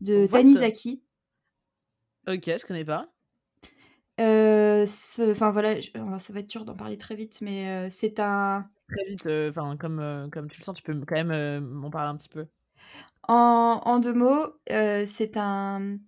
de 0.00 0.26
Tanizaki. 0.26 1.02
Ok, 2.26 2.44
je 2.44 2.66
connais 2.66 2.84
pas. 2.84 3.10
Euh, 4.20 4.86
enfin 5.20 5.50
voilà, 5.50 5.74
ça 6.18 6.32
va 6.32 6.40
être 6.40 6.50
dur 6.50 6.64
d'en 6.64 6.74
parler 6.74 6.98
très 6.98 7.14
vite, 7.14 7.38
mais 7.40 7.68
euh, 7.68 7.88
c'est 7.90 8.18
un. 8.18 8.68
Très 8.88 9.04
vite, 9.04 9.28
enfin 9.50 9.76
comme, 9.76 10.28
comme 10.32 10.50
tu 10.50 10.60
le 10.60 10.64
sens, 10.64 10.76
tu 10.76 10.82
peux 10.82 10.94
quand 11.06 11.22
même 11.22 11.60
m'en 11.60 11.90
parler 11.90 12.08
un 12.08 12.16
petit 12.16 12.28
peu. 12.28 12.46
En, 13.28 13.82
en 13.84 13.98
deux 13.98 14.14
mots, 14.14 14.46
c'est 14.68 15.36
un. 15.36 15.98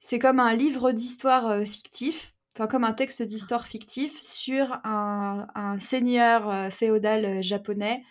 C'est 0.00 0.18
comme 0.18 0.40
un 0.40 0.54
livre 0.54 0.92
d'histoire 0.92 1.62
fictif 1.64 2.34
enfin 2.54 2.66
comme 2.66 2.84
un 2.84 2.92
texte 2.92 3.22
d'histoire 3.22 3.66
fictif 3.66 4.22
sur 4.22 4.80
un, 4.84 5.46
seigneur 5.78 6.48
euh, 6.50 6.70
féodal 6.70 7.24
euh, 7.24 7.42
japonais 7.42 8.04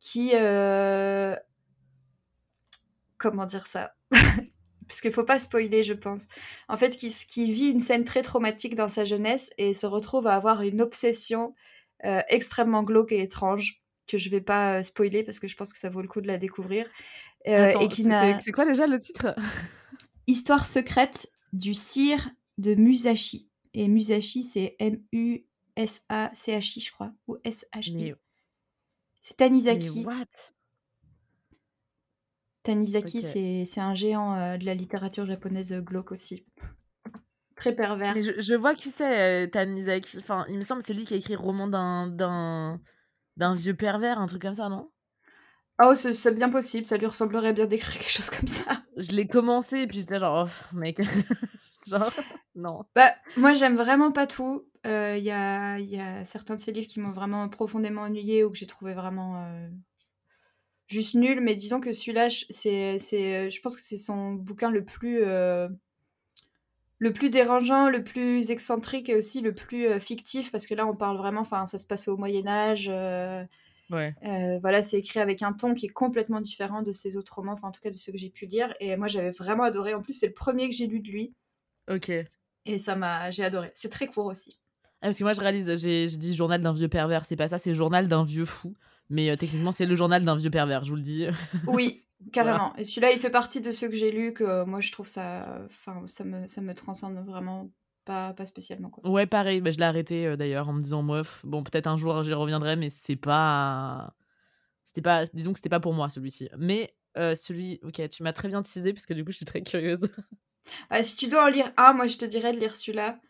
qui 0.00 0.32
euh, 0.34 1.36
comment 3.18 3.46
dire 3.46 3.66
ça? 3.66 3.94
parce 4.88 5.00
qu'il 5.00 5.12
faut 5.12 5.24
pas 5.24 5.38
spoiler 5.38 5.84
je 5.84 5.92
pense 5.92 6.28
en 6.68 6.76
fait 6.76 6.96
qui, 6.96 7.12
qui, 7.12 7.50
vit 7.50 7.70
une 7.70 7.80
scène 7.80 8.04
très 8.04 8.22
traumatique 8.22 8.74
dans 8.74 8.88
sa 8.88 9.04
jeunesse 9.04 9.52
et 9.58 9.74
se 9.74 9.86
retrouve 9.86 10.26
à 10.26 10.34
avoir 10.34 10.62
une 10.62 10.80
obsession 10.80 11.54
extrêmement 12.28 12.82
glauque 12.82 13.12
et 13.12 13.20
étrange 13.20 13.82
que 14.06 14.18
je 14.18 14.28
vais 14.28 14.42
pas 14.42 14.82
spoiler 14.82 15.22
parce 15.22 15.40
que 15.40 15.48
je 15.48 15.56
pense 15.56 15.72
que 15.72 15.78
ça 15.78 15.88
vaut 15.88 16.02
le 16.02 16.08
coup 16.08 16.20
de 16.20 16.26
la 16.26 16.36
découvrir 16.36 16.86
et 17.46 17.88
qui 17.90 18.06
c'est 18.40 18.52
quoi 18.52 18.66
déjà 18.66 18.86
le 18.86 19.00
titre? 19.00 19.34
Histoire 20.26 20.66
secrète 20.66 21.30
du 21.52 21.74
sire 21.74 22.30
de 22.58 22.74
Musashi 22.74 23.48
et 23.74 23.88
Musashi, 23.88 24.44
c'est 24.44 24.76
M-U-S-A-C-H-I, 24.78 26.80
je 26.80 26.92
crois. 26.92 27.12
Ou 27.26 27.36
S-H-I. 27.44 28.14
C'est 29.20 29.36
Tanizaki. 29.36 30.04
what? 30.04 30.53
Tanizaki, 32.64 33.22
c'est 33.66 33.80
un 33.80 33.94
géant 33.94 34.34
euh, 34.34 34.56
de 34.56 34.64
la 34.64 34.74
littérature 34.74 35.26
japonaise 35.26 35.72
euh, 35.72 35.80
glauque 35.80 36.12
aussi. 36.12 36.44
Très 37.56 37.74
pervers. 37.74 38.14
je, 38.16 38.54
vois 38.54 38.74
qui 38.74 38.88
c'est, 38.88 39.44
euh, 39.44 39.46
Tanizaki. 39.46 40.18
Enfin, 40.18 40.46
il 40.48 40.56
me 40.56 40.62
semble 40.62 40.80
que 40.80 40.86
c'est 40.86 40.94
lui 40.94 41.04
qui 41.04 41.14
a 41.14 41.18
écrit 41.18 41.36
Roman 41.36 41.68
d'un 41.68 43.54
vieux 43.54 43.76
pervers, 43.76 44.18
un 44.18 44.26
truc 44.26 44.42
comme 44.42 44.54
ça, 44.54 44.68
non? 44.68 44.90
Oh, 45.82 45.94
c'est 45.94 46.34
bien 46.34 46.50
possible, 46.50 46.86
ça 46.86 46.96
lui 46.96 47.06
ressemblerait 47.06 47.52
bien 47.52 47.66
d'écrire 47.66 47.98
quelque 47.98 48.10
chose 48.10 48.30
comme 48.30 48.48
ça. 48.48 48.64
Je 48.96 49.10
l'ai 49.10 49.26
commencé 49.26 49.80
et 49.80 49.86
puis 49.86 49.98
j'étais 49.98 50.20
genre, 50.20 50.48
oh, 50.48 50.76
mec, 50.76 51.00
genre, 51.86 52.12
non. 52.54 52.84
Bah, 52.94 53.12
moi 53.36 53.54
j'aime 53.54 53.74
vraiment 53.74 54.12
pas 54.12 54.28
tout. 54.28 54.64
Il 54.84 54.90
euh, 54.90 55.16
y, 55.16 55.32
a, 55.32 55.78
y, 55.80 55.98
a, 55.98 56.24
certains 56.24 56.54
de 56.54 56.60
ces 56.60 56.70
livres 56.70 56.86
qui 56.86 57.00
m'ont 57.00 57.10
vraiment 57.10 57.48
profondément 57.48 58.02
ennuyé 58.02 58.44
ou 58.44 58.50
que 58.50 58.56
j'ai 58.56 58.68
trouvé 58.68 58.94
vraiment 58.94 59.44
juste 60.86 61.14
nul, 61.14 61.40
mais 61.40 61.54
disons 61.56 61.80
que 61.80 61.92
celui-là, 61.92 62.28
c'est, 62.50 62.98
je 62.98 63.60
pense 63.60 63.76
que 63.76 63.82
c'est 63.82 63.98
son 63.98 64.32
bouquin 64.32 64.70
le 64.70 64.84
plus, 64.84 65.22
euh, 65.22 65.68
le 66.98 67.12
plus 67.12 67.30
dérangeant, 67.30 67.88
le 67.88 68.04
plus 68.04 68.50
excentrique 68.50 69.08
et 69.08 69.14
aussi 69.14 69.40
le 69.40 69.54
plus 69.54 69.98
fictif, 70.00 70.52
parce 70.52 70.66
que 70.66 70.74
là 70.74 70.86
on 70.86 70.94
parle 70.94 71.16
vraiment, 71.16 71.40
enfin 71.40 71.66
ça 71.66 71.78
se 71.78 71.86
passe 71.86 72.08
au 72.08 72.16
Moyen 72.16 72.46
Âge. 72.46 72.90
Euh, 73.90 74.58
voilà, 74.60 74.82
c'est 74.82 74.98
écrit 74.98 75.20
avec 75.20 75.42
un 75.42 75.52
ton 75.52 75.74
qui 75.74 75.86
est 75.86 75.90
complètement 75.90 76.40
différent 76.40 76.82
de 76.82 76.92
ses 76.92 77.16
autres 77.16 77.34
romans, 77.34 77.52
enfin 77.52 77.68
en 77.68 77.72
tout 77.72 77.80
cas 77.80 77.90
de 77.90 77.96
ceux 77.96 78.12
que 78.12 78.18
j'ai 78.18 78.30
pu 78.30 78.46
lire. 78.46 78.74
Et 78.80 78.96
moi 78.96 79.06
j'avais 79.06 79.30
vraiment 79.30 79.64
adoré. 79.64 79.94
En 79.94 80.02
plus, 80.02 80.14
c'est 80.14 80.26
le 80.26 80.34
premier 80.34 80.68
que 80.68 80.74
j'ai 80.74 80.86
lu 80.86 81.00
de 81.00 81.08
lui. 81.08 81.34
Ok. 81.88 82.10
Et 82.66 82.78
ça 82.78 82.96
m'a, 82.96 83.30
j'ai 83.30 83.44
adoré. 83.44 83.70
C'est 83.74 83.90
très 83.90 84.06
court 84.06 84.26
aussi. 84.26 84.58
Ah, 85.00 85.08
parce 85.08 85.18
que 85.18 85.24
moi 85.24 85.34
je 85.34 85.40
réalise, 85.40 85.76
j'ai 85.76 86.06
dit 86.06 86.34
journal 86.34 86.60
d'un 86.62 86.72
vieux 86.72 86.88
pervers, 86.88 87.24
c'est 87.26 87.36
pas 87.36 87.48
ça, 87.48 87.58
c'est 87.58 87.74
journal 87.74 88.08
d'un 88.08 88.24
vieux 88.24 88.46
fou. 88.46 88.74
Mais 89.10 89.30
euh, 89.30 89.36
techniquement, 89.36 89.72
c'est 89.72 89.86
le 89.86 89.94
journal 89.94 90.24
d'un 90.24 90.36
vieux 90.36 90.50
pervers, 90.50 90.84
je 90.84 90.90
vous 90.90 90.96
le 90.96 91.02
dis. 91.02 91.26
oui, 91.66 92.06
carrément. 92.32 92.74
Et 92.76 92.84
celui-là, 92.84 93.12
il 93.12 93.18
fait 93.18 93.30
partie 93.30 93.60
de 93.60 93.70
ceux 93.70 93.88
que 93.88 93.96
j'ai 93.96 94.10
lus 94.10 94.32
que 94.32 94.44
euh, 94.44 94.66
moi 94.66 94.80
je 94.80 94.92
trouve 94.92 95.06
ça, 95.06 95.60
enfin 95.66 96.02
ça 96.06 96.24
me, 96.24 96.46
ça 96.46 96.60
me 96.60 96.74
transcende 96.74 97.16
vraiment 97.26 97.70
pas, 98.04 98.32
pas 98.34 98.46
spécialement. 98.46 98.90
Quoi. 98.90 99.08
Ouais, 99.08 99.26
pareil. 99.26 99.60
Bah, 99.60 99.70
je 99.70 99.78
l'ai 99.78 99.84
arrêté 99.84 100.26
euh, 100.26 100.36
d'ailleurs 100.36 100.68
en 100.68 100.72
me 100.72 100.82
disant, 100.82 101.02
meuf, 101.02 101.40
bon, 101.44 101.62
peut-être 101.62 101.86
un 101.86 101.96
jour 101.96 102.22
j'y 102.22 102.34
reviendrai, 102.34 102.76
mais 102.76 102.90
c'est 102.90 103.16
pas. 103.16 104.14
C'était 104.84 105.02
pas. 105.02 105.24
Disons 105.32 105.52
que 105.52 105.58
c'était 105.58 105.68
pas 105.68 105.80
pour 105.80 105.94
moi 105.94 106.08
celui-ci. 106.08 106.48
Mais 106.58 106.94
euh, 107.16 107.34
celui. 107.34 107.80
Ok, 107.82 108.06
tu 108.08 108.22
m'as 108.22 108.32
très 108.32 108.48
bien 108.48 108.62
teasé 108.62 108.92
parce 108.92 109.06
que 109.06 109.14
du 109.14 109.24
coup, 109.24 109.32
je 109.32 109.36
suis 109.36 109.46
très 109.46 109.62
curieuse. 109.62 110.08
Ah, 110.88 111.02
si 111.02 111.16
tu 111.16 111.28
dois 111.28 111.44
en 111.44 111.48
lire 111.48 111.70
un, 111.76 111.92
moi 111.92 112.06
je 112.06 112.16
te 112.16 112.24
dirais 112.24 112.54
de 112.54 112.58
lire 112.58 112.74
celui-là. 112.74 113.20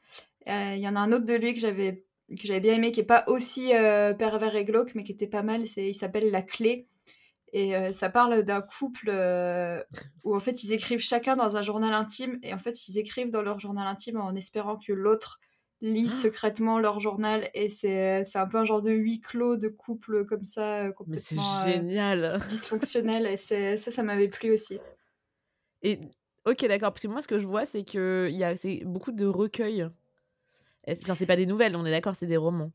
Il 0.46 0.78
y 0.78 0.86
en 0.86 0.94
a 0.94 1.00
un 1.00 1.10
autre 1.10 1.24
de 1.24 1.34
lui 1.34 1.52
que 1.52 1.58
j'avais 1.58 2.04
que 2.30 2.46
j'avais 2.46 2.60
bien 2.60 2.74
aimé, 2.74 2.92
qui 2.92 3.00
est 3.00 3.04
pas 3.04 3.24
aussi 3.26 3.68
pervers 4.18 4.56
et 4.56 4.64
glauque, 4.64 4.94
mais 4.94 5.04
qui 5.04 5.12
était 5.12 5.26
pas 5.26 5.42
mal. 5.42 5.62
Il 5.76 5.94
s'appelle 5.94 6.30
La 6.30 6.42
Clé. 6.42 6.88
Et 7.54 7.76
euh, 7.76 7.92
ça 7.92 8.08
parle 8.08 8.42
d'un 8.42 8.60
couple 8.60 9.10
euh, 9.10 9.80
où 10.24 10.34
en 10.34 10.40
fait 10.40 10.64
ils 10.64 10.72
écrivent 10.72 10.98
chacun 10.98 11.36
dans 11.36 11.56
un 11.56 11.62
journal 11.62 11.94
intime 11.94 12.40
et 12.42 12.52
en 12.52 12.58
fait 12.58 12.88
ils 12.88 12.98
écrivent 12.98 13.30
dans 13.30 13.42
leur 13.42 13.60
journal 13.60 13.86
intime 13.86 14.20
en 14.20 14.34
espérant 14.34 14.76
que 14.76 14.92
l'autre 14.92 15.38
lit 15.80 16.08
ah. 16.08 16.12
secrètement 16.12 16.80
leur 16.80 16.98
journal 16.98 17.48
et 17.54 17.68
c'est 17.68 18.24
un 18.34 18.46
peu 18.48 18.58
un 18.58 18.64
genre 18.64 18.82
de 18.82 18.90
huis 18.90 19.20
clos 19.20 19.56
de 19.56 19.68
couple 19.68 20.24
comme 20.24 20.44
ça 20.44 20.86
euh, 20.86 20.90
complètement 20.90 21.64
génial. 21.64 22.40
dysfonctionnel 22.48 23.24
et 23.26 23.36
ça 23.36 23.78
ça 23.78 24.02
m'avait 24.02 24.26
plu 24.26 24.50
aussi. 24.50 24.80
Et 25.82 26.00
ok 26.46 26.66
d'accord 26.66 26.92
parce 26.92 27.02
que 27.02 27.08
moi 27.08 27.22
ce 27.22 27.28
que 27.28 27.38
je 27.38 27.46
vois 27.46 27.66
c'est 27.66 27.84
que 27.84 28.26
il 28.32 28.36
y 28.36 28.42
a 28.42 28.56
beaucoup 28.84 29.12
de 29.12 29.26
recueils. 29.26 29.88
Enfin, 30.88 31.14
c'est 31.14 31.26
pas 31.26 31.36
des 31.36 31.46
nouvelles 31.46 31.76
on 31.76 31.84
est 31.86 31.90
d'accord 31.90 32.14
c'est 32.16 32.26
des 32.26 32.36
romans. 32.36 32.70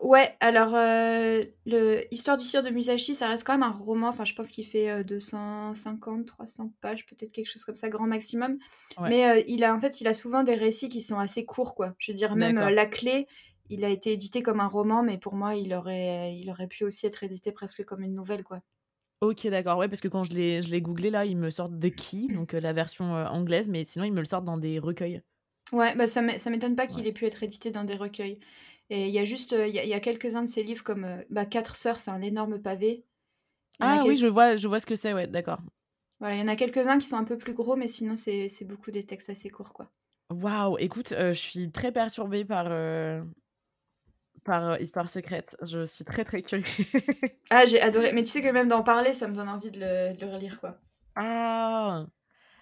Ouais, 0.00 0.36
alors, 0.40 0.74
euh, 0.74 1.44
le 1.66 2.12
Histoire 2.14 2.36
du 2.38 2.44
sire 2.44 2.62
de 2.62 2.70
Musashi, 2.70 3.14
ça 3.14 3.28
reste 3.28 3.44
quand 3.44 3.54
même 3.54 3.64
un 3.64 3.72
roman. 3.72 4.08
Enfin, 4.08 4.24
je 4.24 4.34
pense 4.34 4.48
qu'il 4.50 4.64
fait, 4.64 5.02
250, 5.02 6.20
euh, 6.20 6.24
300 6.24 6.72
pages, 6.80 7.04
peut-être 7.06 7.32
quelque 7.32 7.50
chose 7.50 7.64
comme 7.64 7.76
ça, 7.76 7.88
grand 7.88 8.06
maximum. 8.06 8.58
Mais, 9.00 9.28
euh, 9.28 9.42
il 9.48 9.64
a 9.64 9.74
en 9.74 9.80
fait, 9.80 10.00
il 10.00 10.06
a 10.06 10.14
souvent 10.14 10.44
des 10.44 10.54
récits 10.54 10.88
qui 10.88 11.00
sont 11.00 11.18
assez 11.18 11.44
courts, 11.44 11.74
quoi. 11.74 11.94
Je 11.98 12.12
veux 12.12 12.16
dire 12.16 12.36
même, 12.36 12.58
La 12.58 12.86
Clé, 12.86 13.26
il 13.70 13.84
a 13.84 13.88
été 13.88 14.12
édité 14.12 14.42
comme 14.42 14.60
un 14.60 14.68
roman, 14.68 15.02
mais 15.02 15.18
pour 15.18 15.34
moi, 15.34 15.54
il 15.56 15.74
aurait 15.74 16.36
il 16.36 16.48
aurait 16.50 16.68
pu 16.68 16.84
aussi 16.84 17.06
être 17.06 17.24
édité 17.24 17.50
presque 17.52 17.84
comme 17.84 18.02
une 18.02 18.14
nouvelle, 18.14 18.44
quoi. 18.44 18.60
OK, 19.20 19.48
d'accord. 19.48 19.78
Ouais, 19.78 19.88
parce 19.88 20.00
que 20.00 20.06
quand 20.06 20.22
je 20.22 20.32
l'ai 20.32 20.62
je 20.62 20.68
l'ai 20.70 20.80
googlé 20.80 21.10
là, 21.10 21.24
il 21.24 21.36
me 21.36 21.50
sort 21.50 21.68
The 21.70 21.92
Key, 21.92 22.28
donc, 22.32 22.52
la 22.52 22.72
version, 22.72 23.14
anglaise, 23.14 23.68
mais 23.68 23.84
sinon, 23.84 24.04
il 24.04 24.12
me 24.12 24.20
le 24.20 24.26
sort 24.26 24.42
dans 24.42 24.56
des 24.58 24.78
recueils. 24.78 25.22
Ouais, 25.72 25.94
bah, 25.94 26.06
ça 26.06 26.22
m'étonne 26.22 26.76
pas 26.76 26.86
qu'il 26.86 27.06
ait 27.06 27.12
pu 27.12 27.26
être 27.26 27.42
édité 27.42 27.70
dans 27.70 27.84
des 27.84 27.94
recueils. 27.94 28.38
Et 28.90 29.08
il 29.08 29.12
y 29.12 29.18
a 29.18 29.24
juste, 29.24 29.52
il 29.52 29.74
y 29.74 29.94
a, 29.94 30.00
quelques-uns 30.00 30.42
de 30.42 30.48
ces 30.48 30.62
livres 30.62 30.82
comme 30.82 31.06
bah, 31.30 31.44
Quatre 31.44 31.76
sœurs, 31.76 31.98
c'est 31.98 32.10
un 32.10 32.22
énorme 32.22 32.60
pavé. 32.60 33.04
Ah 33.80 34.02
oui, 34.04 34.16
je 34.16 34.26
vois, 34.26 34.56
je 34.56 34.66
vois 34.66 34.80
ce 34.80 34.86
que 34.86 34.96
c'est, 34.96 35.12
ouais, 35.12 35.26
d'accord. 35.26 35.60
Voilà, 36.20 36.36
il 36.36 36.40
y 36.40 36.42
en 36.42 36.48
a 36.48 36.56
quelques-uns 36.56 36.98
qui 36.98 37.06
sont 37.06 37.16
un 37.16 37.24
peu 37.24 37.38
plus 37.38 37.54
gros, 37.54 37.76
mais 37.76 37.86
sinon 37.86 38.16
c'est 38.16 38.64
beaucoup 38.64 38.90
des 38.90 39.04
textes 39.04 39.30
assez 39.30 39.50
courts, 39.50 39.72
quoi. 39.72 39.90
Waouh, 40.30 40.78
écoute, 40.78 41.14
je 41.16 41.32
suis 41.32 41.70
très 41.70 41.92
perturbée 41.92 42.44
par, 42.44 42.70
par 44.44 44.80
Histoire 44.80 45.10
secrète. 45.10 45.56
Je 45.62 45.86
suis 45.86 46.04
très 46.04 46.24
très 46.24 46.42
curieuse. 46.42 46.66
ah, 47.50 47.66
j'ai 47.66 47.80
adoré. 47.80 48.12
Mais 48.12 48.24
tu 48.24 48.30
sais 48.30 48.42
que 48.42 48.48
même 48.48 48.68
d'en 48.68 48.82
parler, 48.82 49.12
ça 49.12 49.28
me 49.28 49.34
donne 49.34 49.48
envie 49.48 49.70
de 49.70 49.78
le, 49.78 50.16
de 50.16 50.24
le 50.24 50.32
relire, 50.32 50.58
quoi. 50.60 50.80
Ah 51.14 52.06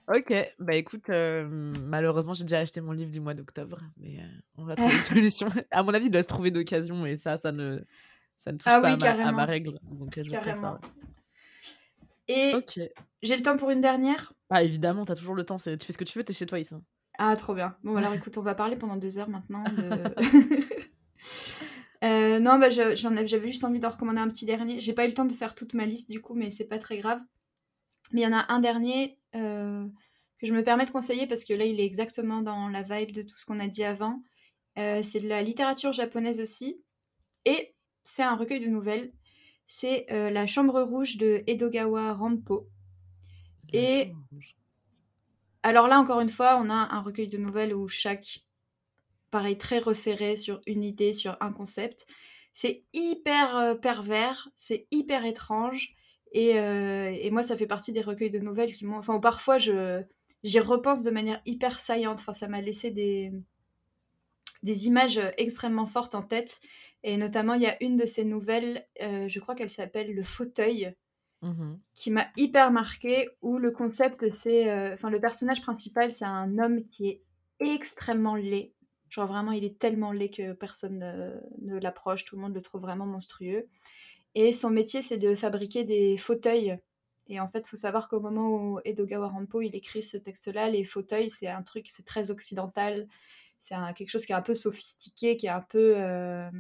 Ok, 0.09 0.33
bah 0.61 0.75
écoute, 0.75 1.09
malheureusement 1.09 2.33
j'ai 2.33 2.45
déjà 2.45 2.61
acheté 2.61 2.81
mon 2.81 2.93
livre 2.93 3.11
du 3.11 3.21
mois 3.21 3.35
d'octobre, 3.35 3.81
mais 3.97 4.21
on 4.57 4.65
va 4.65 4.77
trouver 4.77 4.95
une 4.95 5.03
solution. 5.03 5.49
à 5.71 5.83
mon 5.83 5.93
avis, 5.95 6.07
il 6.07 6.11
doit 6.11 6.23
se 6.23 6.29
trouver 6.29 6.51
d'occasion 6.51 7.05
et 7.07 7.17
ça, 7.17 7.37
ça 7.37 7.51
ne, 7.51 7.81
ça 8.37 8.53
ne 8.53 8.59
touche 8.59 8.73
ah 8.73 8.81
pas 8.81 8.93
à, 8.93 9.33
ma, 9.33 9.45
règle. 9.45 9.81
Donc 9.91 10.15
je 10.17 10.31
vais 10.31 10.41
faire 10.41 10.59
ça. 10.59 10.81
Et 12.29 12.53
j'ai 13.23 13.37
le 13.37 13.43
temps 13.43 13.57
pour 13.57 13.71
une 13.71 13.81
dernière? 13.81 14.33
Ah, 14.51 14.63
évidemment, 14.63 15.05
t'as 15.05 15.15
toujours 15.15 15.35
le 15.35 15.45
temps. 15.45 15.57
Tu 15.57 15.77
fais 15.79 15.93
ce 15.93 15.99
que 15.99 16.05
tu 16.05 16.19
veux, 16.19 16.25
t'es 16.25 16.33
chez 16.33 16.47
toi 16.47 16.59
ici. 16.59 16.75
Ah, 17.19 17.35
trop 17.37 17.55
bien. 17.55 17.77
Bon, 17.83 17.97
alors 17.97 18.13
écoute, 18.15 18.37
on 18.39 18.43
va 18.43 18.55
parler 18.55 18.77
pendant 18.77 18.97
deux 18.97 19.19
heures 19.19 19.29
maintenant. 19.29 19.65
Euh, 22.05 22.39
non, 22.41 22.59
bah, 22.59 22.69
j'avais 22.69 23.49
juste 23.49 23.65
envie 23.65 23.81
d'en 23.81 23.89
recommander 23.89 24.21
un 24.21 24.29
petit 24.29 24.45
dernier. 24.45 24.81
J'ai 24.81 24.93
pas 24.93 25.07
eu 25.07 25.09
le 25.09 25.15
temps 25.15 25.25
de 25.25 25.33
faire 25.33 25.55
toute 25.55 25.73
ma 25.73 25.87
liste 25.87 26.11
du 26.11 26.21
coup, 26.21 26.35
mais 26.35 26.51
c'est 26.51 26.69
pas 26.69 26.79
très 26.79 26.99
grave. 26.99 27.21
Mais 28.13 28.21
il 28.21 28.25
y 28.25 28.27
en 28.27 28.37
a 28.37 28.53
un 28.53 28.61
dernier 28.61 29.19
euh, 29.37 29.87
que 30.41 30.47
je 30.47 30.53
me 30.53 30.65
permets 30.65 30.87
de 30.87 30.91
conseiller 30.91 31.27
parce 31.27 31.45
que 31.45 31.55
là, 31.55 31.65
il 31.65 31.81
est 31.81 31.85
exactement 31.85 32.43
dans 32.43 32.69
la 32.69 32.83
vibe 32.83 33.13
de 33.13 33.23
tout 33.23 33.37
ce 33.39 33.47
qu'on 33.47 33.61
a 33.61 33.69
dit 33.69 33.85
avant. 33.85 34.23
Euh, 34.79 35.03
c'est 35.03 35.21
de 35.21 35.29
la 35.29 35.43
littérature 35.43 35.93
japonaise 35.93 36.41
aussi. 36.41 36.83
Et 37.45 37.75
c'est 38.05 38.23
un 38.23 38.37
recueil 38.37 38.61
de 38.61 38.67
nouvelles. 38.67 39.13
C'est 39.69 40.07
La 40.09 40.47
Chambre 40.47 40.81
Rouge 40.81 41.17
de 41.17 41.43
Edogawa 41.49 42.13
Rampo. 42.13 42.69
et 43.73 44.13
alors 45.65 45.89
là, 45.89 45.99
encore 45.99 46.21
une 46.21 46.31
fois, 46.31 46.57
on 46.63 46.71
a 46.71 46.95
un 46.95 47.01
recueil 47.01 47.27
de 47.27 47.39
nouvelles 47.39 47.75
où 47.75 47.89
chaque, 47.89 48.45
pareil, 49.33 49.59
très 49.59 49.81
resserré 49.81 50.37
sur 50.37 50.61
une 50.67 50.85
idée, 50.85 51.13
sur 51.13 51.37
un 51.41 51.53
concept. 51.53 52.07
C'est 52.55 52.85
hyper 52.93 53.81
pervers, 53.81 54.49
c'est 54.55 54.87
hyper 54.93 55.25
étrange. 55.25 55.97
Euh, 56.35 57.11
et, 57.11 57.31
moi, 57.31 57.43
ça 57.43 57.57
fait 57.57 57.67
partie 57.67 57.93
des 57.93 58.01
recueils 58.01 58.31
de 58.31 58.39
nouvelles 58.39 58.73
qui 58.73 58.85
m'ont. 58.85 58.99
Enfin, 58.99 59.19
parfois, 59.21 59.59
je, 59.59 60.03
j'y 60.43 60.61
repense 60.61 61.03
de 61.03 61.11
manière 61.11 61.41
hyper 61.47 61.81
saillante. 61.81 62.19
Enfin, 62.21 62.35
ça 62.35 62.49
m'a 62.49 62.61
laissé 62.61 62.91
des, 62.91 63.33
des 64.63 64.87
images 64.87 65.21
extrêmement 65.39 65.87
fortes 65.87 66.15
en 66.15 66.23
tête. 66.23 66.61
Et 67.03 67.17
notamment, 67.17 67.55
il 67.55 67.63
y 67.63 67.67
a 67.67 67.83
une 67.83 67.97
de 67.97 68.07
ces 68.07 68.25
nouvelles, 68.25 68.87
euh, 69.03 69.29
je 69.29 69.41
crois 69.41 69.55
qu'elle 69.55 69.71
s'appelle 69.71 70.15
Le 70.15 70.23
fauteuil, 70.23 70.95
mmh 71.43 71.75
qui 71.95 72.11
m'a 72.11 72.27
hyper 72.37 72.71
marqué. 72.71 73.29
Où 73.43 73.59
le 73.59 73.71
concept, 73.71 74.33
c'est. 74.33 74.71
Euh, 74.71 74.95
enfin, 74.95 75.11
le 75.11 75.21
personnage 75.21 75.63
principal, 75.63 76.13
c'est 76.13 76.25
un 76.25 76.59
homme 76.59 76.85
qui 76.87 77.09
est 77.09 77.23
extrêmement 77.61 78.35
laid. 78.35 78.73
Genre, 79.09 79.27
vraiment, 79.27 79.53
il 79.53 79.65
est 79.65 79.79
tellement 79.79 80.13
laid 80.13 80.31
que 80.31 80.53
personne 80.53 80.99
ne 81.63 81.79
l'approche. 81.79 82.25
Tout 82.25 82.37
le 82.37 82.43
monde 82.43 82.55
le 82.55 82.61
trouve 82.61 82.83
vraiment 82.83 83.07
monstrueux. 83.07 83.69
Et 84.37 84.53
son 84.53 84.69
métier, 84.69 85.01
c'est 85.01 85.17
de 85.17 85.35
fabriquer 85.35 85.85
des 85.85 86.19
fauteuils. 86.19 86.79
Et 87.27 87.41
en 87.41 87.49
fait, 87.49 87.61
il 87.61 87.69
faut 87.69 87.77
savoir 87.77 88.07
qu'au 88.07 88.21
moment 88.21 88.51
où 88.51 88.81
Edogawa 88.85 89.29
Rampo 89.29 89.63
il 89.63 89.75
écrit 89.75 90.03
ce 90.03 90.19
texte-là, 90.19 90.69
les 90.69 90.85
fauteuils, 90.85 91.31
c'est 91.31 91.49
un 91.49 91.63
truc, 91.63 91.87
c'est 91.89 92.05
très 92.05 92.31
occidental. 92.31 93.09
C'est 93.61 93.75
quelque 93.97 94.11
chose 94.11 94.27
qui 94.27 94.33
est 94.33 94.37
un 94.37 94.43
peu 94.43 94.55
sophistiqué, 94.55 95.39
qui 95.39 95.47
est 95.47 95.51
un 95.51 95.63
peu. 95.63 95.95
Euh, 95.97 96.51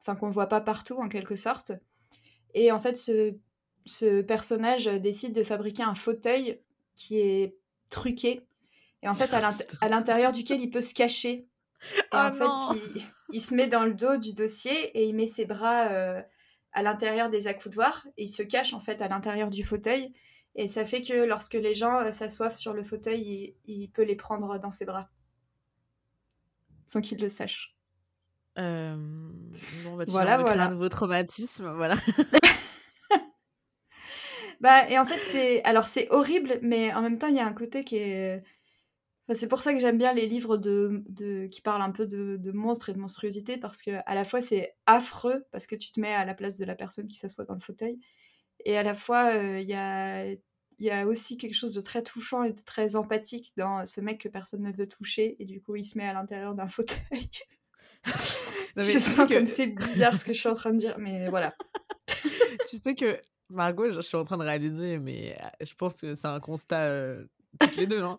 enfin, 0.00 0.16
qu'on 0.16 0.28
ne 0.28 0.32
voit 0.32 0.46
pas 0.46 0.62
partout, 0.62 0.96
en 0.96 1.10
quelque 1.10 1.36
sorte. 1.36 1.72
Et 2.54 2.72
en 2.72 2.80
fait, 2.80 2.96
ce, 2.96 3.34
ce 3.84 4.22
personnage 4.22 4.86
décide 4.86 5.34
de 5.34 5.42
fabriquer 5.42 5.82
un 5.82 5.94
fauteuil 5.94 6.62
qui 6.94 7.18
est 7.20 7.58
truqué. 7.90 8.40
Et 9.02 9.08
en 9.08 9.14
fait, 9.14 9.30
à 9.34 9.88
l'intérieur 9.90 10.32
duquel 10.32 10.62
il 10.62 10.70
peut 10.70 10.80
se 10.80 10.94
cacher. 10.94 11.46
Et 11.94 12.02
oh 12.14 12.16
en 12.16 12.32
fait, 12.32 12.80
il, 13.34 13.42
se 13.42 13.54
met 13.54 13.66
dans 13.66 13.84
le 13.84 13.92
dos 13.92 14.16
du 14.16 14.32
dossier 14.32 14.72
et 14.98 15.06
il 15.06 15.14
met 15.14 15.28
ses 15.28 15.44
bras. 15.44 15.88
Euh, 15.88 16.22
à 16.72 16.82
l'intérieur 16.82 17.30
des 17.30 17.46
accoudoirs 17.46 18.06
et 18.16 18.24
il 18.24 18.30
se 18.30 18.42
cache 18.42 18.72
en 18.72 18.80
fait 18.80 19.00
à 19.00 19.08
l'intérieur 19.08 19.50
du 19.50 19.62
fauteuil. 19.62 20.12
Et 20.54 20.68
ça 20.68 20.84
fait 20.84 21.02
que 21.02 21.24
lorsque 21.24 21.54
les 21.54 21.74
gens 21.74 22.00
euh, 22.00 22.12
s'assoivent 22.12 22.56
sur 22.56 22.72
le 22.72 22.82
fauteuil, 22.82 23.56
il, 23.66 23.90
peut 23.90 24.02
les 24.02 24.16
prendre 24.16 24.58
dans 24.58 24.72
ses 24.72 24.84
bras 24.84 25.08
sans 26.86 27.00
qu'ils 27.00 27.20
le 27.20 27.28
sachent. 27.28 27.76
Euh... 28.58 28.96
Bon, 29.84 29.96
bah, 29.96 30.04
voilà, 30.08 30.38
voilà. 30.38 30.64
un 30.64 30.70
nouveau 30.70 30.88
traumatisme, 30.88 31.70
voilà. 31.76 31.94
bah, 34.60 34.88
et 34.88 34.98
en 34.98 35.04
fait, 35.04 35.20
c'est 35.22 35.62
alors 35.64 35.86
c'est 35.86 36.10
horrible, 36.10 36.58
mais 36.62 36.92
en 36.94 37.02
même 37.02 37.18
temps, 37.18 37.28
il 37.28 37.36
y 37.36 37.40
a 37.40 37.46
un 37.46 37.52
côté 37.52 37.84
qui 37.84 37.96
est 37.96 38.42
c'est 39.34 39.48
pour 39.48 39.60
ça 39.60 39.74
que 39.74 39.80
j'aime 39.80 39.98
bien 39.98 40.14
les 40.14 40.26
livres 40.26 40.56
de, 40.56 41.46
qui 41.50 41.60
parlent 41.60 41.82
un 41.82 41.90
peu 41.90 42.06
de, 42.06 42.52
monstres 42.52 42.88
et 42.88 42.94
de 42.94 42.98
monstruosité, 42.98 43.58
parce 43.58 43.82
que 43.82 43.90
à 44.06 44.14
la 44.14 44.24
fois 44.24 44.40
c'est 44.40 44.74
affreux, 44.86 45.44
parce 45.50 45.66
que 45.66 45.76
tu 45.76 45.92
te 45.92 46.00
mets 46.00 46.14
à 46.14 46.24
la 46.24 46.34
place 46.34 46.56
de 46.56 46.64
la 46.64 46.74
personne 46.74 47.08
qui 47.08 47.16
s'assoit 47.16 47.44
dans 47.44 47.54
le 47.54 47.60
fauteuil, 47.60 47.98
et 48.64 48.78
à 48.78 48.82
la 48.82 48.94
fois 48.94 49.34
euh, 49.34 49.60
il 49.60 49.68
y, 49.68 49.74
a, 49.74 50.26
y, 50.78 50.90
a, 50.90 51.06
aussi 51.06 51.36
quelque 51.36 51.54
chose 51.54 51.74
de 51.74 51.80
très 51.80 52.02
touchant 52.02 52.42
et 52.42 52.52
de 52.52 52.60
très 52.62 52.96
empathique 52.96 53.52
dans 53.56 53.84
ce 53.86 54.00
mec 54.00 54.20
que 54.22 54.28
personne 54.28 54.62
ne 54.62 54.72
veut 54.72 54.88
toucher, 54.88 55.36
et 55.38 55.44
du 55.44 55.60
coup 55.60 55.76
il 55.76 55.84
se 55.84 55.98
met 55.98 56.06
à 56.06 56.14
l'intérieur 56.14 56.54
d'un 56.54 56.68
fauteuil. 56.68 57.28
je 58.76 58.98
sens 58.98 59.28
que... 59.28 59.34
comme 59.34 59.46
c'est 59.46 59.68
bizarre 59.68 60.18
ce 60.18 60.24
que 60.24 60.32
je 60.32 60.38
suis 60.38 60.48
en 60.48 60.54
train 60.54 60.72
de 60.72 60.78
dire, 60.78 60.96
mais 60.98 61.28
voilà. 61.28 61.54
tu 62.68 62.76
sais 62.76 62.94
que 62.94 63.20
Margot, 63.50 63.90
je 63.90 64.00
suis 64.00 64.16
en 64.16 64.24
train 64.24 64.38
de 64.38 64.44
réaliser, 64.44 64.98
mais 64.98 65.38
euh, 65.40 65.64
je 65.64 65.74
pense 65.74 66.00
que 66.00 66.14
c'est 66.14 66.26
un 66.26 66.40
constat 66.40 66.82
euh, 66.82 67.24
toutes 67.60 67.76
les 67.76 67.86
deux, 67.86 68.02
hein. 68.02 68.18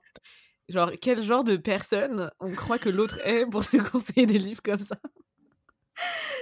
Genre, 0.69 0.91
quel 1.01 1.23
genre 1.23 1.43
de 1.43 1.57
personne 1.57 2.31
on 2.39 2.51
croit 2.51 2.77
que 2.77 2.89
l'autre 2.89 3.19
est 3.25 3.45
pour 3.45 3.63
se 3.63 3.77
conseiller 3.77 4.25
des 4.25 4.37
livres 4.37 4.61
comme 4.63 4.79
ça? 4.79 4.95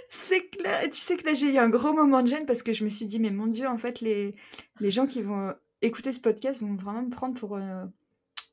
C'est 0.10 0.50
clair. 0.50 0.82
Tu 0.92 1.00
sais 1.00 1.18
que 1.18 1.26
là, 1.26 1.34
j'ai 1.34 1.54
eu 1.54 1.58
un 1.58 1.70
gros 1.70 1.94
moment 1.94 2.22
de 2.22 2.28
gêne 2.28 2.46
parce 2.46 2.62
que 2.62 2.74
je 2.74 2.84
me 2.84 2.90
suis 2.90 3.06
dit, 3.06 3.20
mais 3.20 3.32
mon 3.32 3.48
Dieu, 3.48 3.68
en 3.68 3.78
fait, 3.78 4.02
les, 4.02 4.36
les 4.80 4.92
gens 4.92 5.08
qui 5.08 5.22
vont 5.22 5.54
écouter 5.82 6.14
ce 6.14 6.20
podcast 6.20 6.62
vont 6.62 6.76
vraiment 6.76 7.04
me 7.04 7.10
prendre 7.10 7.40
pour, 7.40 7.56
euh, 7.56 7.86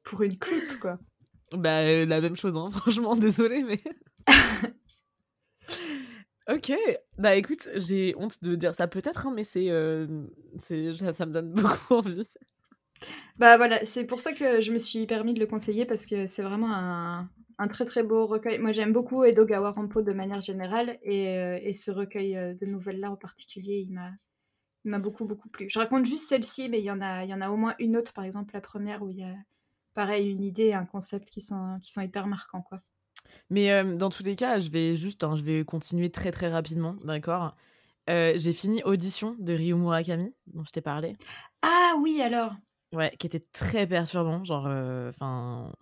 pour 0.05 0.23
une 0.23 0.39
creep, 0.39 0.79
quoi. 0.81 0.99
Bah, 1.53 1.81
euh, 1.81 2.07
la 2.07 2.21
même 2.21 2.37
chose, 2.37 2.57
hein. 2.57 2.71
franchement, 2.73 3.17
désolée, 3.17 3.63
mais. 3.63 3.83
ok, 6.49 6.73
bah 7.19 7.37
écoute, 7.37 7.69
j'ai 7.77 8.15
honte 8.17 8.43
de 8.43 8.55
dire 8.55 8.75
ça 8.75 8.89
peut-être, 8.89 9.27
hein, 9.27 9.33
mais 9.35 9.45
c'est, 9.45 9.71
euh, 9.71 10.07
ça, 10.59 11.13
ça, 11.13 11.27
me 11.27 11.33
donne 11.33 11.53
beaucoup 11.55 11.95
envie. 11.95 12.23
Bah 13.37 13.57
voilà, 13.57 13.85
c'est 13.85 14.05
pour 14.05 14.21
ça 14.21 14.33
que 14.33 14.61
je 14.61 14.73
me 14.73 14.79
suis 14.79 15.07
permis 15.07 15.35
de 15.35 15.41
le 15.41 15.47
conseiller 15.47 15.87
parce 15.87 16.07
que 16.07 16.29
c'est 16.29 16.43
vraiment 16.43 16.73
un, 16.73 17.29
très 17.69 17.85
très 17.85 18.05
beau 18.05 18.27
recueil. 18.27 18.59
Moi 18.59 18.73
j'aime 18.73 18.93
beaucoup 18.93 19.25
Edogawa 19.25 19.73
Rampo 19.73 20.03
de 20.03 20.13
manière 20.13 20.43
générale 20.43 20.99
et, 21.03 21.29
euh, 21.29 21.75
ce 21.77 21.91
recueil 21.91 22.37
euh, 22.37 22.55
de 22.55 22.67
nouvelles-là 22.67 23.11
en 23.11 23.17
particulier, 23.17 23.85
il 23.89 23.93
m'a, 23.93 24.13
m'a 24.85 25.01
beaucoup 25.01 25.25
beaucoup 25.25 25.49
plu. 25.49 25.69
Je 25.69 25.79
raconte 25.81 26.07
juste 26.07 26.29
celle-ci, 26.29 26.69
mais 26.69 26.79
il 26.79 26.85
y, 26.85 26.91
en 26.93 27.01
a, 27.01 27.25
il 27.25 27.31
y 27.31 27.35
en 27.35 27.41
a 27.41 27.51
au 27.51 27.57
moins 27.57 27.75
une 27.81 27.97
autre, 27.97 28.13
par 28.13 28.25
exemple 28.25 28.55
la 28.55 28.61
première 28.61 29.03
où 29.03 29.11
il 29.11 29.19
y 29.19 29.25
a 29.25 29.35
pareil 29.95 30.31
une 30.31 30.43
idée, 30.43 30.73
un 30.73 30.87
concept 30.87 31.29
qui 31.29 31.41
sont, 31.41 31.79
qui 31.83 31.93
sont 31.93 32.03
hyper 32.03 32.29
marquants 32.29 32.63
quoi. 32.63 32.81
Mais 33.51 33.73
euh, 33.73 33.97
dans 33.97 34.11
tous 34.11 34.23
les 34.23 34.37
cas, 34.37 34.61
je 34.61 34.71
vais 34.71 34.95
juste, 34.95 35.25
hein, 35.25 35.35
je 35.35 35.43
vais 35.43 35.65
continuer 35.65 36.11
très 36.11 36.31
très 36.31 36.49
rapidement, 36.49 36.95
d'accord? 37.05 37.57
J'ai 38.07 38.53
fini 38.53 38.83
Audition 38.85 39.35
de 39.39 39.55
Ryu 39.55 39.75
Murakami, 39.75 40.35
dont 40.47 40.63
je 40.65 40.73
t'ai 40.73 40.83
parlé. 40.83 41.17
Ah 41.63 41.95
oui 41.99 42.21
alors 42.21 42.53
Ouais, 42.95 43.15
qui 43.19 43.27
était 43.27 43.45
très 43.53 43.87
perturbant, 43.87 44.45
genre, 44.45 44.67
euh, 44.69 45.11
enfin, 45.11 45.73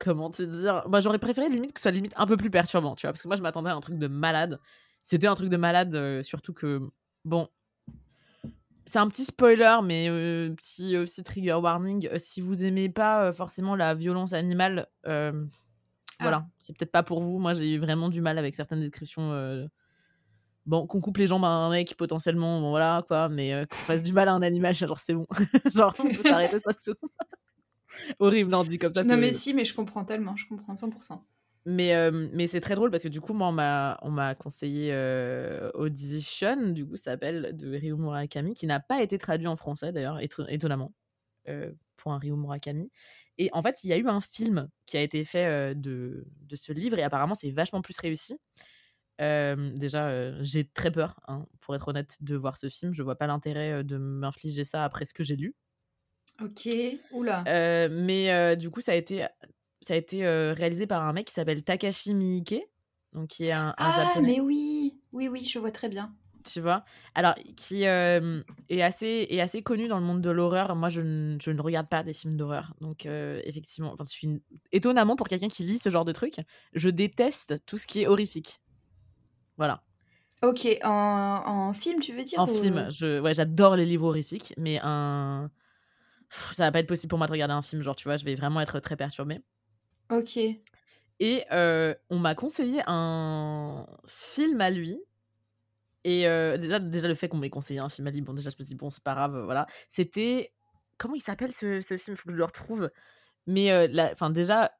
comment 0.00 0.28
te 0.28 0.42
dire? 0.42 0.82
Moi, 0.88 1.00
j'aurais 1.00 1.20
préféré 1.20 1.48
limite 1.48 1.72
que 1.72 1.78
ce 1.78 1.82
soit 1.82 1.92
limite 1.92 2.12
un 2.16 2.26
peu 2.26 2.36
plus 2.36 2.50
perturbant, 2.50 2.96
tu 2.96 3.06
vois, 3.06 3.12
parce 3.12 3.22
que 3.22 3.28
moi, 3.28 3.36
je 3.36 3.42
m'attendais 3.42 3.70
à 3.70 3.74
un 3.74 3.80
truc 3.80 3.96
de 3.96 4.08
malade. 4.08 4.58
C'était 5.02 5.28
un 5.28 5.34
truc 5.34 5.50
de 5.50 5.56
malade, 5.56 5.94
euh, 5.94 6.22
surtout 6.24 6.52
que, 6.52 6.80
bon, 7.24 7.48
c'est 8.84 8.98
un 8.98 9.06
petit 9.08 9.24
spoiler, 9.24 9.76
mais 9.84 10.08
euh, 10.10 10.50
petit 10.54 10.96
aussi 10.96 11.22
trigger 11.22 11.54
warning. 11.54 12.08
si 12.16 12.40
vous 12.40 12.64
aimez 12.64 12.88
pas 12.88 13.32
forcément 13.32 13.76
la 13.76 13.94
violence 13.94 14.32
animale, 14.32 14.88
ah. 15.04 15.30
voilà, 16.20 16.46
c'est 16.58 16.76
peut-être 16.76 16.90
pas 16.90 17.04
pour 17.04 17.20
vous. 17.20 17.38
Moi, 17.38 17.54
j'ai 17.54 17.74
eu 17.74 17.78
vraiment 17.78 18.08
du 18.08 18.20
mal 18.20 18.36
avec 18.36 18.56
certaines 18.56 18.80
descriptions 18.80 19.68
bon, 20.68 20.86
qu'on 20.86 21.00
coupe 21.00 21.16
les 21.16 21.26
jambes 21.26 21.44
à 21.44 21.48
un 21.48 21.70
mec 21.70 21.96
potentiellement, 21.96 22.60
bon 22.60 22.70
voilà 22.70 23.02
quoi, 23.08 23.28
mais 23.28 23.54
euh, 23.54 23.64
qu'on 23.66 23.76
fasse 23.76 24.02
du 24.02 24.12
mal 24.12 24.28
à 24.28 24.34
un 24.34 24.42
animal, 24.42 24.74
genre 24.74 25.00
c'est 25.00 25.14
bon. 25.14 25.26
genre 25.74 25.94
on 25.98 26.08
peut 26.08 26.22
s'arrêter 26.22 26.58
5 26.60 26.78
secondes. 26.78 27.10
Horrible, 28.20 28.54
on 28.54 28.64
dit 28.64 28.78
comme 28.78 28.92
ça. 28.92 29.02
Non 29.02 29.16
mais 29.16 29.32
si, 29.32 29.54
mais 29.54 29.64
je 29.64 29.74
comprends 29.74 30.04
tellement, 30.04 30.36
je 30.36 30.46
comprends 30.46 30.74
100%. 30.74 31.18
Mais, 31.64 31.94
euh, 31.94 32.28
mais 32.32 32.46
c'est 32.46 32.60
très 32.60 32.76
drôle 32.76 32.90
parce 32.90 33.02
que 33.02 33.08
du 33.08 33.20
coup, 33.20 33.34
moi, 33.34 33.48
on 34.02 34.10
m'a 34.10 34.34
conseillé 34.36 34.90
euh, 34.92 35.70
Audition, 35.74 36.70
du 36.70 36.86
coup, 36.86 36.96
ça 36.96 37.10
s'appelle, 37.10 37.54
de 37.54 37.76
Ryu 37.76 37.94
Murakami, 37.94 38.54
qui 38.54 38.66
n'a 38.66 38.80
pas 38.80 39.02
été 39.02 39.18
traduit 39.18 39.48
en 39.48 39.56
français 39.56 39.92
d'ailleurs, 39.92 40.18
étonnamment, 40.48 40.94
pour 41.96 42.12
un 42.12 42.18
Ryu 42.18 42.32
Murakami. 42.36 42.90
Et 43.36 43.50
en 43.52 43.62
fait, 43.62 43.84
il 43.84 43.90
y 43.90 43.92
a 43.92 43.98
eu 43.98 44.08
un 44.08 44.20
film 44.20 44.68
qui 44.86 44.96
a 44.96 45.02
été 45.02 45.24
fait 45.24 45.74
de, 45.74 46.26
de 46.40 46.56
ce 46.56 46.72
livre 46.72 46.98
et 46.98 47.02
apparemment, 47.02 47.34
c'est 47.34 47.50
vachement 47.50 47.82
plus 47.82 47.98
réussi 47.98 48.38
déjà, 49.18 50.42
j'ai 50.42 50.64
très 50.64 50.90
peur, 50.90 51.18
hein, 51.28 51.46
pour 51.60 51.74
être 51.74 51.88
honnête, 51.88 52.18
de 52.20 52.36
voir 52.36 52.56
ce 52.56 52.68
film. 52.68 52.92
Je 52.92 53.02
vois 53.02 53.16
pas 53.16 53.26
l'intérêt 53.26 53.84
de 53.84 53.96
m'infliger 53.96 54.64
ça 54.64 54.84
après 54.84 55.04
ce 55.04 55.14
que 55.14 55.24
j'ai 55.24 55.36
lu. 55.36 55.54
Ok, 56.42 56.68
oula. 57.12 57.42
mais 57.90 58.56
du 58.56 58.70
coup, 58.70 58.80
ça 58.80 58.92
a 58.92 58.94
été, 58.94 59.26
ça 59.80 59.94
a 59.94 59.96
été 59.96 60.26
réalisé 60.52 60.86
par 60.86 61.02
un 61.02 61.12
mec 61.12 61.26
qui 61.26 61.34
s'appelle 61.34 61.62
Takashi 61.62 62.14
Miike, 62.14 62.60
donc 63.12 63.28
qui 63.28 63.46
est 63.46 63.52
un, 63.52 63.68
un 63.68 63.74
ah, 63.78 64.20
mais 64.20 64.40
oui, 64.40 64.98
oui, 65.12 65.28
oui, 65.28 65.42
je 65.42 65.58
vois 65.58 65.70
très 65.70 65.88
bien. 65.88 66.14
Tu 66.44 66.60
vois? 66.60 66.84
Alors, 67.14 67.34
qui 67.56 67.82
est, 67.82 68.82
assez, 68.82 69.26
est 69.28 69.40
assez 69.40 69.62
connu 69.62 69.88
dans 69.88 69.98
le 69.98 70.04
monde 70.04 70.20
de 70.20 70.30
l'horreur. 70.30 70.74
Moi, 70.76 70.88
je, 70.88 71.36
je, 71.42 71.50
ne 71.50 71.60
regarde 71.60 71.88
pas 71.88 72.02
des 72.02 72.12
films 72.12 72.36
d'horreur. 72.36 72.74
Donc, 72.80 73.06
effectivement, 73.06 73.94
je 73.98 74.04
suis 74.04 74.42
étonnamment 74.72 75.16
pour 75.16 75.28
quelqu'un 75.28 75.48
qui 75.48 75.62
lit 75.64 75.78
ce 75.78 75.90
genre 75.90 76.04
de 76.04 76.12
truc, 76.12 76.36
je 76.74 76.88
déteste 76.88 77.64
tout 77.66 77.78
ce 77.78 77.86
qui 77.86 78.02
est 78.02 78.06
horrifique. 78.06 78.60
Voilà. 79.58 79.82
Ok, 80.40 80.66
en, 80.84 81.72
film, 81.72 82.00
tu 82.00 82.12
veux 82.12 82.22
dire 82.22 82.38
En 82.38 82.46
film, 82.46 82.90
je, 82.90 83.20
ouais, 83.20 83.34
j'adore 83.34 83.74
les 83.74 83.84
livres 83.84 84.06
horrifiques, 84.06 84.54
mais 84.56 84.78
un, 84.82 85.50
ça 86.52 86.64
va 86.64 86.72
pas 86.72 86.78
être 86.78 86.86
possible 86.86 87.10
pour 87.10 87.18
moi 87.18 87.26
de 87.26 87.32
regarder 87.32 87.54
un 87.54 87.62
film, 87.62 87.82
genre, 87.82 87.96
tu 87.96 88.04
vois, 88.04 88.16
je 88.16 88.24
vais 88.24 88.36
vraiment 88.36 88.60
être 88.60 88.78
très 88.80 88.96
perturbée. 88.96 89.40
Ok. 90.10 90.38
Et 91.20 91.44
euh, 91.52 91.94
on 92.10 92.18
m'a 92.18 92.34
conseillé 92.34 92.82
un 92.86 93.86
film 94.06 94.60
à 94.60 94.70
lui. 94.70 95.00
Et 96.04 96.28
euh, 96.28 96.56
déjà, 96.56 96.78
déjà, 96.78 97.08
le 97.08 97.14
fait 97.14 97.28
qu'on 97.28 97.38
m'ait 97.38 97.50
conseillé 97.50 97.80
un 97.80 97.88
film 97.88 98.06
à 98.06 98.10
lui, 98.10 98.20
bon, 98.20 98.32
déjà, 98.32 98.50
je 98.50 98.56
me 98.56 98.62
suis 98.62 98.74
dit, 98.74 98.74
bon, 98.76 98.90
c'est 98.90 99.02
pas 99.02 99.14
grave, 99.14 99.42
voilà. 99.44 99.66
C'était. 99.88 100.52
Comment 100.96 101.14
il 101.14 101.20
s'appelle 101.20 101.52
ce, 101.52 101.80
ce 101.80 101.96
film? 101.96 102.14
Il 102.14 102.16
faut 102.16 102.26
que 102.26 102.32
je 102.32 102.38
le 102.38 102.44
retrouve. 102.44 102.90
Mais, 103.46 103.72
euh, 103.72 103.88
enfin, 104.12 104.30
déjà. 104.30 104.72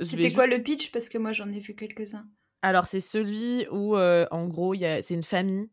C'était 0.00 0.32
quoi 0.32 0.46
le 0.46 0.62
pitch? 0.62 0.90
Parce 0.90 1.08
que 1.08 1.18
moi, 1.18 1.32
j'en 1.32 1.50
ai 1.52 1.60
vu 1.60 1.74
quelques-uns. 1.74 2.26
Alors, 2.64 2.86
c'est 2.86 3.02
celui 3.02 3.68
où, 3.68 3.94
en 3.94 4.48
gros, 4.48 4.74
c'est 4.74 5.10
une 5.10 5.22
famille. 5.22 5.68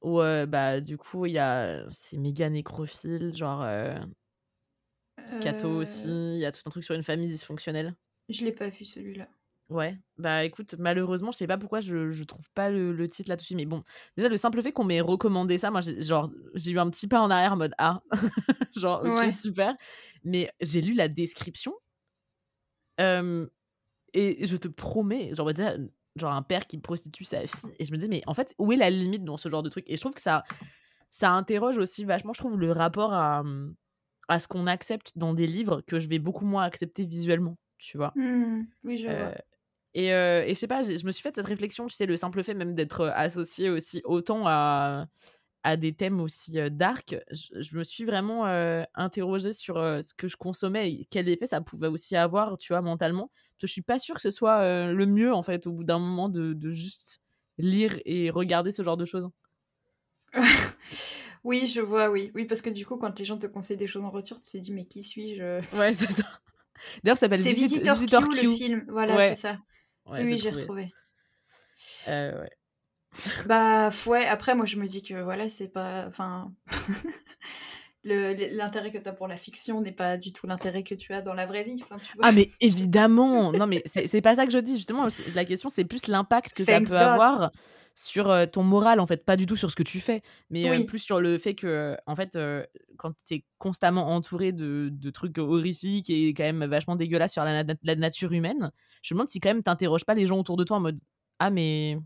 Où, 0.00 0.18
bah, 0.46 0.80
du 0.80 0.96
coup, 0.96 1.26
il 1.26 1.32
y 1.32 1.38
a. 1.38 1.84
C'est 1.90 2.18
méga 2.18 2.48
nécrophile, 2.48 3.34
genre. 3.34 3.66
Scato 5.26 5.68
aussi. 5.68 6.06
Il 6.06 6.38
y 6.38 6.44
a 6.44 6.52
tout 6.52 6.62
un 6.66 6.70
truc 6.70 6.84
sur 6.84 6.94
une 6.94 7.02
famille 7.02 7.26
dysfonctionnelle. 7.26 7.96
Je 8.28 8.44
l'ai 8.44 8.52
pas 8.52 8.68
vu 8.68 8.84
celui-là. 8.84 9.28
Ouais, 9.70 9.96
bah 10.18 10.44
écoute, 10.44 10.74
malheureusement, 10.78 11.32
je 11.32 11.38
sais 11.38 11.46
pas 11.46 11.56
pourquoi 11.56 11.80
je, 11.80 12.10
je 12.10 12.24
trouve 12.24 12.46
pas 12.52 12.68
le, 12.68 13.08
titre 13.08 13.30
là-dessus, 13.30 13.54
mais 13.56 13.64
bon, 13.64 13.82
déjà 14.16 14.28
le 14.28 14.36
simple 14.36 14.60
fait 14.60 14.70
qu'on 14.70 14.84
m'ait 14.84 15.00
recommandé 15.00 15.56
ça, 15.56 15.70
moi, 15.70 15.80
genre, 15.80 16.30
j'ai 16.54 16.72
eu 16.72 16.78
un 16.78 16.90
petit 16.90 17.08
pas 17.08 17.20
en 17.20 17.30
arrière 17.30 17.54
en 17.54 17.56
mode 17.56 17.72
Ah, 17.78 18.02
genre, 18.76 19.02
ok, 19.02 19.32
super. 19.32 19.74
Mais 20.24 20.52
j'ai 20.60 20.82
lu 20.82 20.92
la 20.92 21.08
description, 21.08 21.72
et 24.14 24.46
je 24.46 24.56
te 24.56 24.68
promets, 24.68 25.34
genre, 25.34 25.52
déjà, 25.52 25.76
genre 26.16 26.32
un 26.32 26.42
père 26.42 26.66
qui 26.66 26.78
prostitue 26.78 27.24
sa 27.24 27.46
fille, 27.46 27.70
et 27.78 27.84
je 27.84 27.92
me 27.92 27.96
dis, 27.96 28.08
mais 28.08 28.22
en 28.26 28.34
fait, 28.34 28.54
où 28.58 28.72
est 28.72 28.76
la 28.76 28.90
limite 28.90 29.24
dans 29.24 29.36
ce 29.36 29.48
genre 29.48 29.62
de 29.62 29.68
truc? 29.68 29.84
Et 29.88 29.96
je 29.96 30.00
trouve 30.00 30.14
que 30.14 30.20
ça, 30.20 30.44
ça 31.10 31.30
interroge 31.32 31.78
aussi 31.78 32.04
vachement, 32.04 32.32
je 32.32 32.40
trouve, 32.40 32.58
le 32.58 32.72
rapport 32.72 33.12
à, 33.12 33.42
à 34.28 34.38
ce 34.38 34.48
qu'on 34.48 34.66
accepte 34.66 35.12
dans 35.16 35.34
des 35.34 35.46
livres 35.46 35.82
que 35.86 35.98
je 35.98 36.08
vais 36.08 36.18
beaucoup 36.18 36.44
moins 36.46 36.64
accepter 36.64 37.04
visuellement 37.04 37.56
tu 37.78 37.96
vois? 37.96 38.12
Mmh. 38.14 38.62
oui, 38.84 38.96
je 38.96 39.08
vois. 39.08 39.34
Et, 39.94 40.06
et 40.06 40.44
je 40.48 40.54
sais 40.54 40.68
pas, 40.68 40.82
je 40.82 41.04
me 41.04 41.10
suis 41.10 41.20
fait 41.22 41.34
cette 41.34 41.46
réflexion, 41.46 41.86
tu 41.86 41.94
sais, 41.94 42.06
le 42.06 42.16
simple 42.16 42.42
fait 42.42 42.54
même 42.54 42.74
d'être 42.74 43.06
associé 43.14 43.68
aussi 43.68 44.00
autant 44.04 44.46
à, 44.46 45.08
à 45.64 45.76
des 45.76 45.92
thèmes 45.92 46.20
aussi 46.20 46.58
dark, 46.70 47.16
je, 47.30 47.76
me 47.76 47.84
suis 47.84 48.04
vraiment 48.04 48.44
interrogée 48.94 49.52
sur 49.52 49.76
ce 49.76 50.12
que 50.14 50.28
je 50.28 50.36
consommais 50.36 50.90
et 50.90 51.06
quel 51.10 51.28
effet 51.28 51.46
ça 51.46 51.60
pouvait 51.60 51.86
aussi 51.86 52.16
avoir, 52.16 52.58
tu 52.58 52.72
vois, 52.72 52.82
mentalement. 52.82 53.30
Parce 53.32 53.60
que 53.60 53.66
je 53.68 53.72
suis 53.72 53.82
pas 53.82 53.98
sûre 53.98 54.16
que 54.16 54.20
ce 54.22 54.30
soit 54.30 54.92
le 54.92 55.06
mieux, 55.06 55.32
en 55.32 55.42
fait, 55.42 55.66
au 55.66 55.72
bout 55.72 55.84
d'un 55.84 55.98
moment, 55.98 56.28
de, 56.28 56.52
de, 56.52 56.70
juste 56.70 57.22
lire 57.58 57.98
et 58.04 58.30
regarder 58.30 58.72
ce 58.72 58.82
genre 58.82 58.96
de 58.96 59.04
choses. 59.04 59.28
oui, 61.44 61.66
je 61.66 61.80
vois, 61.80 62.10
oui. 62.10 62.32
Oui, 62.34 62.44
parce 62.44 62.60
que 62.60 62.70
du 62.70 62.84
coup, 62.84 62.96
quand 62.96 63.18
les 63.18 63.24
gens 63.24 63.38
te 63.38 63.46
conseillent 63.46 63.76
des 63.76 63.86
choses 63.86 64.04
en 64.04 64.10
retour, 64.10 64.40
tu 64.42 64.52
te 64.52 64.56
dis, 64.58 64.72
mais 64.72 64.84
qui 64.84 65.02
suis-je? 65.02 65.76
Ouais, 65.76 65.94
c'est 65.94 66.10
ça. 66.10 66.24
D'ailleurs, 67.02 67.16
ça 67.16 67.26
s'appelle 67.26 67.40
Visitor, 67.40 67.94
Visitor 67.94 68.28
Q, 68.28 68.42
le 68.42 68.52
film. 68.52 68.84
Voilà, 68.88 69.18
c'est 69.28 69.40
ça. 69.40 69.58
oui, 70.06 70.38
j'ai 70.38 70.50
retrouvé. 70.50 70.92
Euh, 72.08 72.40
ouais. 72.40 72.50
Bah, 73.46 73.90
ouais, 74.06 74.26
après, 74.26 74.54
moi, 74.54 74.66
je 74.66 74.76
me 74.76 74.86
dis 74.86 75.02
que 75.02 75.14
voilà, 75.22 75.48
c'est 75.48 75.68
pas. 75.68 76.06
Enfin. 76.06 76.52
L'intérêt 78.04 78.90
que 78.90 78.98
tu 78.98 79.08
as 79.08 79.12
pour 79.12 79.28
la 79.28 79.36
fiction 79.36 79.80
n'est 79.80 79.92
pas 79.92 80.16
du 80.16 80.32
tout 80.32 80.48
l'intérêt 80.48 80.82
que 80.82 80.96
tu 80.96 81.14
as 81.14 81.20
dans 81.22 81.34
la 81.34 81.46
vraie 81.46 81.62
vie. 81.62 81.80
Enfin, 81.84 81.98
tu 81.98 82.16
vois. 82.16 82.26
Ah, 82.26 82.32
mais 82.32 82.50
évidemment 82.60 83.52
Non, 83.52 83.68
mais 83.68 83.80
c'est 83.86 84.20
pas 84.20 84.34
ça 84.34 84.44
que 84.44 84.50
je 84.50 84.58
dis. 84.58 84.74
Justement, 84.74 85.06
la 85.36 85.44
question, 85.44 85.68
c'est 85.68 85.84
plus 85.84 86.08
l'impact 86.08 86.52
que 86.52 86.64
ça 86.64 86.80
peut 86.80 86.96
avoir 86.96 87.52
sur 87.94 88.34
ton 88.50 88.64
moral, 88.64 88.98
en 88.98 89.06
fait, 89.06 89.24
pas 89.24 89.36
du 89.36 89.46
tout 89.46 89.54
sur 89.54 89.70
ce 89.70 89.76
que 89.76 89.84
tu 89.84 90.00
fais, 90.00 90.22
mais 90.50 90.84
plus 90.84 90.98
sur 90.98 91.20
le 91.20 91.38
fait 91.38 91.54
que, 91.54 91.96
en 92.06 92.16
fait, 92.16 92.36
quand 92.96 93.12
tu 93.24 93.34
es 93.34 93.44
constamment 93.58 94.08
entouré 94.08 94.50
de, 94.50 94.88
de, 94.90 95.10
trucs 95.10 95.38
horrifiques 95.38 96.10
et 96.10 96.34
quand 96.34 96.42
même 96.42 96.64
vachement 96.64 96.96
dégueulasses 96.96 97.34
sur 97.34 97.44
la, 97.44 97.64
nature 97.94 98.32
humaine, 98.32 98.72
je 99.02 99.14
me 99.14 99.18
demande 99.18 99.28
si 99.28 99.38
quand 99.38 99.50
même 99.50 99.62
t'interroges 99.62 100.04
pas 100.04 100.14
les 100.14 100.26
gens 100.26 100.40
autour 100.40 100.56
de 100.56 100.64
toi 100.64 100.78
en 100.78 100.80
mode 100.80 100.98
Ah, 101.38 101.50
mais 101.50 101.98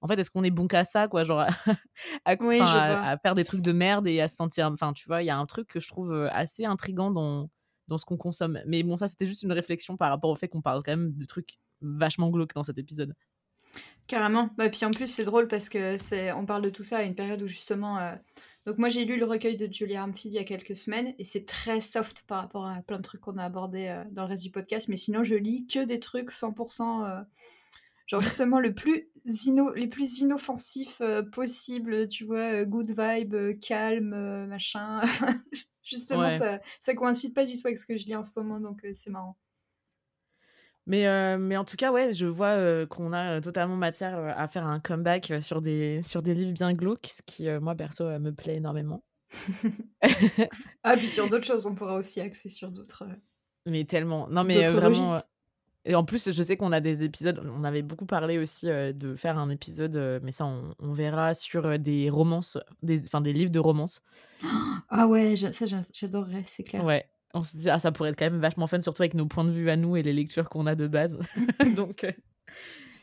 en 0.00 0.08
fait, 0.08 0.18
est-ce 0.18 0.30
qu'on 0.30 0.44
est 0.44 0.50
bon 0.50 0.68
qu'à 0.68 0.84
ça, 0.84 1.08
quoi, 1.08 1.24
genre 1.24 1.40
à, 1.40 1.48
à, 2.24 3.18
faire 3.18 3.34
des 3.34 3.44
trucs 3.44 3.62
de 3.62 3.72
merde 3.72 4.06
et 4.06 4.20
à 4.20 4.28
se 4.28 4.36
sentir. 4.36 4.66
Enfin, 4.72 4.92
tu 4.92 5.06
vois, 5.06 5.22
il 5.22 5.26
y 5.26 5.30
a 5.30 5.36
un 5.36 5.46
truc 5.46 5.68
que 5.68 5.80
je 5.80 5.88
trouve 5.88 6.12
assez 6.32 6.64
intrigant 6.64 7.10
dans, 7.10 7.48
dans 7.88 7.98
ce 7.98 8.04
qu'on 8.04 8.16
consomme. 8.16 8.60
Mais 8.66 8.82
bon, 8.82 8.96
ça, 8.96 9.08
c'était 9.08 9.26
juste 9.26 9.42
une 9.42 9.52
réflexion 9.52 9.96
par 9.96 10.10
rapport 10.10 10.30
au 10.30 10.36
fait 10.36 10.48
qu'on 10.48 10.62
parle 10.62 10.82
quand 10.82 10.92
même 10.92 11.12
de 11.16 11.24
trucs 11.24 11.58
vachement 11.80 12.30
glauques 12.30 12.54
dans 12.54 12.62
cet 12.62 12.78
épisode. 12.78 13.14
Carrément. 14.06 14.50
Bah, 14.56 14.68
puis 14.68 14.84
en 14.84 14.90
plus, 14.90 15.08
c'est 15.08 15.24
drôle 15.24 15.48
parce 15.48 15.68
que 15.68 15.98
c'est, 15.98 16.32
on 16.32 16.46
parle 16.46 16.62
de 16.62 16.70
tout 16.70 16.84
ça 16.84 16.98
à 16.98 17.02
une 17.02 17.14
période 17.14 17.42
où 17.42 17.46
justement. 17.46 17.98
Euh, 17.98 18.14
donc 18.64 18.78
moi, 18.78 18.88
j'ai 18.88 19.04
lu 19.04 19.16
le 19.16 19.24
recueil 19.24 19.56
de 19.56 19.72
Julia 19.72 20.02
Armfield 20.02 20.34
il 20.34 20.36
y 20.36 20.40
a 20.40 20.44
quelques 20.44 20.76
semaines 20.76 21.14
et 21.18 21.24
c'est 21.24 21.44
très 21.44 21.80
soft 21.80 22.24
par 22.26 22.42
rapport 22.42 22.66
à 22.66 22.82
plein 22.82 22.98
de 22.98 23.02
trucs 23.02 23.20
qu'on 23.20 23.36
a 23.36 23.44
abordés 23.44 23.88
euh, 23.88 24.04
dans 24.10 24.22
le 24.22 24.28
reste 24.28 24.42
du 24.42 24.50
podcast. 24.50 24.88
Mais 24.88 24.96
sinon, 24.96 25.22
je 25.22 25.34
lis 25.34 25.66
que 25.66 25.84
des 25.84 26.00
trucs 26.00 26.30
100%. 26.30 27.04
Euh, 27.04 27.22
genre 28.06 28.20
justement 28.20 28.60
le 28.60 28.74
plus 28.74 29.08
les 29.74 29.88
plus 29.88 30.20
inoffensifs 30.20 31.02
possible, 31.32 32.06
tu 32.06 32.24
vois, 32.24 32.64
good 32.64 32.94
vibe, 32.96 33.58
calme, 33.60 34.46
machin. 34.46 35.00
justement, 35.82 36.30
ça, 36.30 36.60
ça 36.80 36.94
coïncide 36.94 37.34
pas 37.34 37.44
du 37.44 37.54
tout 37.54 37.66
avec 37.66 37.76
ce 37.76 37.86
que 37.86 37.96
je 37.96 38.06
lis 38.06 38.14
en 38.14 38.22
ce 38.22 38.30
moment, 38.36 38.60
donc 38.60 38.86
c'est 38.92 39.10
marrant. 39.10 39.36
Mais, 40.86 41.08
euh, 41.08 41.36
mais 41.36 41.56
en 41.56 41.64
tout 41.64 41.76
cas, 41.76 41.90
ouais, 41.90 42.12
je 42.12 42.26
vois 42.26 42.54
euh, 42.54 42.86
qu'on 42.86 43.12
a 43.12 43.36
euh, 43.36 43.40
totalement 43.40 43.76
matière 43.76 44.34
à 44.36 44.46
faire 44.46 44.64
un 44.66 44.78
comeback 44.78 45.32
sur 45.40 45.60
des, 45.60 46.00
sur 46.04 46.22
des 46.22 46.32
livres 46.32 46.52
bien 46.52 46.74
glauques, 46.74 47.06
ce 47.06 47.22
qui, 47.22 47.48
moi, 47.60 47.74
perso, 47.74 48.04
me 48.20 48.30
plaît 48.30 48.56
énormément. 48.56 49.02
ah, 50.84 50.96
puis 50.96 51.08
sur 51.08 51.28
d'autres 51.30 51.44
choses, 51.44 51.66
on 51.66 51.74
pourra 51.74 51.94
aussi 51.96 52.20
axer 52.20 52.48
sur 52.48 52.70
d'autres. 52.70 53.04
Mais 53.66 53.84
tellement. 53.84 54.28
Non, 54.28 54.44
mais 54.44 54.68
vraiment. 54.68 55.20
Et 55.88 55.94
en 55.94 56.04
plus, 56.04 56.32
je 56.32 56.42
sais 56.42 56.56
qu'on 56.56 56.72
a 56.72 56.80
des 56.80 57.04
épisodes, 57.04 57.40
on 57.56 57.62
avait 57.64 57.82
beaucoup 57.82 58.06
parlé 58.06 58.38
aussi 58.38 58.66
de 58.66 59.14
faire 59.14 59.38
un 59.38 59.50
épisode, 59.50 60.20
mais 60.22 60.32
ça, 60.32 60.44
on, 60.44 60.74
on 60.80 60.92
verra 60.92 61.32
sur 61.32 61.78
des 61.78 62.10
romances, 62.10 62.58
des, 62.82 63.00
enfin 63.02 63.20
des 63.20 63.32
livres 63.32 63.52
de 63.52 63.60
romances. 63.60 64.02
Ah 64.88 65.08
ouais, 65.08 65.34
ça 65.36 65.66
j'adorerais, 65.66 66.44
c'est 66.46 66.62
clair. 66.62 66.84
Ouais, 66.84 67.06
on 67.36 67.42
se 67.42 67.56
dit, 67.56 67.70
ah, 67.70 67.78
ça 67.78 67.92
pourrait 67.92 68.10
être 68.10 68.18
quand 68.18 68.30
même 68.30 68.40
vachement 68.40 68.66
fun, 68.66 68.80
surtout 68.80 69.02
avec 69.02 69.14
nos 69.14 69.26
points 69.26 69.44
de 69.44 69.50
vue 69.50 69.70
à 69.70 69.76
nous 69.76 69.96
et 69.96 70.02
les 70.02 70.12
lectures 70.12 70.48
qu'on 70.48 70.66
a 70.66 70.74
de 70.74 70.86
base. 70.86 71.18
donc, 71.76 72.04
euh, 72.04 72.12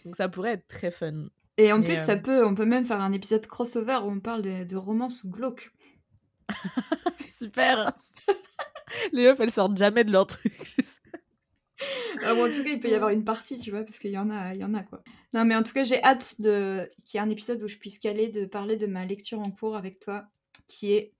donc, 0.03 0.15
ça 0.15 0.27
pourrait 0.27 0.53
être 0.53 0.67
très 0.67 0.91
fun. 0.91 1.25
Et 1.57 1.71
en 1.71 1.81
plus, 1.81 1.97
ça 1.97 2.13
euh, 2.13 2.17
peut, 2.17 2.45
on 2.45 2.55
peut 2.55 2.65
même 2.65 2.85
faire 2.85 2.99
un 2.99 3.11
épisode 3.11 3.45
crossover 3.45 3.99
où 4.03 4.09
on 4.09 4.19
parle 4.19 4.41
de, 4.41 4.63
de 4.63 4.75
romances 4.75 5.27
glauques. 5.27 5.71
Super 7.27 7.91
Les 9.13 9.25
meufs, 9.25 9.39
elles 9.39 9.51
sortent 9.51 9.77
jamais 9.77 10.03
de 10.03 10.11
leur 10.11 10.25
truc. 10.25 10.75
Ah, 12.23 12.33
en 12.35 12.51
tout 12.51 12.63
cas, 12.63 12.69
il 12.71 12.79
peut 12.79 12.89
y 12.89 12.95
avoir 12.95 13.09
une 13.09 13.23
partie, 13.23 13.59
tu 13.59 13.71
vois, 13.71 13.83
parce 13.83 13.99
qu'il 13.99 14.11
y 14.11 14.17
en 14.17 14.29
a, 14.29 14.53
il 14.53 14.61
y 14.61 14.63
en 14.63 14.73
a 14.73 14.83
quoi. 14.83 15.03
Non, 15.33 15.45
mais 15.45 15.55
en 15.55 15.63
tout 15.63 15.73
cas, 15.73 15.83
j'ai 15.83 16.01
hâte 16.03 16.39
de 16.39 16.89
qu'il 17.05 17.17
y 17.17 17.21
ait 17.21 17.25
un 17.25 17.29
épisode 17.29 17.61
où 17.63 17.67
je 17.67 17.77
puisse 17.77 17.99
caler 17.99 18.29
de 18.29 18.45
parler 18.45 18.77
de 18.77 18.85
ma 18.85 19.05
lecture 19.05 19.39
en 19.39 19.49
cours 19.49 19.75
avec 19.75 19.99
toi, 19.99 20.27
qui 20.67 20.93
est 20.93 21.13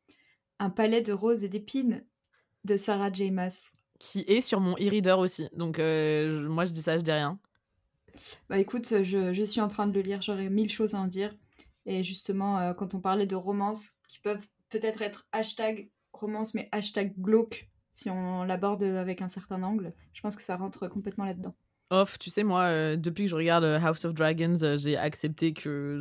un 0.59 0.69
palais 0.69 1.01
de 1.01 1.11
roses 1.11 1.43
et 1.43 1.49
d'épines 1.49 2.05
de 2.63 2.77
Sarah 2.77 3.11
J. 3.11 3.31
Maas. 3.31 3.71
Qui 3.99 4.23
est 4.27 4.41
sur 4.41 4.59
mon 4.59 4.73
e-reader 4.75 5.17
aussi. 5.17 5.49
Donc, 5.53 5.79
euh, 5.79 6.47
moi, 6.47 6.65
je 6.65 6.71
dis 6.71 6.81
ça, 6.81 6.97
je 6.97 7.03
dis 7.03 7.11
rien. 7.11 7.39
Bah 8.49 8.59
écoute, 8.59 9.03
je, 9.03 9.43
suis 9.43 9.61
en 9.61 9.67
train 9.67 9.87
de 9.87 9.93
le 9.93 10.01
lire, 10.01 10.21
j'aurais 10.21 10.49
mille 10.49 10.69
choses 10.69 10.95
à 10.95 10.99
en 10.99 11.07
dire. 11.07 11.35
Et 11.85 12.03
justement, 12.03 12.59
euh, 12.59 12.73
quand 12.73 12.93
on 12.93 12.99
parlait 12.99 13.25
de 13.25 13.35
romances, 13.35 13.93
qui 14.07 14.19
peuvent 14.19 14.47
peut-être 14.69 15.01
être 15.01 15.27
hashtag 15.31 15.89
romance, 16.13 16.53
mais 16.53 16.69
hashtag 16.71 17.13
glauque, 17.19 17.69
si 17.93 18.09
on 18.09 18.43
l'aborde 18.43 18.83
avec 18.83 19.21
un 19.21 19.29
certain 19.29 19.63
angle, 19.63 19.93
je 20.13 20.21
pense 20.21 20.35
que 20.35 20.41
ça 20.43 20.55
rentre 20.55 20.87
complètement 20.87 21.25
là-dedans. 21.25 21.55
Off, 21.89 22.17
tu 22.17 22.29
sais, 22.29 22.43
moi, 22.43 22.63
euh, 22.63 22.95
depuis 22.95 23.25
que 23.25 23.29
je 23.29 23.35
regarde 23.35 23.63
House 23.63 24.05
of 24.05 24.13
Dragons, 24.13 24.77
j'ai 24.77 24.97
accepté 24.97 25.53
que 25.53 25.99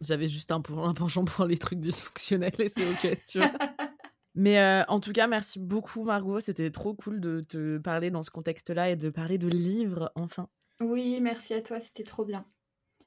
j'avais 0.00 0.28
juste 0.28 0.52
un, 0.52 0.62
un 0.76 0.94
penchant 0.94 1.24
pour 1.24 1.46
les 1.46 1.56
trucs 1.56 1.80
dysfonctionnels 1.80 2.60
et 2.60 2.68
c'est 2.68 2.88
ok, 2.88 3.18
tu 3.26 3.38
vois. 3.38 3.50
Mais 4.34 4.58
euh, 4.58 4.82
en 4.88 4.98
tout 4.98 5.12
cas, 5.12 5.26
merci 5.26 5.60
beaucoup 5.60 6.02
Margot. 6.02 6.40
C'était 6.40 6.70
trop 6.70 6.94
cool 6.94 7.20
de 7.20 7.40
te 7.40 7.78
parler 7.78 8.10
dans 8.10 8.22
ce 8.22 8.30
contexte-là 8.30 8.90
et 8.90 8.96
de 8.96 9.08
parler 9.10 9.38
de 9.38 9.48
livres, 9.48 10.10
enfin. 10.16 10.48
Oui, 10.80 11.20
merci 11.20 11.54
à 11.54 11.60
toi, 11.60 11.80
c'était 11.80 12.02
trop 12.02 12.24
bien. 12.24 12.44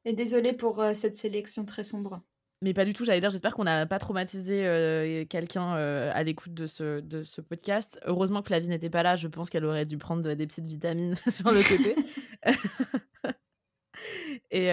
Et 0.06 0.14
désolée 0.14 0.54
pour 0.54 0.80
euh, 0.80 0.94
cette 0.94 1.18
sélection 1.18 1.66
très 1.66 1.84
sombre. 1.84 2.22
Mais 2.62 2.74
pas 2.74 2.86
du 2.86 2.94
tout, 2.94 3.06
j'allais 3.06 3.20
dire, 3.20 3.30
j'espère 3.30 3.54
qu'on 3.54 3.66
n'a 3.66 3.86
pas 3.86 4.00
traumatisé 4.00 4.66
euh, 4.66 5.26
quelqu'un 5.26 5.74
à 5.74 6.24
l'écoute 6.24 6.56
de 6.56 6.66
ce, 6.66 7.02
de 7.02 7.24
ce 7.24 7.40
podcast. 7.40 8.00
Heureusement 8.06 8.42
que 8.42 8.48
Flavie 8.48 8.68
n'était 8.68 8.90
pas 8.90 9.04
là, 9.04 9.16
je 9.16 9.28
pense 9.28 9.52
qu'elle 9.52 9.66
aurait 9.66 9.86
dû 9.86 9.98
prendre 10.00 10.34
des 10.34 10.48
petites 10.48 10.66
vitamines 10.66 11.14
sur 11.30 11.52
le 11.52 11.62
côté. 11.62 11.96
Et, 14.52 14.68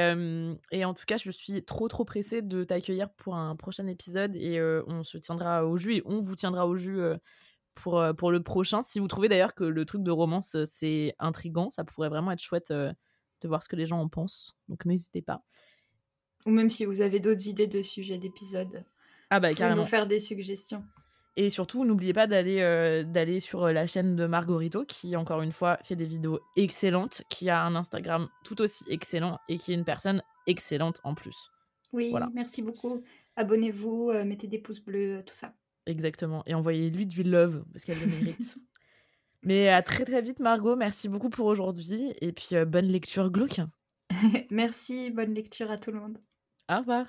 et, 0.70 0.84
en 0.84 0.92
tout 0.92 1.04
cas, 1.06 1.16
je 1.16 1.30
suis 1.30 1.64
trop 1.64 1.88
trop 1.88 2.04
pressée 2.04 2.42
de 2.42 2.62
t'accueillir 2.62 3.10
pour 3.14 3.34
un 3.36 3.56
prochain 3.56 3.86
épisode 3.86 4.36
et 4.36 4.60
on 4.86 5.02
se 5.02 5.16
tiendra 5.16 5.66
au 5.66 5.76
jus 5.78 5.96
et 5.96 6.02
on 6.04 6.20
vous 6.20 6.34
tiendra 6.34 6.66
au 6.66 6.76
jus 6.76 7.00
pour, 7.72 8.04
pour 8.18 8.30
le 8.30 8.42
prochain. 8.42 8.82
Si 8.82 9.00
vous 9.00 9.08
trouvez 9.08 9.28
d'ailleurs 9.28 9.54
que 9.54 9.64
le 9.64 9.84
truc 9.86 10.02
de 10.02 10.10
romance 10.10 10.56
c'est 10.64 11.14
intrigant, 11.18 11.70
ça 11.70 11.84
pourrait 11.84 12.10
vraiment 12.10 12.32
être 12.32 12.42
chouette 12.42 12.70
de 12.70 13.48
voir 13.48 13.62
ce 13.62 13.68
que 13.68 13.76
les 13.76 13.86
gens 13.86 14.00
en 14.00 14.08
pensent. 14.08 14.56
Donc 14.68 14.84
n'hésitez 14.84 15.22
pas. 15.22 15.42
Ou 16.46 16.50
même 16.50 16.70
si 16.70 16.84
vous 16.84 17.00
avez 17.00 17.20
d'autres 17.20 17.46
idées 17.48 17.66
de 17.66 17.82
sujets 17.82 18.18
d'épisodes. 18.18 18.84
Ah 19.30 19.40
bah 19.40 19.54
carrément. 19.54 19.82
nous 19.82 19.88
faire 19.88 20.06
des 20.06 20.20
suggestions. 20.20 20.84
Et 21.36 21.50
surtout, 21.50 21.84
n'oubliez 21.84 22.12
pas 22.12 22.26
d'aller 22.26 23.04
d'aller 23.04 23.40
sur 23.40 23.66
la 23.66 23.86
chaîne 23.86 24.14
de 24.14 24.26
Margorito, 24.26 24.84
qui, 24.84 25.16
encore 25.16 25.42
une 25.42 25.50
fois, 25.50 25.78
fait 25.82 25.96
des 25.96 26.04
vidéos 26.04 26.38
excellentes, 26.56 27.22
qui 27.28 27.50
a 27.50 27.64
un 27.64 27.74
Instagram 27.74 28.28
tout 28.44 28.60
aussi 28.60 28.84
excellent 28.88 29.40
et 29.48 29.56
qui 29.56 29.72
est 29.72 29.74
une 29.74 29.84
personne 29.84 30.22
excellente 30.46 31.00
en 31.02 31.14
plus. 31.14 31.50
Oui, 31.92 32.14
merci 32.34 32.62
beaucoup. 32.62 33.02
Abonnez-vous, 33.36 34.12
mettez 34.24 34.46
des 34.46 34.58
pouces 34.58 34.84
bleus, 34.84 35.24
tout 35.26 35.34
ça. 35.34 35.54
Exactement. 35.86 36.42
Et 36.46 36.54
envoyez-lui 36.54 37.06
du 37.06 37.24
love, 37.24 37.64
parce 37.72 37.84
qu'elle 37.84 37.98
le 37.98 38.06
mérite. 38.06 38.58
Mais 39.42 39.68
à 39.68 39.82
très 39.82 40.04
très 40.04 40.22
vite, 40.22 40.38
Margot. 40.38 40.76
Merci 40.76 41.08
beaucoup 41.08 41.28
pour 41.28 41.46
aujourd'hui. 41.46 42.14
Et 42.20 42.32
puis, 42.32 42.56
bonne 42.66 42.86
lecture 42.86 43.30
glauque. 43.30 43.60
merci, 44.50 45.10
bonne 45.10 45.34
lecture 45.34 45.70
à 45.70 45.78
tout 45.78 45.90
le 45.90 46.00
monde. 46.00 46.18
Au 46.68 46.76
revoir. 46.78 47.06